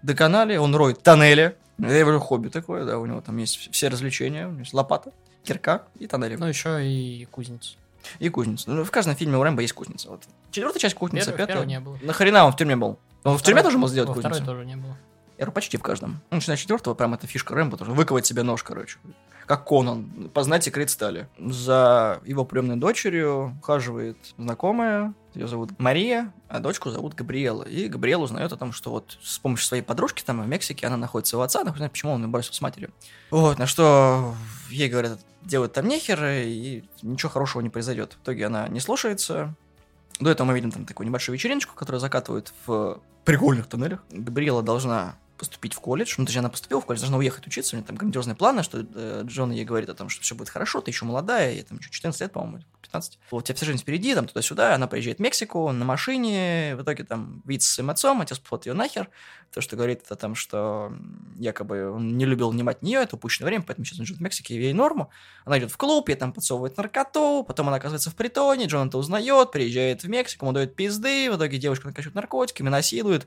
доконали. 0.02 0.56
Он 0.56 0.74
роет 0.74 1.02
тоннели. 1.02 1.56
Это 1.78 1.92
его 1.94 2.18
хобби 2.18 2.48
такое, 2.48 2.84
да, 2.84 2.98
у 2.98 3.06
него 3.06 3.20
там 3.20 3.36
есть 3.38 3.70
все 3.72 3.88
развлечения. 3.88 4.46
У 4.46 4.50
него 4.50 4.60
есть 4.60 4.74
лопата, 4.74 5.12
кирка 5.44 5.84
и 5.98 6.06
тоннели. 6.06 6.36
Ну, 6.36 6.46
еще 6.46 6.86
и 6.86 7.26
кузница. 7.30 7.74
И 8.18 8.28
кузница. 8.28 8.70
Ну, 8.70 8.84
в 8.84 8.90
каждом 8.90 9.14
фильме 9.16 9.36
у 9.36 9.42
Рэмбо 9.42 9.60
есть 9.62 9.74
кузница. 9.74 10.08
Вот. 10.10 10.22
Четвертая 10.50 10.80
часть 10.80 10.94
кузница, 10.94 11.26
Первый- 11.32 11.38
пятая. 11.38 11.54
первого 11.56 11.68
не 11.68 11.80
было. 11.80 11.98
Нахрена 12.02 12.44
он 12.46 12.52
в 12.52 12.56
тюрьме 12.56 12.76
был? 12.76 12.98
Он 13.24 13.36
в 13.36 13.42
тюрьме 13.42 13.62
тоже 13.62 13.76
мог 13.78 13.90
сделать 13.90 14.08
Во 14.08 14.14
кузницу? 14.14 14.34
второй 14.42 14.46
тоже 14.56 14.66
не 14.66 14.76
было. 14.76 14.96
Говорю, 15.40 15.52
почти 15.52 15.78
в 15.78 15.82
каждом. 15.82 16.20
Ну, 16.30 16.36
начиная 16.36 16.58
с 16.58 16.60
четвертого, 16.60 16.92
прям 16.92 17.14
это 17.14 17.26
фишка 17.26 17.54
Рэмбо, 17.54 17.78
тоже 17.78 17.92
выковать 17.92 18.26
себе 18.26 18.42
нож, 18.42 18.62
короче. 18.62 18.98
Как 19.46 19.66
Конан, 19.66 20.30
познать 20.34 20.64
секрет 20.64 20.90
стали. 20.90 21.30
За 21.38 22.20
его 22.26 22.44
приемной 22.44 22.76
дочерью 22.76 23.56
ухаживает 23.58 24.18
знакомая, 24.36 25.14
ее 25.34 25.48
зовут 25.48 25.70
Мария, 25.78 26.30
а 26.48 26.58
дочку 26.58 26.90
зовут 26.90 27.14
Габриэла. 27.14 27.62
И 27.62 27.88
Габриэла 27.88 28.24
узнает 28.24 28.52
о 28.52 28.58
том, 28.58 28.72
что 28.72 28.90
вот 28.90 29.18
с 29.22 29.38
помощью 29.38 29.66
своей 29.66 29.82
подружки 29.82 30.22
там 30.22 30.42
в 30.42 30.46
Мексике 30.46 30.86
она 30.86 30.98
находит 30.98 31.26
своего 31.26 31.44
отца, 31.44 31.62
она 31.62 31.72
знает, 31.72 31.92
почему 31.92 32.12
он 32.12 32.30
бросил 32.30 32.52
с 32.52 32.60
матерью. 32.60 32.90
Вот, 33.30 33.58
на 33.58 33.66
что 33.66 34.34
ей 34.68 34.90
говорят, 34.90 35.20
делать 35.40 35.72
там 35.72 35.88
нехер, 35.88 36.22
и 36.22 36.84
ничего 37.00 37.30
хорошего 37.30 37.62
не 37.62 37.70
произойдет. 37.70 38.18
В 38.20 38.24
итоге 38.24 38.44
она 38.44 38.68
не 38.68 38.80
слушается, 38.80 39.54
до 40.20 40.30
этого 40.30 40.48
мы 40.48 40.54
видим 40.54 40.70
там 40.70 40.84
такую 40.84 41.06
небольшую 41.06 41.34
вечериночку, 41.34 41.74
которую 41.74 41.98
закатывают 41.98 42.52
в 42.66 43.00
прикольных 43.24 43.68
тоннелях. 43.68 44.04
Габриэла 44.10 44.62
должна 44.62 45.16
поступить 45.40 45.72
в 45.72 45.80
колледж, 45.80 46.16
ну, 46.18 46.26
точнее, 46.26 46.40
она 46.40 46.50
поступила 46.50 46.82
в 46.82 46.84
колледж, 46.84 47.00
должна 47.00 47.16
уехать 47.16 47.46
учиться, 47.46 47.74
у 47.74 47.78
нее 47.78 47.86
там 47.86 47.96
грандиозные 47.96 48.34
планы, 48.36 48.62
что 48.62 48.84
э, 48.94 49.22
Джон 49.24 49.52
ей 49.52 49.64
говорит 49.64 49.88
о 49.88 49.94
том, 49.94 50.10
что 50.10 50.22
все 50.22 50.34
будет 50.34 50.50
хорошо, 50.50 50.82
ты 50.82 50.90
еще 50.90 51.06
молодая, 51.06 51.52
ей 51.52 51.62
там 51.62 51.78
еще 51.78 51.90
14 51.90 52.20
лет, 52.20 52.32
по-моему, 52.32 52.58
или 52.58 52.66
15. 52.82 53.18
Вот, 53.30 53.42
у 53.42 53.46
тебя 53.46 53.56
вся 53.56 53.64
жизнь 53.64 53.78
впереди, 53.80 54.14
там, 54.14 54.26
туда-сюда, 54.26 54.74
она 54.74 54.86
приезжает 54.86 55.16
в 55.16 55.22
Мексику 55.22 55.72
на 55.72 55.84
машине, 55.86 56.76
в 56.76 56.82
итоге 56.82 57.04
там 57.04 57.42
видится 57.46 57.70
с 57.70 57.74
своим 57.74 57.88
отцом, 57.88 58.20
отец 58.20 58.38
вот 58.50 58.66
ее 58.66 58.74
нахер, 58.74 59.08
то, 59.52 59.60
что 59.60 59.76
говорит 59.76 60.02
о 60.10 60.16
том, 60.16 60.34
что 60.34 60.92
якобы 61.36 61.90
он 61.90 62.16
не 62.16 62.24
любил 62.24 62.50
внимать 62.50 62.82
нее, 62.82 63.00
это 63.00 63.16
упущенное 63.16 63.48
время, 63.48 63.64
поэтому 63.66 63.84
сейчас 63.84 63.98
он 63.98 64.06
живет 64.06 64.20
в 64.20 64.22
Мексике, 64.22 64.54
ей 64.54 64.72
норму. 64.72 65.10
Она 65.44 65.58
идет 65.58 65.72
в 65.72 65.76
клуб, 65.76 66.08
ей 66.08 66.14
там 66.14 66.32
подсовывает 66.32 66.76
наркоту, 66.76 67.44
потом 67.46 67.66
она 67.68 67.78
оказывается 67.78 68.10
в 68.10 68.14
притоне, 68.14 68.66
Джон 68.66 68.88
это 68.88 68.98
узнает, 68.98 69.50
приезжает 69.50 70.04
в 70.04 70.08
Мексику, 70.08 70.44
ему 70.44 70.52
дает 70.52 70.76
пизды, 70.76 71.30
в 71.32 71.36
итоге 71.36 71.58
девушка 71.58 71.88
накачивает 71.88 72.14
наркотиками, 72.14 72.68
насилует. 72.68 73.26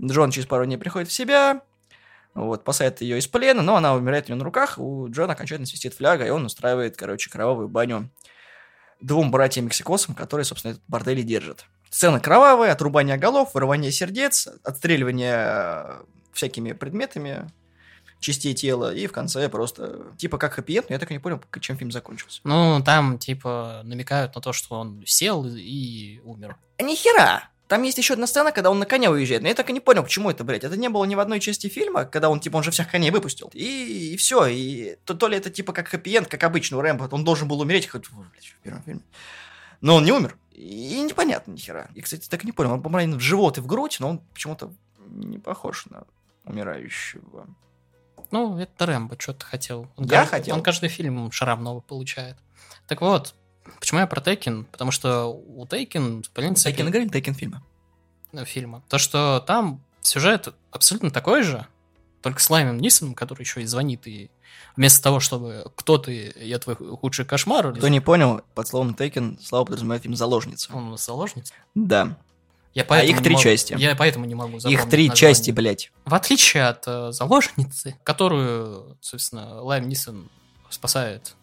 Джон 0.00 0.30
через 0.30 0.46
пару 0.46 0.64
дней 0.64 0.78
приходит 0.78 1.08
в 1.08 1.12
себя, 1.12 1.47
вот, 2.34 2.60
спасает 2.62 3.00
ее 3.00 3.18
из 3.18 3.26
плена, 3.26 3.62
но 3.62 3.76
она 3.76 3.94
умирает 3.94 4.26
у 4.26 4.28
него 4.28 4.38
на 4.38 4.44
руках, 4.44 4.78
у 4.78 5.08
Джона 5.10 5.32
окончательно 5.32 5.66
свистит 5.66 5.94
фляга, 5.94 6.26
и 6.26 6.30
он 6.30 6.44
устраивает, 6.44 6.96
короче, 6.96 7.30
кровавую 7.30 7.68
баню 7.68 8.10
двум 9.00 9.30
братьям-мексикосам, 9.30 10.14
которые, 10.14 10.44
собственно, 10.44 10.72
этот 10.72 10.84
бордель 10.88 11.20
и 11.20 11.22
держат. 11.22 11.66
Сцена 11.90 12.20
кровавая, 12.20 12.72
отрубание 12.72 13.16
голов, 13.16 13.54
вырывание 13.54 13.90
сердец, 13.90 14.48
отстреливание 14.62 15.36
э, 15.36 16.02
всякими 16.32 16.72
предметами 16.72 17.50
частей 18.20 18.54
тела, 18.54 18.92
и 18.92 19.06
в 19.06 19.12
конце 19.12 19.48
просто, 19.48 20.12
типа, 20.16 20.38
как 20.38 20.54
хэппи 20.54 20.82
но 20.88 20.94
я 20.94 20.98
так 20.98 21.10
и 21.10 21.14
не 21.14 21.20
понял, 21.20 21.40
чем 21.60 21.76
фильм 21.76 21.92
закончился. 21.92 22.40
Ну, 22.44 22.82
там, 22.84 23.18
типа, 23.18 23.82
намекают 23.84 24.34
на 24.34 24.40
то, 24.40 24.52
что 24.52 24.74
он 24.74 25.02
сел 25.06 25.46
и, 25.46 25.60
и 25.60 26.20
умер. 26.24 26.56
А 26.78 26.82
нихера! 26.82 27.48
Там 27.68 27.82
есть 27.82 27.98
еще 27.98 28.14
одна 28.14 28.26
сцена, 28.26 28.50
когда 28.50 28.70
он 28.70 28.78
на 28.78 28.86
коня 28.86 29.10
уезжает. 29.10 29.42
Но 29.42 29.48
я 29.48 29.54
так 29.54 29.68
и 29.68 29.72
не 29.74 29.80
понял, 29.80 30.02
почему 30.02 30.30
это, 30.30 30.42
блядь. 30.42 30.64
Это 30.64 30.76
не 30.76 30.88
было 30.88 31.04
ни 31.04 31.14
в 31.14 31.20
одной 31.20 31.38
части 31.38 31.68
фильма, 31.68 32.06
когда 32.06 32.30
он, 32.30 32.40
типа, 32.40 32.56
он 32.56 32.62
же 32.62 32.70
всех 32.70 32.90
коней 32.90 33.10
выпустил. 33.10 33.50
И, 33.52 34.16
все. 34.18 34.46
И 34.46 34.96
то, 35.04 35.12
то 35.14 35.28
ли 35.28 35.36
это, 35.36 35.50
типа, 35.50 35.72
как 35.74 35.88
хэппи 35.88 36.24
как 36.24 36.42
обычно 36.44 36.78
у 36.78 36.80
Рэмбо. 36.80 37.08
Он 37.12 37.24
должен 37.24 37.46
был 37.46 37.60
умереть 37.60 37.86
хоть 37.86 38.10
блядь, 38.10 38.46
в 38.46 38.62
первом 38.62 38.82
фильме. 38.82 39.02
Но 39.82 39.96
он 39.96 40.04
не 40.04 40.12
умер. 40.12 40.36
И 40.52 41.00
непонятно 41.02 41.52
нихера. 41.52 41.90
Я, 41.94 42.02
кстати, 42.02 42.26
так 42.28 42.42
и 42.42 42.46
не 42.46 42.52
понял. 42.52 42.72
Он, 42.72 42.82
по-моему, 42.82 43.10
ранен 43.12 43.18
в 43.18 43.22
живот 43.22 43.58
и 43.58 43.60
в 43.60 43.66
грудь, 43.66 43.98
но 44.00 44.08
он 44.10 44.18
почему-то 44.32 44.72
не 45.06 45.38
похож 45.38 45.86
на 45.86 46.04
умирающего. 46.44 47.46
Ну, 48.30 48.58
это 48.58 48.86
Рэмбо, 48.86 49.16
что 49.18 49.34
ты 49.34 49.44
хотел. 49.44 49.88
Он 49.96 50.06
Я 50.06 50.24
кажд- 50.24 50.26
хотел. 50.26 50.56
Он 50.56 50.62
каждый 50.62 50.88
фильм 50.88 51.30
шрам 51.30 51.62
новый 51.62 51.82
получает. 51.82 52.36
Так 52.86 53.00
вот, 53.02 53.34
почему 53.78 54.00
я 54.00 54.06
про 54.06 54.20
Taken? 54.20 54.64
Потому 54.66 54.90
что 54.90 55.26
у 55.26 55.66
Taken, 55.66 56.22
в 56.22 56.30
принципе, 56.30 56.70
Taken 56.72 56.90
Грин, 56.90 57.10
Taken 57.10 57.34
фильма. 57.34 57.62
э, 58.32 58.44
фильма, 58.44 58.82
то, 58.88 58.98
что 58.98 59.42
там 59.46 59.82
сюжет 60.00 60.54
абсолютно 60.70 61.10
такой 61.10 61.42
же, 61.42 61.66
только 62.22 62.40
с 62.40 62.50
Лиамом 62.50 62.78
Нисоном, 62.80 63.14
который 63.14 63.42
еще 63.42 63.62
и 63.62 63.66
звонит, 63.66 64.06
и 64.06 64.30
вместо 64.76 65.02
того, 65.02 65.20
чтобы 65.20 65.70
«Кто 65.76 65.98
ты? 65.98 66.32
Я 66.36 66.58
твой 66.58 66.74
худший 66.76 67.24
кошмар», 67.24 67.70
или 67.70 67.78
Кто 67.78 67.88
не 67.88 68.00
понял, 68.00 68.40
под 68.54 68.66
словом 68.68 68.94
Taken 68.94 69.38
слава 69.42 69.64
подразумевает 69.64 70.02
фильм 70.02 70.16
«Заложница». 70.16 70.70
он 70.74 70.88
у 70.88 70.90
нас 70.90 71.04
заложница. 71.06 71.54
Да. 71.74 72.16
Я 72.74 72.84
поэтому 72.84 73.16
их 73.18 73.22
три 73.24 73.32
могу- 73.34 73.42
части. 73.42 73.74
Я 73.78 73.96
поэтому 73.96 74.24
не 74.24 74.34
могу 74.34 74.56
Их 74.56 74.62
запомнить 74.62 74.90
три 74.90 75.08
название. 75.08 75.16
части, 75.34 75.50
блядь. 75.52 75.90
В 76.04 76.14
отличие 76.14 76.66
от 76.68 76.84
э, 76.86 77.12
заложницы, 77.12 77.96
которую, 78.04 78.96
собственно, 79.00 79.62
Лайм 79.62 79.88
Нисон 79.88 80.28
спасает 80.70 81.34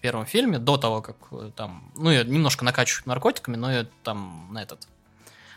в 0.00 0.02
первом 0.02 0.24
фильме, 0.24 0.58
до 0.58 0.78
того, 0.78 1.02
как 1.02 1.16
э, 1.30 1.50
там, 1.54 1.92
ну, 1.94 2.10
ее 2.10 2.24
немножко 2.24 2.64
накачивают 2.64 3.04
наркотиками, 3.04 3.56
но 3.56 3.70
ее 3.70 3.86
там 4.02 4.48
на 4.50 4.62
этот, 4.62 4.88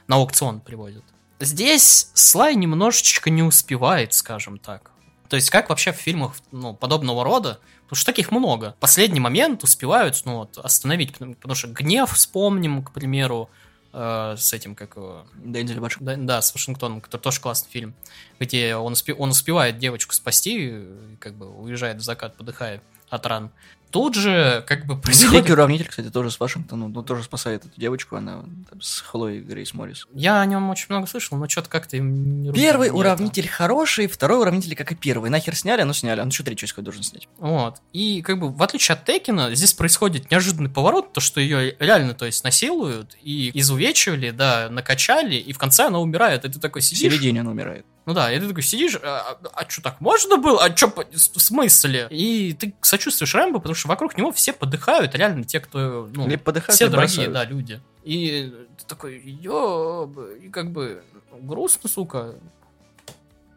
на 0.07 0.17
аукцион 0.17 0.59
приводят. 0.59 1.05
Здесь 1.39 2.11
Слай 2.13 2.55
немножечко 2.55 3.29
не 3.29 3.41
успевает, 3.41 4.13
скажем 4.13 4.57
так. 4.57 4.91
То 5.29 5.37
есть, 5.37 5.49
как 5.49 5.69
вообще 5.69 5.93
в 5.93 5.95
фильмах 5.95 6.35
ну, 6.51 6.73
подобного 6.73 7.23
рода, 7.23 7.61
потому 7.83 7.95
что 7.95 8.05
таких 8.05 8.31
много. 8.31 8.75
Последний 8.81 9.21
момент 9.21 9.63
успевают 9.63 10.21
ну, 10.25 10.39
вот, 10.39 10.57
остановить, 10.57 11.13
потому, 11.13 11.35
потому 11.35 11.55
что 11.55 11.69
гнев 11.69 12.11
вспомним, 12.11 12.83
к 12.83 12.91
примеру, 12.91 13.49
э, 13.93 14.35
с 14.37 14.51
этим, 14.51 14.75
как 14.75 14.97
его, 14.97 15.25
Дензель 15.35 15.79
Вашингтон. 15.79 16.25
да, 16.25 16.35
да, 16.35 16.41
с 16.41 16.53
Вашингтоном, 16.53 16.99
который 16.99 17.21
тоже 17.21 17.39
классный 17.39 17.71
фильм, 17.71 17.95
где 18.41 18.75
он, 18.75 18.91
успе- 18.91 19.13
он 19.13 19.29
успевает 19.29 19.77
девочку 19.77 20.13
спасти, 20.13 20.83
как 21.21 21.35
бы 21.35 21.49
уезжает 21.49 21.97
в 21.97 22.01
закат, 22.01 22.35
подыхая 22.35 22.81
от 23.09 23.25
ран. 23.25 23.51
Тут 23.93 24.15
же, 24.15 24.63
как 24.65 24.87
бы, 24.87 24.95
Великий 24.95 25.03
происходит... 25.03 25.49
уравнитель, 25.51 25.87
кстати, 25.87 26.09
тоже 26.09 26.31
с 26.31 26.39
Вашингтоном, 26.39 26.91
ну, 26.91 27.03
тоже 27.03 27.21
спасает 27.21 27.63
эту 27.63 27.79
девочку, 27.79 28.15
она 28.15 28.41
там, 28.69 28.81
с 28.81 29.01
Хлоей 29.01 29.39
Грейс 29.39 29.75
Моррис. 29.75 30.07
Я 30.15 30.41
о 30.41 30.45
нем 30.47 30.67
очень 30.71 30.87
много 30.89 31.05
слышал, 31.05 31.37
но 31.37 31.47
что-то 31.47 31.69
как-то 31.69 31.97
Первый 31.97 32.89
не 32.89 32.91
уравнитель 32.91 33.47
хороший, 33.47 34.07
второй 34.07 34.39
уравнитель 34.39 34.75
как 34.75 34.91
и 34.91 34.95
первый. 34.95 35.29
Нахер 35.29 35.55
сняли, 35.55 35.83
ну 35.83 35.93
сняли, 35.93 36.21
он 36.21 36.29
еще 36.29 36.41
три 36.41 36.55
части 36.57 36.79
должен 36.79 37.03
снять. 37.03 37.27
Вот. 37.37 37.81
И 37.93 38.23
как 38.23 38.39
бы 38.39 38.49
в 38.49 38.63
отличие 38.63 38.93
от 38.93 39.05
Текина, 39.05 39.53
здесь 39.53 39.73
происходит 39.73 40.31
неожиданный 40.31 40.71
поворот, 40.71 41.13
то, 41.13 41.21
что 41.21 41.39
ее 41.39 41.75
реально, 41.79 42.15
то 42.15 42.25
есть, 42.25 42.43
насилуют 42.43 43.15
и 43.21 43.51
изувечивали, 43.53 44.31
да, 44.31 44.69
накачали, 44.71 45.35
и 45.35 45.53
в 45.53 45.59
конце 45.59 45.85
она 45.85 45.99
умирает, 45.99 46.45
и 46.45 46.49
ты 46.49 46.59
такой 46.59 46.81
В 46.81 46.85
сидишь... 46.85 47.13
середине 47.13 47.41
он 47.41 47.47
умирает. 47.47 47.85
Ну 48.05 48.13
да, 48.13 48.31
и 48.31 48.39
ты 48.39 48.47
такой 48.49 48.63
сидишь, 48.63 48.97
а, 49.01 49.37
что 49.69 49.81
так 49.81 50.01
можно 50.01 50.37
было? 50.37 50.63
А 50.65 50.75
что 50.75 50.87
в 50.89 51.39
смысле? 51.39 52.07
И 52.09 52.53
ты 52.53 52.73
сочувствуешь 52.81 53.33
Рэмбо, 53.33 53.59
потому 53.59 53.75
что 53.75 53.87
вокруг 53.87 54.17
него 54.17 54.31
все 54.33 54.51
подыхают, 54.51 55.15
реально 55.15 55.45
те, 55.45 55.61
кто, 55.61 56.09
ну, 56.13 56.27
Или 56.27 56.35
подыхают, 56.35 56.75
все 56.75 56.89
дорогие, 56.89 57.29
бросают. 57.29 57.33
да, 57.33 57.45
люди. 57.45 57.81
И 58.03 58.53
ты 58.77 58.85
такой, 58.85 59.19
ёб, 59.19 60.17
и 60.41 60.49
как 60.49 60.71
бы 60.71 61.03
грустно, 61.31 61.89
сука. 61.89 62.35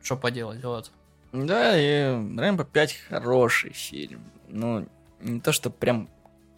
Что 0.03 0.17
поделать, 0.17 0.63
вот. 0.63 0.93
Да, 1.33 1.77
и 1.77 2.13
Рэмбо 2.39 2.65
5 2.65 2.97
хороший 3.09 3.73
фильм. 3.73 4.23
Ну, 4.49 4.87
не 5.21 5.41
то, 5.41 5.51
что 5.51 5.71
прям 5.71 6.09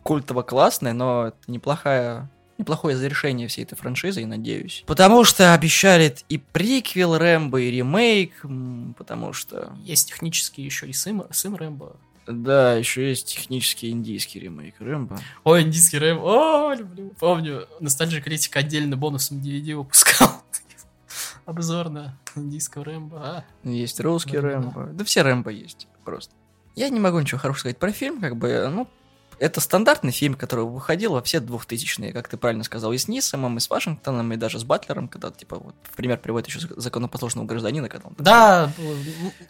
культово 0.02 0.42
классный, 0.42 0.92
но 0.92 1.28
это 1.28 1.38
неплохая 1.46 2.30
неплохое 2.58 2.96
завершение 2.96 3.48
всей 3.48 3.62
этой 3.64 3.76
франшизы, 3.76 4.20
я 4.20 4.26
надеюсь. 4.26 4.84
Потому 4.86 5.24
что 5.24 5.54
обещали 5.54 6.14
и 6.28 6.38
приквел 6.38 7.16
Рэмбо, 7.16 7.60
и 7.60 7.70
ремейк, 7.70 8.44
потому 8.96 9.32
что... 9.32 9.72
Есть 9.84 10.08
технически 10.08 10.60
еще 10.60 10.86
и 10.88 10.92
сын, 10.92 11.24
сын 11.30 11.54
Рэмбо. 11.54 11.96
Да, 12.26 12.74
еще 12.74 13.08
есть 13.08 13.28
технический 13.28 13.88
индийский 13.90 14.40
ремейк 14.40 14.74
Рэмбо. 14.80 15.18
Ой, 15.44 15.62
индийский 15.62 15.98
Рэмбо, 15.98 16.22
о, 16.22 16.74
люблю. 16.74 17.12
Помню, 17.18 17.66
Ностальжи 17.80 18.20
Критик 18.20 18.54
отдельно 18.56 18.96
бонусом 18.96 19.38
DVD 19.38 19.76
выпускал. 19.76 20.42
Обзор 21.46 21.88
на 21.88 22.18
индийского 22.36 22.84
Рэмбо, 22.84 23.16
а? 23.18 23.44
Есть 23.64 24.00
русский 24.00 24.36
Да, 24.36 24.42
да, 24.42 24.48
Рэмбо. 24.48 24.88
Да 24.92 25.04
все 25.04 25.22
Рэмбо 25.22 25.50
есть 25.50 25.88
просто. 26.04 26.34
Я 26.74 26.90
не 26.90 27.00
могу 27.00 27.18
ничего 27.18 27.40
хорошего 27.40 27.60
сказать 27.60 27.78
про 27.78 27.92
фильм, 27.92 28.20
как 28.20 28.36
бы, 28.36 28.68
ну, 28.70 28.86
это 29.38 29.60
стандартный 29.60 30.12
фильм, 30.12 30.34
который 30.34 30.64
выходил 30.64 31.12
во 31.12 31.22
все 31.22 31.40
двухтысячные, 31.40 32.12
как 32.12 32.28
ты 32.28 32.36
правильно 32.36 32.64
сказал, 32.64 32.92
и 32.92 32.98
с 32.98 33.08
Нисомом, 33.08 33.56
и 33.56 33.60
с 33.60 33.70
Вашингтоном, 33.70 34.32
и 34.32 34.36
даже 34.36 34.58
с 34.58 34.64
Батлером, 34.64 35.08
когда, 35.08 35.30
типа, 35.30 35.58
вот, 35.58 35.74
в 35.82 35.96
пример 35.96 36.18
приводит 36.18 36.48
еще 36.48 36.60
законопослушного 36.76 37.46
гражданина, 37.46 37.88
когда 37.88 38.08
он... 38.08 38.14
Да, 38.18 38.72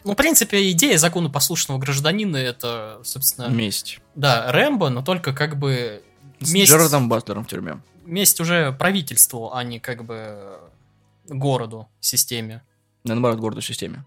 ну, 0.03 0.13
в 0.13 0.15
принципе, 0.15 0.71
идея 0.71 0.97
законопослушного 0.97 1.79
гражданина 1.79 2.37
это, 2.37 3.01
собственно, 3.03 3.47
Месть. 3.47 3.99
да, 4.15 4.51
Рэмбо, 4.51 4.89
но 4.89 5.01
только 5.01 5.33
как 5.33 5.57
бы 5.57 6.03
С 6.39 6.51
месть, 6.51 6.71
Джерардом 6.71 7.09
Батлером 7.09 7.45
в 7.45 7.47
тюрьме. 7.47 7.81
месть 8.05 8.39
уже 8.39 8.71
правительству, 8.73 9.53
а 9.53 9.63
не 9.63 9.79
как 9.79 10.05
бы 10.05 10.59
городу, 11.27 11.87
системе. 11.99 12.63
Да, 13.03 13.13
наоборот, 13.13 13.39
городу 13.39 13.61
системе. 13.61 14.05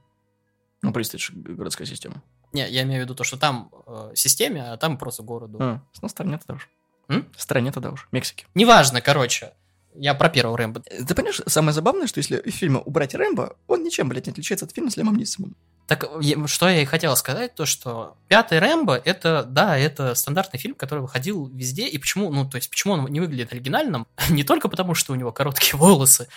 Ну, 0.83 0.93
представь, 0.93 1.31
городская 1.33 1.87
система. 1.87 2.23
Не, 2.53 2.69
я 2.69 2.83
имею 2.83 3.03
в 3.03 3.05
виду 3.05 3.15
то, 3.15 3.25
что 3.25 3.37
там 3.37 3.71
э, 3.87 4.13
системе, 4.15 4.73
а 4.73 4.77
там 4.77 4.99
просто 4.99 5.23
городу. 5.23 5.59
А, 5.61 5.81
ну, 6.01 6.09
стране 6.09 6.39
тогда 6.39 6.55
уж. 6.55 6.69
М? 7.09 7.27
Стране 7.37 7.73
тогда 7.73 7.91
уж. 7.91 8.09
Мексики. 8.13 8.47
Неважно, 8.55 9.01
короче. 9.01 9.53
Я 9.95 10.15
про 10.15 10.31
первого 10.31 10.57
Рэмбо. 10.57 10.81
Ты 10.81 11.15
понимаешь, 11.15 11.41
самое 11.47 11.75
забавное, 11.75 12.07
что 12.07 12.19
если 12.19 12.39
из 12.39 12.55
фильма 12.57 12.81
убрать 12.81 13.15
Рэмбо, 13.15 13.57
он 13.67 13.83
ничем, 13.85 14.09
блядь, 14.09 14.27
не 14.27 14.33
отличается 14.33 14.65
от 14.65 14.73
фильма 14.73 14.91
с 14.91 14.97
Лемом 14.97 15.17
Нисомом. 15.17 15.55
Так, 15.87 16.09
что 16.47 16.69
я 16.69 16.81
и 16.81 16.85
хотел 16.87 17.15
сказать, 17.17 17.55
то 17.55 17.67
что 17.67 18.17
пятый 18.29 18.59
Рэмбо, 18.59 18.97
это, 18.97 19.43
да, 19.45 19.77
это 19.77 20.15
стандартный 20.15 20.59
фильм, 20.59 20.75
который 20.75 21.01
выходил 21.01 21.47
везде, 21.49 21.87
и 21.87 21.99
почему, 21.99 22.31
ну, 22.31 22.49
то 22.49 22.57
есть, 22.57 22.71
почему 22.71 22.95
он 22.95 23.07
не 23.07 23.21
выглядит 23.21 23.53
оригинальным, 23.53 24.07
не 24.31 24.45
только 24.45 24.69
потому, 24.69 24.95
что 24.95 25.13
у 25.13 25.17
него 25.17 25.33
короткие 25.33 25.77
волосы, 25.79 26.29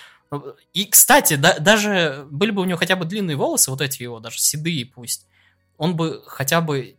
и, 0.74 0.86
кстати, 0.86 1.36
да- 1.36 1.60
даже 1.60 2.28
были 2.30 2.52
бы 2.52 2.62
у 2.62 2.66
него 2.66 2.78
хотя 2.78 2.96
бы 2.96 3.06
длинные 3.06 3.38
волосы, 3.38 3.72
вот 3.72 3.80
эти 3.80 4.02
его, 4.04 4.20
даже 4.20 4.40
седые 4.40 4.86
пусть, 4.86 5.28
он 5.78 5.96
бы 5.96 6.24
хотя 6.28 6.62
бы 6.62 6.96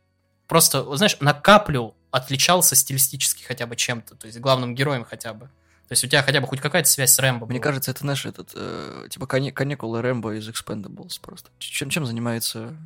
просто, 0.46 0.96
знаешь, 0.96 1.16
на 1.20 1.34
каплю 1.34 1.94
отличался 2.10 2.74
стилистически 2.74 3.42
хотя 3.42 3.66
бы 3.66 3.76
чем-то, 3.76 4.14
то 4.14 4.26
есть 4.26 4.38
главным 4.38 4.74
героем 4.74 5.04
хотя 5.04 5.34
бы. 5.34 5.46
То 5.88 5.92
есть 5.92 6.02
у 6.02 6.08
тебя 6.08 6.22
хотя 6.22 6.40
бы 6.40 6.46
хоть 6.48 6.60
какая-то 6.60 6.88
связь 6.88 7.12
с 7.12 7.18
Рэмбо 7.20 7.46
Мне 7.46 7.58
была. 7.58 7.64
кажется, 7.64 7.92
это 7.92 8.04
наш 8.04 8.26
этот, 8.26 8.50
э, 8.54 9.06
типа, 9.08 9.26
кане- 9.26 9.52
каникулы 9.52 10.02
Рэмбо 10.02 10.34
из 10.36 10.48
Expendables 10.48 11.20
просто. 11.20 11.50
Чем, 11.58 11.90
чем 11.90 12.06
занимается 12.06 12.76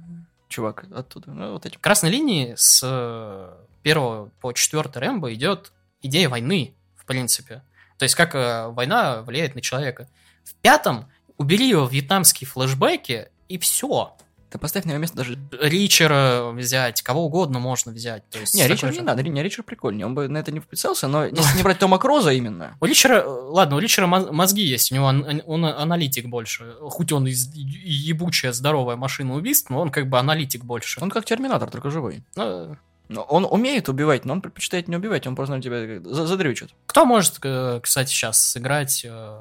чувак 0.48 0.84
оттуда? 0.94 1.30
Ну, 1.30 1.52
вот 1.52 1.64
этим. 1.64 1.80
красной 1.80 2.10
линии 2.10 2.54
с 2.56 2.82
э, 2.84 3.54
первого 3.82 4.30
по 4.40 4.52
четвертый 4.52 4.98
Рэмбо 4.98 5.32
идет 5.32 5.72
идея 6.02 6.28
войны, 6.28 6.74
в 6.96 7.06
принципе. 7.06 7.62
То 7.96 8.02
есть 8.02 8.14
как 8.16 8.34
э, 8.34 8.68
война 8.68 9.22
влияет 9.22 9.54
на 9.54 9.62
человека. 9.62 10.06
В 10.44 10.54
пятом 10.56 11.08
убери 11.38 11.68
его 11.70 11.86
вьетнамские 11.86 12.48
флешбеки, 12.48 13.30
и 13.48 13.56
все. 13.58 14.14
Ты 14.50 14.58
поставь 14.58 14.84
на 14.84 14.90
его 14.90 15.00
место 15.00 15.16
даже... 15.16 15.38
Ричера 15.60 16.50
взять, 16.52 17.02
кого 17.02 17.24
угодно 17.26 17.60
можно 17.60 17.92
взять. 17.92 18.28
То 18.30 18.38
есть 18.40 18.54
Не, 18.54 18.66
Ричард 18.66 18.92
же- 18.94 19.00
не 19.00 19.06
надо, 19.06 19.22
не, 19.22 19.42
Ричард 19.42 19.64
прикольнее, 19.66 20.06
он 20.06 20.14
бы 20.14 20.26
на 20.28 20.38
это 20.38 20.50
не 20.50 20.58
вписался, 20.60 21.06
но 21.08 21.24
если 21.24 21.56
не 21.56 21.62
брать 21.62 21.78
Тома 21.78 21.98
Кроза 21.98 22.32
именно, 22.32 22.76
У 22.80 22.84
Ричера, 22.84 23.20
э, 23.20 23.24
ладно, 23.26 23.76
у 23.76 23.78
Ричера 23.78 24.06
моз- 24.06 24.30
мозги 24.32 24.62
есть, 24.62 24.90
у 24.90 24.94
него 24.96 25.06
он 25.06 25.64
аналитик 25.64 26.26
больше. 26.26 26.74
Хоть 26.80 27.12
он 27.12 27.26
и 27.26 27.32
ебучая 27.32 28.52
здоровая 28.52 28.96
машина 28.96 29.34
убийств, 29.34 29.70
но 29.70 29.80
он 29.80 29.90
как 29.90 30.08
бы 30.08 30.18
аналитик 30.18 30.64
больше. 30.64 31.00
он 31.02 31.10
как 31.10 31.24
Терминатор, 31.24 31.70
только 31.70 31.90
живой. 31.90 32.24
Ну, 32.36 32.76
Но 33.08 33.22
он 33.22 33.44
умеет 33.44 33.88
убивать, 33.88 34.24
но 34.24 34.34
он 34.34 34.40
предпочитает 34.40 34.88
не 34.88 34.96
убивать, 34.96 35.26
он 35.26 35.34
просто 35.36 35.56
на 35.56 35.62
тебя 35.62 36.00
задрючит. 36.04 36.70
Кто 36.86 37.04
может, 37.04 37.38
э, 37.42 37.80
кстати, 37.82 38.08
сейчас 38.10 38.40
сыграть, 38.44 39.04
э, 39.04 39.38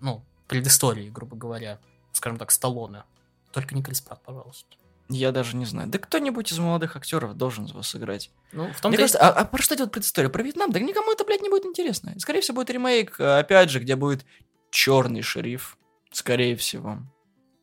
ну, 0.00 0.22
предыстории, 0.48 1.08
грубо 1.08 1.36
говоря, 1.36 1.78
скажем 2.12 2.38
так, 2.38 2.50
Сталлоне? 2.50 3.04
Только 3.52 3.74
не 3.74 3.82
Крис 3.82 4.00
Пратт, 4.00 4.22
пожалуйста. 4.22 4.66
Я 5.08 5.30
даже 5.30 5.56
не 5.56 5.66
знаю. 5.66 5.88
Да 5.88 5.98
кто-нибудь 5.98 6.50
из 6.52 6.58
молодых 6.58 6.96
актеров 6.96 7.36
должен 7.36 7.66
его 7.66 7.82
сыграть. 7.82 8.30
Ну, 8.52 8.72
в 8.72 8.80
том 8.80 8.90
Мне 8.90 8.98
кажется, 8.98 9.18
а, 9.18 9.30
а 9.30 9.44
про 9.44 9.62
что 9.62 9.74
идет 9.74 9.92
предыстория? 9.92 10.30
Про 10.30 10.42
Вьетнам? 10.42 10.70
Да 10.72 10.80
никому 10.80 11.12
это, 11.12 11.24
блядь, 11.24 11.42
не 11.42 11.50
будет 11.50 11.66
интересно. 11.66 12.14
Скорее 12.18 12.40
всего, 12.40 12.56
будет 12.56 12.70
ремейк, 12.70 13.20
э, 13.20 13.38
опять 13.38 13.70
же, 13.70 13.80
где 13.80 13.96
будет 13.96 14.24
черный 14.70 15.22
шериф. 15.22 15.76
Скорее 16.10 16.56
всего. 16.56 16.98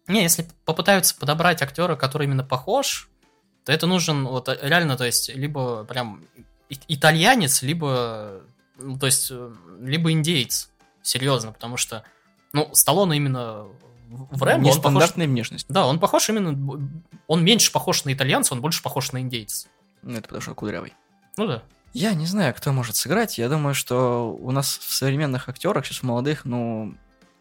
Не, 0.08 0.24
если 0.24 0.48
попытаются 0.66 1.16
подобрать 1.16 1.62
актера, 1.62 1.96
который 1.96 2.26
именно 2.26 2.44
похож, 2.44 3.10
то 3.66 3.72
это 3.72 3.88
нужен 3.88 4.26
вот 4.26 4.50
э, 4.50 4.58
реально, 4.62 4.98
то 4.98 5.06
есть, 5.06 5.30
либо 5.30 5.86
прям 5.86 6.24
итальянец, 6.70 7.62
либо, 7.62 8.42
ну, 8.78 9.00
то 9.00 9.08
есть, 9.08 9.30
э, 9.32 9.52
либо 9.82 10.12
индейец. 10.12 10.70
Серьезно, 11.02 11.52
потому 11.52 11.78
что, 11.78 12.04
ну, 12.54 12.70
Сталлоне 12.74 13.18
именно 13.18 13.68
в 14.10 14.44
Рэмбо, 14.44 14.68
он 14.68 14.74
похож... 14.76 14.76
Нестандартная 14.78 15.28
внешность. 15.28 15.66
Да, 15.70 15.86
он 15.86 16.00
похож 16.00 16.30
именно... 16.30 16.58
Он 17.28 17.44
меньше 17.44 17.72
похож 17.72 18.06
на 18.06 18.14
итальянца, 18.14 18.54
он 18.54 18.62
больше 18.62 18.82
похож 18.82 19.12
на 19.12 19.20
индейца. 19.22 19.68
Ну, 20.02 20.14
это 20.14 20.24
потому 20.24 20.42
что 20.42 20.52
он 20.52 20.56
кудрявый. 20.56 20.94
Ну 21.38 21.48
да. 21.48 21.64
Я 21.94 22.14
не 22.14 22.26
знаю, 22.26 22.54
кто 22.56 22.72
может 22.72 22.96
сыграть. 22.96 23.38
Я 23.38 23.50
думаю, 23.50 23.74
что 23.76 24.32
у 24.34 24.52
нас 24.52 24.78
в 24.78 24.94
современных 24.94 25.50
актерах, 25.50 25.86
сейчас 25.86 26.00
в 26.00 26.04
молодых, 26.04 26.46
ну... 26.46 26.96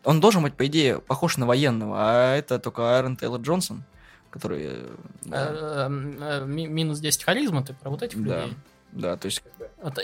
Он 0.04 0.20
должен 0.20 0.42
быть, 0.42 0.54
по 0.54 0.66
идее, 0.66 1.00
похож 1.00 1.36
на 1.36 1.44
военного, 1.46 1.96
а 1.98 2.36
это 2.36 2.58
только 2.58 2.96
Айрон 2.96 3.16
Тейлор 3.16 3.40
Джонсон, 3.40 3.82
который... 4.30 4.62
э, 4.66 4.96
да, 5.22 5.48
Э, 5.50 5.88
э, 5.90 6.44
ми- 6.46 6.66
минус 6.68 7.00
10 7.00 7.24
харизма, 7.24 7.62
ты 7.64 7.74
про 7.74 7.90
вот 7.90 8.02
этих 8.02 8.22
Да. 8.24 8.42
людей? 8.44 8.56
да, 8.92 9.16
то 9.16 9.26
есть... 9.26 9.42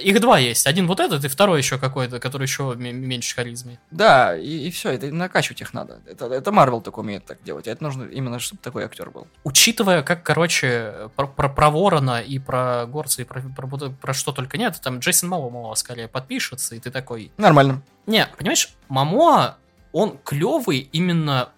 Их 0.01 0.21
два 0.21 0.39
есть. 0.39 0.67
Один 0.69 0.87
вот 0.87 1.01
этот, 1.01 1.25
и 1.25 1.29
второй 1.29 1.59
еще 1.59 1.79
какой-то, 1.79 2.21
который 2.21 2.45
еще 2.45 2.75
меньше 2.77 3.35
харизмы. 3.35 3.79
Да, 3.91 4.37
и, 4.37 4.71
все, 4.71 4.91
это 4.91 5.07
накачивать 5.13 5.61
их 5.63 5.75
надо. 5.75 6.01
Это, 6.07 6.27
это 6.27 6.53
Марвел 6.53 6.81
только 6.81 7.01
умеет 7.01 7.25
так 7.25 7.43
делать. 7.43 7.67
а 7.67 7.73
Это 7.73 7.83
нужно 7.83 8.05
именно, 8.05 8.39
чтобы 8.39 8.63
такой 8.63 8.85
актер 8.85 9.11
был. 9.11 9.27
Учитывая, 9.43 10.03
как, 10.03 10.23
короче, 10.23 11.11
про, 11.17 11.27
про, 11.27 11.49
про 11.49 11.71
Ворона 11.71 12.21
и 12.21 12.39
про 12.39 12.87
Горца, 12.87 13.23
и 13.23 13.25
про, 13.25 13.41
про, 13.41 13.67
про- 13.67 13.91
про 13.91 14.15
что 14.15 14.31
только 14.33 14.59
нет, 14.59 14.81
там 14.81 15.01
Джейсон 15.01 15.29
Момоа 15.31 15.75
скорее 15.75 16.07
подпишется, 16.07 16.77
и 16.77 16.79
ты 16.79 16.91
такой... 16.93 17.33
Нормально. 17.37 17.83
Не, 18.07 18.27
понимаешь, 18.39 18.69
Момоа, 18.89 19.57
он 19.93 20.19
клевый 20.23 20.89
именно 20.93 21.49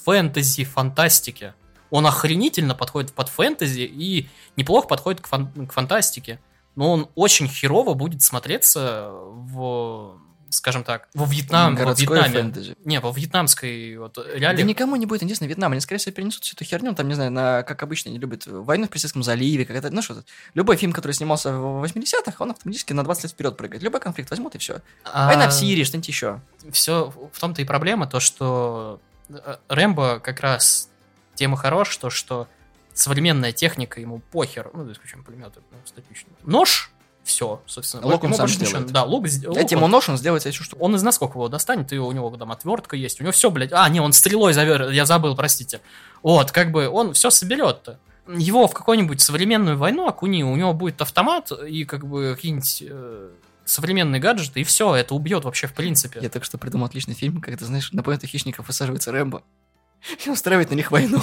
в 0.00 0.04
фэнтези, 0.06 0.64
фантастике. 0.64 1.54
Он 1.90 2.06
охренительно 2.06 2.74
подходит 2.74 3.12
под 3.12 3.28
фэнтези 3.28 3.82
и 3.82 4.28
неплохо 4.56 4.88
подходит 4.88 5.20
к, 5.20 5.28
фан- 5.28 5.66
к 5.68 5.72
фантастике. 5.72 6.40
Но 6.74 6.92
он 6.92 7.08
очень 7.14 7.48
херово 7.48 7.94
будет 7.94 8.22
смотреться 8.22 9.10
в, 9.12 10.18
скажем 10.48 10.84
так, 10.84 11.08
во 11.12 11.26
Вьетнам, 11.26 11.74
во 11.74 11.80
Городской 11.82 12.16
Вьетнаме. 12.16 12.34
фэнтези. 12.34 12.76
Не, 12.84 13.00
во 13.00 13.10
вьетнамской 13.12 13.96
вот 13.98 14.14
Да 14.14 14.22
реалии. 14.34 14.62
никому 14.62 14.96
не 14.96 15.04
будет 15.04 15.22
интересно 15.22 15.44
Вьетнам. 15.44 15.72
Они, 15.72 15.80
скорее 15.82 15.98
всего, 15.98 16.14
перенесут 16.14 16.44
всю 16.44 16.54
эту 16.54 16.64
херню. 16.64 16.94
Там, 16.94 17.08
не 17.08 17.14
знаю, 17.14 17.30
на, 17.30 17.62
как 17.62 17.82
обычно 17.82 18.10
они 18.10 18.18
любят 18.18 18.46
войну 18.46 18.86
в 18.86 18.88
Персидском 18.90 19.22
заливе. 19.22 19.66
Как 19.66 19.76
это, 19.76 19.90
ну 19.90 20.00
что, 20.00 20.22
любой 20.54 20.76
фильм, 20.76 20.92
который 20.92 21.12
снимался 21.12 21.52
в 21.52 21.84
80-х, 21.84 22.34
он 22.38 22.52
автоматически 22.52 22.94
на 22.94 23.04
20 23.04 23.24
лет 23.24 23.32
вперед 23.32 23.56
прыгает. 23.58 23.82
Любой 23.82 24.00
конфликт 24.00 24.30
возьмут 24.30 24.54
и 24.54 24.58
все. 24.58 24.80
А 25.04 25.26
Война 25.26 25.48
в 25.48 25.52
Сирии, 25.52 25.84
что-нибудь 25.84 26.08
еще. 26.08 26.40
Все 26.70 27.12
в 27.32 27.38
том-то 27.38 27.60
и 27.60 27.64
проблема, 27.66 28.06
то, 28.06 28.18
что 28.20 28.98
э, 29.28 29.56
Рэмбо 29.68 30.20
как 30.20 30.40
раз 30.40 30.88
тема 31.34 31.56
хорош, 31.58 31.94
то, 31.98 32.08
что 32.08 32.48
современная 32.94 33.52
техника 33.52 34.00
ему 34.00 34.20
похер, 34.30 34.70
ну, 34.72 34.84
за 34.84 34.92
исключением 34.92 35.24
пулемета, 35.24 35.60
ну, 35.70 35.78
статично. 35.84 36.30
Нож, 36.44 36.92
все, 37.24 37.62
собственно. 37.66 38.06
Лук 38.06 38.24
он 38.24 38.34
сам 38.34 38.48
сделает. 38.48 38.90
Да, 38.90 39.04
лук, 39.04 39.26
лук 39.44 39.54
Дайте 39.54 39.76
ему 39.76 39.86
нож, 39.86 40.08
он 40.08 40.18
сделает 40.18 40.42
себе 40.42 40.52
штуку. 40.52 40.84
он 40.84 40.96
из 40.96 41.02
насколько 41.02 41.34
его 41.34 41.48
достанет, 41.48 41.92
и 41.92 41.98
у 41.98 42.10
него 42.12 42.30
там 42.36 42.50
отвертка 42.50 42.96
есть, 42.96 43.20
у 43.20 43.24
него 43.24 43.32
все, 43.32 43.50
блядь. 43.50 43.72
А, 43.72 43.88
не, 43.88 44.00
он 44.00 44.12
стрелой 44.12 44.52
завер, 44.52 44.90
я 44.90 45.06
забыл, 45.06 45.36
простите. 45.36 45.80
Вот, 46.22 46.50
как 46.50 46.72
бы 46.72 46.88
он 46.88 47.12
все 47.12 47.30
соберет-то. 47.30 47.98
Его 48.28 48.68
в 48.68 48.74
какую-нибудь 48.74 49.20
современную 49.20 49.76
войну 49.76 50.06
окуни, 50.06 50.44
у 50.44 50.54
него 50.54 50.72
будет 50.74 51.00
автомат 51.00 51.50
и 51.52 51.84
как 51.84 52.06
бы 52.06 52.34
какие-нибудь 52.36 52.84
э, 52.88 53.30
современные 53.64 54.20
гаджеты, 54.20 54.60
и 54.60 54.64
все, 54.64 54.94
это 54.94 55.14
убьет 55.14 55.44
вообще 55.44 55.66
в 55.66 55.74
принципе. 55.74 56.20
Я 56.20 56.28
только 56.28 56.46
что 56.46 56.58
придумал 56.58 56.86
отличный 56.86 57.14
фильм, 57.14 57.40
ты 57.40 57.64
знаешь, 57.64 57.90
на 57.92 58.02
планету 58.02 58.26
хищников 58.26 58.68
высаживается 58.68 59.10
Рэмбо 59.10 59.42
и 60.24 60.30
устраивает 60.30 60.70
на 60.70 60.74
них 60.74 60.90
войну. 60.90 61.20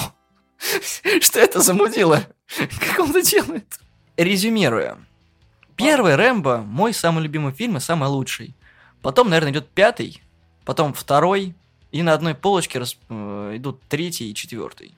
Что 1.20 1.40
это 1.40 1.60
за 1.60 1.74
мудила? 1.74 2.26
Как 2.56 2.98
он 2.98 3.10
это 3.10 3.22
делает? 3.22 3.78
Резюмируя. 4.16 4.98
Первый 5.76 6.16
Рэмбо 6.16 6.58
мой 6.58 6.92
самый 6.92 7.22
любимый 7.22 7.52
фильм 7.52 7.78
и 7.78 7.80
самый 7.80 8.08
лучший. 8.08 8.54
Потом, 9.02 9.30
наверное, 9.30 9.52
идет 9.52 9.68
пятый, 9.70 10.22
потом 10.64 10.92
второй, 10.92 11.54
и 11.90 12.02
на 12.02 12.12
одной 12.12 12.34
полочке 12.34 12.78
рас- 12.78 12.98
э, 13.08 13.54
идут 13.56 13.80
третий 13.88 14.30
и 14.30 14.34
четвертый. 14.34 14.94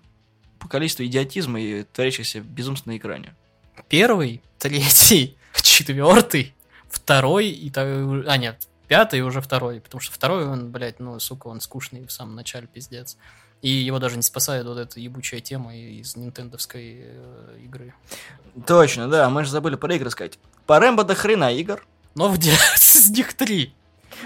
По 0.58 0.68
количеству 0.68 1.04
идиотизма 1.04 1.60
и 1.60 1.84
творящихся 1.84 2.40
безумств 2.40 2.86
на 2.86 2.96
экране. 2.96 3.34
Первый, 3.88 4.42
третий, 4.58 5.36
четвертый, 5.62 6.54
второй 6.90 7.48
и 7.48 7.72
а 7.76 8.36
нет, 8.36 8.68
пятый 8.88 9.20
и 9.20 9.22
уже 9.22 9.40
второй, 9.40 9.80
потому 9.80 10.00
что 10.00 10.12
второй 10.12 10.46
он, 10.46 10.70
блядь, 10.70 10.98
ну 11.00 11.18
сука, 11.20 11.46
он 11.46 11.60
скучный 11.60 12.04
в 12.06 12.12
самом 12.12 12.34
начале 12.34 12.66
пиздец. 12.66 13.16
И 13.62 13.70
его 13.70 13.98
даже 14.00 14.16
не 14.16 14.22
спасает 14.22 14.66
вот 14.66 14.76
эта 14.76 15.00
ебучая 15.00 15.40
тема 15.40 15.74
из 15.74 16.16
нинтендовской 16.16 17.04
э, 17.04 17.58
игры. 17.64 17.94
Точно, 18.66 19.08
да, 19.08 19.30
мы 19.30 19.44
же 19.44 19.50
забыли 19.50 19.76
про 19.76 19.94
игры 19.94 20.10
сказать. 20.10 20.38
По 20.66 20.78
Рэмбо 20.78 21.04
до 21.04 21.14
хрена 21.14 21.52
игр. 21.52 21.84
Но 22.14 22.28
в 22.28 22.38
из 22.38 23.10
них 23.16 23.34
три. 23.34 23.72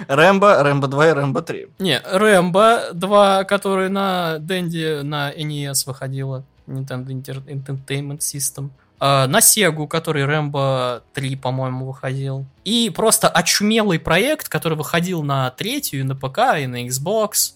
Рэмбо, 0.08 0.62
Рэмбо 0.62 0.88
2 0.88 1.08
и 1.08 1.12
Рэмбо 1.12 1.42
3. 1.42 1.68
Не, 1.78 2.00
Рэмбо 2.00 2.88
2, 2.92 3.44
который 3.44 3.88
на 3.88 4.38
Денди 4.38 5.02
на 5.02 5.32
NES 5.32 5.86
выходила. 5.86 6.44
Nintendo 6.66 7.06
Entertainment 7.46 8.18
System. 8.18 8.70
А, 8.98 9.26
на 9.26 9.40
Сегу, 9.40 9.86
который 9.86 10.24
Рэмбо 10.24 11.02
3, 11.14 11.36
по-моему, 11.36 11.86
выходил. 11.86 12.44
И 12.64 12.90
просто 12.94 13.28
очумелый 13.28 13.98
проект, 13.98 14.48
который 14.48 14.76
выходил 14.76 15.22
на 15.22 15.50
третью, 15.50 16.04
на 16.06 16.16
ПК, 16.16 16.58
и 16.58 16.66
на 16.66 16.86
Xbox. 16.86 17.54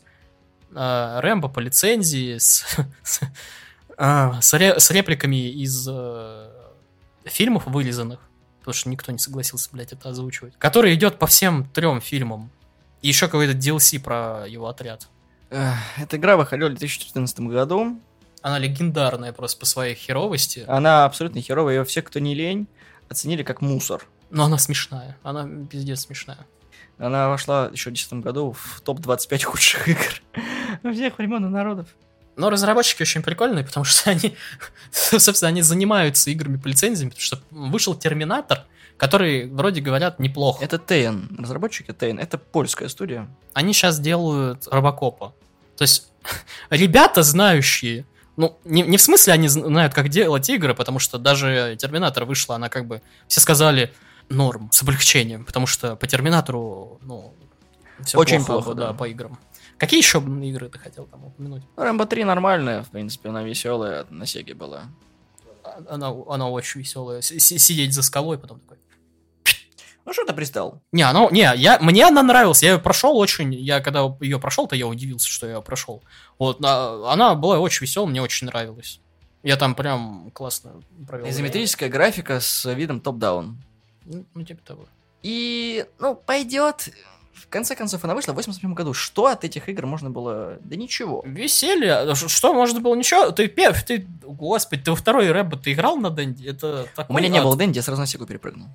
А, 0.75 1.21
Рэмбо 1.21 1.49
по 1.49 1.59
лицензии 1.61 2.39
с, 2.39 2.65
с, 3.03 3.21
а, 3.97 4.41
с 4.41 4.53
ре- 4.55 4.79
с 4.79 4.91
репликами 4.91 5.49
из 5.51 5.87
э, 5.91 6.51
фильмов 7.25 7.67
вырезанных. 7.67 8.21
Потому 8.61 8.75
что 8.75 8.89
никто 8.91 9.11
не 9.13 9.19
согласился, 9.19 9.69
блядь, 9.73 9.93
это 9.93 10.11
озвучивать. 10.11 10.55
Который 10.59 10.95
идет 10.95 11.19
по 11.19 11.27
всем 11.27 11.65
трем 11.65 12.01
фильмам. 12.01 12.51
И 13.03 13.09
еще 13.09 13.27
какой-то 13.27 13.55
DLC 13.55 13.99
про 14.01 14.45
его 14.47 14.69
отряд. 14.69 15.09
Эх, 15.49 15.75
Эта 15.97 16.17
игра 16.19 16.37
выходила 16.37 16.69
в 16.69 16.73
2014 16.75 17.41
году. 17.41 17.99
Она 18.43 18.59
легендарная 18.59 19.33
просто 19.33 19.59
по 19.61 19.67
своей 19.67 19.95
херовости. 19.95 20.65
Она 20.69 21.05
абсолютно 21.05 21.41
херовая, 21.41 21.77
ее 21.77 21.85
все, 21.85 22.03
кто 22.03 22.21
не 22.21 22.35
лень, 22.35 22.69
оценили 23.09 23.43
как 23.43 23.61
мусор. 23.61 24.07
Но 24.31 24.45
она 24.45 24.59
смешная. 24.59 25.19
Она 25.23 25.49
пиздец 25.67 26.01
смешная. 26.01 26.47
Она 27.01 27.31
вошла 27.31 27.71
еще 27.73 27.89
в 27.89 27.95
2010 27.95 28.25
году 28.25 28.53
в 28.53 28.83
топ-25 28.83 29.43
худших 29.43 29.89
игр 29.89 30.23
всех 30.93 31.17
времен 31.17 31.47
и 31.47 31.49
народов. 31.49 31.89
Но 32.37 32.51
разработчики 32.51 33.03
очень 33.03 33.23
прикольные, 33.23 33.65
потому 33.65 33.85
что 33.85 34.11
они, 34.11 34.37
собственно, 34.91 35.49
они 35.49 35.63
занимаются 35.63 36.31
играми 36.31 36.59
по 36.59 36.69
лицензиям, 36.69 37.11
потому 37.11 37.23
что 37.23 37.41
вышел 37.51 37.95
Терминатор, 37.95 38.67
который, 38.99 39.49
вроде 39.49 39.81
говорят, 39.81 40.19
неплохо. 40.19 40.63
Это 40.63 40.79
Тейн, 40.79 41.37
разработчики 41.39 41.93
Тейн, 41.93 42.19
это 42.19 42.37
польская 42.37 42.89
студия. 42.91 43.29
Они 43.55 43.73
сейчас 43.73 43.99
делают 43.99 44.69
Робокопа. 44.71 45.35
То 45.79 45.83
есть 45.83 46.13
ребята, 46.71 47.23
знающие, 47.23 48.05
ну, 48.37 48.59
не, 48.65 48.83
не 48.83 48.99
в 48.99 49.03
смысле 49.03 49.33
они 49.33 49.49
знают, 49.49 49.95
как 49.95 50.11
делать 50.11 50.51
игры, 50.51 50.75
потому 50.75 50.99
что 50.99 51.17
даже 51.17 51.77
Терминатор 51.79 52.27
вышла, 52.27 52.57
она 52.57 52.69
как 52.69 52.87
бы, 52.87 53.01
все 53.27 53.41
сказали, 53.41 53.91
норм, 54.31 54.71
с 54.73 54.83
облегчением, 54.83 55.45
потому 55.45 55.67
что 55.67 55.97
по 55.97 56.07
Терминатору, 56.07 56.99
ну, 57.03 57.35
все 58.05 58.19
Очень 58.19 58.39
плохо, 58.45 58.63
плохо, 58.63 58.75
да, 58.75 58.87
да. 58.89 58.93
по 58.95 59.09
играм. 59.09 59.39
Какие 59.77 59.99
еще 60.01 60.19
игры 60.19 60.69
ты 60.69 60.79
хотел 60.79 61.07
там 61.07 61.25
упомянуть? 61.27 61.63
Рэмбо 61.77 62.07
3 62.07 62.25
нормальная, 62.25 62.83
в 62.83 62.89
принципе, 62.91 63.29
она 63.31 63.43
веселая, 63.43 64.07
на 64.11 64.27
Сеге 64.27 64.55
была. 64.55 64.85
А- 65.65 65.83
Она, 65.95 66.13
она 66.29 66.49
очень 66.49 66.81
веселая. 66.81 67.21
С- 67.21 67.31
с- 67.33 67.59
Сидеть 67.59 67.93
за 67.95 68.03
скалой, 68.03 68.39
потом 68.39 68.61
такой. 68.61 68.79
Ну 70.07 70.13
что 70.13 70.25
ты 70.25 70.33
пристал? 70.33 70.81
Не, 70.93 71.03
она, 71.03 71.29
не, 71.31 71.41
я, 71.57 71.79
мне 71.81 72.07
она 72.07 72.23
нравилась, 72.23 72.63
я 72.63 72.73
ее 72.73 72.79
прошел 72.79 73.17
очень, 73.19 73.55
я 73.55 73.81
когда 73.81 74.15
ее 74.21 74.39
прошел, 74.39 74.67
то 74.67 74.75
я 74.77 74.87
удивился, 74.87 75.29
что 75.29 75.47
я 75.47 75.55
ее 75.57 75.63
прошел. 75.63 76.03
Вот, 76.39 76.59
а- 76.65 77.13
она 77.13 77.35
была 77.35 77.59
очень 77.59 77.85
веселая, 77.87 78.09
мне 78.11 78.23
очень 78.23 78.47
нравилась. 78.47 79.01
Я 79.43 79.57
там 79.57 79.75
прям 79.75 80.31
классно 80.33 80.83
провел. 81.07 81.29
Изометрическая 81.29 81.89
графика 81.89 82.41
с 82.41 82.71
видом 82.75 83.01
топ-даун. 83.01 83.63
Ну, 84.11 84.25
ну, 84.35 84.43
типа 84.45 84.61
того. 84.67 84.87
И, 85.23 85.87
ну, 85.99 86.15
пойдет. 86.15 86.89
В 87.33 87.47
конце 87.49 87.75
концов, 87.75 88.05
она 88.05 88.15
вышла 88.15 88.33
в 88.33 88.37
87 88.37 88.75
году. 88.75 88.93
Что 88.93 89.27
от 89.27 89.45
этих 89.45 89.69
игр 89.69 89.87
можно 89.87 90.11
было? 90.11 90.59
Да 90.61 90.77
ничего. 90.77 91.23
Веселье. 91.25 92.15
Ш- 92.15 92.29
Что, 92.29 92.53
может 92.53 92.83
было 92.83 92.95
ничего? 92.95 93.31
Ты 93.31 93.49
первый, 93.49 93.81
ты, 93.83 94.07
господи, 94.23 94.83
ты 94.83 94.91
во 94.91 94.97
второй 94.97 95.31
рэп, 95.31 95.61
ты 95.63 95.73
играл 95.73 95.97
на 95.97 96.11
Дэнди? 96.11 96.47
Это 96.47 96.87
У 96.93 96.97
такой 96.97 97.17
меня 97.17 97.29
не 97.29 97.41
было 97.41 97.57
Дэнди, 97.57 97.77
я 97.79 97.83
сразу 97.83 98.01
на 98.01 98.07
Сегу 98.07 98.27
перепрыгнул. 98.27 98.69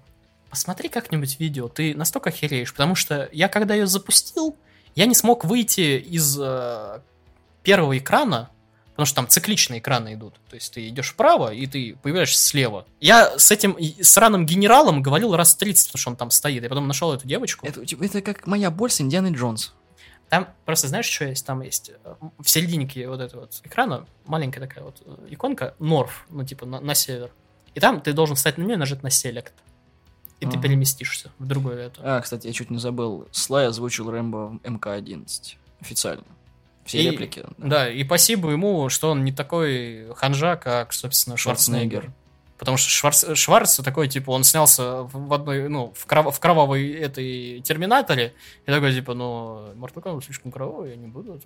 Посмотри 0.49 0.87
как-нибудь 0.89 1.37
видео, 1.39 1.67
ты 1.67 1.93
настолько 1.95 2.29
охереешь, 2.29 2.71
потому 2.71 2.95
что 2.95 3.29
я 3.33 3.49
когда 3.49 3.73
ее 3.75 3.87
запустил, 3.87 4.55
я 4.95 5.05
не 5.05 5.13
смог 5.15 5.43
выйти 5.43 5.97
из 5.99 6.39
э, 6.41 7.01
первого 7.61 7.97
экрана, 7.97 8.49
потому 8.95 9.05
что 9.07 9.15
там 9.17 9.27
цикличные 9.27 9.79
экраны 9.79 10.13
идут. 10.13 10.35
То 10.49 10.55
есть 10.55 10.73
ты 10.73 10.87
идешь 10.87 11.09
вправо, 11.09 11.53
и 11.53 11.67
ты 11.67 11.97
появляешься 12.01 12.41
слева. 12.41 12.85
Я 13.01 13.37
с 13.37 13.51
этим 13.51 13.77
сраным 14.01 14.45
генералом 14.45 15.01
говорил 15.01 15.35
раз 15.35 15.55
30, 15.55 15.87
потому 15.89 15.99
что 15.99 16.09
он 16.11 16.15
там 16.15 16.31
стоит. 16.31 16.63
Я 16.63 16.69
потом 16.69 16.87
нашел 16.87 17.13
эту 17.13 17.27
девочку. 17.27 17.67
Это, 17.67 17.85
типа, 17.85 18.05
это 18.05 18.21
как 18.21 18.47
моя 18.47 18.71
боль 18.71 18.89
с 18.89 19.01
Индианой 19.01 19.33
Джонс. 19.33 19.73
Там 20.29 20.47
просто 20.63 20.87
знаешь, 20.87 21.05
что 21.05 21.25
есть? 21.25 21.45
Там 21.45 21.61
есть 21.61 21.91
э, 22.03 22.15
в 22.39 22.49
серединке 22.49 23.07
вот 23.07 23.19
этого 23.19 23.41
вот 23.41 23.59
экрана 23.63 24.07
маленькая 24.25 24.61
такая 24.61 24.83
вот 24.83 25.01
э, 25.05 25.27
иконка 25.29 25.75
Норф, 25.79 26.25
ну 26.29 26.43
типа 26.45 26.65
на, 26.65 26.79
на 26.79 26.95
север. 26.95 27.31
И 27.73 27.79
там 27.79 27.99
ты 28.01 28.13
должен 28.13 28.35
встать 28.35 28.57
на 28.57 28.63
нее 28.63 28.75
и 28.75 28.77
нажать 28.77 29.03
на 29.03 29.09
Select. 29.09 29.51
И 30.39 30.45
ты 30.45 30.53
Ага. 30.53 30.61
переместишься 30.61 31.31
в 31.37 31.45
другое 31.45 31.87
это. 31.87 32.01
А, 32.03 32.21
кстати, 32.21 32.47
я 32.47 32.53
чуть 32.53 32.69
не 32.71 32.79
забыл. 32.79 33.27
Слай 33.31 33.67
озвучил 33.67 34.09
Рэмбо 34.09 34.59
в 34.63 34.69
МК-11. 34.69 35.55
Официально. 35.79 36.23
Все 36.85 36.99
И- 37.01 37.09
реплики. 37.09 37.43
Да, 37.57 37.89
и 37.89 38.03
спасибо 38.05 38.51
ему, 38.51 38.89
что 38.89 39.11
он 39.11 39.25
не 39.25 39.31
такой 39.31 40.07
ханжа, 40.15 40.55
как, 40.55 40.93
собственно, 40.93 41.35
Шварценеггер. 41.35 42.01
Шварценеггер. 42.01 42.13
Потому 42.57 42.77
что 42.77 42.89
Шварц, 42.89 43.25
Шварц 43.35 43.75
такой, 43.81 44.07
типа, 44.07 44.29
он 44.31 44.45
снялся 44.45 45.01
в 45.03 45.33
одной, 45.33 45.67
ну, 45.67 45.93
в, 45.93 46.07
кров- 46.07 46.31
в 46.31 46.39
кровавой 46.39 46.89
этой 46.93 47.59
Терминаторе, 47.59 48.33
и 48.65 48.71
такой, 48.71 48.93
типа, 48.93 49.13
ну, 49.13 49.73
Mortal 49.75 50.01
Kombat 50.01 50.23
слишком 50.23 50.53
кровавый, 50.53 50.91
я 50.91 50.95
не 50.95 51.07
буду. 51.07 51.37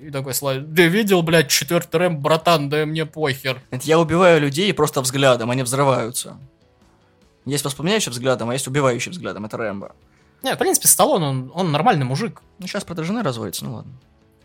И 0.00 0.10
такой, 0.10 0.32
ты 0.32 0.88
видел, 0.88 1.22
блядь, 1.22 1.48
четвертый 1.48 1.96
рэм, 1.98 2.18
братан, 2.20 2.68
да 2.68 2.84
мне 2.84 3.06
похер. 3.06 3.62
Это 3.70 3.86
я 3.86 4.00
убиваю 4.00 4.40
людей 4.40 4.74
просто 4.74 5.02
взглядом, 5.02 5.52
они 5.52 5.62
взрываются. 5.62 6.36
Есть 7.44 7.64
воспламеняющий 7.64 8.10
взглядом, 8.10 8.50
а 8.50 8.52
есть 8.54 8.66
убивающий 8.66 9.12
взглядом. 9.12 9.44
Это 9.44 9.56
Рэмбо. 9.56 9.92
Не, 10.42 10.54
в 10.54 10.58
принципе, 10.58 10.88
Сталлоне, 10.88 11.26
он, 11.26 11.52
он 11.54 11.70
нормальный 11.70 12.04
мужик. 12.04 12.42
Ну, 12.58 12.66
сейчас 12.66 12.82
правда 12.84 13.04
жены 13.04 13.22
разводится, 13.22 13.64
ну 13.64 13.74
ладно. 13.76 13.92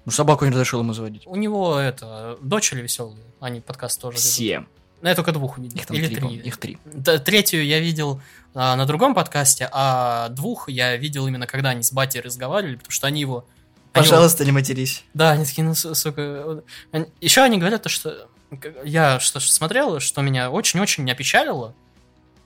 Ну, 0.05 0.11
собаку 0.11 0.45
не 0.45 0.51
разрешил 0.51 0.79
ему 0.79 0.93
заводить. 0.93 1.23
У 1.25 1.35
него, 1.35 1.77
это, 1.79 2.37
дочери 2.41 2.81
веселые, 2.81 3.17
они 3.39 3.59
подкаст 3.61 3.99
тоже 3.99 4.17
ведут. 4.17 4.29
Все. 4.29 4.65
Ну, 5.01 5.09
я 5.09 5.15
только 5.15 5.31
двух 5.31 5.57
видел. 5.57 5.77
Их 5.77 5.85
там 5.85 5.97
Или 5.97 6.07
три, 6.07 6.15
три. 6.15 6.35
Их 6.37 6.57
три. 6.57 6.77
Да, 6.85 7.17
Третью 7.19 7.65
я 7.65 7.79
видел 7.79 8.21
а, 8.53 8.75
на 8.75 8.85
другом 8.85 9.13
подкасте, 9.13 9.67
а 9.71 10.29
двух 10.29 10.69
я 10.69 10.95
видел 10.95 11.27
именно 11.27 11.47
когда 11.47 11.69
они 11.69 11.83
с 11.83 11.91
батей 11.91 12.21
разговаривали, 12.21 12.75
потому 12.75 12.91
что 12.91 13.07
они 13.07 13.21
его... 13.21 13.45
они 13.93 14.05
его- 14.05 14.11
Пожалуйста, 14.15 14.45
не 14.45 14.51
матерись. 14.51 15.03
да, 15.13 15.31
они 15.31 15.45
такие, 15.45 15.63
ну, 15.63 15.75
су- 15.75 15.93
сука... 15.95 16.63
Еще 17.21 17.41
они 17.41 17.57
говорят 17.57 17.83
то, 17.83 17.89
что... 17.89 18.29
Я 18.83 19.19
что 19.19 19.39
смотрел, 19.39 19.99
что 19.99 20.21
меня 20.21 20.49
очень-очень 20.49 21.09
опечалило, 21.11 21.75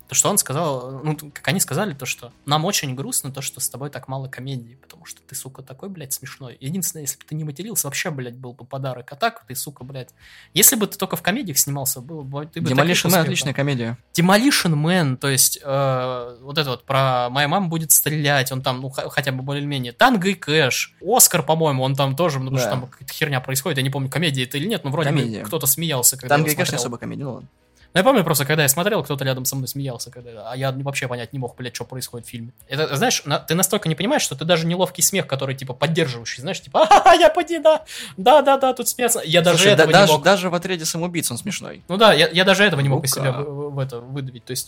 то, 0.10 0.16
что 0.16 0.28
он 0.32 0.39
сказал, 0.39 1.01
ну, 1.03 1.16
как 1.16 1.47
они 1.47 1.60
сказали, 1.60 1.93
то, 1.93 2.07
что 2.07 2.34
нам 2.47 2.66
очень 2.66 2.95
грустно 2.95 3.32
то, 3.32 3.41
что 3.41 3.60
с 3.60 3.70
тобой 3.70 3.91
так 3.91 4.07
мало 4.07 4.28
комедии, 4.28 4.76
потому 4.82 5.05
что 5.05 5.22
ты, 5.22 5.36
сука, 5.36 5.62
такой, 5.62 5.89
блядь, 5.89 6.14
смешной. 6.14 6.57
Единственное, 6.60 7.03
если 7.03 7.20
бы 7.20 7.26
ты 7.26 7.36
не 7.36 7.43
матерился, 7.43 7.86
вообще, 7.86 8.10
блядь, 8.10 8.36
был 8.36 8.53
бы 8.53 8.66
подарок. 8.66 9.12
А 9.12 9.16
так, 9.16 9.45
ты, 9.47 9.53
сука, 9.55 9.84
блядь, 9.84 10.10
если 10.55 10.76
бы 10.76 10.88
ты 10.88 10.97
только 10.97 11.16
в 11.16 11.22
комедиях 11.22 11.60
снимался, 11.60 12.01
было 12.01 12.24
бы... 12.24 12.47
Ты 12.47 12.60
бы 12.60 12.72
Demolition 12.72 13.12
Man 13.12 13.20
отличная 13.20 13.53
комедия. 13.53 13.99
Demolition 14.18 14.74
Man, 14.74 15.16
то 15.16 15.30
есть 15.30 15.60
э, 15.64 16.38
вот 16.41 16.57
это 16.57 16.72
вот 16.72 16.86
про 16.86 17.30
«Моя 17.30 17.47
мама 17.47 17.68
будет 17.68 17.91
стрелять», 17.91 18.51
он 18.51 18.64
там, 18.64 18.82
ну, 18.82 18.89
хотя 18.89 19.32
бы 19.32 19.43
более-менее. 19.43 19.93
Танго 19.93 20.30
и 20.30 20.34
Кэш. 20.34 20.95
Оскар, 21.05 21.43
по-моему, 21.43 21.84
он 21.84 21.95
там 21.95 22.16
тоже, 22.16 22.39
потому 22.39 22.57
Да. 22.57 22.62
что 22.62 22.70
там 22.72 22.88
какая-то 22.88 23.14
херня 23.14 23.39
происходит, 23.41 23.78
я 23.78 23.84
не 23.84 23.91
помню, 23.91 24.10
комедия 24.10 24.43
это 24.45 24.57
или 24.57 24.66
нет, 24.68 24.84
но 24.84 24.89
вроде 24.89 25.12
бы 25.12 25.18
Комедия. 25.20 25.43
кто-то 25.43 25.68
смеялся, 25.68 26.18
когда 26.18 26.30
Там, 26.36 26.45
его 26.45 26.55
конечно, 26.55 26.74
не 26.74 26.78
особо 26.80 26.97
комедия, 26.97 27.26
ну 27.26 27.34
ладно. 27.34 27.49
Ну, 27.94 28.00
я 28.00 28.04
помню 28.04 28.24
просто, 28.24 28.46
когда 28.46 28.62
я 28.64 28.70
смотрел, 28.70 29.04
кто-то 29.04 29.26
рядом 29.26 29.46
со 29.46 29.56
мной 29.56 29.68
смеялся, 29.68 30.12
когда, 30.12 30.52
а 30.52 30.56
я 30.56 30.72
вообще 30.72 31.08
понять 31.08 31.34
не 31.34 31.40
мог, 31.40 31.56
блядь, 31.56 31.76
что 31.76 31.86
происходит 31.86 32.28
в 32.28 32.30
фильме. 32.30 32.52
Это, 32.68 32.96
знаешь, 32.96 33.24
на- 33.26 33.40
ты 33.40 33.56
настолько 33.56 33.90
не 33.90 33.96
понимаешь, 33.96 34.22
что 34.22 34.36
ты 34.36 34.46
даже 34.46 34.68
неловкий 34.68 35.02
смех, 35.04 35.26
который, 35.26 35.56
типа, 35.56 35.74
поддерживающий, 35.74 36.42
знаешь, 36.42 36.62
типа, 36.62 36.86
а 36.88 37.16
я 37.16 37.30
поди, 37.30 37.58
да, 37.58 37.84
да-да-да, 38.16 38.74
тут 38.74 38.88
смеяться. 38.88 39.22
Я 39.26 39.42
даже 39.42 39.58
Слушай, 39.58 39.76
да- 39.76 39.84
этого 39.84 39.92
даже, 39.94 40.12
не 40.12 40.18
мог. 40.18 40.24
даже 40.24 40.50
в 40.50 40.56
отряде 40.56 40.86
самоубийц 40.86 41.32
он 41.32 41.38
смешной. 41.40 41.84
Ну 41.88 41.98
да, 41.98 42.14
я, 42.14 42.28
я 42.30 42.44
даже 42.46 42.64
этого 42.64 42.82
не 42.82 42.90
мог 42.90 43.04
из 43.06 43.12
себя 43.12 43.32
в, 43.32 43.72
в- 43.72 43.80
это 43.80 44.00
выдавить. 44.00 44.46
То 44.46 44.52
есть, 44.52 44.68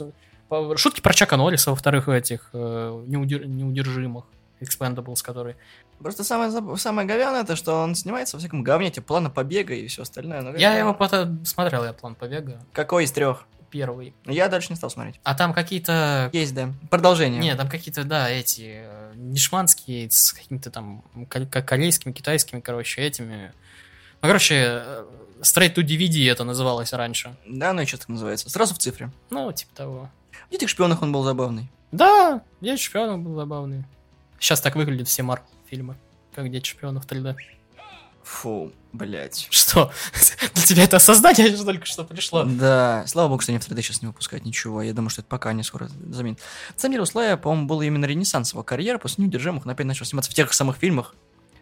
ну, 0.49 0.77
шутки 0.77 0.99
про 1.01 1.13
Чака 1.13 1.37
Норриса, 1.37 1.69
во-вторых, 1.69 2.07
этих 2.09 2.49
э, 2.53 3.03
неудер- 3.07 3.45
неудержимых. 3.45 4.25
Expendables, 4.61 5.23
который... 5.23 5.55
Просто 6.01 6.23
самое, 6.23 6.77
самое 6.77 7.07
говяное, 7.07 7.41
это 7.43 7.55
что 7.55 7.73
он 7.83 7.95
снимается 7.95 8.35
во 8.35 8.39
всяком 8.39 8.63
говне, 8.63 8.89
типа 8.91 9.07
плана 9.07 9.29
побега 9.29 9.73
и 9.73 9.87
все 9.87 10.01
остальное. 10.01 10.41
Ну, 10.41 10.55
Я 10.55 10.75
его 10.77 10.93
потом 10.93 11.45
смотрел, 11.45 11.83
я 11.83 11.93
план 11.93 12.15
побега. 12.15 12.59
Какой 12.73 13.03
из 13.05 13.11
трех? 13.11 13.45
Первый. 13.69 14.13
Я 14.25 14.49
дальше 14.49 14.67
не 14.71 14.75
стал 14.75 14.89
смотреть. 14.89 15.19
А 15.23 15.33
там 15.33 15.53
какие-то... 15.53 16.29
Есть, 16.33 16.53
да. 16.53 16.73
Продолжение. 16.89 17.39
Нет, 17.41 17.57
там 17.57 17.69
какие-то, 17.69 18.03
да, 18.03 18.29
эти 18.29 18.81
э, 18.83 19.11
дешманские, 19.15 20.11
с 20.11 20.33
какими-то 20.33 20.71
там 20.71 21.03
ко- 21.29 21.45
ко- 21.45 21.61
корейскими, 21.61 22.11
китайскими, 22.11 22.59
короче, 22.59 23.01
этими. 23.01 23.53
Ну, 24.21 24.27
короче, 24.27 24.55
э, 24.85 25.05
Straight 25.41 25.73
to 25.75 25.83
DVD 25.83 26.29
это 26.31 26.43
называлось 26.43 26.91
раньше. 26.93 27.33
Да, 27.47 27.71
ну 27.73 27.81
и 27.81 27.85
что 27.85 27.97
так 27.97 28.09
называется. 28.09 28.49
Сразу 28.49 28.73
в 28.75 28.77
цифре. 28.77 29.09
Ну, 29.29 29.51
типа 29.53 29.71
того. 29.73 30.09
В 30.49 30.51
«Детях 30.51 30.67
шпионах» 30.69 31.01
он 31.01 31.11
был 31.13 31.23
забавный. 31.23 31.69
Да, 31.91 32.41
Дед 32.59 32.79
шпионов 32.79 33.19
был 33.21 33.35
забавный. 33.35 33.85
Сейчас 34.41 34.59
так 34.59 34.75
выглядят 34.75 35.07
все 35.07 35.21
Марвел 35.21 35.45
фильмы, 35.69 35.95
как 36.33 36.49
Дед 36.49 36.65
шпионов 36.65 37.05
3D. 37.05 37.35
Фу, 38.23 38.71
блять. 38.91 39.47
Что? 39.51 39.91
Для 40.55 40.63
тебя 40.63 40.83
это 40.83 40.97
осознание 40.97 41.55
что 41.55 41.63
только 41.63 41.85
что 41.85 42.03
пришло? 42.03 42.43
Да, 42.43 43.03
слава 43.05 43.29
богу, 43.29 43.41
что 43.41 43.51
они 43.51 43.59
в 43.59 43.69
3D 43.69 43.81
сейчас 43.83 44.01
не 44.01 44.07
выпускают 44.07 44.43
ничего. 44.43 44.81
Я 44.81 44.93
думаю, 44.93 45.11
что 45.11 45.21
это 45.21 45.29
пока 45.29 45.53
не 45.53 45.61
скоро 45.61 45.89
заменит. 46.09 46.39
На 46.73 46.79
самом 46.79 46.93
деле, 46.93 47.03
у 47.03 47.05
Слая, 47.05 47.37
по-моему, 47.37 47.67
был 47.67 47.81
именно 47.81 48.05
ренессанс 48.05 48.53
его 48.53 48.63
карьеры. 48.63 48.97
После 48.97 49.23
неудержимых 49.23 49.65
он 49.65 49.71
опять 49.71 49.85
начал 49.85 50.05
сниматься 50.05 50.31
в 50.31 50.33
тех 50.33 50.47
же 50.49 50.55
самых 50.55 50.77
фильмах, 50.77 51.13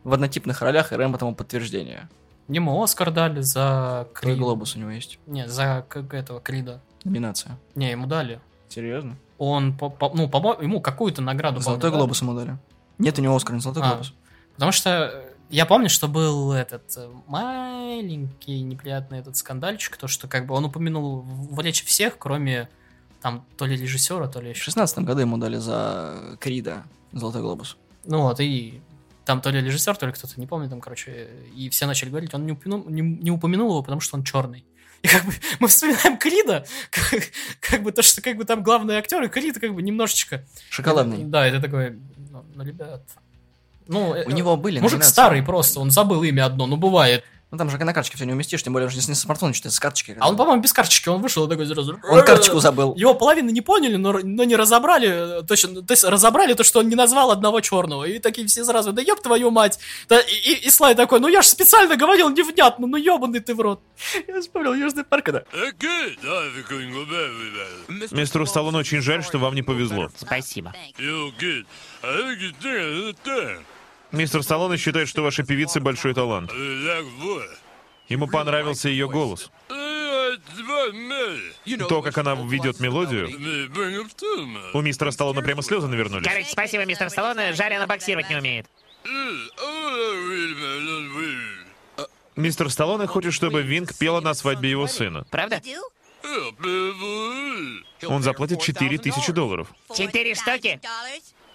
в 0.05 0.13
однотипных 0.13 0.61
ролях, 0.61 0.93
и 0.93 0.95
Рэмбо 0.95 1.17
тому 1.17 1.35
подтверждение. 1.35 2.09
Ему 2.47 2.81
Оскар 2.81 3.11
дали 3.11 3.41
за 3.41 4.07
Крид. 4.13 4.37
глобус 4.37 4.77
у 4.77 4.79
него 4.79 4.91
есть. 4.91 5.19
Не, 5.27 5.49
за 5.49 5.85
как 5.89 6.13
этого 6.13 6.39
Крида. 6.39 6.81
Номинация. 7.03 7.59
Не, 7.75 7.91
ему 7.91 8.07
дали. 8.07 8.39
Серьезно? 8.69 9.17
Он, 9.39 9.75
по- 9.75 9.89
по- 9.89 10.11
ну, 10.13 10.29
по 10.29 10.61
ему 10.61 10.81
какую-то 10.81 11.21
награду, 11.21 11.59
Золотой 11.61 11.89
дали. 11.89 11.99
глобус 12.01 12.21
ему 12.21 12.33
дали. 12.35 12.57
Нет 12.99 13.17
у 13.17 13.21
него 13.21 13.35
Оскара, 13.35 13.55
не 13.55 13.61
золотой 13.61 13.83
А. 13.83 13.87
глобус. 13.87 14.13
Потому 14.53 14.71
что 14.73 15.25
я 15.49 15.65
помню, 15.65 15.89
что 15.89 16.07
был 16.07 16.51
этот 16.51 16.83
э, 16.97 17.07
маленький 17.27 18.61
неприятный 18.61 19.19
этот 19.19 19.37
скандальчик, 19.37 19.97
то, 19.97 20.07
что 20.07 20.27
как 20.27 20.45
бы 20.45 20.53
он 20.55 20.65
упомянул 20.65 21.21
в 21.21 21.59
речи 21.61 21.85
всех, 21.85 22.17
кроме 22.17 22.69
там 23.21 23.45
то 23.57 23.65
ли 23.65 23.75
режиссера, 23.77 24.27
то 24.27 24.41
ли 24.41 24.47
В 24.47 24.55
еще. 24.55 24.63
шестнадцатом 24.65 25.05
году 25.05 25.21
ему 25.21 25.37
дали 25.37 25.57
за 25.57 26.37
Крида 26.39 26.83
золотой 27.11 27.41
глобус. 27.41 27.77
Ну 28.05 28.21
вот, 28.23 28.39
и 28.39 28.81
там 29.25 29.41
то 29.41 29.49
ли 29.49 29.61
режиссер, 29.61 29.95
то 29.97 30.05
ли 30.05 30.11
кто-то, 30.11 30.39
не 30.39 30.47
помню, 30.47 30.69
там, 30.69 30.81
короче, 30.81 31.29
и 31.55 31.69
все 31.69 31.85
начали 31.85 32.09
говорить, 32.09 32.33
он 32.33 32.45
не 32.45 32.51
упомянул, 32.53 32.85
не, 32.89 33.01
не 33.01 33.31
упомянул 33.31 33.69
его, 33.69 33.83
потому 33.83 34.01
что 34.01 34.17
он 34.17 34.23
черный. 34.23 34.65
И 35.01 35.07
как 35.07 35.25
бы 35.25 35.33
мы 35.59 35.67
вспоминаем 35.67 36.17
Крида, 36.17 36.65
как, 36.91 37.23
как 37.59 37.83
бы 37.83 37.91
то, 37.91 38.01
что 38.01 38.21
как 38.21 38.37
бы 38.37 38.45
там 38.45 38.63
главный 38.63 38.97
актер, 38.97 39.23
и 39.23 39.27
Крид 39.29 39.59
как 39.59 39.73
бы 39.73 39.81
немножечко... 39.81 40.45
Шоколадный. 40.69 41.23
Да, 41.23 41.45
это 41.47 41.61
такой, 41.61 41.97
ну, 42.31 42.45
ну, 42.53 42.63
ребят... 42.63 43.03
Ну, 43.87 44.15
У 44.25 44.31
него 44.31 44.55
были 44.55 44.79
Мужик 44.79 44.99
номинации. 44.99 45.11
старый 45.11 45.41
просто, 45.41 45.79
он 45.79 45.89
забыл 45.89 46.21
имя 46.23 46.45
одно, 46.45 46.67
ну 46.67 46.77
бывает. 46.77 47.23
Ну 47.51 47.57
там 47.57 47.67
же 47.69 47.77
на 47.79 47.93
карточке 47.93 48.15
все 48.15 48.25
не 48.25 48.33
уместишь, 48.33 48.61
тем 48.61 48.73
более 48.73 48.85
он 48.85 48.91
же 48.91 48.97
не 48.97 49.15
с 49.15 49.19
смартфона 49.19 49.53
что-то 49.53 49.71
с 49.73 49.79
карточки. 49.79 50.15
А 50.19 50.29
он, 50.29 50.37
по-моему, 50.37 50.61
без 50.61 50.71
карточки, 50.71 51.09
он 51.09 51.19
вышел 51.19 51.47
такой 51.47 51.65
сразу... 51.65 51.99
Он 52.07 52.23
карточку 52.23 52.59
забыл. 52.59 52.93
Его 52.95 53.15
половины 53.15 53.49
не 53.49 53.61
поняли, 53.61 53.95
но, 53.95 54.19
но 54.21 54.43
не 54.43 54.55
разобрали, 54.55 55.43
точно, 55.47 55.81
то 55.81 55.91
есть 55.91 56.03
разобрали 56.03 56.53
то, 56.53 56.63
что 56.63 56.79
он 56.79 56.89
не 56.89 56.95
назвал 56.95 57.31
одного 57.31 57.61
черного. 57.61 58.03
И 58.03 58.19
такие 58.19 58.45
все 58.45 58.63
сразу, 58.63 58.93
да 58.93 59.01
ёб 59.01 59.21
твою 59.21 59.49
мать. 59.49 59.79
Да, 60.07 60.19
и, 60.19 60.51
и, 60.51 60.67
и 60.67 60.69
Слай 60.69 60.93
такой, 60.93 61.19
ну 61.19 61.27
я 61.27 61.41
ж 61.41 61.47
специально 61.47 61.95
говорил 61.95 62.29
невнятно, 62.29 62.85
ну 62.85 62.97
ёбаный 62.97 63.39
ты 63.39 63.55
в 63.55 63.61
рот. 63.61 63.81
Я 64.27 64.41
вспомнил 64.41 64.75
Южный 64.75 65.03
парк, 65.03 65.25
когда... 65.25 65.43
Мистеру 68.11 68.45
Сталлоне 68.45 68.77
очень 68.77 69.01
жаль, 69.01 69.23
что 69.23 69.39
вам 69.39 69.55
не 69.55 69.63
повезло. 69.63 70.09
Спасибо. 70.15 70.73
Мистер 74.11 74.43
Сталлоне 74.43 74.77
считает, 74.77 75.07
что 75.07 75.21
ваша 75.21 75.43
певица 75.43 75.79
большой 75.79 76.13
талант. 76.13 76.51
Ему 78.07 78.27
понравился 78.27 78.89
ее 78.89 79.07
голос. 79.07 79.51
То, 81.87 82.01
как 82.01 82.17
она 82.17 82.35
ведет 82.35 82.79
мелодию, 82.79 83.29
у 84.73 84.81
мистера 84.81 85.11
Сталлоне 85.11 85.41
прямо 85.41 85.61
слезы 85.61 85.87
навернулись. 85.87 86.27
Короче, 86.27 86.49
спасибо, 86.49 86.85
мистер 86.85 87.09
Сталлоне, 87.09 87.53
жарь 87.53 87.73
она 87.75 87.87
боксировать 87.87 88.29
не 88.29 88.35
умеет. 88.35 88.65
Мистер 92.35 92.69
Сталлоне 92.69 93.05
хочет, 93.05 93.33
чтобы 93.33 93.61
Винг 93.61 93.95
пела 93.97 94.21
на 94.21 94.33
свадьбе 94.33 94.69
его 94.69 94.87
сына. 94.87 95.25
Правда? 95.29 95.61
Он 98.07 98.23
заплатит 98.23 98.61
4000 98.61 99.31
долларов. 99.31 99.67
Четыре 99.95 100.35
штуки? 100.35 100.79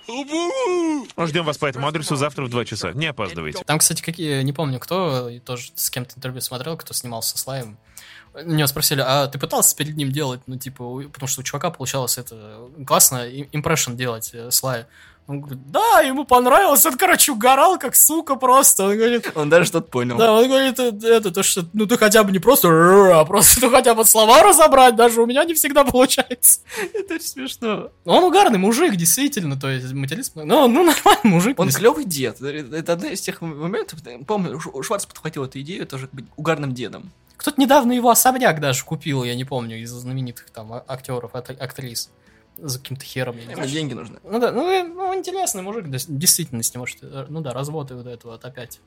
Ждем 0.07 1.45
вас 1.45 1.59
по 1.59 1.67
этому 1.67 1.87
адресу 1.87 2.17
завтра 2.17 2.45
в 2.45 2.51
2 2.51 2.65
часа. 2.65 2.93
Не 2.93 3.07
опаздывайте. 3.07 3.63
Там, 3.65 3.79
кстати, 3.79 4.03
какие, 4.03 4.43
не 4.43 4.53
помню 4.53 4.79
кто, 4.79 5.31
тоже 5.45 5.71
с 5.75 5.91
кем-то 5.91 6.17
интервью 6.17 6.41
смотрел, 6.41 6.77
кто 6.77 6.93
снимался 6.95 7.31
со 7.31 7.39
Слаем. 7.39 7.77
Меня 8.43 8.66
спросили, 8.66 9.03
а 9.07 9.26
ты 9.28 9.39
пытался 9.39 9.76
перед 9.76 9.97
ним 9.97 10.11
делать, 10.11 10.41
ну, 10.47 10.57
типа, 10.57 11.03
потому 11.12 11.28
что 11.28 11.41
у 11.41 11.45
чувака 11.45 11.70
получалось 11.70 12.18
это 12.18 12.68
классно, 12.87 13.28
импрессион 13.28 13.97
делать 13.97 14.30
э, 14.32 14.51
Слая. 14.51 14.89
Он 15.26 15.41
говорит, 15.41 15.70
да, 15.70 16.01
ему 16.01 16.26
понравилось, 16.26 16.85
он, 16.85 16.99
короче, 16.99 17.32
угорал, 17.32 17.78
как 17.78 17.97
сука 17.97 18.35
просто. 18.35 18.85
Он 18.85 18.97
говорит, 18.99 19.32
Он 19.35 19.49
даже 19.49 19.66
что-то 19.66 19.89
понял. 19.89 20.18
да, 20.18 20.35
он 20.35 20.47
говорит, 20.47 20.78
«Э, 20.78 20.93
это, 21.03 21.30
то, 21.30 21.43
что, 21.43 21.64
ну, 21.72 21.87
ты 21.87 21.97
хотя 21.97 22.24
бы 22.24 22.30
не 22.30 22.41
просто, 22.41 22.68
а 22.68 23.24
просто, 23.24 23.61
ну, 23.62 23.70
хотя 23.70 23.95
бы 23.95 24.05
слова 24.05 24.43
разобрать, 24.43 24.97
даже 24.97 25.22
у 25.22 25.26
меня 25.26 25.45
не 25.45 25.55
всегда 25.55 25.85
получается. 25.85 26.61
Это 26.93 27.14
очень 27.14 27.26
смешно. 27.26 27.89
Он 28.05 28.24
угарный 28.24 28.59
мужик, 28.59 28.97
действительно, 28.97 29.59
то 29.59 29.70
есть, 29.70 29.93
материст, 29.95 30.32
ну, 30.35 30.68
ну, 30.68 30.85
нормальный 30.85 31.30
мужик. 31.30 31.59
Он 31.59 31.70
клевый 31.70 32.05
дед. 32.05 32.43
Это 32.43 32.93
одна 32.93 33.09
из 33.09 33.22
тех 33.22 33.41
моментов, 33.41 34.01
помню, 34.26 34.61
Шварц 34.82 35.07
подхватил 35.07 35.45
эту 35.45 35.59
идею 35.61 35.87
тоже 35.87 36.09
быть 36.12 36.26
угарным 36.37 36.74
дедом. 36.74 37.11
Кто-то 37.45 37.61
недавно 37.61 37.93
его 37.93 38.09
особняк 38.09 38.59
даже 38.59 38.87
купил, 38.87 39.23
я 39.23 39.35
не 39.35 39.45
помню, 39.45 39.77
из 39.77 39.91
знаменитых 39.91 40.49
там 40.49 40.73
а- 40.73 40.83
актеров, 40.89 41.35
ак- 41.35 41.51
актрис. 41.61 42.11
За 42.57 42.79
каким-то 42.79 43.05
хером, 43.05 43.37
Ему 43.37 43.53
знаю. 43.53 43.69
деньги 43.69 43.93
нужны. 43.93 44.19
Ну 44.25 44.39
да, 44.39 44.51
ну, 44.51 44.67
э, 44.71 44.83
ну, 44.83 45.15
интересный 45.15 45.61
мужик, 45.61 45.89
да, 45.91 45.99
в 45.99 46.07
действительности, 46.09 46.79
может, 46.79 47.01
э, 47.03 47.27
ну 47.29 47.43
да, 47.43 47.53
развод 47.53 47.91
и 47.91 47.95
вот 47.95 48.07
это 48.07 48.27
вот 48.29 48.43
опять. 48.47 48.81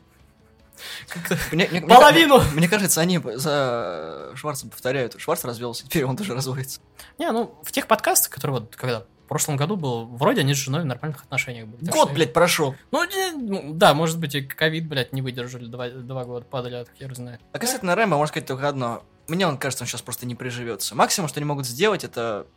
Мне- 1.51 1.67
мне- 1.69 1.81
мне- 1.81 1.87
Половину! 1.95 2.39
Мне, 2.39 2.51
мне 2.53 2.67
кажется, 2.67 2.99
они 2.99 3.21
за 3.35 4.31
Шварцем 4.33 4.71
повторяют. 4.71 5.13
Шварц 5.19 5.43
развелся, 5.45 5.83
теперь 5.85 6.05
он 6.05 6.17
тоже 6.17 6.33
разводится. 6.33 6.81
Не, 7.19 7.31
ну, 7.31 7.53
в 7.61 7.71
тех 7.71 7.85
подкастах, 7.85 8.31
которые 8.31 8.61
вот, 8.61 8.75
когда 8.75 9.05
в 9.27 9.29
прошлом 9.29 9.57
году 9.57 9.75
был, 9.75 10.05
вроде 10.05 10.39
они 10.39 10.53
с 10.53 10.57
женой 10.57 10.83
в 10.83 10.85
нормальных 10.85 11.21
отношениях 11.21 11.67
были. 11.67 11.83
Год, 11.91 12.05
что- 12.05 12.13
блядь, 12.13 12.31
прошел. 12.31 12.75
Ну, 12.91 13.03
не- 13.03 13.31
ну, 13.33 13.73
да, 13.73 13.93
может 13.93 14.17
быть, 14.19 14.33
и 14.35 14.41
ковид, 14.41 14.87
блядь, 14.87 15.11
не 15.11 15.21
выдержали 15.21 15.65
два, 15.65 15.89
два 15.89 16.23
года 16.23 16.45
подряд, 16.45 16.87
хер 16.97 17.13
знает. 17.13 17.41
А 17.51 17.59
касательно 17.59 17.93
Рэмбо, 17.93 18.15
можно 18.15 18.27
сказать 18.31 18.47
только 18.47 18.69
одно. 18.69 19.03
Мне 19.27 19.45
он 19.45 19.57
кажется, 19.57 19.83
он 19.83 19.87
сейчас 19.89 20.01
просто 20.01 20.25
не 20.25 20.33
приживется. 20.35 20.95
Максимум, 20.95 21.27
что 21.27 21.41
они 21.41 21.45
могут 21.45 21.65
сделать, 21.67 22.05
это 22.05 22.47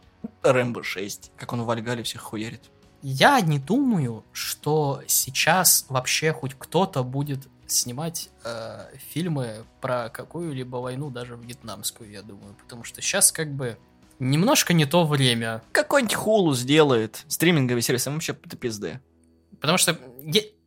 Рэмбо 0.44 0.84
6. 0.84 1.32
Как 1.36 1.52
он 1.52 1.62
в 1.62 1.66
Вальгале 1.66 2.04
всех 2.04 2.20
хуярит. 2.22 2.62
Я 3.02 3.40
не 3.40 3.58
думаю, 3.58 4.24
что 4.30 5.02
сейчас 5.08 5.86
вообще 5.88 6.32
хоть 6.32 6.54
кто-то 6.56 7.02
будет 7.02 7.48
снимать 7.66 8.30
э, 8.44 8.86
фильмы 9.12 9.64
про 9.80 10.08
какую-либо 10.08 10.76
войну, 10.76 11.10
даже 11.10 11.34
вьетнамскую, 11.36 12.08
я 12.10 12.22
думаю. 12.22 12.54
Потому 12.62 12.84
что 12.84 13.02
сейчас 13.02 13.32
как 13.32 13.52
бы 13.52 13.76
немножко 14.20 14.72
не 14.72 14.84
то 14.86 15.04
время. 15.04 15.62
Какой-нибудь 15.72 16.14
хулу 16.14 16.54
сделает. 16.54 17.24
Стриминговый 17.26 17.82
сервис, 17.82 18.06
им 18.06 18.14
вообще 18.14 18.36
это 18.44 18.56
пизды. 18.56 19.00
Потому 19.60 19.76
что 19.78 19.98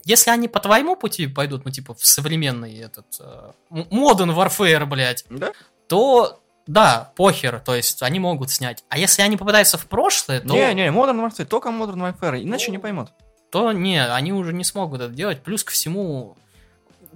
если 0.06 0.32
они 0.32 0.47
по 0.49 0.60
твоему 0.60 0.95
пути 0.97 1.28
пойдут, 1.28 1.64
ну 1.66 1.72
типа 1.72 1.93
в 1.93 2.06
современный 2.06 2.78
этот 2.78 3.06
э, 3.22 3.51
м- 3.72 3.88
Modern 3.89 4.36
Warfare, 4.36 4.86
блядь, 4.86 5.24
Да? 5.30 5.54
то 5.88 6.41
да, 6.68 7.12
похер, 7.16 7.60
то 7.60 7.76
есть 7.76 8.01
они 8.04 8.20
могут 8.20 8.49
снять. 8.49 8.84
А 8.89 8.97
если 8.97 9.22
они 9.22 9.36
попадаются 9.38 9.78
в 9.78 9.86
прошлое, 9.86 10.39
то... 10.41 10.47
Не-не, 10.54 10.88
Modern 10.91 11.26
Warfare, 11.26 11.45
только 11.45 11.70
Modern 11.70 12.14
Warfare, 12.20 12.41
иначе 12.43 12.72
не 12.72 12.78
поймут. 12.80 13.10
то 13.51 13.72
не, 13.72 14.04
они 14.06 14.34
уже 14.34 14.51
не 14.54 14.64
смогут 14.64 15.01
это 15.01 15.14
делать. 15.14 15.41
Плюс 15.43 15.64
ко 15.64 15.72
всему 15.72 16.38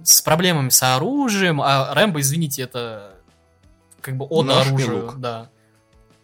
с 0.02 0.20
проблемами 0.22 0.68
с 0.68 0.82
оружием, 0.82 1.60
а 1.60 1.92
Рэмбо, 1.94 2.20
извините, 2.20 2.62
это 2.62 3.14
как 4.00 4.16
бы 4.16 4.26
оружия, 4.26 5.02
лук. 5.02 5.16
да. 5.18 5.50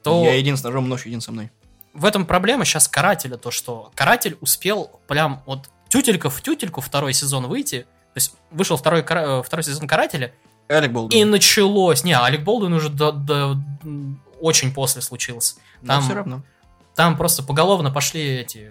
То 0.04 0.22
Я 0.24 0.34
един 0.34 0.56
с 0.56 0.62
ножом, 0.62 0.88
нож 0.88 1.06
един 1.06 1.20
со 1.20 1.32
мной. 1.32 1.50
в 1.94 2.04
этом 2.04 2.26
проблема 2.26 2.64
сейчас 2.64 2.88
карателя, 2.88 3.36
то 3.36 3.50
что 3.50 3.90
каратель 3.94 4.36
успел 4.40 5.00
прям 5.08 5.42
вот 5.46 5.70
тютелька 5.88 6.28
в 6.30 6.40
тютельку 6.42 6.80
второй 6.80 7.12
сезон 7.14 7.46
выйти, 7.46 7.80
то 7.82 8.16
есть 8.16 8.34
вышел 8.50 8.76
второй, 8.76 9.00
э, 9.08 9.42
второй 9.44 9.64
сезон 9.64 9.86
карателя, 9.88 10.32
Алек 10.68 10.90
и 10.90 10.92
Болдуин. 10.94 11.30
началось. 11.30 12.04
Не, 12.04 12.16
Алек 12.16 12.42
Болдуин 12.42 12.72
уже 12.72 12.88
до- 12.88 13.12
до- 13.12 13.56
очень 14.40 14.72
после 14.72 15.02
случился. 15.02 15.56
Но 15.82 15.94
Там, 15.94 16.02
все 16.02 16.14
равно. 16.14 16.42
там 16.94 17.16
просто 17.16 17.42
поголовно 17.42 17.90
пошли 17.90 18.22
эти 18.40 18.70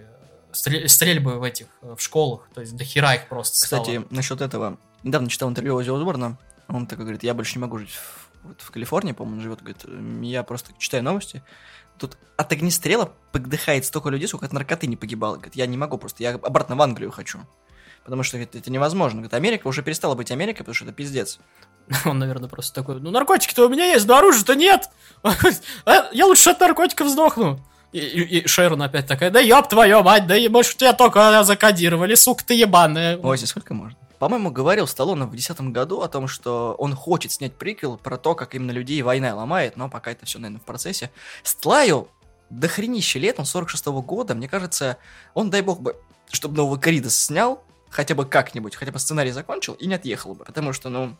стрель- 0.52 0.88
стрельбы 0.88 1.38
в 1.38 1.42
этих 1.42 1.66
э, 1.82 1.94
в 1.96 2.02
школах, 2.02 2.48
то 2.54 2.60
есть 2.60 2.76
до 2.76 2.84
хера 2.84 3.14
их 3.14 3.28
просто 3.28 3.58
стало. 3.58 3.82
Кстати, 3.82 4.02
насчет 4.10 4.40
этого. 4.40 4.76
Недавно 5.02 5.28
читал 5.28 5.48
интервью 5.48 5.74
Ози 5.76 5.90
Осборна. 5.90 6.36
Он 6.68 6.86
такой 6.86 7.04
говорит, 7.04 7.22
я 7.22 7.34
больше 7.34 7.54
не 7.56 7.60
могу 7.60 7.78
жить 7.78 7.90
в, 7.90 8.28
вот 8.44 8.60
в 8.60 8.70
Калифорнии, 8.70 9.12
по-моему, 9.12 9.40
живет. 9.40 9.60
Говорит, 9.62 9.84
я 10.22 10.42
просто 10.42 10.70
читаю 10.78 11.02
новости. 11.02 11.42
Тут 11.98 12.16
от 12.36 12.50
огнестрела 12.52 13.12
подыхает 13.32 13.84
столько 13.84 14.08
людей, 14.10 14.26
сколько 14.28 14.46
от 14.46 14.52
наркоты 14.52 14.86
не 14.86 14.96
погибало. 14.96 15.34
Говорит, 15.36 15.54
я 15.56 15.66
не 15.66 15.76
могу 15.76 15.98
просто, 15.98 16.22
я 16.22 16.34
обратно 16.34 16.76
в 16.76 16.82
Англию 16.82 17.10
хочу. 17.10 17.40
Потому 18.04 18.22
что 18.22 18.36
говорит, 18.36 18.54
это 18.54 18.70
невозможно. 18.70 19.20
Говорит, 19.20 19.34
Америка 19.34 19.66
уже 19.68 19.82
перестала 19.82 20.14
быть 20.14 20.30
Америкой, 20.30 20.58
потому 20.58 20.74
что 20.74 20.84
это 20.84 20.92
пиздец. 20.92 21.38
Он, 22.04 22.18
наверное, 22.18 22.48
просто 22.48 22.74
такой, 22.74 23.00
ну 23.00 23.10
наркотики-то 23.10 23.66
у 23.66 23.68
меня 23.68 23.86
есть, 23.86 24.06
но 24.06 24.16
оружия-то 24.18 24.54
нет. 24.54 24.90
«А, 25.86 26.08
Я 26.12 26.26
лучше 26.26 26.50
от 26.50 26.60
наркотиков 26.60 27.08
сдохну. 27.08 27.58
И, 27.92 27.98
и- 27.98 28.38
и 28.40 28.46
Шерон 28.48 28.82
опять 28.82 29.06
такая, 29.06 29.30
да 29.30 29.38
ёб 29.38 29.68
твою 29.68 30.02
мать, 30.02 30.26
да 30.26 30.36
и, 30.36 30.48
может 30.48 30.76
тебя 30.76 30.92
только 30.94 31.44
закодировали, 31.44 32.16
сука 32.16 32.44
ты 32.44 32.54
ебаная. 32.54 33.16
Ози, 33.18 33.44
сколько 33.44 33.72
можно? 33.72 33.96
По-моему, 34.24 34.50
говорил 34.50 34.86
Сталлоне 34.86 35.24
в 35.24 35.32
2010 35.32 35.70
году 35.70 36.00
о 36.00 36.08
том, 36.08 36.28
что 36.28 36.74
он 36.78 36.94
хочет 36.94 37.30
снять 37.30 37.52
приквел 37.52 37.98
про 37.98 38.16
то, 38.16 38.34
как 38.34 38.54
именно 38.54 38.70
людей 38.70 39.02
война 39.02 39.34
ломает, 39.34 39.76
но 39.76 39.90
пока 39.90 40.12
это 40.12 40.24
все, 40.24 40.38
наверное, 40.38 40.62
в 40.62 40.64
процессе. 40.64 41.10
Стлаю 41.42 42.08
до 42.48 42.66
хренища 42.66 43.18
лет, 43.18 43.38
он 43.38 43.44
46 43.44 43.84
года, 43.84 44.34
мне 44.34 44.48
кажется, 44.48 44.96
он, 45.34 45.50
дай 45.50 45.60
бог 45.60 45.82
бы, 45.82 46.00
чтобы 46.32 46.56
нового 46.56 46.78
Крида 46.78 47.10
снял, 47.10 47.62
хотя 47.90 48.14
бы 48.14 48.24
как-нибудь, 48.24 48.76
хотя 48.76 48.92
бы 48.92 48.98
сценарий 48.98 49.30
закончил 49.30 49.74
и 49.74 49.86
не 49.86 49.92
отъехал 49.96 50.34
бы. 50.34 50.46
Потому 50.46 50.72
что, 50.72 50.88
ну, 50.88 51.18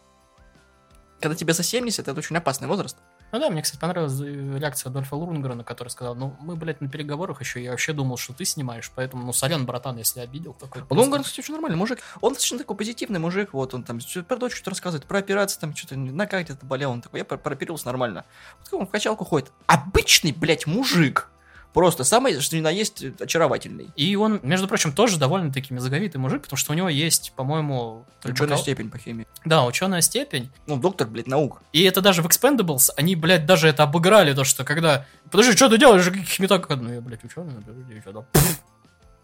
когда 1.20 1.36
тебе 1.36 1.52
за 1.52 1.62
70, 1.62 2.08
это 2.08 2.18
очень 2.18 2.38
опасный 2.38 2.68
возраст. 2.68 2.96
Ну 3.32 3.40
да, 3.40 3.50
мне, 3.50 3.62
кстати, 3.62 3.80
понравилась 3.80 4.20
э, 4.20 4.58
реакция 4.58 4.90
Адольфа 4.90 5.16
Лунгрена, 5.16 5.64
который 5.64 5.88
сказал, 5.88 6.14
ну 6.14 6.36
мы, 6.38 6.54
блядь, 6.54 6.80
на 6.80 6.88
переговорах 6.88 7.40
еще, 7.40 7.60
я 7.62 7.72
вообще 7.72 7.92
думал, 7.92 8.16
что 8.16 8.32
ты 8.32 8.44
снимаешь, 8.44 8.92
поэтому, 8.94 9.24
ну 9.24 9.32
сорян, 9.32 9.66
братан, 9.66 9.96
если 9.98 10.20
обидел. 10.20 10.54
Такой, 10.54 10.82
Лунгар, 10.90 11.22
кстати, 11.22 11.40
очень 11.40 11.54
нормальный 11.54 11.76
мужик. 11.76 11.98
Он 12.20 12.32
достаточно 12.34 12.58
такой 12.58 12.76
позитивный 12.76 13.18
мужик, 13.18 13.52
вот 13.52 13.74
он 13.74 13.82
там 13.82 13.98
про 14.28 14.36
дочь 14.36 14.54
что-то 14.54 14.70
рассказывает, 14.70 15.06
про 15.06 15.18
операцию, 15.18 15.60
там 15.60 15.74
что-то 15.74 15.96
на 15.96 16.26
как 16.28 16.44
где-то 16.44 16.64
болел, 16.64 16.92
он 16.92 17.02
такой, 17.02 17.18
я 17.20 17.24
про- 17.24 17.36
прооперировался 17.36 17.86
нормально. 17.86 18.24
Вот 18.70 18.80
он 18.80 18.86
в 18.86 18.90
качалку 18.90 19.24
ходит. 19.24 19.50
Обычный, 19.66 20.30
блядь, 20.30 20.66
мужик. 20.68 21.28
Просто 21.74 22.04
самый, 22.04 22.40
что 22.40 22.56
ни 22.56 22.60
на 22.60 22.70
есть, 22.70 23.04
очаровательный. 23.20 23.88
И 23.96 24.14
он, 24.14 24.38
между 24.44 24.68
прочим, 24.68 24.92
тоже 24.92 25.18
довольно-таки 25.18 25.74
мозговитый 25.74 26.20
мужик, 26.20 26.42
потому 26.42 26.56
что 26.56 26.72
у 26.72 26.76
него 26.76 26.88
есть, 26.88 27.32
по-моему... 27.34 28.06
Ученая 28.22 28.56
степень 28.56 28.88
по 28.90 28.96
химии. 28.96 29.26
Да, 29.44 29.66
ученая 29.66 30.00
степень. 30.00 30.50
Ну, 30.68 30.76
доктор, 30.76 31.08
блядь, 31.08 31.26
наук. 31.26 31.62
И 31.72 31.82
это 31.82 32.00
даже 32.00 32.22
в 32.22 32.26
Expendables, 32.26 32.90
они, 32.96 33.16
блядь, 33.16 33.44
даже 33.44 33.66
это 33.66 33.82
обыграли, 33.82 34.32
то, 34.34 34.44
что 34.44 34.62
когда... 34.62 35.04
Подожди, 35.32 35.56
что 35.56 35.68
ты 35.68 35.76
делаешь? 35.76 36.08
Меток? 36.38 36.68
Ну, 36.70 36.92
я, 36.92 37.00
блядь, 37.00 37.24
ученый, 37.24 37.54
подожди, 37.54 38.00
что 38.00 38.12
там? 38.12 38.26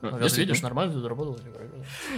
Ну, 0.03 0.11
Действительно. 0.19 0.47
видишь, 0.49 0.63
нормально 0.63 0.95
тут 0.95 1.07
работал. 1.07 1.39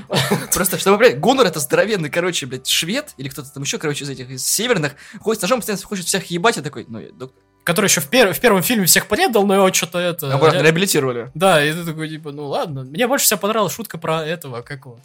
Просто, 0.54 0.78
чтобы, 0.78 0.98
блядь, 0.98 1.18
Гуннер 1.18 1.46
это 1.46 1.58
здоровенный, 1.58 2.10
короче, 2.10 2.46
блядь, 2.46 2.66
швед, 2.68 3.12
или 3.16 3.28
кто-то 3.28 3.52
там 3.52 3.62
еще, 3.64 3.78
короче, 3.78 4.04
из 4.04 4.10
этих, 4.10 4.30
из 4.30 4.46
северных, 4.46 4.92
ходит 5.20 5.40
с 5.40 5.42
ножом, 5.42 5.58
постоянно 5.60 5.82
хочет 5.84 6.06
всех 6.06 6.26
ебать, 6.26 6.58
и 6.58 6.60
такой, 6.60 6.86
ну, 6.88 7.00
доктор. 7.12 7.42
Который 7.64 7.86
еще 7.86 8.00
в, 8.00 8.10
пер- 8.10 8.32
в 8.32 8.40
первом 8.40 8.62
фильме 8.62 8.86
всех 8.86 9.06
предал, 9.06 9.46
но 9.46 9.54
его 9.54 9.72
что-то 9.72 10.00
это... 10.00 10.34
Обратно 10.34 10.58
ре- 10.58 10.64
реабилитировали. 10.64 11.30
Да, 11.34 11.64
и 11.64 11.72
ты 11.72 11.84
такой, 11.84 12.08
типа, 12.08 12.32
ну 12.32 12.48
ладно. 12.48 12.82
Мне 12.82 13.06
больше 13.06 13.24
всего 13.24 13.38
понравилась 13.38 13.72
шутка 13.72 13.98
про 13.98 14.24
этого, 14.26 14.62
как 14.62 14.84
его. 14.84 14.98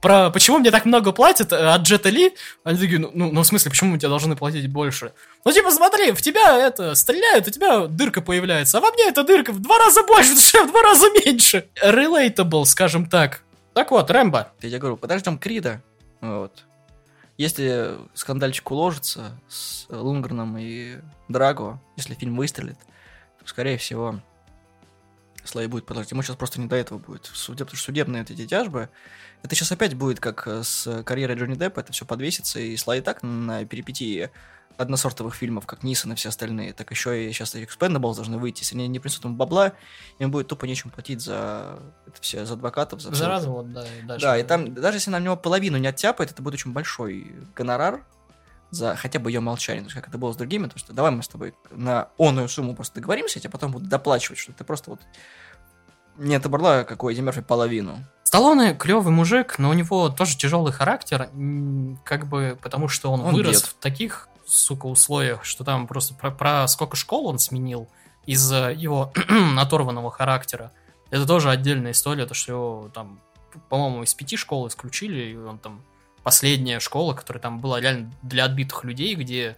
Про 0.00 0.30
почему 0.30 0.58
мне 0.58 0.70
так 0.70 0.84
много 0.84 1.12
платят 1.12 1.52
э, 1.52 1.56
от 1.56 1.82
Джета 1.82 2.10
Ли. 2.10 2.34
Они 2.64 2.78
такие, 2.78 2.98
ну, 2.98 3.10
ну, 3.14 3.32
ну, 3.32 3.42
в 3.42 3.46
смысле, 3.46 3.70
почему 3.70 3.92
мы 3.92 3.98
тебе 3.98 4.08
должны 4.08 4.36
платить 4.36 4.70
больше? 4.70 5.12
Ну, 5.44 5.52
типа, 5.52 5.70
смотри, 5.70 6.12
в 6.12 6.22
тебя 6.22 6.58
это 6.58 6.94
стреляют, 6.94 7.48
у 7.48 7.50
тебя 7.50 7.86
дырка 7.86 8.20
появляется, 8.20 8.78
а 8.78 8.80
во 8.80 8.90
мне 8.90 9.08
эта 9.08 9.24
дырка 9.24 9.52
в 9.52 9.60
два 9.60 9.78
раза 9.78 10.02
больше, 10.02 10.34
в 10.64 10.70
два 10.70 10.82
раза 10.82 11.06
меньше. 11.10 11.68
Relatable, 11.82 12.64
скажем 12.64 13.06
так. 13.06 13.42
Так 13.74 13.90
вот, 13.90 14.10
Рэмбо. 14.10 14.52
Я 14.62 14.68
тебе 14.68 14.78
говорю, 14.78 14.96
подождем 14.96 15.38
Крида, 15.38 15.82
вот. 16.20 16.64
Если 17.36 17.90
скандальчик 18.14 18.70
уложится 18.70 19.38
с 19.48 19.86
Лунгреном 19.90 20.56
и 20.56 20.96
Драго, 21.28 21.80
если 21.96 22.14
фильм 22.14 22.36
выстрелит, 22.36 22.78
то, 23.38 23.46
скорее 23.46 23.76
всего, 23.76 24.20
Слай 25.46 25.66
будет 25.66 25.86
продолжать. 25.86 26.10
Ему 26.10 26.22
сейчас 26.22 26.36
просто 26.36 26.60
не 26.60 26.66
до 26.66 26.76
этого 26.76 26.98
будет. 26.98 27.26
В 27.26 27.36
суде, 27.36 27.64
потому 27.64 27.76
что 27.76 27.86
судебные 27.86 28.22
вот 28.22 28.30
эти 28.30 28.46
тяжбы, 28.46 28.88
это 29.42 29.54
сейчас 29.54 29.72
опять 29.72 29.94
будет 29.94 30.20
как 30.20 30.46
э, 30.46 30.62
с 30.62 31.02
карьерой 31.04 31.36
Джонни 31.36 31.54
Деппа, 31.54 31.80
это 31.80 31.92
все 31.92 32.04
подвесится, 32.04 32.60
и 32.60 32.76
Слай 32.76 32.98
и 32.98 33.00
так 33.02 33.22
на 33.22 33.64
перипетии 33.64 34.30
односортовых 34.76 35.34
фильмов, 35.34 35.66
как 35.66 35.82
Нисон 35.82 36.12
и 36.12 36.16
все 36.16 36.28
остальные, 36.28 36.72
так 36.72 36.90
еще 36.90 37.24
и 37.28 37.32
сейчас 37.32 37.54
Expendables 37.54 38.16
должны 38.16 38.38
выйти. 38.38 38.60
Если 38.60 38.74
они 38.74 38.88
не 38.88 38.98
принесут 38.98 39.24
ему 39.24 39.34
бабла, 39.34 39.72
им 40.18 40.30
будет 40.30 40.48
тупо 40.48 40.66
нечем 40.66 40.90
платить 40.90 41.22
за 41.22 41.78
это 42.06 42.20
все, 42.20 42.44
за 42.44 42.54
адвокатов, 42.54 43.00
за, 43.00 43.14
За 43.14 43.28
развод, 43.28 43.72
да, 43.72 43.86
и 43.86 44.02
дальше. 44.02 44.26
Да, 44.26 44.38
и 44.38 44.42
там, 44.42 44.74
даже 44.74 44.98
если 44.98 45.10
на 45.10 45.20
него 45.20 45.36
половину 45.36 45.78
не 45.78 45.86
оттяпает, 45.86 46.30
это 46.30 46.42
будет 46.42 46.54
очень 46.54 46.72
большой 46.72 47.34
гонорар 47.54 48.04
за 48.70 48.96
хотя 48.96 49.18
бы 49.18 49.30
ее 49.30 49.40
молчание. 49.40 49.82
То 49.82 49.86
есть, 49.86 49.94
как 49.94 50.08
это 50.08 50.18
было 50.18 50.32
с 50.32 50.36
другими, 50.36 50.66
то 50.66 50.78
что 50.78 50.92
давай 50.92 51.10
мы 51.10 51.22
с 51.22 51.28
тобой 51.28 51.54
на 51.70 52.08
оную 52.18 52.48
сумму 52.48 52.74
просто 52.74 52.96
договоримся, 52.96 53.38
я 53.38 53.42
тебе 53.42 53.50
потом 53.50 53.72
буду 53.72 53.86
доплачивать, 53.86 54.38
что 54.38 54.52
ты 54.52 54.64
просто 54.64 54.90
вот 54.90 55.00
не 56.16 56.34
отобрала, 56.34 56.84
какой 56.84 57.12
Эдди 57.12 57.20
Мерфи, 57.20 57.42
половину. 57.42 57.98
Сталлоне 58.22 58.74
клевый 58.74 59.12
мужик, 59.12 59.58
но 59.58 59.70
у 59.70 59.72
него 59.72 60.08
тоже 60.08 60.36
тяжелый 60.36 60.72
характер, 60.72 61.28
как 62.04 62.26
бы 62.26 62.58
потому 62.60 62.88
что 62.88 63.12
он, 63.12 63.20
Он 63.20 63.34
вырос 63.34 63.62
дед. 63.62 63.70
в 63.70 63.74
таких, 63.74 64.28
сука, 64.46 64.86
условиях, 64.86 65.44
что 65.44 65.64
там 65.64 65.86
просто 65.86 66.14
про, 66.14 66.30
про 66.30 66.66
сколько 66.68 66.96
школ 66.96 67.26
он 67.26 67.38
сменил 67.38 67.88
из-за 68.26 68.70
его 68.72 69.12
оторванного 69.58 70.10
характера. 70.10 70.72
Это 71.10 71.26
тоже 71.26 71.50
отдельная 71.50 71.92
история, 71.92 72.26
то 72.26 72.34
что 72.34 72.52
его 72.52 72.90
там, 72.92 73.20
по-моему, 73.68 74.02
из 74.02 74.14
пяти 74.14 74.36
школ 74.36 74.66
исключили, 74.66 75.32
и 75.32 75.36
он 75.36 75.58
там 75.58 75.82
последняя 76.26 76.80
школа, 76.80 77.14
которая 77.14 77.40
там 77.40 77.60
была 77.60 77.80
реально 77.80 78.10
для 78.20 78.46
отбитых 78.46 78.82
людей, 78.82 79.14
где 79.14 79.56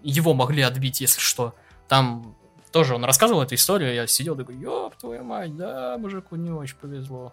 его 0.00 0.32
могли 0.32 0.62
отбить, 0.62 1.00
если 1.00 1.18
что. 1.18 1.56
Там 1.88 2.36
тоже 2.70 2.94
он 2.94 3.04
рассказывал 3.04 3.42
эту 3.42 3.56
историю, 3.56 3.92
я 3.92 4.06
сидел 4.06 4.36
такой, 4.36 4.54
ёб 4.54 4.94
твою 4.94 5.24
мать, 5.24 5.56
да, 5.56 5.98
мужику 5.98 6.36
не 6.36 6.52
очень 6.52 6.76
повезло. 6.76 7.32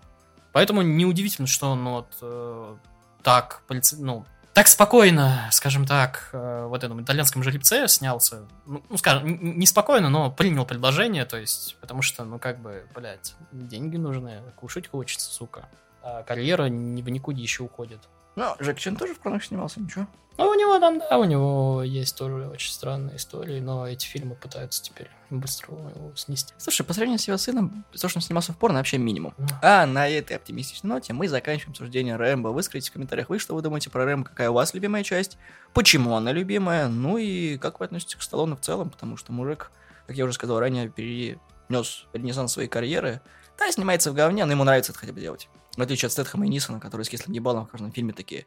Поэтому 0.52 0.82
неудивительно, 0.82 1.48
что 1.48 1.70
он 1.70 1.88
вот 1.88 2.08
э, 2.24 2.76
так, 3.22 3.62
полиц- 3.68 3.98
ну, 4.00 4.26
так 4.56 4.68
спокойно, 4.68 5.48
скажем 5.52 5.86
так, 5.86 6.32
э, 6.34 6.66
в 6.66 6.74
этом 6.74 7.00
итальянском 7.04 7.44
жеребце 7.44 7.88
снялся. 7.88 8.48
Ну, 8.66 8.82
ну, 8.90 8.98
скажем, 8.98 9.60
не 9.60 9.68
спокойно, 9.68 10.10
но 10.10 10.32
принял 10.32 10.66
предложение, 10.66 11.26
то 11.26 11.38
есть, 11.38 11.78
потому 11.82 12.02
что, 12.02 12.24
ну, 12.24 12.40
как 12.40 12.58
бы, 12.60 12.88
блядь, 12.96 13.36
деньги 13.52 13.98
нужны, 13.98 14.42
кушать 14.56 14.88
хочется, 14.88 15.32
сука. 15.32 15.70
А 16.02 16.24
карьера 16.24 16.66
не 16.66 17.04
в 17.04 17.10
никуда 17.10 17.40
еще 17.40 17.62
уходит. 17.62 18.00
Ну, 18.36 18.56
Джек 18.62 18.78
Чен 18.78 18.96
тоже 18.96 19.14
в 19.14 19.20
кронах 19.20 19.44
снимался, 19.44 19.80
ничего. 19.80 20.08
Ну, 20.38 20.48
у 20.48 20.54
него 20.56 20.80
там, 20.80 21.00
да, 21.00 21.20
у 21.20 21.26
него 21.26 21.84
есть 21.84 22.18
тоже 22.18 22.48
очень 22.48 22.72
странные 22.72 23.18
истории, 23.18 23.60
но 23.60 23.88
эти 23.88 24.06
фильмы 24.08 24.36
пытаются 24.36 24.82
теперь 24.82 25.10
быстро 25.30 25.74
его 25.74 26.16
снести. 26.16 26.54
Слушай, 26.58 26.84
по 26.84 26.94
сравнению 26.94 27.20
с 27.20 27.28
его 27.28 27.38
сыном, 27.38 27.86
то, 27.92 28.10
что 28.10 28.18
он 28.18 28.22
снимался 28.22 28.54
в 28.54 28.58
порно, 28.58 28.80
вообще 28.80 28.98
минимум. 28.98 29.34
А 29.62 29.86
на 29.86 30.08
этой 30.08 30.38
оптимистичной 30.38 30.90
ноте 30.90 31.14
мы 31.14 31.28
заканчиваем 31.28 31.72
обсуждение 31.72 32.16
Рэмбо. 32.16 32.48
Вы 32.50 32.64
скажите 32.64 32.90
в 32.90 32.94
комментариях, 32.94 33.30
вы 33.30 33.40
что 33.40 33.54
вы 33.54 33.62
думаете 33.62 33.90
про 33.90 34.06
Рэмбо, 34.06 34.30
какая 34.30 34.50
у 34.50 34.54
вас 34.54 34.74
любимая 34.74 35.04
часть, 35.04 35.38
почему 35.74 36.16
она 36.16 36.32
любимая, 36.32 36.88
ну 36.88 37.18
и 37.18 37.58
как 37.58 37.80
вы 37.80 37.86
относитесь 37.86 38.16
к 38.16 38.22
Сталлоне 38.22 38.56
в 38.56 38.62
целом, 38.62 38.90
потому 38.90 39.18
что 39.18 39.32
мужик, 39.32 39.72
как 40.08 40.16
я 40.16 40.24
уже 40.24 40.34
сказал 40.34 40.60
ранее, 40.60 40.90
перенес 40.90 42.08
ренессанс 42.14 42.54
своей 42.54 42.70
карьеры. 42.70 43.22
Да, 43.60 43.72
снимается 43.72 44.12
в 44.12 44.16
говне, 44.16 44.46
но 44.46 44.54
ему 44.54 44.64
нравится 44.64 44.92
это 44.92 45.00
хотя 45.00 45.14
бы 45.14 45.20
делать. 45.20 45.50
В 45.78 45.82
отличие 45.82 46.08
от 46.08 46.12
Стэтхэма 46.12 46.46
и 46.46 46.50
Нисона, 46.50 46.80
которые 46.80 47.06
с 47.06 47.10
кислым 47.10 47.34
ебалом 47.34 47.66
в 47.66 47.70
каждом 47.70 47.92
фильме 47.92 48.14
такие. 48.14 48.46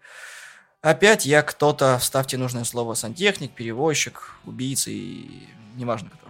Опять 0.82 1.24
я 1.24 1.42
кто-то, 1.42 1.98
вставьте 1.98 2.36
нужное 2.36 2.64
слово, 2.64 2.94
сантехник, 2.94 3.54
перевозчик, 3.54 4.32
убийца 4.44 4.90
и 4.90 5.48
неважно 5.76 6.10
кто. 6.10 6.28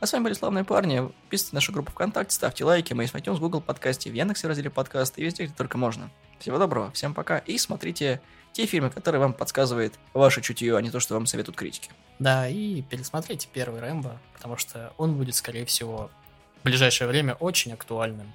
А 0.00 0.06
с 0.06 0.12
вами 0.12 0.24
были 0.24 0.34
славные 0.34 0.64
парни. 0.64 1.00
Подписывайтесь 1.00 1.52
на 1.52 1.56
нашу 1.56 1.72
группу 1.72 1.92
ВКонтакте, 1.92 2.34
ставьте 2.34 2.64
лайки. 2.64 2.94
Мы 2.94 3.04
есть 3.04 3.12
в 3.12 3.16
iTunes, 3.16 3.38
Google 3.38 3.60
подкасте, 3.60 4.10
в 4.10 4.14
Яндексе 4.14 4.46
в 4.46 4.48
разделе 4.48 4.70
подкасты 4.70 5.20
и 5.20 5.24
везде, 5.24 5.44
где 5.44 5.54
только 5.54 5.76
можно. 5.76 6.10
Всего 6.38 6.58
доброго, 6.58 6.90
всем 6.92 7.12
пока. 7.12 7.38
И 7.38 7.58
смотрите 7.58 8.20
те 8.52 8.66
фильмы, 8.66 8.90
которые 8.90 9.20
вам 9.20 9.34
подсказывает 9.34 9.94
ваше 10.14 10.40
чутье, 10.40 10.76
а 10.76 10.80
не 10.80 10.90
то, 10.90 11.00
что 11.00 11.14
вам 11.14 11.26
советуют 11.26 11.56
критики. 11.56 11.90
Да, 12.18 12.48
и 12.48 12.82
пересмотрите 12.82 13.48
первый 13.52 13.80
Рэмбо, 13.80 14.18
потому 14.34 14.56
что 14.56 14.92
он 14.96 15.16
будет, 15.16 15.34
скорее 15.34 15.66
всего, 15.66 16.10
в 16.60 16.64
ближайшее 16.64 17.08
время 17.08 17.34
очень 17.34 17.72
актуальным. 17.72 18.32